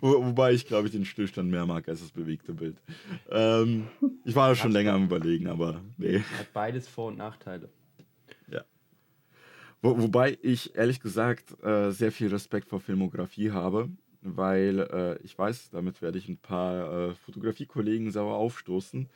Wo, 0.00 0.24
wobei 0.26 0.52
ich, 0.52 0.66
glaube 0.66 0.86
ich, 0.86 0.92
den 0.92 1.04
Stillstand 1.04 1.50
mehr 1.50 1.66
mag 1.66 1.88
als 1.88 2.00
das 2.00 2.10
bewegte 2.10 2.54
Bild. 2.54 2.76
Ähm, 3.30 3.88
ich 4.24 4.34
war 4.34 4.54
schon 4.54 4.72
länger 4.72 4.92
am 4.92 5.04
Überlegen, 5.04 5.48
aber 5.48 5.82
nee. 5.96 6.20
Hat 6.20 6.52
beides 6.52 6.86
Vor- 6.86 7.08
und 7.08 7.18
Nachteile. 7.18 7.68
Ja. 8.50 8.64
Wo, 9.82 10.00
wobei 10.00 10.38
ich 10.42 10.76
ehrlich 10.76 11.00
gesagt 11.00 11.60
äh, 11.64 11.90
sehr 11.90 12.12
viel 12.12 12.28
Respekt 12.28 12.68
vor 12.68 12.80
Filmografie 12.80 13.50
habe, 13.50 13.88
weil 14.22 14.80
äh, 14.80 15.24
ich 15.24 15.36
weiß, 15.36 15.70
damit 15.70 16.00
werde 16.00 16.18
ich 16.18 16.28
ein 16.28 16.38
paar 16.38 17.10
äh, 17.10 17.14
Fotografiekollegen 17.14 18.10
sauer 18.12 18.36
aufstoßen 18.36 19.08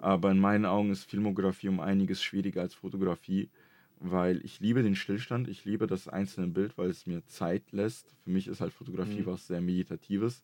Aber 0.00 0.30
in 0.30 0.38
meinen 0.38 0.64
Augen 0.64 0.90
ist 0.90 1.04
Filmografie 1.04 1.68
um 1.68 1.78
einiges 1.80 2.22
schwieriger 2.22 2.62
als 2.62 2.74
Fotografie, 2.74 3.50
weil 3.98 4.42
ich 4.44 4.58
liebe 4.60 4.82
den 4.82 4.96
Stillstand, 4.96 5.46
ich 5.46 5.66
liebe 5.66 5.86
das 5.86 6.08
einzelne 6.08 6.46
Bild, 6.48 6.78
weil 6.78 6.88
es 6.88 7.06
mir 7.06 7.24
Zeit 7.26 7.70
lässt. 7.72 8.14
Für 8.24 8.30
mich 8.30 8.48
ist 8.48 8.62
halt 8.62 8.72
Fotografie 8.72 9.20
Mhm. 9.20 9.26
was 9.26 9.46
sehr 9.46 9.60
Meditatives. 9.60 10.42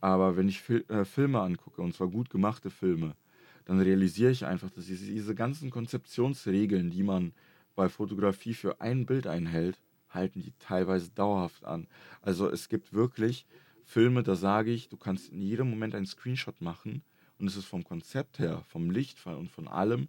Aber 0.00 0.36
wenn 0.36 0.48
ich 0.48 0.60
Fil 0.62 0.84
äh, 0.88 1.04
Filme 1.04 1.40
angucke, 1.40 1.82
und 1.82 1.94
zwar 1.94 2.08
gut 2.08 2.30
gemachte 2.30 2.70
Filme, 2.70 3.16
dann 3.64 3.80
realisiere 3.80 4.30
ich 4.30 4.46
einfach, 4.46 4.70
dass 4.70 4.86
diese, 4.86 5.06
diese 5.06 5.34
ganzen 5.34 5.70
Konzeptionsregeln, 5.70 6.90
die 6.90 7.02
man 7.02 7.32
bei 7.74 7.88
Fotografie 7.88 8.54
für 8.54 8.80
ein 8.80 9.04
Bild 9.06 9.26
einhält, 9.26 9.80
halten 10.10 10.42
die 10.42 10.52
teilweise 10.60 11.10
dauerhaft 11.10 11.64
an. 11.64 11.88
Also 12.22 12.48
es 12.48 12.68
gibt 12.68 12.92
wirklich 12.92 13.46
Filme, 13.84 14.22
da 14.22 14.36
sage 14.36 14.70
ich, 14.70 14.88
du 14.88 14.96
kannst 14.96 15.30
in 15.32 15.40
jedem 15.42 15.70
Moment 15.70 15.94
einen 15.94 16.06
Screenshot 16.06 16.60
machen 16.60 17.02
und 17.40 17.46
es 17.46 17.56
ist 17.56 17.64
vom 17.64 17.84
Konzept 17.84 18.38
her, 18.38 18.62
vom 18.68 18.90
Lichtfall 18.90 19.36
und 19.36 19.50
von 19.50 19.66
allem 19.66 20.08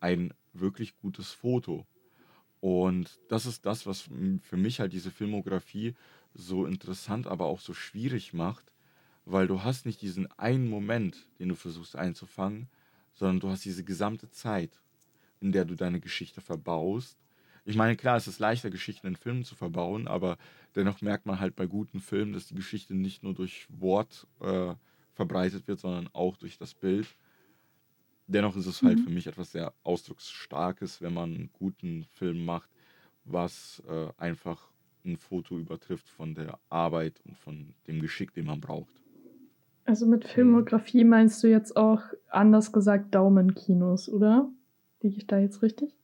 ein 0.00 0.32
wirklich 0.52 0.96
gutes 0.96 1.30
Foto. 1.30 1.86
Und 2.60 3.18
das 3.28 3.46
ist 3.46 3.66
das, 3.66 3.86
was 3.86 4.08
für 4.42 4.56
mich 4.56 4.80
halt 4.80 4.92
diese 4.92 5.10
Filmografie 5.10 5.94
so 6.34 6.66
interessant, 6.66 7.26
aber 7.26 7.46
auch 7.46 7.60
so 7.60 7.74
schwierig 7.74 8.32
macht, 8.32 8.72
weil 9.24 9.46
du 9.46 9.62
hast 9.62 9.86
nicht 9.86 10.02
diesen 10.02 10.30
einen 10.38 10.68
Moment, 10.68 11.28
den 11.38 11.50
du 11.50 11.54
versuchst 11.54 11.96
einzufangen, 11.96 12.68
sondern 13.12 13.40
du 13.40 13.48
hast 13.50 13.64
diese 13.64 13.84
gesamte 13.84 14.30
Zeit, 14.30 14.80
in 15.40 15.52
der 15.52 15.64
du 15.64 15.74
deine 15.74 16.00
Geschichte 16.00 16.40
verbaust. 16.40 17.18
Ich 17.64 17.76
meine, 17.76 17.96
klar, 17.96 18.16
es 18.16 18.26
ist 18.26 18.38
leichter, 18.38 18.70
Geschichten 18.70 19.06
in 19.06 19.16
Filmen 19.16 19.44
zu 19.44 19.54
verbauen, 19.54 20.08
aber 20.08 20.38
dennoch 20.74 21.02
merkt 21.02 21.26
man 21.26 21.40
halt 21.40 21.56
bei 21.56 21.66
guten 21.66 22.00
Filmen, 22.00 22.32
dass 22.32 22.46
die 22.46 22.54
Geschichte 22.54 22.94
nicht 22.94 23.22
nur 23.22 23.34
durch 23.34 23.66
Wort 23.68 24.26
äh, 24.40 24.74
verbreitet 25.20 25.68
wird, 25.68 25.78
sondern 25.80 26.08
auch 26.14 26.38
durch 26.38 26.56
das 26.56 26.72
Bild. 26.72 27.06
Dennoch 28.26 28.56
ist 28.56 28.66
es 28.66 28.82
halt 28.82 28.98
Mhm. 28.98 29.04
für 29.04 29.10
mich 29.10 29.26
etwas 29.26 29.52
sehr 29.52 29.74
Ausdrucksstarkes, 29.82 31.02
wenn 31.02 31.12
man 31.12 31.34
einen 31.34 31.50
guten 31.52 32.04
Film 32.04 32.44
macht, 32.44 32.70
was 33.24 33.82
äh, 33.88 34.08
einfach 34.16 34.68
ein 35.04 35.18
Foto 35.18 35.58
übertrifft 35.58 36.08
von 36.08 36.34
der 36.34 36.58
Arbeit 36.70 37.20
und 37.26 37.36
von 37.36 37.74
dem 37.86 38.00
Geschick, 38.00 38.32
den 38.32 38.46
man 38.46 38.60
braucht. 38.60 38.94
Also 39.84 40.06
mit 40.06 40.24
Filmografie 40.26 41.04
meinst 41.04 41.42
du 41.42 41.48
jetzt 41.48 41.76
auch 41.76 42.02
anders 42.30 42.72
gesagt 42.72 43.14
Daumenkinos, 43.14 44.08
oder? 44.08 44.48
Liege 45.02 45.18
ich 45.18 45.26
da 45.26 45.38
jetzt 45.38 45.60
richtig? 45.62 45.94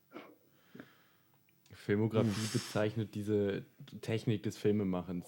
Filmografie 1.71 2.49
bezeichnet 2.51 3.15
diese 3.15 3.63
Technik 4.01 4.43
des 4.43 4.57
Filmemachens. 4.57 5.25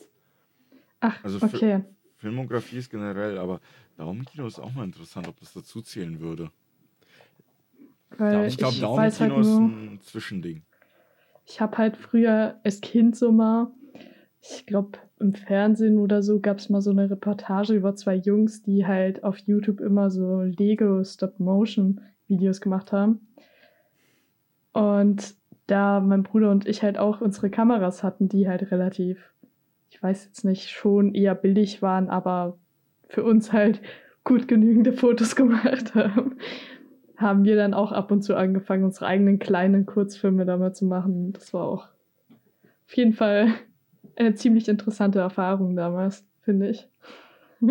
Ach, 0.99 1.23
Also 1.23 1.37
okay. 1.45 1.83
Filmografie 2.19 2.77
ist 2.77 2.89
generell, 2.89 3.37
aber 3.37 3.59
Daumenkino 3.97 4.45
ist 4.45 4.59
auch 4.59 4.73
mal 4.73 4.83
interessant, 4.85 5.27
ob 5.27 5.39
das 5.39 5.53
dazu 5.53 5.81
zählen 5.81 6.19
würde. 6.19 6.51
Weil 8.17 8.47
Ich 8.47 8.57
glaube, 8.57 8.75
weiß 8.75 9.19
halt 9.19 9.31
Daumenkino 9.31 9.41
ist 9.41 9.57
ein 9.57 9.99
Zwischending. 10.01 10.61
ich 11.45 11.61
habe 11.61 11.77
halt 11.77 11.97
früher 11.97 12.59
als 12.63 12.81
Kind 12.81 13.15
so 13.15 13.31
mal, 13.31 13.71
ich 14.41 14.65
glaube 14.65 14.99
im 15.19 15.33
Fernsehen 15.33 15.97
oder 15.97 16.21
so 16.23 16.39
gab 16.39 16.59
es 16.59 16.69
mal 16.69 16.81
so 16.81 16.91
eine 16.91 17.09
Reportage 17.09 17.73
über 17.73 17.95
zwei 17.95 18.15
Jungs, 18.15 18.61
die 18.63 18.85
halt 18.85 19.23
auf 19.23 19.37
YouTube 19.39 19.81
immer 19.81 20.09
so 20.09 20.41
Lego 20.41 21.03
Stop-Motion-Videos 21.03 22.61
gemacht 22.61 22.91
haben. 22.91 23.27
Und 24.71 25.35
da 25.67 25.99
mein 25.99 26.23
Bruder 26.23 26.51
und 26.51 26.67
ich 26.67 26.83
halt 26.83 26.97
auch 26.97 27.21
unsere 27.21 27.49
Kameras 27.49 28.01
hatten, 28.03 28.29
die 28.29 28.47
halt 28.47 28.71
relativ, 28.71 29.33
ich 29.89 30.01
weiß 30.01 30.25
jetzt 30.25 30.45
nicht, 30.45 30.69
schon 30.69 31.13
eher 31.13 31.35
billig 31.35 31.81
waren, 31.81 32.09
aber 32.09 32.57
für 33.07 33.23
uns 33.23 33.51
halt 33.51 33.81
gut 34.23 34.47
genügende 34.47 34.93
Fotos 34.93 35.35
gemacht 35.35 35.95
haben, 35.95 36.37
haben 37.17 37.43
wir 37.43 37.55
dann 37.55 37.73
auch 37.73 37.91
ab 37.91 38.11
und 38.11 38.21
zu 38.21 38.35
angefangen, 38.35 38.83
unsere 38.83 39.07
eigenen 39.07 39.39
kleinen 39.39 39.85
Kurzfilme 39.85 40.45
damit 40.45 40.75
zu 40.75 40.85
machen. 40.85 41.33
Das 41.33 41.53
war 41.53 41.63
auch 41.63 41.87
auf 42.87 42.95
jeden 42.95 43.13
Fall 43.13 43.53
eine 44.15 44.35
ziemlich 44.35 44.67
interessante 44.67 45.19
Erfahrung 45.19 45.75
damals, 45.75 46.25
finde 46.41 46.69
ich. 46.69 46.87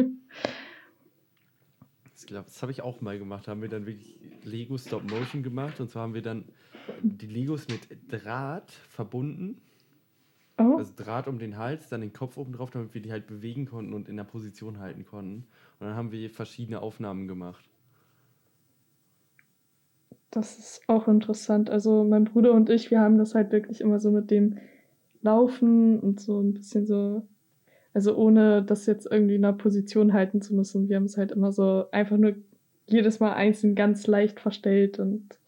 Ich 2.21 2.33
glaube, 2.33 2.45
das 2.45 2.61
habe 2.61 2.73
ich 2.73 2.83
auch 2.83 3.01
mal 3.01 3.19
gemacht. 3.19 3.47
Da 3.47 3.53
haben 3.53 3.63
wir 3.63 3.71
dann 3.71 3.87
wirklich 3.87 4.19
Lego 4.45 4.77
Stop 4.77 5.11
Motion 5.11 5.43
gemacht. 5.43 5.81
Und 5.81 5.89
zwar 5.89 6.03
haben 6.03 6.13
wir 6.13 6.21
dann 6.21 6.45
die 7.01 7.27
Legos 7.27 7.67
mit 7.69 7.89
Draht 8.11 8.71
verbunden. 8.71 9.63
Oh, 10.59 10.83
Also 10.83 10.93
Draht 10.97 11.29
um 11.29 11.39
den 11.39 11.59
Hals, 11.59 11.89
dann 11.89 12.01
den 12.03 12.13
Kopf 12.13 12.37
oben 12.39 12.53
drauf, 12.53 12.71
damit 12.71 12.95
wir 12.95 13.03
die 13.03 13.13
halt 13.13 13.27
bewegen 13.27 13.67
konnten 13.67 13.95
und 13.95 14.09
in 14.09 14.17
der 14.17 14.25
Position 14.25 14.79
halten 14.81 15.05
konnten. 15.07 15.47
Und 15.81 15.87
dann 15.89 15.97
haben 15.97 16.13
wir 16.13 16.31
verschiedene 16.31 16.81
Aufnahmen 16.83 17.29
gemacht. 17.29 17.69
das 20.31 20.59
ist 20.59 20.83
auch 20.89 21.09
interessant. 21.09 21.71
Also 21.71 22.05
mein 22.05 22.25
Bruder 22.25 22.53
und 22.53 22.71
ich, 22.71 22.91
wir 22.91 23.01
haben 23.01 23.19
das 23.19 23.35
halt 23.35 23.53
wirklich 23.53 23.81
immer 23.81 23.99
so 24.01 24.11
mit 24.11 24.31
dem 24.31 24.59
Laufen 25.23 25.99
und 26.01 26.21
so 26.21 26.41
ein 26.41 26.55
bisschen 26.55 26.87
so, 26.87 27.27
also 27.95 28.17
ohne 28.17 28.65
das 28.65 28.87
jetzt 28.87 29.07
irgendwie 29.11 29.37
in 29.37 29.45
einer 29.45 29.57
Position 29.57 30.13
halten 30.13 30.43
zu 30.43 30.55
müssen. 30.55 30.89
Wir 30.89 30.97
haben 30.97 31.05
es 31.05 31.17
halt 31.19 31.33
immer 31.33 31.53
so 31.53 31.91
einfach 31.93 32.19
nur 32.19 32.37
jedes 32.87 33.21
Mal 33.21 33.35
einzeln 33.35 33.75
ganz 33.75 34.07
leicht 34.07 34.41
verstellt 34.41 34.99
und 34.99 35.39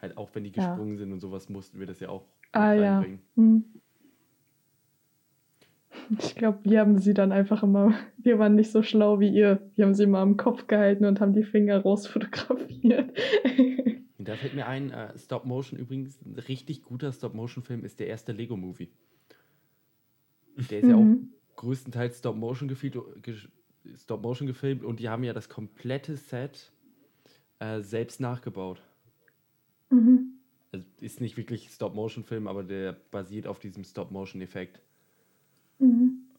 Halt 0.00 0.16
auch 0.16 0.30
wenn 0.34 0.44
die 0.44 0.52
Ja. 0.56 0.76
gesprungen 0.76 0.98
sind 0.98 1.12
und 1.12 1.20
sowas, 1.20 1.48
mussten 1.48 1.78
wir 1.78 1.86
das 1.86 2.00
ja 2.00 2.08
auch 2.08 2.24
Ah, 2.52 2.72
mit 2.72 2.80
ja. 2.80 3.00
reinbringen. 3.00 3.20
Hm. 3.36 3.81
Ich 6.18 6.34
glaube, 6.34 6.58
wir 6.64 6.80
haben 6.80 6.98
sie 6.98 7.14
dann 7.14 7.32
einfach 7.32 7.62
immer, 7.62 7.94
wir 8.18 8.38
waren 8.38 8.54
nicht 8.54 8.70
so 8.70 8.82
schlau 8.82 9.20
wie 9.20 9.28
ihr. 9.28 9.60
Wir 9.74 9.84
haben 9.86 9.94
sie 9.94 10.04
immer 10.04 10.18
am 10.18 10.36
Kopf 10.36 10.66
gehalten 10.66 11.04
und 11.04 11.20
haben 11.20 11.32
die 11.32 11.44
Finger 11.44 11.78
rausfotografiert. 11.82 13.10
Da 14.24 14.36
fällt 14.36 14.54
mir 14.54 14.68
ein, 14.68 14.92
äh, 14.92 15.18
Stop 15.18 15.46
Motion 15.46 15.80
übrigens, 15.80 16.20
ein 16.24 16.38
richtig 16.38 16.84
guter 16.84 17.10
Stop 17.10 17.34
Motion 17.34 17.64
Film 17.64 17.84
ist 17.84 17.98
der 17.98 18.06
erste 18.06 18.30
Lego 18.30 18.56
Movie. 18.56 18.88
Der 20.70 20.78
ist 20.78 20.88
ja 20.88 20.94
auch 20.94 21.00
Mhm. 21.02 21.32
größtenteils 21.56 22.18
Stop 22.18 22.36
Motion 22.36 22.68
gefilmt, 22.68 22.98
Stop 23.96 24.22
Motion 24.22 24.46
gefilmt 24.46 24.84
und 24.84 25.00
die 25.00 25.08
haben 25.08 25.24
ja 25.24 25.32
das 25.32 25.48
komplette 25.48 26.14
Set 26.16 26.70
äh, 27.58 27.80
selbst 27.80 28.20
nachgebaut. 28.20 28.80
Mhm. 29.90 30.34
Also 30.70 30.86
ist 31.00 31.20
nicht 31.20 31.36
wirklich 31.36 31.70
Stop 31.70 31.96
Motion 31.96 32.22
Film, 32.22 32.46
aber 32.46 32.62
der 32.62 32.92
basiert 33.10 33.48
auf 33.48 33.58
diesem 33.58 33.82
Stop 33.82 34.12
Motion 34.12 34.40
Effekt. 34.40 34.80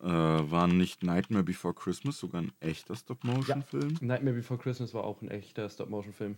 Äh, 0.03 0.07
war 0.51 0.67
nicht 0.67 1.01
Nightmare 1.03 1.43
Before 1.45 1.73
Christmas 1.73 2.19
sogar 2.19 2.41
ein 2.41 2.51
echter 2.59 2.93
Stop-Motion-Film? 2.95 3.95
Nightmare 4.01 4.35
Before 4.35 4.59
Christmas 4.59 4.93
war 4.93 5.05
auch 5.05 5.21
ein 5.21 5.29
echter 5.29 5.69
Stop 5.69 5.89
Motion 5.89 6.11
Film. 6.13 6.35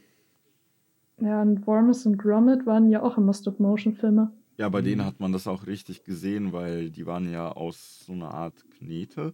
Ja, 1.20 1.42
und 1.42 1.66
Wormus 1.66 2.06
und 2.06 2.18
Gromit 2.18 2.66
waren 2.68 2.90
ja 2.92 3.02
auch 3.02 3.18
immer 3.18 3.34
Stop-Motion-Filme. 3.34 4.32
Ja, 4.58 4.70
bei 4.70 4.82
denen 4.82 5.02
Mhm. 5.02 5.06
hat 5.06 5.20
man 5.20 5.32
das 5.32 5.48
auch 5.48 5.66
richtig 5.66 6.04
gesehen, 6.04 6.54
weil 6.54 6.92
die 6.92 7.06
waren 7.08 7.30
ja 7.32 7.52
aus 7.52 8.06
so 8.06 8.14
einer 8.14 8.32
Art 8.34 8.64
Knete. 8.78 9.34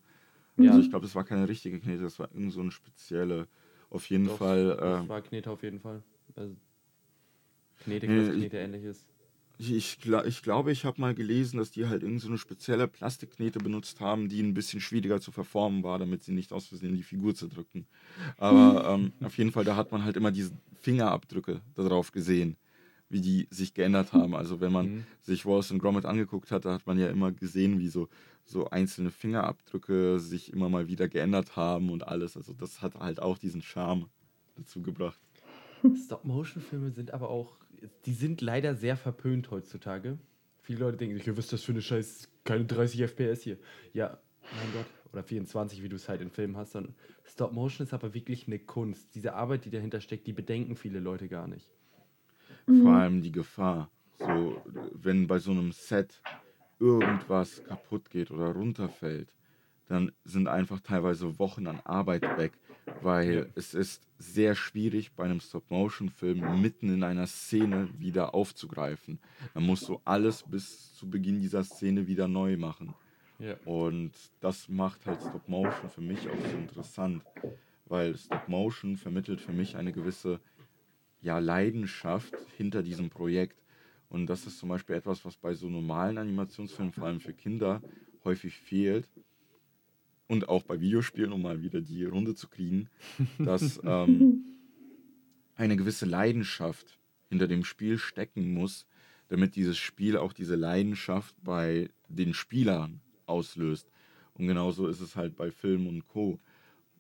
Ja. 0.58 0.70
Also 0.72 0.82
ich 0.82 0.90
glaube, 0.90 1.06
das 1.06 1.14
war 1.16 1.24
keine 1.26 1.49
richtige 1.49 1.80
Knete, 1.80 2.03
das 2.03 2.18
war 2.18 2.30
irgend 2.34 2.53
so 2.53 2.62
eine 2.62 2.72
spezielle. 2.72 3.48
Auf 3.90 4.10
jeden 4.10 4.28
Doch, 4.28 4.38
Fall. 4.38 4.78
Das 4.78 5.06
Äh, 5.06 5.10
war 5.10 5.22
Knete 5.22 5.52
auf 5.52 5.62
jeden 5.64 5.80
Fall. 5.82 6.02
Also 6.36 6.56
Knete, 7.84 8.08
Nee, 8.08 8.20
was 8.20 8.28
ich- 8.30 8.40
Knete 8.40 8.58
ähnlich 8.60 8.84
ist. 8.86 9.06
Ich, 9.62 9.72
ich, 9.74 9.98
gla- 10.04 10.26
ich 10.26 10.42
glaube, 10.42 10.72
ich 10.72 10.86
habe 10.86 11.00
mal 11.00 11.14
gelesen, 11.14 11.58
dass 11.58 11.72
die 11.72 11.88
halt 11.88 12.04
irgend 12.04 12.22
so 12.22 12.28
eine 12.28 12.38
spezielle 12.38 12.88
Plastikknete 12.88 13.60
benutzt 13.60 14.00
haben, 14.00 14.28
die 14.30 14.42
ein 14.42 14.54
bisschen 14.54 14.82
schwieriger 14.82 15.22
zu 15.22 15.32
verformen 15.32 15.84
war, 15.84 16.00
damit 16.00 16.24
sie 16.24 16.32
nicht 16.34 16.52
aus 16.54 16.68
Versehen 16.68 16.96
die 16.96 17.04
Figur 17.04 17.36
zerdrücken. 17.36 17.86
Aber 18.38 18.90
ähm, 18.94 19.14
auf 19.22 19.38
jeden 19.38 19.52
Fall, 19.52 19.64
da 19.66 19.76
hat 19.76 19.92
man 19.92 20.04
halt 20.04 20.18
immer 20.18 20.32
diese 20.32 20.52
Fingerabdrücke 20.82 21.62
darauf 21.76 22.12
gesehen, 22.12 22.58
wie 23.10 23.22
die 23.22 23.48
sich 23.52 23.74
geändert 23.74 24.14
haben. 24.14 24.36
Also 24.36 24.62
wenn 24.62 24.72
man 24.72 24.88
Mhm. 24.88 25.06
sich 25.22 25.46
Wallace 25.46 25.72
und 25.72 25.80
Gromit 25.80 26.06
angeguckt 26.06 26.52
hat, 26.52 26.66
da 26.66 26.74
hat 26.74 26.88
man 26.88 26.98
ja 27.00 27.10
immer 27.10 27.32
gesehen, 27.32 27.80
wie 27.80 27.90
so, 27.90 28.10
so 28.46 28.70
einzelne 28.70 29.12
Fingerabdrücke 29.12 30.20
sich 30.20 30.52
immer 30.54 30.70
mal 30.70 30.88
wieder 30.88 31.08
geändert 31.08 31.56
haben 31.56 31.90
und 31.92 32.08
alles. 32.08 32.36
Also 32.38 32.54
das 32.54 32.82
hat 32.82 32.96
halt 32.96 33.22
auch 33.22 33.38
diesen 33.38 33.62
Charme 33.62 34.08
dazu 34.56 34.82
gebracht. 34.82 35.20
Stop-Motion-Filme 35.96 36.92
sind 36.92 37.12
aber 37.14 37.30
auch, 37.30 37.58
die 38.06 38.14
sind 38.14 38.41
leider 38.41 38.76
sehr 38.76 38.98
verpönt 38.98 39.52
heutzutage. 39.52 40.18
Viele 40.62 40.80
Leute 40.80 40.98
denken 40.98 41.16
sich, 41.16 41.26
ja, 41.26 41.36
was 41.38 41.45
ist 41.45 41.53
das 41.53 41.64
für 41.64 41.72
eine 41.72 41.82
Scheiß, 41.82 42.30
keine 42.44 42.66
30 42.66 43.02
FPS 43.02 43.41
hier. 43.41 43.58
Ja, 43.94 44.20
mein 44.41 44.74
Gott, 44.74 44.86
oder 45.12 45.24
24, 45.24 45.82
wie 45.82 45.90
du 45.90 45.95
es 45.95 46.08
halt 46.08 46.22
in 46.22 46.30
Filmen 46.30 46.58
hast. 46.58 46.76
Dann 46.76 46.94
Stop-Motion 47.26 47.86
ist 47.86 47.94
aber 47.94 48.14
wirklich 48.14 48.48
eine 48.48 48.60
Kunst. 48.60 49.16
Diese 49.16 49.34
Arbeit, 49.34 49.66
die 49.66 49.70
dahinter 49.70 50.02
steckt, 50.02 50.28
die 50.28 50.34
bedenken 50.34 50.76
viele 50.76 50.99
Leute 50.99 51.28
gar 51.28 51.48
nicht. 51.48 51.72
Mhm. 52.68 52.84
Vor 52.84 52.94
allem 52.94 53.22
die 53.22 53.32
Gefahr. 53.32 53.90
So, 54.20 54.62
wenn 54.94 55.28
bei 55.28 55.40
so 55.40 55.52
einem 55.52 55.72
Set 55.72 56.22
irgendwas 56.80 57.64
kaputt 57.64 58.10
geht 58.10 58.32
oder 58.32 58.52
runterfällt, 58.52 59.34
dann 59.88 60.12
sind 60.24 60.48
einfach 60.48 60.80
teilweise 60.80 61.38
Wochen 61.40 61.68
an 61.68 61.80
Arbeit 61.84 62.24
weg, 62.38 62.53
weil 63.02 63.34
Ja. 63.34 63.45
es 63.56 63.74
ist 63.74 64.03
sehr 64.18 64.56
schwierig 64.56 65.14
bei 65.14 65.24
einem 65.24 65.40
Stop-Motion-Film 65.40 66.62
mitten 66.62 66.94
in 66.94 67.03
einer 67.03 67.28
Szene 67.28 67.90
wieder 67.98 68.34
aufzugreifen. 68.36 69.20
Man 69.53 69.66
muss 69.66 69.82
so 69.82 70.02
alles 70.06 70.44
bis 70.44 70.94
zu 70.94 71.10
Beginn 71.10 71.41
dieser 71.41 71.64
Szene 71.64 72.08
wieder 72.08 72.28
neu 72.28 72.58
machen. 72.58 72.94
Ja. 73.40 73.56
Und 73.66 74.12
das 74.40 74.70
macht 74.70 75.06
halt 75.08 75.20
Stop 75.22 75.48
Motion 75.49 75.90
für 75.90 76.02
mich 76.02 76.30
auch 76.30 76.45
so 76.52 76.58
interessant, 76.58 77.24
weil 77.86 78.16
Stop 78.16 78.48
Motion 78.48 78.98
vermittelt 78.98 79.41
für 79.41 79.52
mich 79.53 79.76
eine 79.76 79.91
gewisse 79.91 80.40
ja, 81.22 81.40
Leidenschaft 81.40 82.34
hinter 82.58 82.84
diesem 82.84 83.10
Projekt. 83.10 83.58
Und 84.10 84.28
das 84.28 84.45
ist 84.45 84.60
zum 84.60 84.70
Beispiel 84.70 84.95
etwas, 84.95 85.26
was 85.26 85.38
bei 85.38 85.53
so 85.53 85.70
normalen 85.70 86.18
Animationsfilmen, 86.18 86.91
vor 86.91 87.08
allem 87.08 87.20
für 87.20 87.34
Kinder, 87.34 87.82
häufig 88.24 88.56
fehlt. 88.58 89.10
Und 90.32 90.48
auch 90.48 90.64
bei 90.64 90.80
Videospielen, 90.80 91.34
um 91.34 91.41
mal 91.41 91.62
wieder 91.62 91.82
die 91.82 92.06
Runde 92.06 92.36
zu 92.36 92.48
kriegen, 92.48 92.88
dass 93.38 93.82
ähm, 93.84 94.45
eine 95.56 95.76
gewisse 95.76 96.06
Leidenschaft 96.06 96.98
hinter 97.28 97.49
dem 97.49 97.66
Spiel 97.66 97.98
stecken 97.98 98.53
muss, 98.53 98.86
damit 99.28 99.58
dieses 99.58 99.78
Spiel 99.78 100.16
auch 100.16 100.32
diese 100.32 100.56
Leidenschaft 100.56 101.36
bei 101.44 101.90
den 102.08 102.34
Spielern 102.34 103.02
auslöst. 103.26 103.91
Und 104.36 104.48
genauso 104.48 104.88
ist 104.88 105.02
es 105.02 105.18
halt 105.18 105.36
bei 105.36 105.52
Film 105.52 105.86
und 105.86 106.08
Co. 106.08 106.40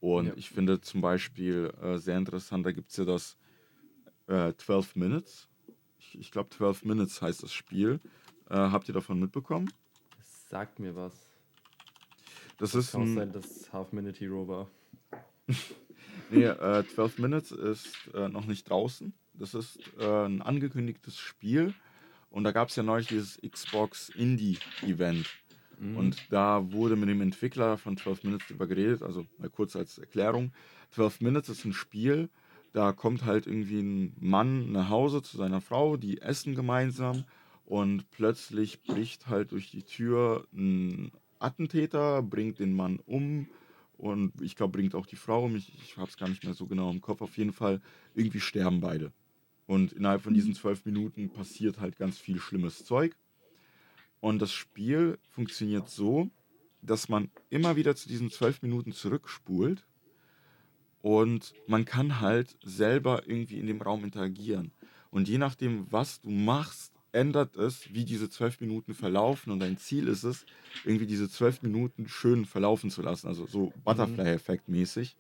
Und 0.01 0.25
ja. 0.25 0.33
ich 0.35 0.49
finde 0.49 0.81
zum 0.81 0.99
Beispiel 0.99 1.71
äh, 1.81 1.99
sehr 1.99 2.17
interessant, 2.17 2.65
da 2.65 2.73
gibt 2.73 2.89
es 2.89 2.97
ja 2.97 3.05
das 3.05 3.37
äh, 4.27 4.51
12 4.57 4.97
Minutes. 4.97 5.47
Ich, 5.99 6.19
ich 6.19 6.31
glaube, 6.31 6.49
12 6.49 6.83
Minutes 6.83 7.21
heißt 7.21 7.43
das 7.43 7.53
Spiel. 7.53 8.01
Äh, 8.49 8.55
habt 8.55 8.89
ihr 8.89 8.93
davon 8.93 9.21
mitbekommen? 9.21 9.71
Das 10.17 10.49
sagt 10.49 10.79
mir 10.79 10.97
was. 10.97 11.30
Das, 12.61 12.73
das 12.73 12.85
ist 12.85 12.91
kann 12.91 13.01
ein... 13.01 13.15
sein, 13.15 13.31
dass 13.31 13.73
Half 13.73 13.91
Minute 13.91 14.19
Hero 14.19 14.47
war. 14.47 14.69
nee, 16.29 16.43
äh, 16.43 16.83
12 16.93 17.17
Minutes 17.17 17.51
ist 17.51 17.87
äh, 18.13 18.29
noch 18.29 18.45
nicht 18.45 18.69
draußen. 18.69 19.13
Das 19.33 19.55
ist 19.55 19.79
äh, 19.99 20.25
ein 20.25 20.43
angekündigtes 20.43 21.17
Spiel. 21.17 21.73
Und 22.29 22.43
da 22.43 22.51
gab 22.51 22.69
es 22.69 22.75
ja 22.75 22.83
neulich 22.83 23.07
dieses 23.07 23.41
Xbox 23.41 24.09
Indie-Event. 24.09 25.27
Mhm. 25.79 25.97
Und 25.97 26.17
da 26.29 26.71
wurde 26.71 26.95
mit 26.95 27.09
dem 27.09 27.21
Entwickler 27.21 27.79
von 27.79 27.97
12 27.97 28.25
Minutes 28.25 28.47
drüber 28.47 28.67
geredet. 28.67 29.01
Also 29.01 29.25
mal 29.39 29.49
kurz 29.49 29.75
als 29.75 29.97
Erklärung. 29.97 30.53
12 30.91 31.21
Minutes 31.21 31.49
ist 31.49 31.65
ein 31.65 31.73
Spiel, 31.73 32.29
da 32.73 32.91
kommt 32.91 33.25
halt 33.25 33.47
irgendwie 33.47 33.79
ein 33.79 34.15
Mann 34.19 34.71
nach 34.71 34.89
Hause 34.89 35.23
zu 35.23 35.35
seiner 35.35 35.61
Frau, 35.61 35.97
die 35.97 36.21
essen 36.21 36.53
gemeinsam 36.53 37.25
und 37.65 38.11
plötzlich 38.11 38.83
bricht 38.83 39.27
halt 39.27 39.51
durch 39.51 39.71
die 39.71 39.83
Tür 39.83 40.45
ein 40.53 41.11
Attentäter, 41.41 42.21
bringt 42.21 42.59
den 42.59 42.73
Mann 42.73 42.99
um 43.05 43.47
und 43.97 44.41
ich 44.41 44.55
glaube, 44.55 44.77
bringt 44.77 44.95
auch 44.95 45.05
die 45.05 45.15
Frau 45.15 45.45
um. 45.45 45.55
Ich, 45.55 45.73
ich 45.75 45.97
habe 45.97 46.09
es 46.09 46.17
gar 46.17 46.27
nicht 46.29 46.43
mehr 46.43 46.53
so 46.53 46.65
genau 46.65 46.89
im 46.89 47.01
Kopf. 47.01 47.21
Auf 47.21 47.37
jeden 47.37 47.53
Fall, 47.53 47.81
irgendwie 48.15 48.39
sterben 48.39 48.81
beide. 48.81 49.11
Und 49.67 49.93
innerhalb 49.93 50.21
von 50.21 50.33
diesen 50.33 50.53
zwölf 50.53 50.85
Minuten 50.85 51.29
passiert 51.29 51.79
halt 51.79 51.97
ganz 51.97 52.17
viel 52.17 52.39
schlimmes 52.39 52.83
Zeug. 52.83 53.15
Und 54.19 54.41
das 54.41 54.51
Spiel 54.51 55.17
funktioniert 55.29 55.89
so, 55.89 56.29
dass 56.81 57.09
man 57.09 57.29
immer 57.49 57.75
wieder 57.75 57.95
zu 57.95 58.07
diesen 58.07 58.31
zwölf 58.31 58.61
Minuten 58.61 58.91
zurückspult 58.91 59.85
und 61.01 61.53
man 61.67 61.85
kann 61.85 62.21
halt 62.21 62.57
selber 62.63 63.23
irgendwie 63.27 63.59
in 63.59 63.67
dem 63.67 63.81
Raum 63.81 64.03
interagieren. 64.03 64.71
Und 65.09 65.27
je 65.27 65.37
nachdem, 65.37 65.91
was 65.91 66.21
du 66.21 66.29
machst, 66.29 66.90
ändert 67.11 67.55
es, 67.55 67.93
wie 67.93 68.05
diese 68.05 68.29
zwölf 68.29 68.59
Minuten 68.61 68.93
verlaufen. 68.93 69.51
Und 69.51 69.59
dein 69.59 69.77
Ziel 69.77 70.07
ist 70.07 70.23
es, 70.23 70.45
irgendwie 70.85 71.05
diese 71.05 71.29
zwölf 71.29 71.61
Minuten 71.61 72.07
schön 72.07 72.45
verlaufen 72.45 72.89
zu 72.89 73.01
lassen. 73.01 73.27
Also 73.27 73.45
so 73.45 73.73
Butterfly-Effekt 73.83 74.69
mäßig. 74.69 75.17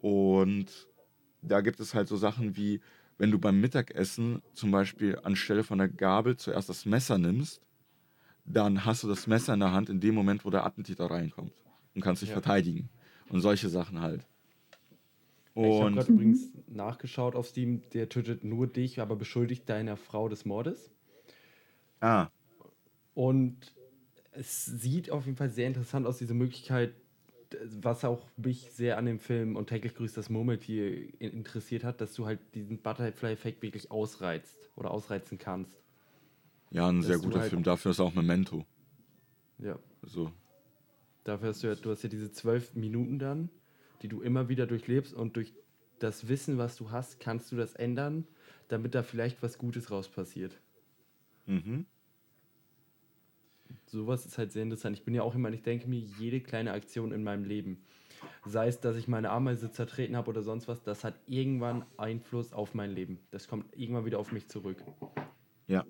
Und 0.00 0.88
da 1.42 1.60
gibt 1.60 1.80
es 1.80 1.94
halt 1.94 2.08
so 2.08 2.16
Sachen 2.16 2.56
wie, 2.56 2.80
wenn 3.18 3.30
du 3.30 3.38
beim 3.38 3.60
Mittagessen 3.60 4.42
zum 4.52 4.70
Beispiel 4.70 5.18
anstelle 5.22 5.64
von 5.64 5.78
der 5.78 5.88
Gabel 5.88 6.36
zuerst 6.36 6.68
das 6.68 6.86
Messer 6.86 7.18
nimmst, 7.18 7.60
dann 8.44 8.84
hast 8.84 9.02
du 9.02 9.08
das 9.08 9.26
Messer 9.26 9.54
in 9.54 9.60
der 9.60 9.72
Hand 9.72 9.88
in 9.88 10.00
dem 10.00 10.14
Moment, 10.14 10.44
wo 10.44 10.50
der 10.50 10.64
Attentäter 10.64 11.10
reinkommt 11.10 11.52
und 11.94 12.00
kannst 12.00 12.22
dich 12.22 12.28
ja. 12.30 12.34
verteidigen. 12.34 12.88
Und 13.28 13.40
solche 13.40 13.68
Sachen 13.68 14.00
halt. 14.00 14.24
Und 15.56 15.64
ich 15.64 15.80
habe 15.80 15.94
gerade 15.94 16.12
übrigens 16.12 16.52
nachgeschaut 16.68 17.34
auf 17.34 17.46
Steam, 17.46 17.80
der 17.94 18.10
tötet 18.10 18.44
nur 18.44 18.66
dich, 18.66 19.00
aber 19.00 19.16
beschuldigt 19.16 19.66
deiner 19.70 19.96
Frau 19.96 20.28
des 20.28 20.44
Mordes. 20.44 20.90
Ah. 22.00 22.28
Und 23.14 23.74
es 24.32 24.66
sieht 24.66 25.10
auf 25.10 25.24
jeden 25.24 25.38
Fall 25.38 25.48
sehr 25.48 25.66
interessant 25.66 26.06
aus, 26.06 26.18
diese 26.18 26.34
Möglichkeit, 26.34 26.92
was 27.80 28.04
auch 28.04 28.28
mich 28.36 28.70
sehr 28.72 28.98
an 28.98 29.06
dem 29.06 29.18
Film 29.18 29.56
und 29.56 29.68
täglich 29.68 29.94
grüßt 29.94 30.14
das 30.18 30.28
Murmeltier 30.28 31.18
interessiert 31.22 31.84
hat, 31.84 32.02
dass 32.02 32.12
du 32.12 32.26
halt 32.26 32.40
diesen 32.54 32.82
Butterfly-Effekt 32.82 33.62
wirklich 33.62 33.90
ausreizt 33.90 34.58
oder 34.76 34.90
ausreizen 34.90 35.38
kannst. 35.38 35.82
Ja, 36.70 36.86
ein 36.86 37.00
sehr 37.00 37.16
guter 37.16 37.40
halt 37.40 37.48
Film. 37.48 37.62
Dafür 37.62 37.92
ist 37.92 38.00
auch 38.00 38.14
Memento. 38.14 38.66
Ja. 39.56 39.78
So. 40.02 40.30
Dafür 41.24 41.48
hast 41.48 41.62
du 41.62 41.68
ja, 41.68 41.76
du 41.76 41.90
hast 41.90 42.02
ja 42.02 42.10
diese 42.10 42.30
zwölf 42.30 42.74
Minuten 42.74 43.18
dann 43.18 43.48
die 44.02 44.08
du 44.08 44.20
immer 44.20 44.48
wieder 44.48 44.66
durchlebst 44.66 45.14
und 45.14 45.36
durch 45.36 45.52
das 45.98 46.28
Wissen, 46.28 46.58
was 46.58 46.76
du 46.76 46.90
hast, 46.90 47.20
kannst 47.20 47.50
du 47.52 47.56
das 47.56 47.74
ändern, 47.74 48.26
damit 48.68 48.94
da 48.94 49.02
vielleicht 49.02 49.42
was 49.42 49.58
Gutes 49.58 49.90
raus 49.90 50.08
passiert. 50.08 50.60
Mhm. 51.46 51.86
Sowas 53.86 54.26
ist 54.26 54.38
halt 54.38 54.52
sehr 54.52 54.62
interessant. 54.62 54.96
Ich 54.96 55.04
bin 55.04 55.14
ja 55.14 55.22
auch 55.22 55.34
immer, 55.34 55.50
ich 55.50 55.62
denke 55.62 55.88
mir, 55.88 55.98
jede 55.98 56.40
kleine 56.40 56.72
Aktion 56.72 57.12
in 57.12 57.22
meinem 57.22 57.44
Leben, 57.44 57.78
sei 58.44 58.68
es, 58.68 58.80
dass 58.80 58.96
ich 58.96 59.08
meine 59.08 59.30
Ameise 59.30 59.70
zertreten 59.70 60.16
habe 60.16 60.30
oder 60.30 60.42
sonst 60.42 60.68
was, 60.68 60.82
das 60.82 61.04
hat 61.04 61.18
irgendwann 61.26 61.84
Einfluss 61.96 62.52
auf 62.52 62.74
mein 62.74 62.90
Leben. 62.90 63.18
Das 63.30 63.48
kommt 63.48 63.76
irgendwann 63.76 64.04
wieder 64.04 64.18
auf 64.18 64.32
mich 64.32 64.48
zurück. 64.48 64.82
Ja. 65.66 65.84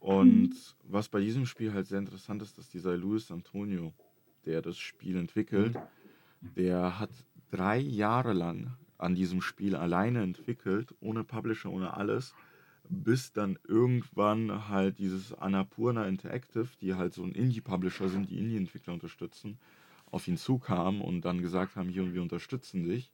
Und 0.00 0.76
was 0.82 1.08
bei 1.08 1.20
diesem 1.20 1.46
Spiel 1.46 1.72
halt 1.72 1.86
sehr 1.86 1.98
interessant 1.98 2.42
ist, 2.42 2.58
dass 2.58 2.68
dieser 2.68 2.96
Luis 2.96 3.30
Antonio, 3.30 3.92
der 4.44 4.60
das 4.60 4.78
Spiel 4.78 5.16
entwickelt, 5.16 5.74
mhm 5.74 5.80
der 6.42 6.98
hat 6.98 7.10
drei 7.50 7.78
Jahre 7.78 8.32
lang 8.32 8.76
an 8.98 9.14
diesem 9.14 9.40
Spiel 9.40 9.74
alleine 9.74 10.22
entwickelt, 10.22 10.94
ohne 11.00 11.24
Publisher, 11.24 11.70
ohne 11.70 11.96
alles, 11.96 12.34
bis 12.88 13.32
dann 13.32 13.58
irgendwann 13.66 14.68
halt 14.68 14.98
dieses 14.98 15.32
Annapurna 15.32 16.06
Interactive, 16.06 16.68
die 16.80 16.94
halt 16.94 17.14
so 17.14 17.22
ein 17.22 17.32
Indie-Publisher 17.32 18.08
sind, 18.08 18.28
die 18.28 18.38
Indie-Entwickler 18.38 18.92
unterstützen, 18.92 19.58
auf 20.06 20.28
ihn 20.28 20.36
zukam 20.36 21.00
und 21.00 21.22
dann 21.22 21.40
gesagt 21.40 21.76
haben, 21.76 21.88
hier 21.88 22.02
und 22.02 22.14
wir 22.14 22.22
unterstützen 22.22 22.84
dich. 22.84 23.12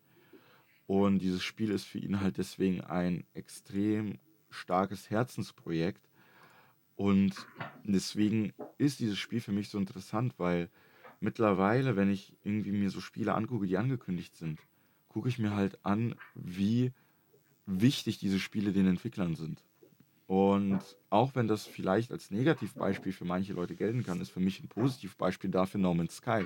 Und 0.87 1.21
dieses 1.21 1.43
Spiel 1.43 1.71
ist 1.71 1.85
für 1.85 1.99
ihn 1.99 2.21
halt 2.21 2.39
deswegen 2.39 2.81
ein 2.81 3.25
extrem 3.35 4.19
starkes 4.51 5.11
Herzensprojekt. 5.11 6.09
Und 6.97 7.35
deswegen 7.85 8.53
ist 8.79 8.99
dieses 8.99 9.19
Spiel 9.19 9.41
für 9.41 9.53
mich 9.53 9.69
so 9.69 9.79
interessant, 9.79 10.35
weil 10.39 10.71
mittlerweile, 11.21 11.97
wenn 11.97 12.11
ich 12.11 12.35
irgendwie 12.45 12.73
mir 12.73 12.91
so 12.91 13.01
Spiele 13.01 13.35
angucke, 13.35 13.67
die 13.67 13.79
angekündigt 13.79 14.37
sind, 14.37 14.61
gucke 15.09 15.29
ich 15.29 15.39
mir 15.39 15.55
halt 15.55 15.85
an, 15.85 16.15
wie 16.35 16.93
wichtig 17.67 18.19
diese 18.19 18.39
Spiele 18.39 18.73
den 18.73 18.87
Entwicklern 18.87 19.35
sind. 19.35 19.63
Und 20.27 20.81
auch 21.09 21.35
wenn 21.35 21.49
das 21.49 21.67
vielleicht 21.67 22.13
als 22.13 22.31
Negativbeispiel 22.31 23.13
für 23.13 23.25
manche 23.25 23.55
Leute 23.55 23.75
gelten 23.75 24.05
kann, 24.05 24.21
ist 24.21 24.31
für 24.31 24.41
mich 24.41 24.63
ein 24.63 24.69
Positivbeispiel 24.69 25.51
dafür 25.51 25.81
No 25.81 25.95
Man's 25.95 26.17
Sky. 26.17 26.45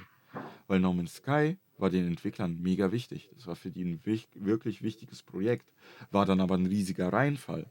Weil 0.69 0.81
No 0.81 0.93
Man's 0.93 1.17
Sky 1.17 1.57
war 1.79 1.91
den 1.91 2.07
Entwicklern 2.07 2.63
mega 2.63 2.93
wichtig. 2.93 3.29
Das 3.35 3.49
war 3.49 3.57
für 3.57 3.71
die 3.71 3.85
ein 3.85 4.01
wirklich 4.05 4.83
wichtiges 4.83 5.23
Projekt, 5.23 5.73
war 6.13 6.27
dann 6.27 6.41
aber 6.41 6.55
ein 6.57 6.67
riesiger 6.67 7.13
Reinfall. 7.13 7.67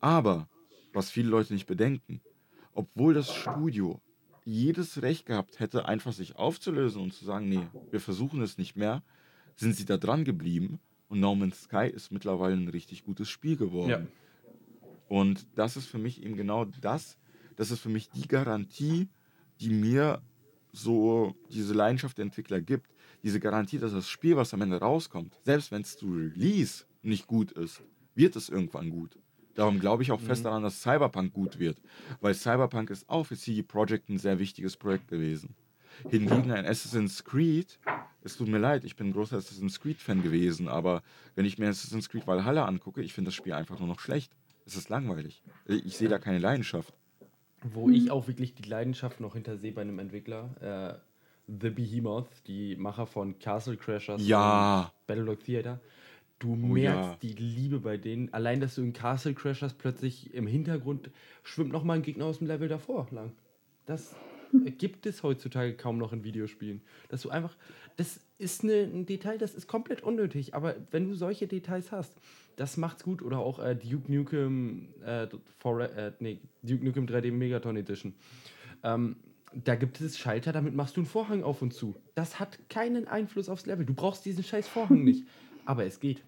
Aber, 0.00 0.48
was 0.92 1.10
viele 1.10 1.30
Leute 1.30 1.54
nicht 1.54 1.66
bedenken, 1.66 2.20
obwohl 2.74 3.14
das 3.14 3.34
Studio 3.34 4.00
jedes 4.48 5.02
Recht 5.02 5.26
gehabt 5.26 5.60
hätte, 5.60 5.86
einfach 5.86 6.12
sich 6.12 6.36
aufzulösen 6.36 7.02
und 7.02 7.12
zu 7.12 7.24
sagen, 7.24 7.48
nee, 7.48 7.66
wir 7.90 8.00
versuchen 8.00 8.40
es 8.40 8.56
nicht 8.56 8.76
mehr, 8.76 9.02
sind 9.56 9.76
sie 9.76 9.84
da 9.84 9.96
dran 9.96 10.24
geblieben. 10.24 10.80
Und 11.08 11.20
No 11.20 11.34
Man's 11.34 11.62
Sky 11.62 11.86
ist 11.86 12.12
mittlerweile 12.12 12.54
ein 12.54 12.68
richtig 12.68 13.04
gutes 13.04 13.28
Spiel 13.28 13.56
geworden. 13.56 13.90
Ja. 13.90 14.06
Und 15.08 15.46
das 15.54 15.76
ist 15.76 15.86
für 15.86 15.98
mich 15.98 16.22
eben 16.22 16.36
genau 16.36 16.64
das, 16.64 17.18
das 17.56 17.70
ist 17.70 17.80
für 17.80 17.88
mich 17.88 18.10
die 18.10 18.28
Garantie, 18.28 19.08
die 19.60 19.70
mir 19.70 20.22
so 20.72 21.34
diese 21.50 21.74
Leidenschaft 21.74 22.18
der 22.18 22.24
Entwickler 22.24 22.60
gibt. 22.60 22.94
Diese 23.22 23.40
Garantie, 23.40 23.78
dass 23.78 23.92
das 23.92 24.08
Spiel, 24.08 24.36
was 24.36 24.54
am 24.54 24.62
Ende 24.62 24.78
rauskommt, 24.78 25.34
selbst 25.44 25.70
wenn 25.72 25.82
es 25.82 25.96
zu 25.96 26.06
Release 26.06 26.84
nicht 27.02 27.26
gut 27.26 27.52
ist, 27.52 27.82
wird 28.14 28.36
es 28.36 28.48
irgendwann 28.48 28.90
gut. 28.90 29.18
Darum 29.58 29.80
glaube 29.80 30.04
ich 30.04 30.12
auch 30.12 30.20
fest 30.20 30.42
mhm. 30.42 30.44
daran, 30.44 30.62
dass 30.62 30.82
Cyberpunk 30.82 31.32
gut 31.32 31.58
wird. 31.58 31.78
Weil 32.20 32.32
Cyberpunk 32.32 32.90
ist 32.90 33.10
auch 33.10 33.24
für 33.24 33.36
CD 33.36 33.64
Projekt 33.64 34.08
ein 34.08 34.16
sehr 34.16 34.38
wichtiges 34.38 34.76
Projekt 34.76 35.08
gewesen. 35.08 35.56
Hingegen 36.08 36.52
ein 36.52 36.64
Assassin's 36.64 37.24
Creed, 37.24 37.76
es 38.22 38.36
tut 38.36 38.46
mir 38.46 38.58
leid, 38.58 38.84
ich 38.84 38.94
bin 38.94 39.08
ein 39.08 39.12
großer 39.12 39.36
Assassin's 39.36 39.80
Creed-Fan 39.80 40.22
gewesen, 40.22 40.68
aber 40.68 41.02
wenn 41.34 41.44
ich 41.44 41.58
mir 41.58 41.68
Assassin's 41.68 42.08
Creed 42.08 42.24
Valhalla 42.28 42.66
angucke, 42.66 43.02
ich 43.02 43.12
finde 43.12 43.30
das 43.30 43.34
Spiel 43.34 43.52
einfach 43.52 43.80
nur 43.80 43.88
noch 43.88 43.98
schlecht. 43.98 44.30
Es 44.64 44.76
ist 44.76 44.90
langweilig. 44.90 45.42
Ich 45.66 45.96
sehe 45.96 46.08
da 46.08 46.20
keine 46.20 46.38
Leidenschaft. 46.38 46.94
Wo 47.64 47.90
ich 47.90 48.12
auch 48.12 48.28
wirklich 48.28 48.54
die 48.54 48.68
Leidenschaft 48.68 49.18
noch 49.18 49.34
hintersehe 49.34 49.72
bei 49.72 49.80
einem 49.80 49.98
Entwickler, 49.98 50.50
äh, 50.60 51.52
The 51.60 51.70
Behemoth, 51.70 52.28
die 52.46 52.76
Macher 52.76 53.06
von 53.06 53.36
Castle 53.40 53.76
Crashers 53.76 54.24
ja. 54.24 54.92
Battlelog 55.08 55.42
Theater. 55.42 55.80
Du 56.38 56.52
oh, 56.52 56.56
merkst 56.56 57.10
ja. 57.10 57.16
die 57.22 57.32
Liebe 57.32 57.80
bei 57.80 57.96
denen. 57.96 58.32
Allein, 58.32 58.60
dass 58.60 58.76
du 58.76 58.82
in 58.82 58.92
Castle 58.92 59.34
Crashers 59.34 59.74
plötzlich 59.74 60.32
im 60.34 60.46
Hintergrund 60.46 61.10
schwimmt 61.42 61.72
noch 61.72 61.82
mal 61.82 61.94
ein 61.94 62.02
Gegner 62.02 62.26
aus 62.26 62.38
dem 62.38 62.46
Level 62.46 62.68
davor 62.68 63.08
lang. 63.10 63.32
Das, 63.86 64.14
gibt 64.78 65.06
es 65.06 65.22
heutzutage 65.22 65.74
kaum 65.74 65.98
noch 65.98 66.12
in 66.12 66.24
Videospielen. 66.24 66.82
Dass 67.08 67.22
du 67.22 67.30
einfach, 67.30 67.56
das 67.96 68.20
ist 68.38 68.62
eine, 68.62 68.82
ein 68.82 69.06
Detail, 69.06 69.38
das 69.38 69.54
ist 69.54 69.66
komplett 69.66 70.02
unnötig, 70.02 70.54
aber 70.54 70.76
wenn 70.90 71.08
du 71.08 71.14
solche 71.14 71.46
Details 71.46 71.92
hast, 71.92 72.14
das 72.56 72.76
macht's 72.76 73.02
gut. 73.02 73.22
Oder 73.22 73.38
auch 73.38 73.58
äh, 73.58 73.74
Duke 73.74 74.12
Nukem, 74.12 74.88
äh, 75.04 75.26
for, 75.58 75.80
äh, 75.80 76.12
nee, 76.20 76.38
Duke 76.62 76.84
Nukem 76.84 77.06
3D 77.06 77.32
Megaton 77.32 77.76
Edition. 77.76 78.14
Ähm, 78.82 79.16
da 79.54 79.74
gibt 79.76 80.00
es 80.00 80.18
Schalter, 80.18 80.52
damit 80.52 80.74
machst 80.74 80.96
du 80.96 81.00
einen 81.00 81.06
Vorhang 81.06 81.42
auf 81.42 81.62
und 81.62 81.72
zu. 81.72 81.96
Das 82.14 82.38
hat 82.38 82.58
keinen 82.68 83.08
Einfluss 83.08 83.48
aufs 83.48 83.66
Level. 83.66 83.86
Du 83.86 83.94
brauchst 83.94 84.24
diesen 84.24 84.44
scheiß 84.44 84.68
Vorhang 84.68 85.04
nicht. 85.04 85.24
Aber 85.64 85.84
es 85.84 86.00
geht. 86.00 86.22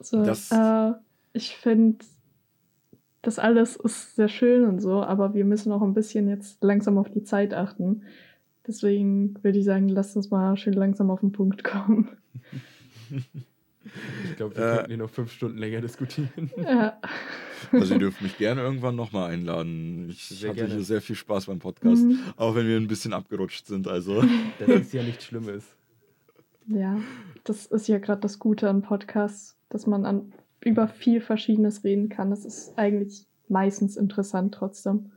So, 0.00 0.22
äh, 0.22 0.92
ich 1.32 1.56
finde, 1.56 2.04
das 3.22 3.38
alles 3.38 3.76
ist 3.76 4.16
sehr 4.16 4.28
schön 4.28 4.64
und 4.64 4.80
so, 4.80 5.02
aber 5.02 5.34
wir 5.34 5.44
müssen 5.44 5.72
auch 5.72 5.82
ein 5.82 5.94
bisschen 5.94 6.28
jetzt 6.28 6.62
langsam 6.62 6.98
auf 6.98 7.10
die 7.10 7.22
Zeit 7.22 7.54
achten. 7.54 8.02
Deswegen 8.66 9.34
würde 9.42 9.58
ich 9.58 9.64
sagen, 9.64 9.88
lasst 9.88 10.16
uns 10.16 10.30
mal 10.30 10.56
schön 10.56 10.74
langsam 10.74 11.10
auf 11.10 11.20
den 11.20 11.32
Punkt 11.32 11.64
kommen. 11.64 12.08
Ich 14.24 14.36
glaube, 14.36 14.56
wir 14.56 14.62
äh, 14.62 14.74
könnten 14.76 14.88
hier 14.88 14.98
noch 14.98 15.10
fünf 15.10 15.32
Stunden 15.32 15.58
länger 15.58 15.80
diskutieren. 15.80 16.50
Ja. 16.56 16.98
Also 17.70 17.94
ihr 17.94 18.00
dürft 18.00 18.22
mich 18.22 18.38
gerne 18.38 18.60
irgendwann 18.60 18.96
nochmal 18.96 19.30
einladen. 19.30 20.08
Ich 20.10 20.24
sehr 20.24 20.50
hatte 20.50 20.60
gerne. 20.60 20.74
hier 20.74 20.84
sehr 20.84 21.00
viel 21.00 21.14
Spaß 21.14 21.46
beim 21.46 21.58
Podcast, 21.60 22.04
mhm. 22.04 22.18
auch 22.36 22.54
wenn 22.54 22.66
wir 22.66 22.76
ein 22.76 22.88
bisschen 22.88 23.12
abgerutscht 23.12 23.66
sind. 23.66 23.86
Also. 23.86 24.24
Das 24.58 24.68
ist 24.68 24.92
ja 24.92 25.02
nichts 25.02 25.24
Schlimmes. 25.24 25.64
Ja, 26.66 27.00
das 27.44 27.66
ist 27.66 27.88
ja 27.88 27.98
gerade 27.98 28.20
das 28.20 28.38
Gute 28.38 28.68
an 28.68 28.82
Podcasts, 28.82 29.56
dass 29.72 29.86
man 29.86 30.04
an, 30.04 30.32
über 30.60 30.88
viel 30.88 31.20
Verschiedenes 31.20 31.84
reden 31.84 32.08
kann. 32.08 32.30
Das 32.30 32.44
ist 32.44 32.78
eigentlich 32.78 33.26
meistens 33.48 33.96
interessant 33.96 34.54
trotzdem. 34.54 35.12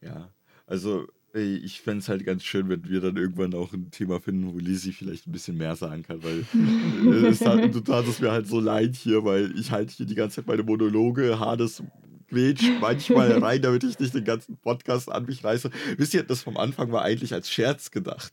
Ja, 0.00 0.30
also 0.66 1.06
ich 1.34 1.82
fände 1.82 1.98
es 1.98 2.08
halt 2.08 2.24
ganz 2.24 2.44
schön, 2.44 2.68
wenn 2.70 2.88
wir 2.88 3.00
dann 3.00 3.16
irgendwann 3.16 3.52
auch 3.54 3.72
ein 3.74 3.90
Thema 3.90 4.20
finden, 4.20 4.54
wo 4.54 4.58
Lisi 4.58 4.92
vielleicht 4.92 5.26
ein 5.26 5.32
bisschen 5.32 5.58
mehr 5.58 5.76
sagen 5.76 6.02
kann, 6.02 6.24
weil 6.24 6.46
äh, 6.54 7.26
es 7.26 7.44
hat, 7.44 7.74
du 7.74 7.80
tatest 7.80 8.22
mir 8.22 8.30
halt 8.30 8.46
so 8.46 8.58
leid 8.58 8.94
hier, 8.94 9.22
weil 9.22 9.52
ich 9.58 9.70
halt 9.70 9.90
hier 9.90 10.06
die 10.06 10.14
ganze 10.14 10.36
Zeit 10.36 10.46
meine 10.46 10.62
Monologe, 10.62 11.38
Hades 11.38 11.82
quetscht 12.28 12.80
manchmal 12.80 13.32
rein, 13.42 13.60
damit 13.60 13.84
ich 13.84 13.98
nicht 13.98 14.14
den 14.14 14.24
ganzen 14.24 14.56
Podcast 14.56 15.10
an 15.12 15.26
mich 15.26 15.44
reiße. 15.44 15.70
Wisst 15.98 16.14
ihr, 16.14 16.22
das 16.22 16.42
vom 16.42 16.56
Anfang 16.56 16.90
war 16.90 17.02
eigentlich 17.02 17.34
als 17.34 17.50
Scherz 17.50 17.90
gedacht. 17.90 18.32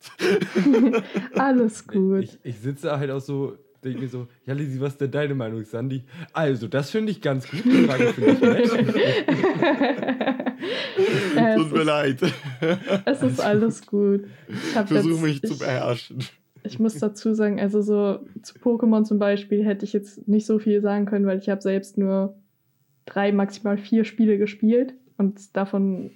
Alles 1.36 1.86
gut. 1.86 2.24
Ich, 2.24 2.40
ich 2.44 2.60
sitze 2.60 2.98
halt 2.98 3.12
auch 3.12 3.22
so 3.22 3.58
denke 3.84 4.02
mir 4.02 4.08
so, 4.08 4.28
ja 4.46 4.54
Lisi, 4.54 4.80
was 4.80 4.94
ist 4.94 5.02
denn 5.02 5.12
deine 5.12 5.36
Meinung, 5.36 5.64
Sandy? 5.64 6.04
Also, 6.32 6.68
das 6.68 6.90
finde 6.90 7.12
ich 7.12 7.22
ganz 7.22 7.50
gut. 7.50 7.66
Die 7.66 7.86
Frage 7.86 8.14
finde 8.14 8.32
ich 8.32 8.42
nett. 8.42 8.70
Tut 11.58 11.74
mir 11.74 11.84
leid. 11.84 12.22
Es 13.06 13.22
ist 13.22 13.42
alles 13.42 13.86
gut. 13.86 14.26
Ich 14.48 14.88
versuche 14.88 15.22
mich 15.22 15.44
ich, 15.44 15.50
zu 15.50 15.58
beherrschen. 15.58 16.20
Ich 16.64 16.80
muss 16.80 16.98
dazu 16.98 17.34
sagen, 17.34 17.60
also 17.60 17.82
so 17.82 18.26
zu 18.42 18.58
Pokémon 18.60 19.04
zum 19.04 19.20
Beispiel 19.20 19.66
hätte 19.66 19.86
ich 19.86 19.94
jetzt 19.94 20.28
nicht 20.28 20.46
so 20.46 20.60
viel 20.60 20.82
sagen 20.82 21.06
können, 21.06 21.26
weil 21.26 21.40
ich 21.40 21.50
habe 21.50 21.62
selbst 21.62 21.98
nur 21.98 22.38
drei, 23.06 23.32
maximal 23.32 23.78
vier 23.78 24.06
Spiele 24.06 24.38
gespielt 24.38 24.94
und 25.18 25.56
davon 25.56 26.12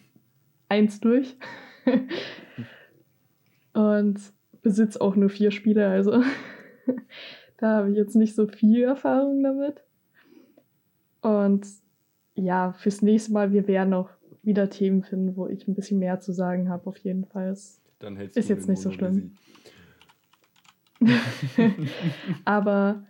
eins 0.69 0.99
durch. 1.01 1.35
und 3.73 4.19
besitze 4.61 5.01
auch 5.01 5.15
nur 5.15 5.29
vier 5.29 5.51
Spiele, 5.51 5.87
also 5.87 6.23
da 7.57 7.77
habe 7.77 7.91
ich 7.91 7.97
jetzt 7.97 8.15
nicht 8.15 8.35
so 8.35 8.47
viel 8.47 8.83
Erfahrung 8.83 9.43
damit. 9.43 9.83
Und 11.21 11.67
ja, 12.35 12.73
fürs 12.73 13.01
nächste 13.01 13.33
Mal, 13.33 13.51
wir 13.51 13.67
werden 13.67 13.93
auch 13.93 14.09
wieder 14.43 14.69
Themen 14.69 15.03
finden, 15.03 15.35
wo 15.35 15.47
ich 15.47 15.67
ein 15.67 15.75
bisschen 15.75 15.99
mehr 15.99 16.19
zu 16.19 16.31
sagen 16.31 16.69
habe, 16.69 16.87
auf 16.87 16.97
jeden 16.99 17.25
Fall. 17.25 17.49
Es 17.49 17.81
ist 18.35 18.49
jetzt 18.49 18.69
nicht 18.69 18.81
so 18.81 18.91
schlimm. 18.91 19.33
Aber 22.45 23.03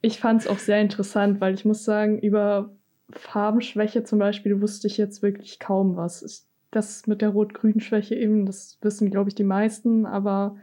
ich 0.00 0.20
fand 0.20 0.42
es 0.42 0.46
auch 0.46 0.58
sehr 0.58 0.80
interessant, 0.80 1.40
weil 1.40 1.54
ich 1.54 1.64
muss 1.64 1.84
sagen, 1.84 2.18
über 2.18 2.76
Farbenschwäche 3.10 4.04
zum 4.04 4.18
Beispiel 4.18 4.60
wusste 4.60 4.86
ich 4.86 4.96
jetzt 4.96 5.22
wirklich 5.22 5.58
kaum 5.58 5.96
was. 5.96 6.46
das 6.70 7.06
mit 7.06 7.22
der 7.22 7.30
Rot-Grün-Schwäche 7.30 8.14
eben, 8.14 8.46
das 8.46 8.78
wissen, 8.82 9.10
glaube 9.10 9.30
ich, 9.30 9.34
die 9.34 9.44
meisten, 9.44 10.06
aber 10.06 10.56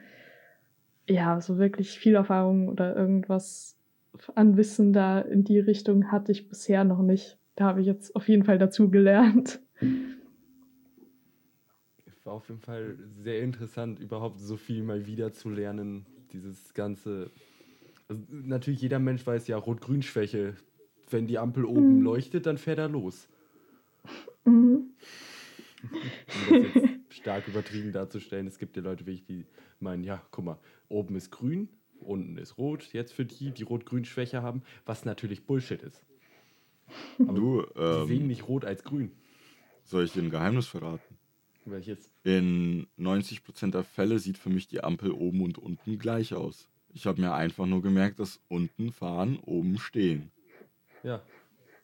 ja, 1.07 1.41
so 1.41 1.57
wirklich 1.57 1.91
viel 1.91 2.15
Erfahrung 2.15 2.69
oder 2.69 2.95
irgendwas 2.95 3.77
an 4.35 4.57
Wissen 4.57 4.93
da 4.93 5.19
in 5.19 5.43
die 5.43 5.59
Richtung 5.59 6.11
hatte 6.11 6.31
ich 6.31 6.47
bisher 6.47 6.83
noch 6.83 7.01
nicht. 7.01 7.37
Da 7.55 7.65
habe 7.65 7.81
ich 7.81 7.87
jetzt 7.87 8.15
auf 8.15 8.27
jeden 8.29 8.43
Fall 8.43 8.57
dazu 8.57 8.89
gelernt. 8.89 9.59
War 12.23 12.33
auf 12.33 12.47
jeden 12.47 12.61
Fall 12.61 12.97
sehr 13.21 13.41
interessant, 13.41 13.99
überhaupt 13.99 14.39
so 14.39 14.55
viel 14.55 14.83
mal 14.83 15.05
wieder 15.07 15.33
zu 15.33 15.49
lernen. 15.49 16.05
Dieses 16.31 16.73
ganze. 16.73 17.29
Also 18.07 18.21
natürlich, 18.29 18.81
jeder 18.81 18.99
Mensch 18.99 19.25
weiß 19.25 19.47
ja, 19.47 19.57
Rot-Grün-Schwäche. 19.57 20.55
Wenn 21.09 21.27
die 21.27 21.37
Ampel 21.37 21.65
oben 21.65 21.97
mhm. 21.97 22.03
leuchtet, 22.03 22.45
dann 22.45 22.57
fährt 22.57 22.79
er 22.79 22.87
los. 22.87 23.27
Mhm. 24.45 24.93
um 26.49 26.63
das 26.63 26.73
jetzt 26.75 27.13
stark 27.13 27.47
übertrieben 27.47 27.91
darzustellen, 27.91 28.47
es 28.47 28.57
gibt 28.57 28.77
ja 28.77 28.81
Leute, 28.81 29.05
wie 29.05 29.11
ich, 29.11 29.25
die 29.25 29.45
meinen, 29.83 30.03
ja, 30.03 30.21
guck 30.31 30.45
mal, 30.45 30.59
oben 30.89 31.15
ist 31.15 31.31
grün, 31.31 31.69
unten 31.99 32.37
ist 32.37 32.57
rot. 32.57 32.91
Jetzt 32.93 33.13
für 33.13 33.25
die, 33.25 33.51
die 33.51 33.63
Rot-Grün-Schwäche 33.63 34.41
haben, 34.41 34.63
was 34.85 35.05
natürlich 35.05 35.45
Bullshit 35.45 35.81
ist. 35.81 36.03
Aber 37.19 37.33
du, 37.33 37.65
ähm, 37.75 38.01
die 38.01 38.13
sehen 38.13 38.27
nicht 38.27 38.47
rot 38.47 38.65
als 38.65 38.83
grün. 38.83 39.11
Soll 39.83 40.05
ich 40.05 40.13
dir 40.13 40.21
ein 40.21 40.29
Geheimnis 40.29 40.67
verraten? 40.67 41.17
Welches? 41.65 42.09
In 42.23 42.87
90% 42.99 43.71
der 43.71 43.83
Fälle 43.83 44.19
sieht 44.19 44.37
für 44.37 44.49
mich 44.49 44.67
die 44.67 44.83
Ampel 44.83 45.11
oben 45.11 45.41
und 45.41 45.57
unten 45.57 45.97
gleich 45.97 46.33
aus. 46.33 46.69
Ich 46.89 47.05
habe 47.05 47.21
mir 47.21 47.33
einfach 47.33 47.65
nur 47.65 47.81
gemerkt, 47.81 48.19
dass 48.19 48.39
unten 48.49 48.91
fahren, 48.91 49.39
oben 49.39 49.79
stehen. 49.79 50.31
Ja, 51.03 51.21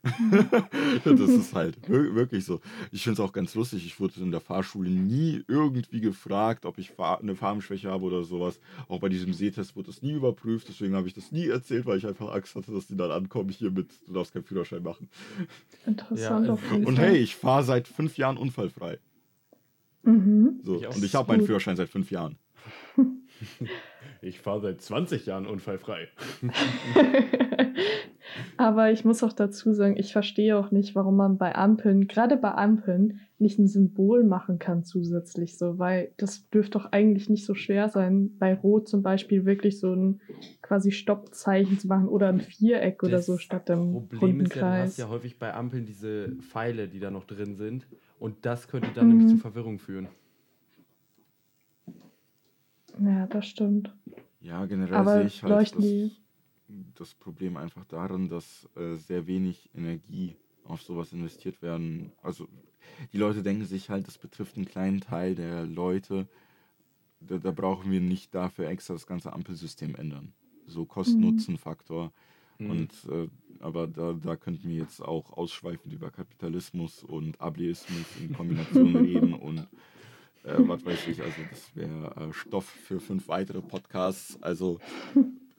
das 1.04 1.20
ist 1.20 1.54
halt 1.54 1.90
wirklich 1.90 2.46
so. 2.46 2.62
Ich 2.92 3.04
finde 3.04 3.22
es 3.22 3.28
auch 3.28 3.34
ganz 3.34 3.54
lustig. 3.56 3.86
Ich 3.86 4.00
wurde 4.00 4.22
in 4.22 4.32
der 4.32 4.40
Fahrschule 4.40 4.90
nie 4.90 5.44
irgendwie 5.48 6.00
gefragt, 6.00 6.66
ob 6.66 6.78
ich 6.78 6.98
eine 6.98 7.36
Farbenschwäche 7.36 7.90
habe 7.90 8.06
oder 8.06 8.24
sowas. 8.24 8.60
Auch 8.88 9.00
bei 9.00 9.10
diesem 9.10 9.34
Sehtest 9.34 9.76
wurde 9.76 9.88
das 9.88 10.02
nie 10.02 10.14
überprüft. 10.14 10.70
Deswegen 10.70 10.96
habe 10.96 11.08
ich 11.08 11.14
das 11.14 11.32
nie 11.32 11.48
erzählt, 11.48 11.86
weil 11.86 11.98
ich 11.98 12.08
einfach 12.08 12.34
Angst 12.34 12.56
hatte, 12.56 12.72
dass 12.72 12.88
die 12.88 12.96
dann 12.96 13.12
ankommen 13.12 13.50
hier 13.50 13.72
mit, 13.72 13.90
du 14.08 14.14
darfst 14.14 14.34
keinen 14.34 14.46
Führerschein 14.46 14.84
machen. 14.84 15.10
Interessant. 15.86 16.48
Ja, 16.48 16.54
also 16.54 16.60
und 16.76 16.98
hey, 16.98 17.18
ich 17.18 17.36
fahre 17.36 17.64
seit 17.64 17.88
fünf 17.88 18.18
Jahren 18.18 18.38
unfallfrei. 18.38 19.00
Mhm. 20.04 20.62
So, 20.64 20.80
ich 20.80 20.88
und 20.88 21.04
ich 21.04 21.14
habe 21.14 21.28
meinen 21.30 21.46
Führerschein 21.46 21.76
seit 21.76 21.90
fünf 21.90 22.10
Jahren. 22.10 22.38
Ich 24.22 24.40
fahre 24.40 24.60
seit 24.62 24.82
20 24.82 25.26
Jahren 25.26 25.46
unfallfrei. 25.46 26.10
Aber 28.58 28.92
ich 28.92 29.06
muss 29.06 29.24
auch 29.24 29.34
dazu 29.34 29.74
sagen, 29.74 29.98
ich 29.98 30.14
verstehe 30.14 30.58
auch 30.58 30.72
nicht, 30.72 30.96
warum 30.96 31.16
man 31.16 31.38
bei 31.38 31.56
Ampeln, 31.56 32.08
gerade 32.08 32.38
bei 32.38 32.54
Ampeln, 32.54 33.22
nicht 33.38 33.58
ein 33.58 33.68
Symbol 33.68 34.24
machen 34.24 34.60
kann 34.60 34.84
zusätzlich 34.84 35.58
so, 35.58 35.80
weil 35.80 36.12
das 36.18 36.50
dürfte 36.50 36.78
doch 36.78 36.92
eigentlich 36.92 37.30
nicht 37.30 37.46
so 37.46 37.56
schwer 37.56 37.88
sein, 37.88 38.38
bei 38.38 38.54
Rot 38.54 38.90
zum 38.90 39.02
Beispiel 39.02 39.46
wirklich 39.46 39.80
so 39.80 39.94
ein 39.94 40.20
quasi 40.62 40.92
Stoppzeichen 40.92 41.80
zu 41.80 41.88
machen 41.88 42.10
oder 42.10 42.28
ein 42.28 42.42
Viereck 42.42 43.00
das 43.00 43.08
oder 43.08 43.22
so 43.22 43.38
statt 43.38 43.70
dem 43.70 44.08
Problem 44.10 44.42
ist 44.42 44.56
ja, 44.56 44.62
du 44.62 44.82
hast 44.84 44.98
ja 44.98 45.10
häufig 45.10 45.40
bei 45.40 45.54
Ampeln 45.54 45.86
diese 45.86 46.36
Pfeile, 46.42 46.88
die 46.88 47.00
da 47.00 47.12
noch 47.12 47.24
drin 47.24 47.56
sind 47.56 47.88
und 48.20 48.46
das 48.46 48.68
könnte 48.68 48.90
dann 48.94 49.08
mhm. 49.08 49.18
nämlich 49.18 49.36
zu 49.36 49.38
Verwirrung 49.38 49.80
führen. 49.80 50.08
Ja, 53.02 53.28
das 53.28 53.46
stimmt. 53.48 53.96
Ja, 54.42 54.66
generell 54.66 55.06
sehe 55.06 55.24
ich 55.28 55.44
halt 55.44 55.76
das, 55.76 55.84
das, 56.96 57.14
Problem 57.16 57.58
einfach 57.58 57.86
darin, 57.86 58.30
dass 58.30 58.68
äh, 58.76 58.96
sehr 58.96 59.28
wenig 59.28 59.70
Energie 59.74 60.36
auf 60.64 60.82
sowas 60.82 61.14
investiert 61.14 61.62
werden. 61.62 62.12
Also 62.22 62.48
die 63.14 63.18
Leute 63.18 63.44
denken 63.44 63.66
sich 63.66 63.90
halt, 63.90 64.08
das 64.08 64.18
betrifft 64.18 64.56
einen 64.56 64.66
kleinen 64.66 65.02
Teil 65.02 65.36
der 65.36 65.66
Leute. 65.66 66.28
Da, 67.20 67.38
da 67.38 67.52
brauchen 67.52 67.92
wir 67.92 68.02
nicht 68.02 68.34
dafür 68.34 68.68
extra 68.68 68.94
das 68.94 69.08
ganze 69.08 69.34
Ampelsystem 69.34 69.96
ändern. 69.96 70.34
So 70.68 70.86
Kosten-Nutzen-Faktor. 70.86 72.12
Mhm. 72.60 72.70
Und 72.70 72.92
äh, 73.10 73.28
aber 73.60 73.88
da, 73.88 74.14
da 74.14 74.36
könnten 74.36 74.70
wir 74.70 74.78
jetzt 74.78 75.02
auch 75.02 75.32
ausschweifend 75.32 75.94
über 75.94 76.12
Kapitalismus 76.12 77.04
und 77.04 77.40
Ableismus 77.42 78.06
in 78.22 78.34
Kombination 78.34 78.96
reden 78.96 79.34
und 79.34 79.68
äh, 80.44 80.56
was 80.60 80.86
weiß 80.86 81.08
ich, 81.08 81.22
also 81.22 81.42
das 81.50 81.76
wäre 81.76 82.16
äh, 82.16 82.34
Stoff 82.34 82.66
für 82.66 83.00
fünf 83.00 83.28
weitere 83.28 83.62
Podcasts. 83.62 84.42
Also, 84.42 84.80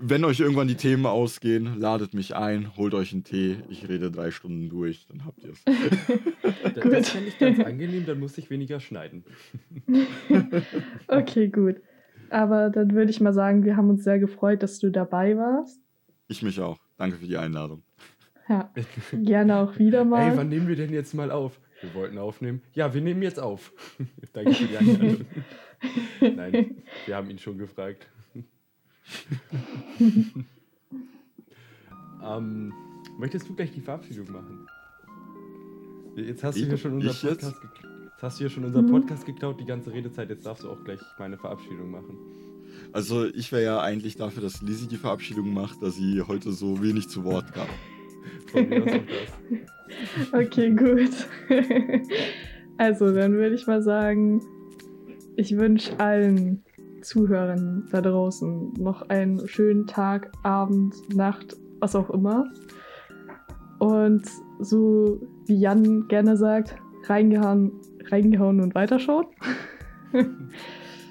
wenn 0.00 0.24
euch 0.24 0.40
irgendwann 0.40 0.68
die 0.68 0.76
Themen 0.76 1.04
ausgehen, 1.06 1.78
ladet 1.78 2.14
mich 2.14 2.34
ein, 2.34 2.76
holt 2.76 2.94
euch 2.94 3.12
einen 3.12 3.24
Tee, 3.24 3.58
ich 3.68 3.88
rede 3.88 4.10
drei 4.10 4.30
Stunden 4.30 4.68
durch, 4.68 5.06
dann 5.06 5.24
habt 5.24 5.44
ihr 5.44 5.52
es. 5.52 5.62
das 6.74 6.90
das 6.90 7.08
fände 7.10 7.28
ich 7.28 7.38
ganz 7.38 7.60
angenehm, 7.60 8.06
dann 8.06 8.18
muss 8.18 8.36
ich 8.38 8.50
weniger 8.50 8.80
schneiden. 8.80 9.24
okay, 11.08 11.48
gut. 11.48 11.76
Aber 12.30 12.70
dann 12.70 12.94
würde 12.94 13.10
ich 13.10 13.20
mal 13.20 13.32
sagen, 13.32 13.64
wir 13.64 13.76
haben 13.76 13.90
uns 13.90 14.04
sehr 14.04 14.18
gefreut, 14.18 14.62
dass 14.62 14.78
du 14.78 14.90
dabei 14.90 15.36
warst. 15.36 15.80
Ich 16.28 16.42
mich 16.42 16.60
auch. 16.60 16.78
Danke 16.96 17.18
für 17.18 17.26
die 17.26 17.36
Einladung. 17.36 17.82
Ja, 18.48 18.72
gerne 19.12 19.58
auch 19.58 19.78
wieder 19.78 20.04
mal. 20.04 20.28
Ey, 20.30 20.36
wann 20.36 20.48
nehmen 20.48 20.68
wir 20.68 20.76
denn 20.76 20.92
jetzt 20.92 21.14
mal 21.14 21.30
auf? 21.30 21.60
Wir 21.80 21.94
wollten 21.94 22.18
aufnehmen. 22.18 22.62
Ja, 22.72 22.92
wir 22.92 23.00
nehmen 23.00 23.22
jetzt 23.22 23.40
auf. 23.40 23.72
Danke 24.32 24.52
für 24.52 24.66
die 24.66 24.76
Einladung. 24.76 25.26
Nein, 26.20 26.82
wir 27.06 27.16
haben 27.16 27.30
ihn 27.30 27.38
schon 27.38 27.58
gefragt. 27.58 28.08
ähm, 32.24 32.72
möchtest 33.18 33.48
du 33.48 33.54
gleich 33.54 33.72
die 33.72 33.80
Verabschiedung 33.80 34.30
machen? 34.32 34.66
Jetzt 36.16 36.44
hast 36.44 36.58
du 36.58 36.64
hier 36.64 36.76
schon 36.76 36.94
unser? 36.94 37.12
Podcast 37.12 37.60
geklaut. 37.60 37.84
Jetzt 38.12 38.22
hast 38.22 38.36
du 38.38 38.42
hier 38.42 38.50
schon 38.50 38.64
unseren 38.64 38.86
Mhm. 38.86 38.90
Podcast 38.90 39.24
geklaut, 39.26 39.60
die 39.60 39.64
ganze 39.64 39.92
Redezeit. 39.92 40.28
Jetzt 40.28 40.44
darfst 40.44 40.64
du 40.64 40.70
auch 40.70 40.82
gleich 40.84 41.00
meine 41.18 41.38
Verabschiedung 41.38 41.90
machen. 41.90 42.18
Also 42.92 43.24
ich 43.26 43.50
wäre 43.52 43.62
ja 43.64 43.80
eigentlich 43.80 44.16
dafür, 44.16 44.42
dass 44.42 44.60
Lizzie 44.62 44.88
die 44.88 44.96
Verabschiedung 44.96 45.52
macht, 45.52 45.82
dass 45.82 45.96
sie 45.96 46.20
heute 46.22 46.52
so 46.52 46.82
wenig 46.82 47.08
zu 47.08 47.24
Wort 47.24 47.52
kam. 47.52 47.68
Von 48.52 48.68
mir 48.68 48.82
aus 48.82 48.88
auch 48.92 49.00
das. 50.32 50.46
Okay, 50.46 50.70
gut. 50.70 51.10
Also, 52.78 53.12
dann 53.14 53.34
würde 53.34 53.54
ich 53.56 53.66
mal 53.66 53.82
sagen, 53.82 54.40
ich 55.36 55.54
wünsche 55.54 56.00
allen 56.00 56.62
Zuhörern 57.02 57.88
da 57.90 58.00
draußen 58.00 58.74
noch 58.74 59.08
einen 59.08 59.46
schönen 59.48 59.86
Tag, 59.86 60.32
Abend, 60.42 60.94
Nacht, 61.14 61.56
was 61.80 61.96
auch 61.96 62.10
immer. 62.10 62.44
Und 63.78 64.24
so 64.58 65.20
wie 65.46 65.58
Jan 65.58 66.06
gerne 66.08 66.36
sagt, 66.36 66.76
reingehauen, 67.04 67.72
reingehauen 68.10 68.60
und 68.60 68.74
weiterschauen. 68.74 69.26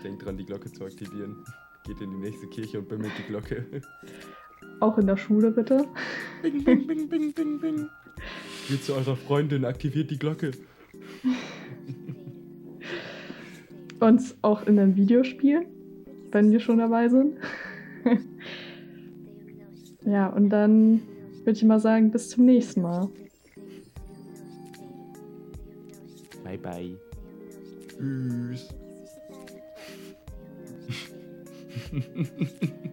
Denkt 0.04 0.26
dran, 0.26 0.38
die 0.38 0.46
Glocke 0.46 0.72
zu 0.72 0.86
aktivieren. 0.86 1.44
Geht 1.86 2.02
in 2.02 2.12
die 2.12 2.18
nächste 2.18 2.48
Kirche 2.48 2.80
und 2.80 2.88
bimmelt 2.88 3.12
die 3.18 3.24
Glocke. 3.24 3.66
Auch 4.80 4.98
in 4.98 5.08
der 5.08 5.18
Schule 5.18 5.52
bitte. 5.52 5.86
Bing, 6.42 6.64
bing, 6.64 6.88
bing, 6.88 7.10
bing, 7.10 7.34
bing, 7.34 7.60
bing. 7.60 7.90
Geht 8.68 8.84
zu 8.84 8.94
eurer 8.94 9.16
Freundin, 9.16 9.66
aktiviert 9.66 10.12
die 10.12 10.20
Glocke. 10.20 10.52
Und 14.00 14.36
auch 14.42 14.66
in 14.66 14.80
einem 14.80 14.96
Videospiel, 14.96 15.68
wenn 16.32 16.52
wir 16.52 16.60
schon 16.60 16.78
dabei 16.78 17.10
sind. 17.10 17.38
ja, 20.06 20.28
und 20.28 20.50
dann 20.50 21.02
würde 21.44 21.52
ich 21.52 21.64
mal 21.64 21.80
sagen, 21.80 22.12
bis 22.12 22.30
zum 22.30 22.46
nächsten 22.46 22.82
Mal. 22.82 23.10
Bye, 26.44 26.58
bye. 26.58 26.98
Tschüss. 27.98 28.70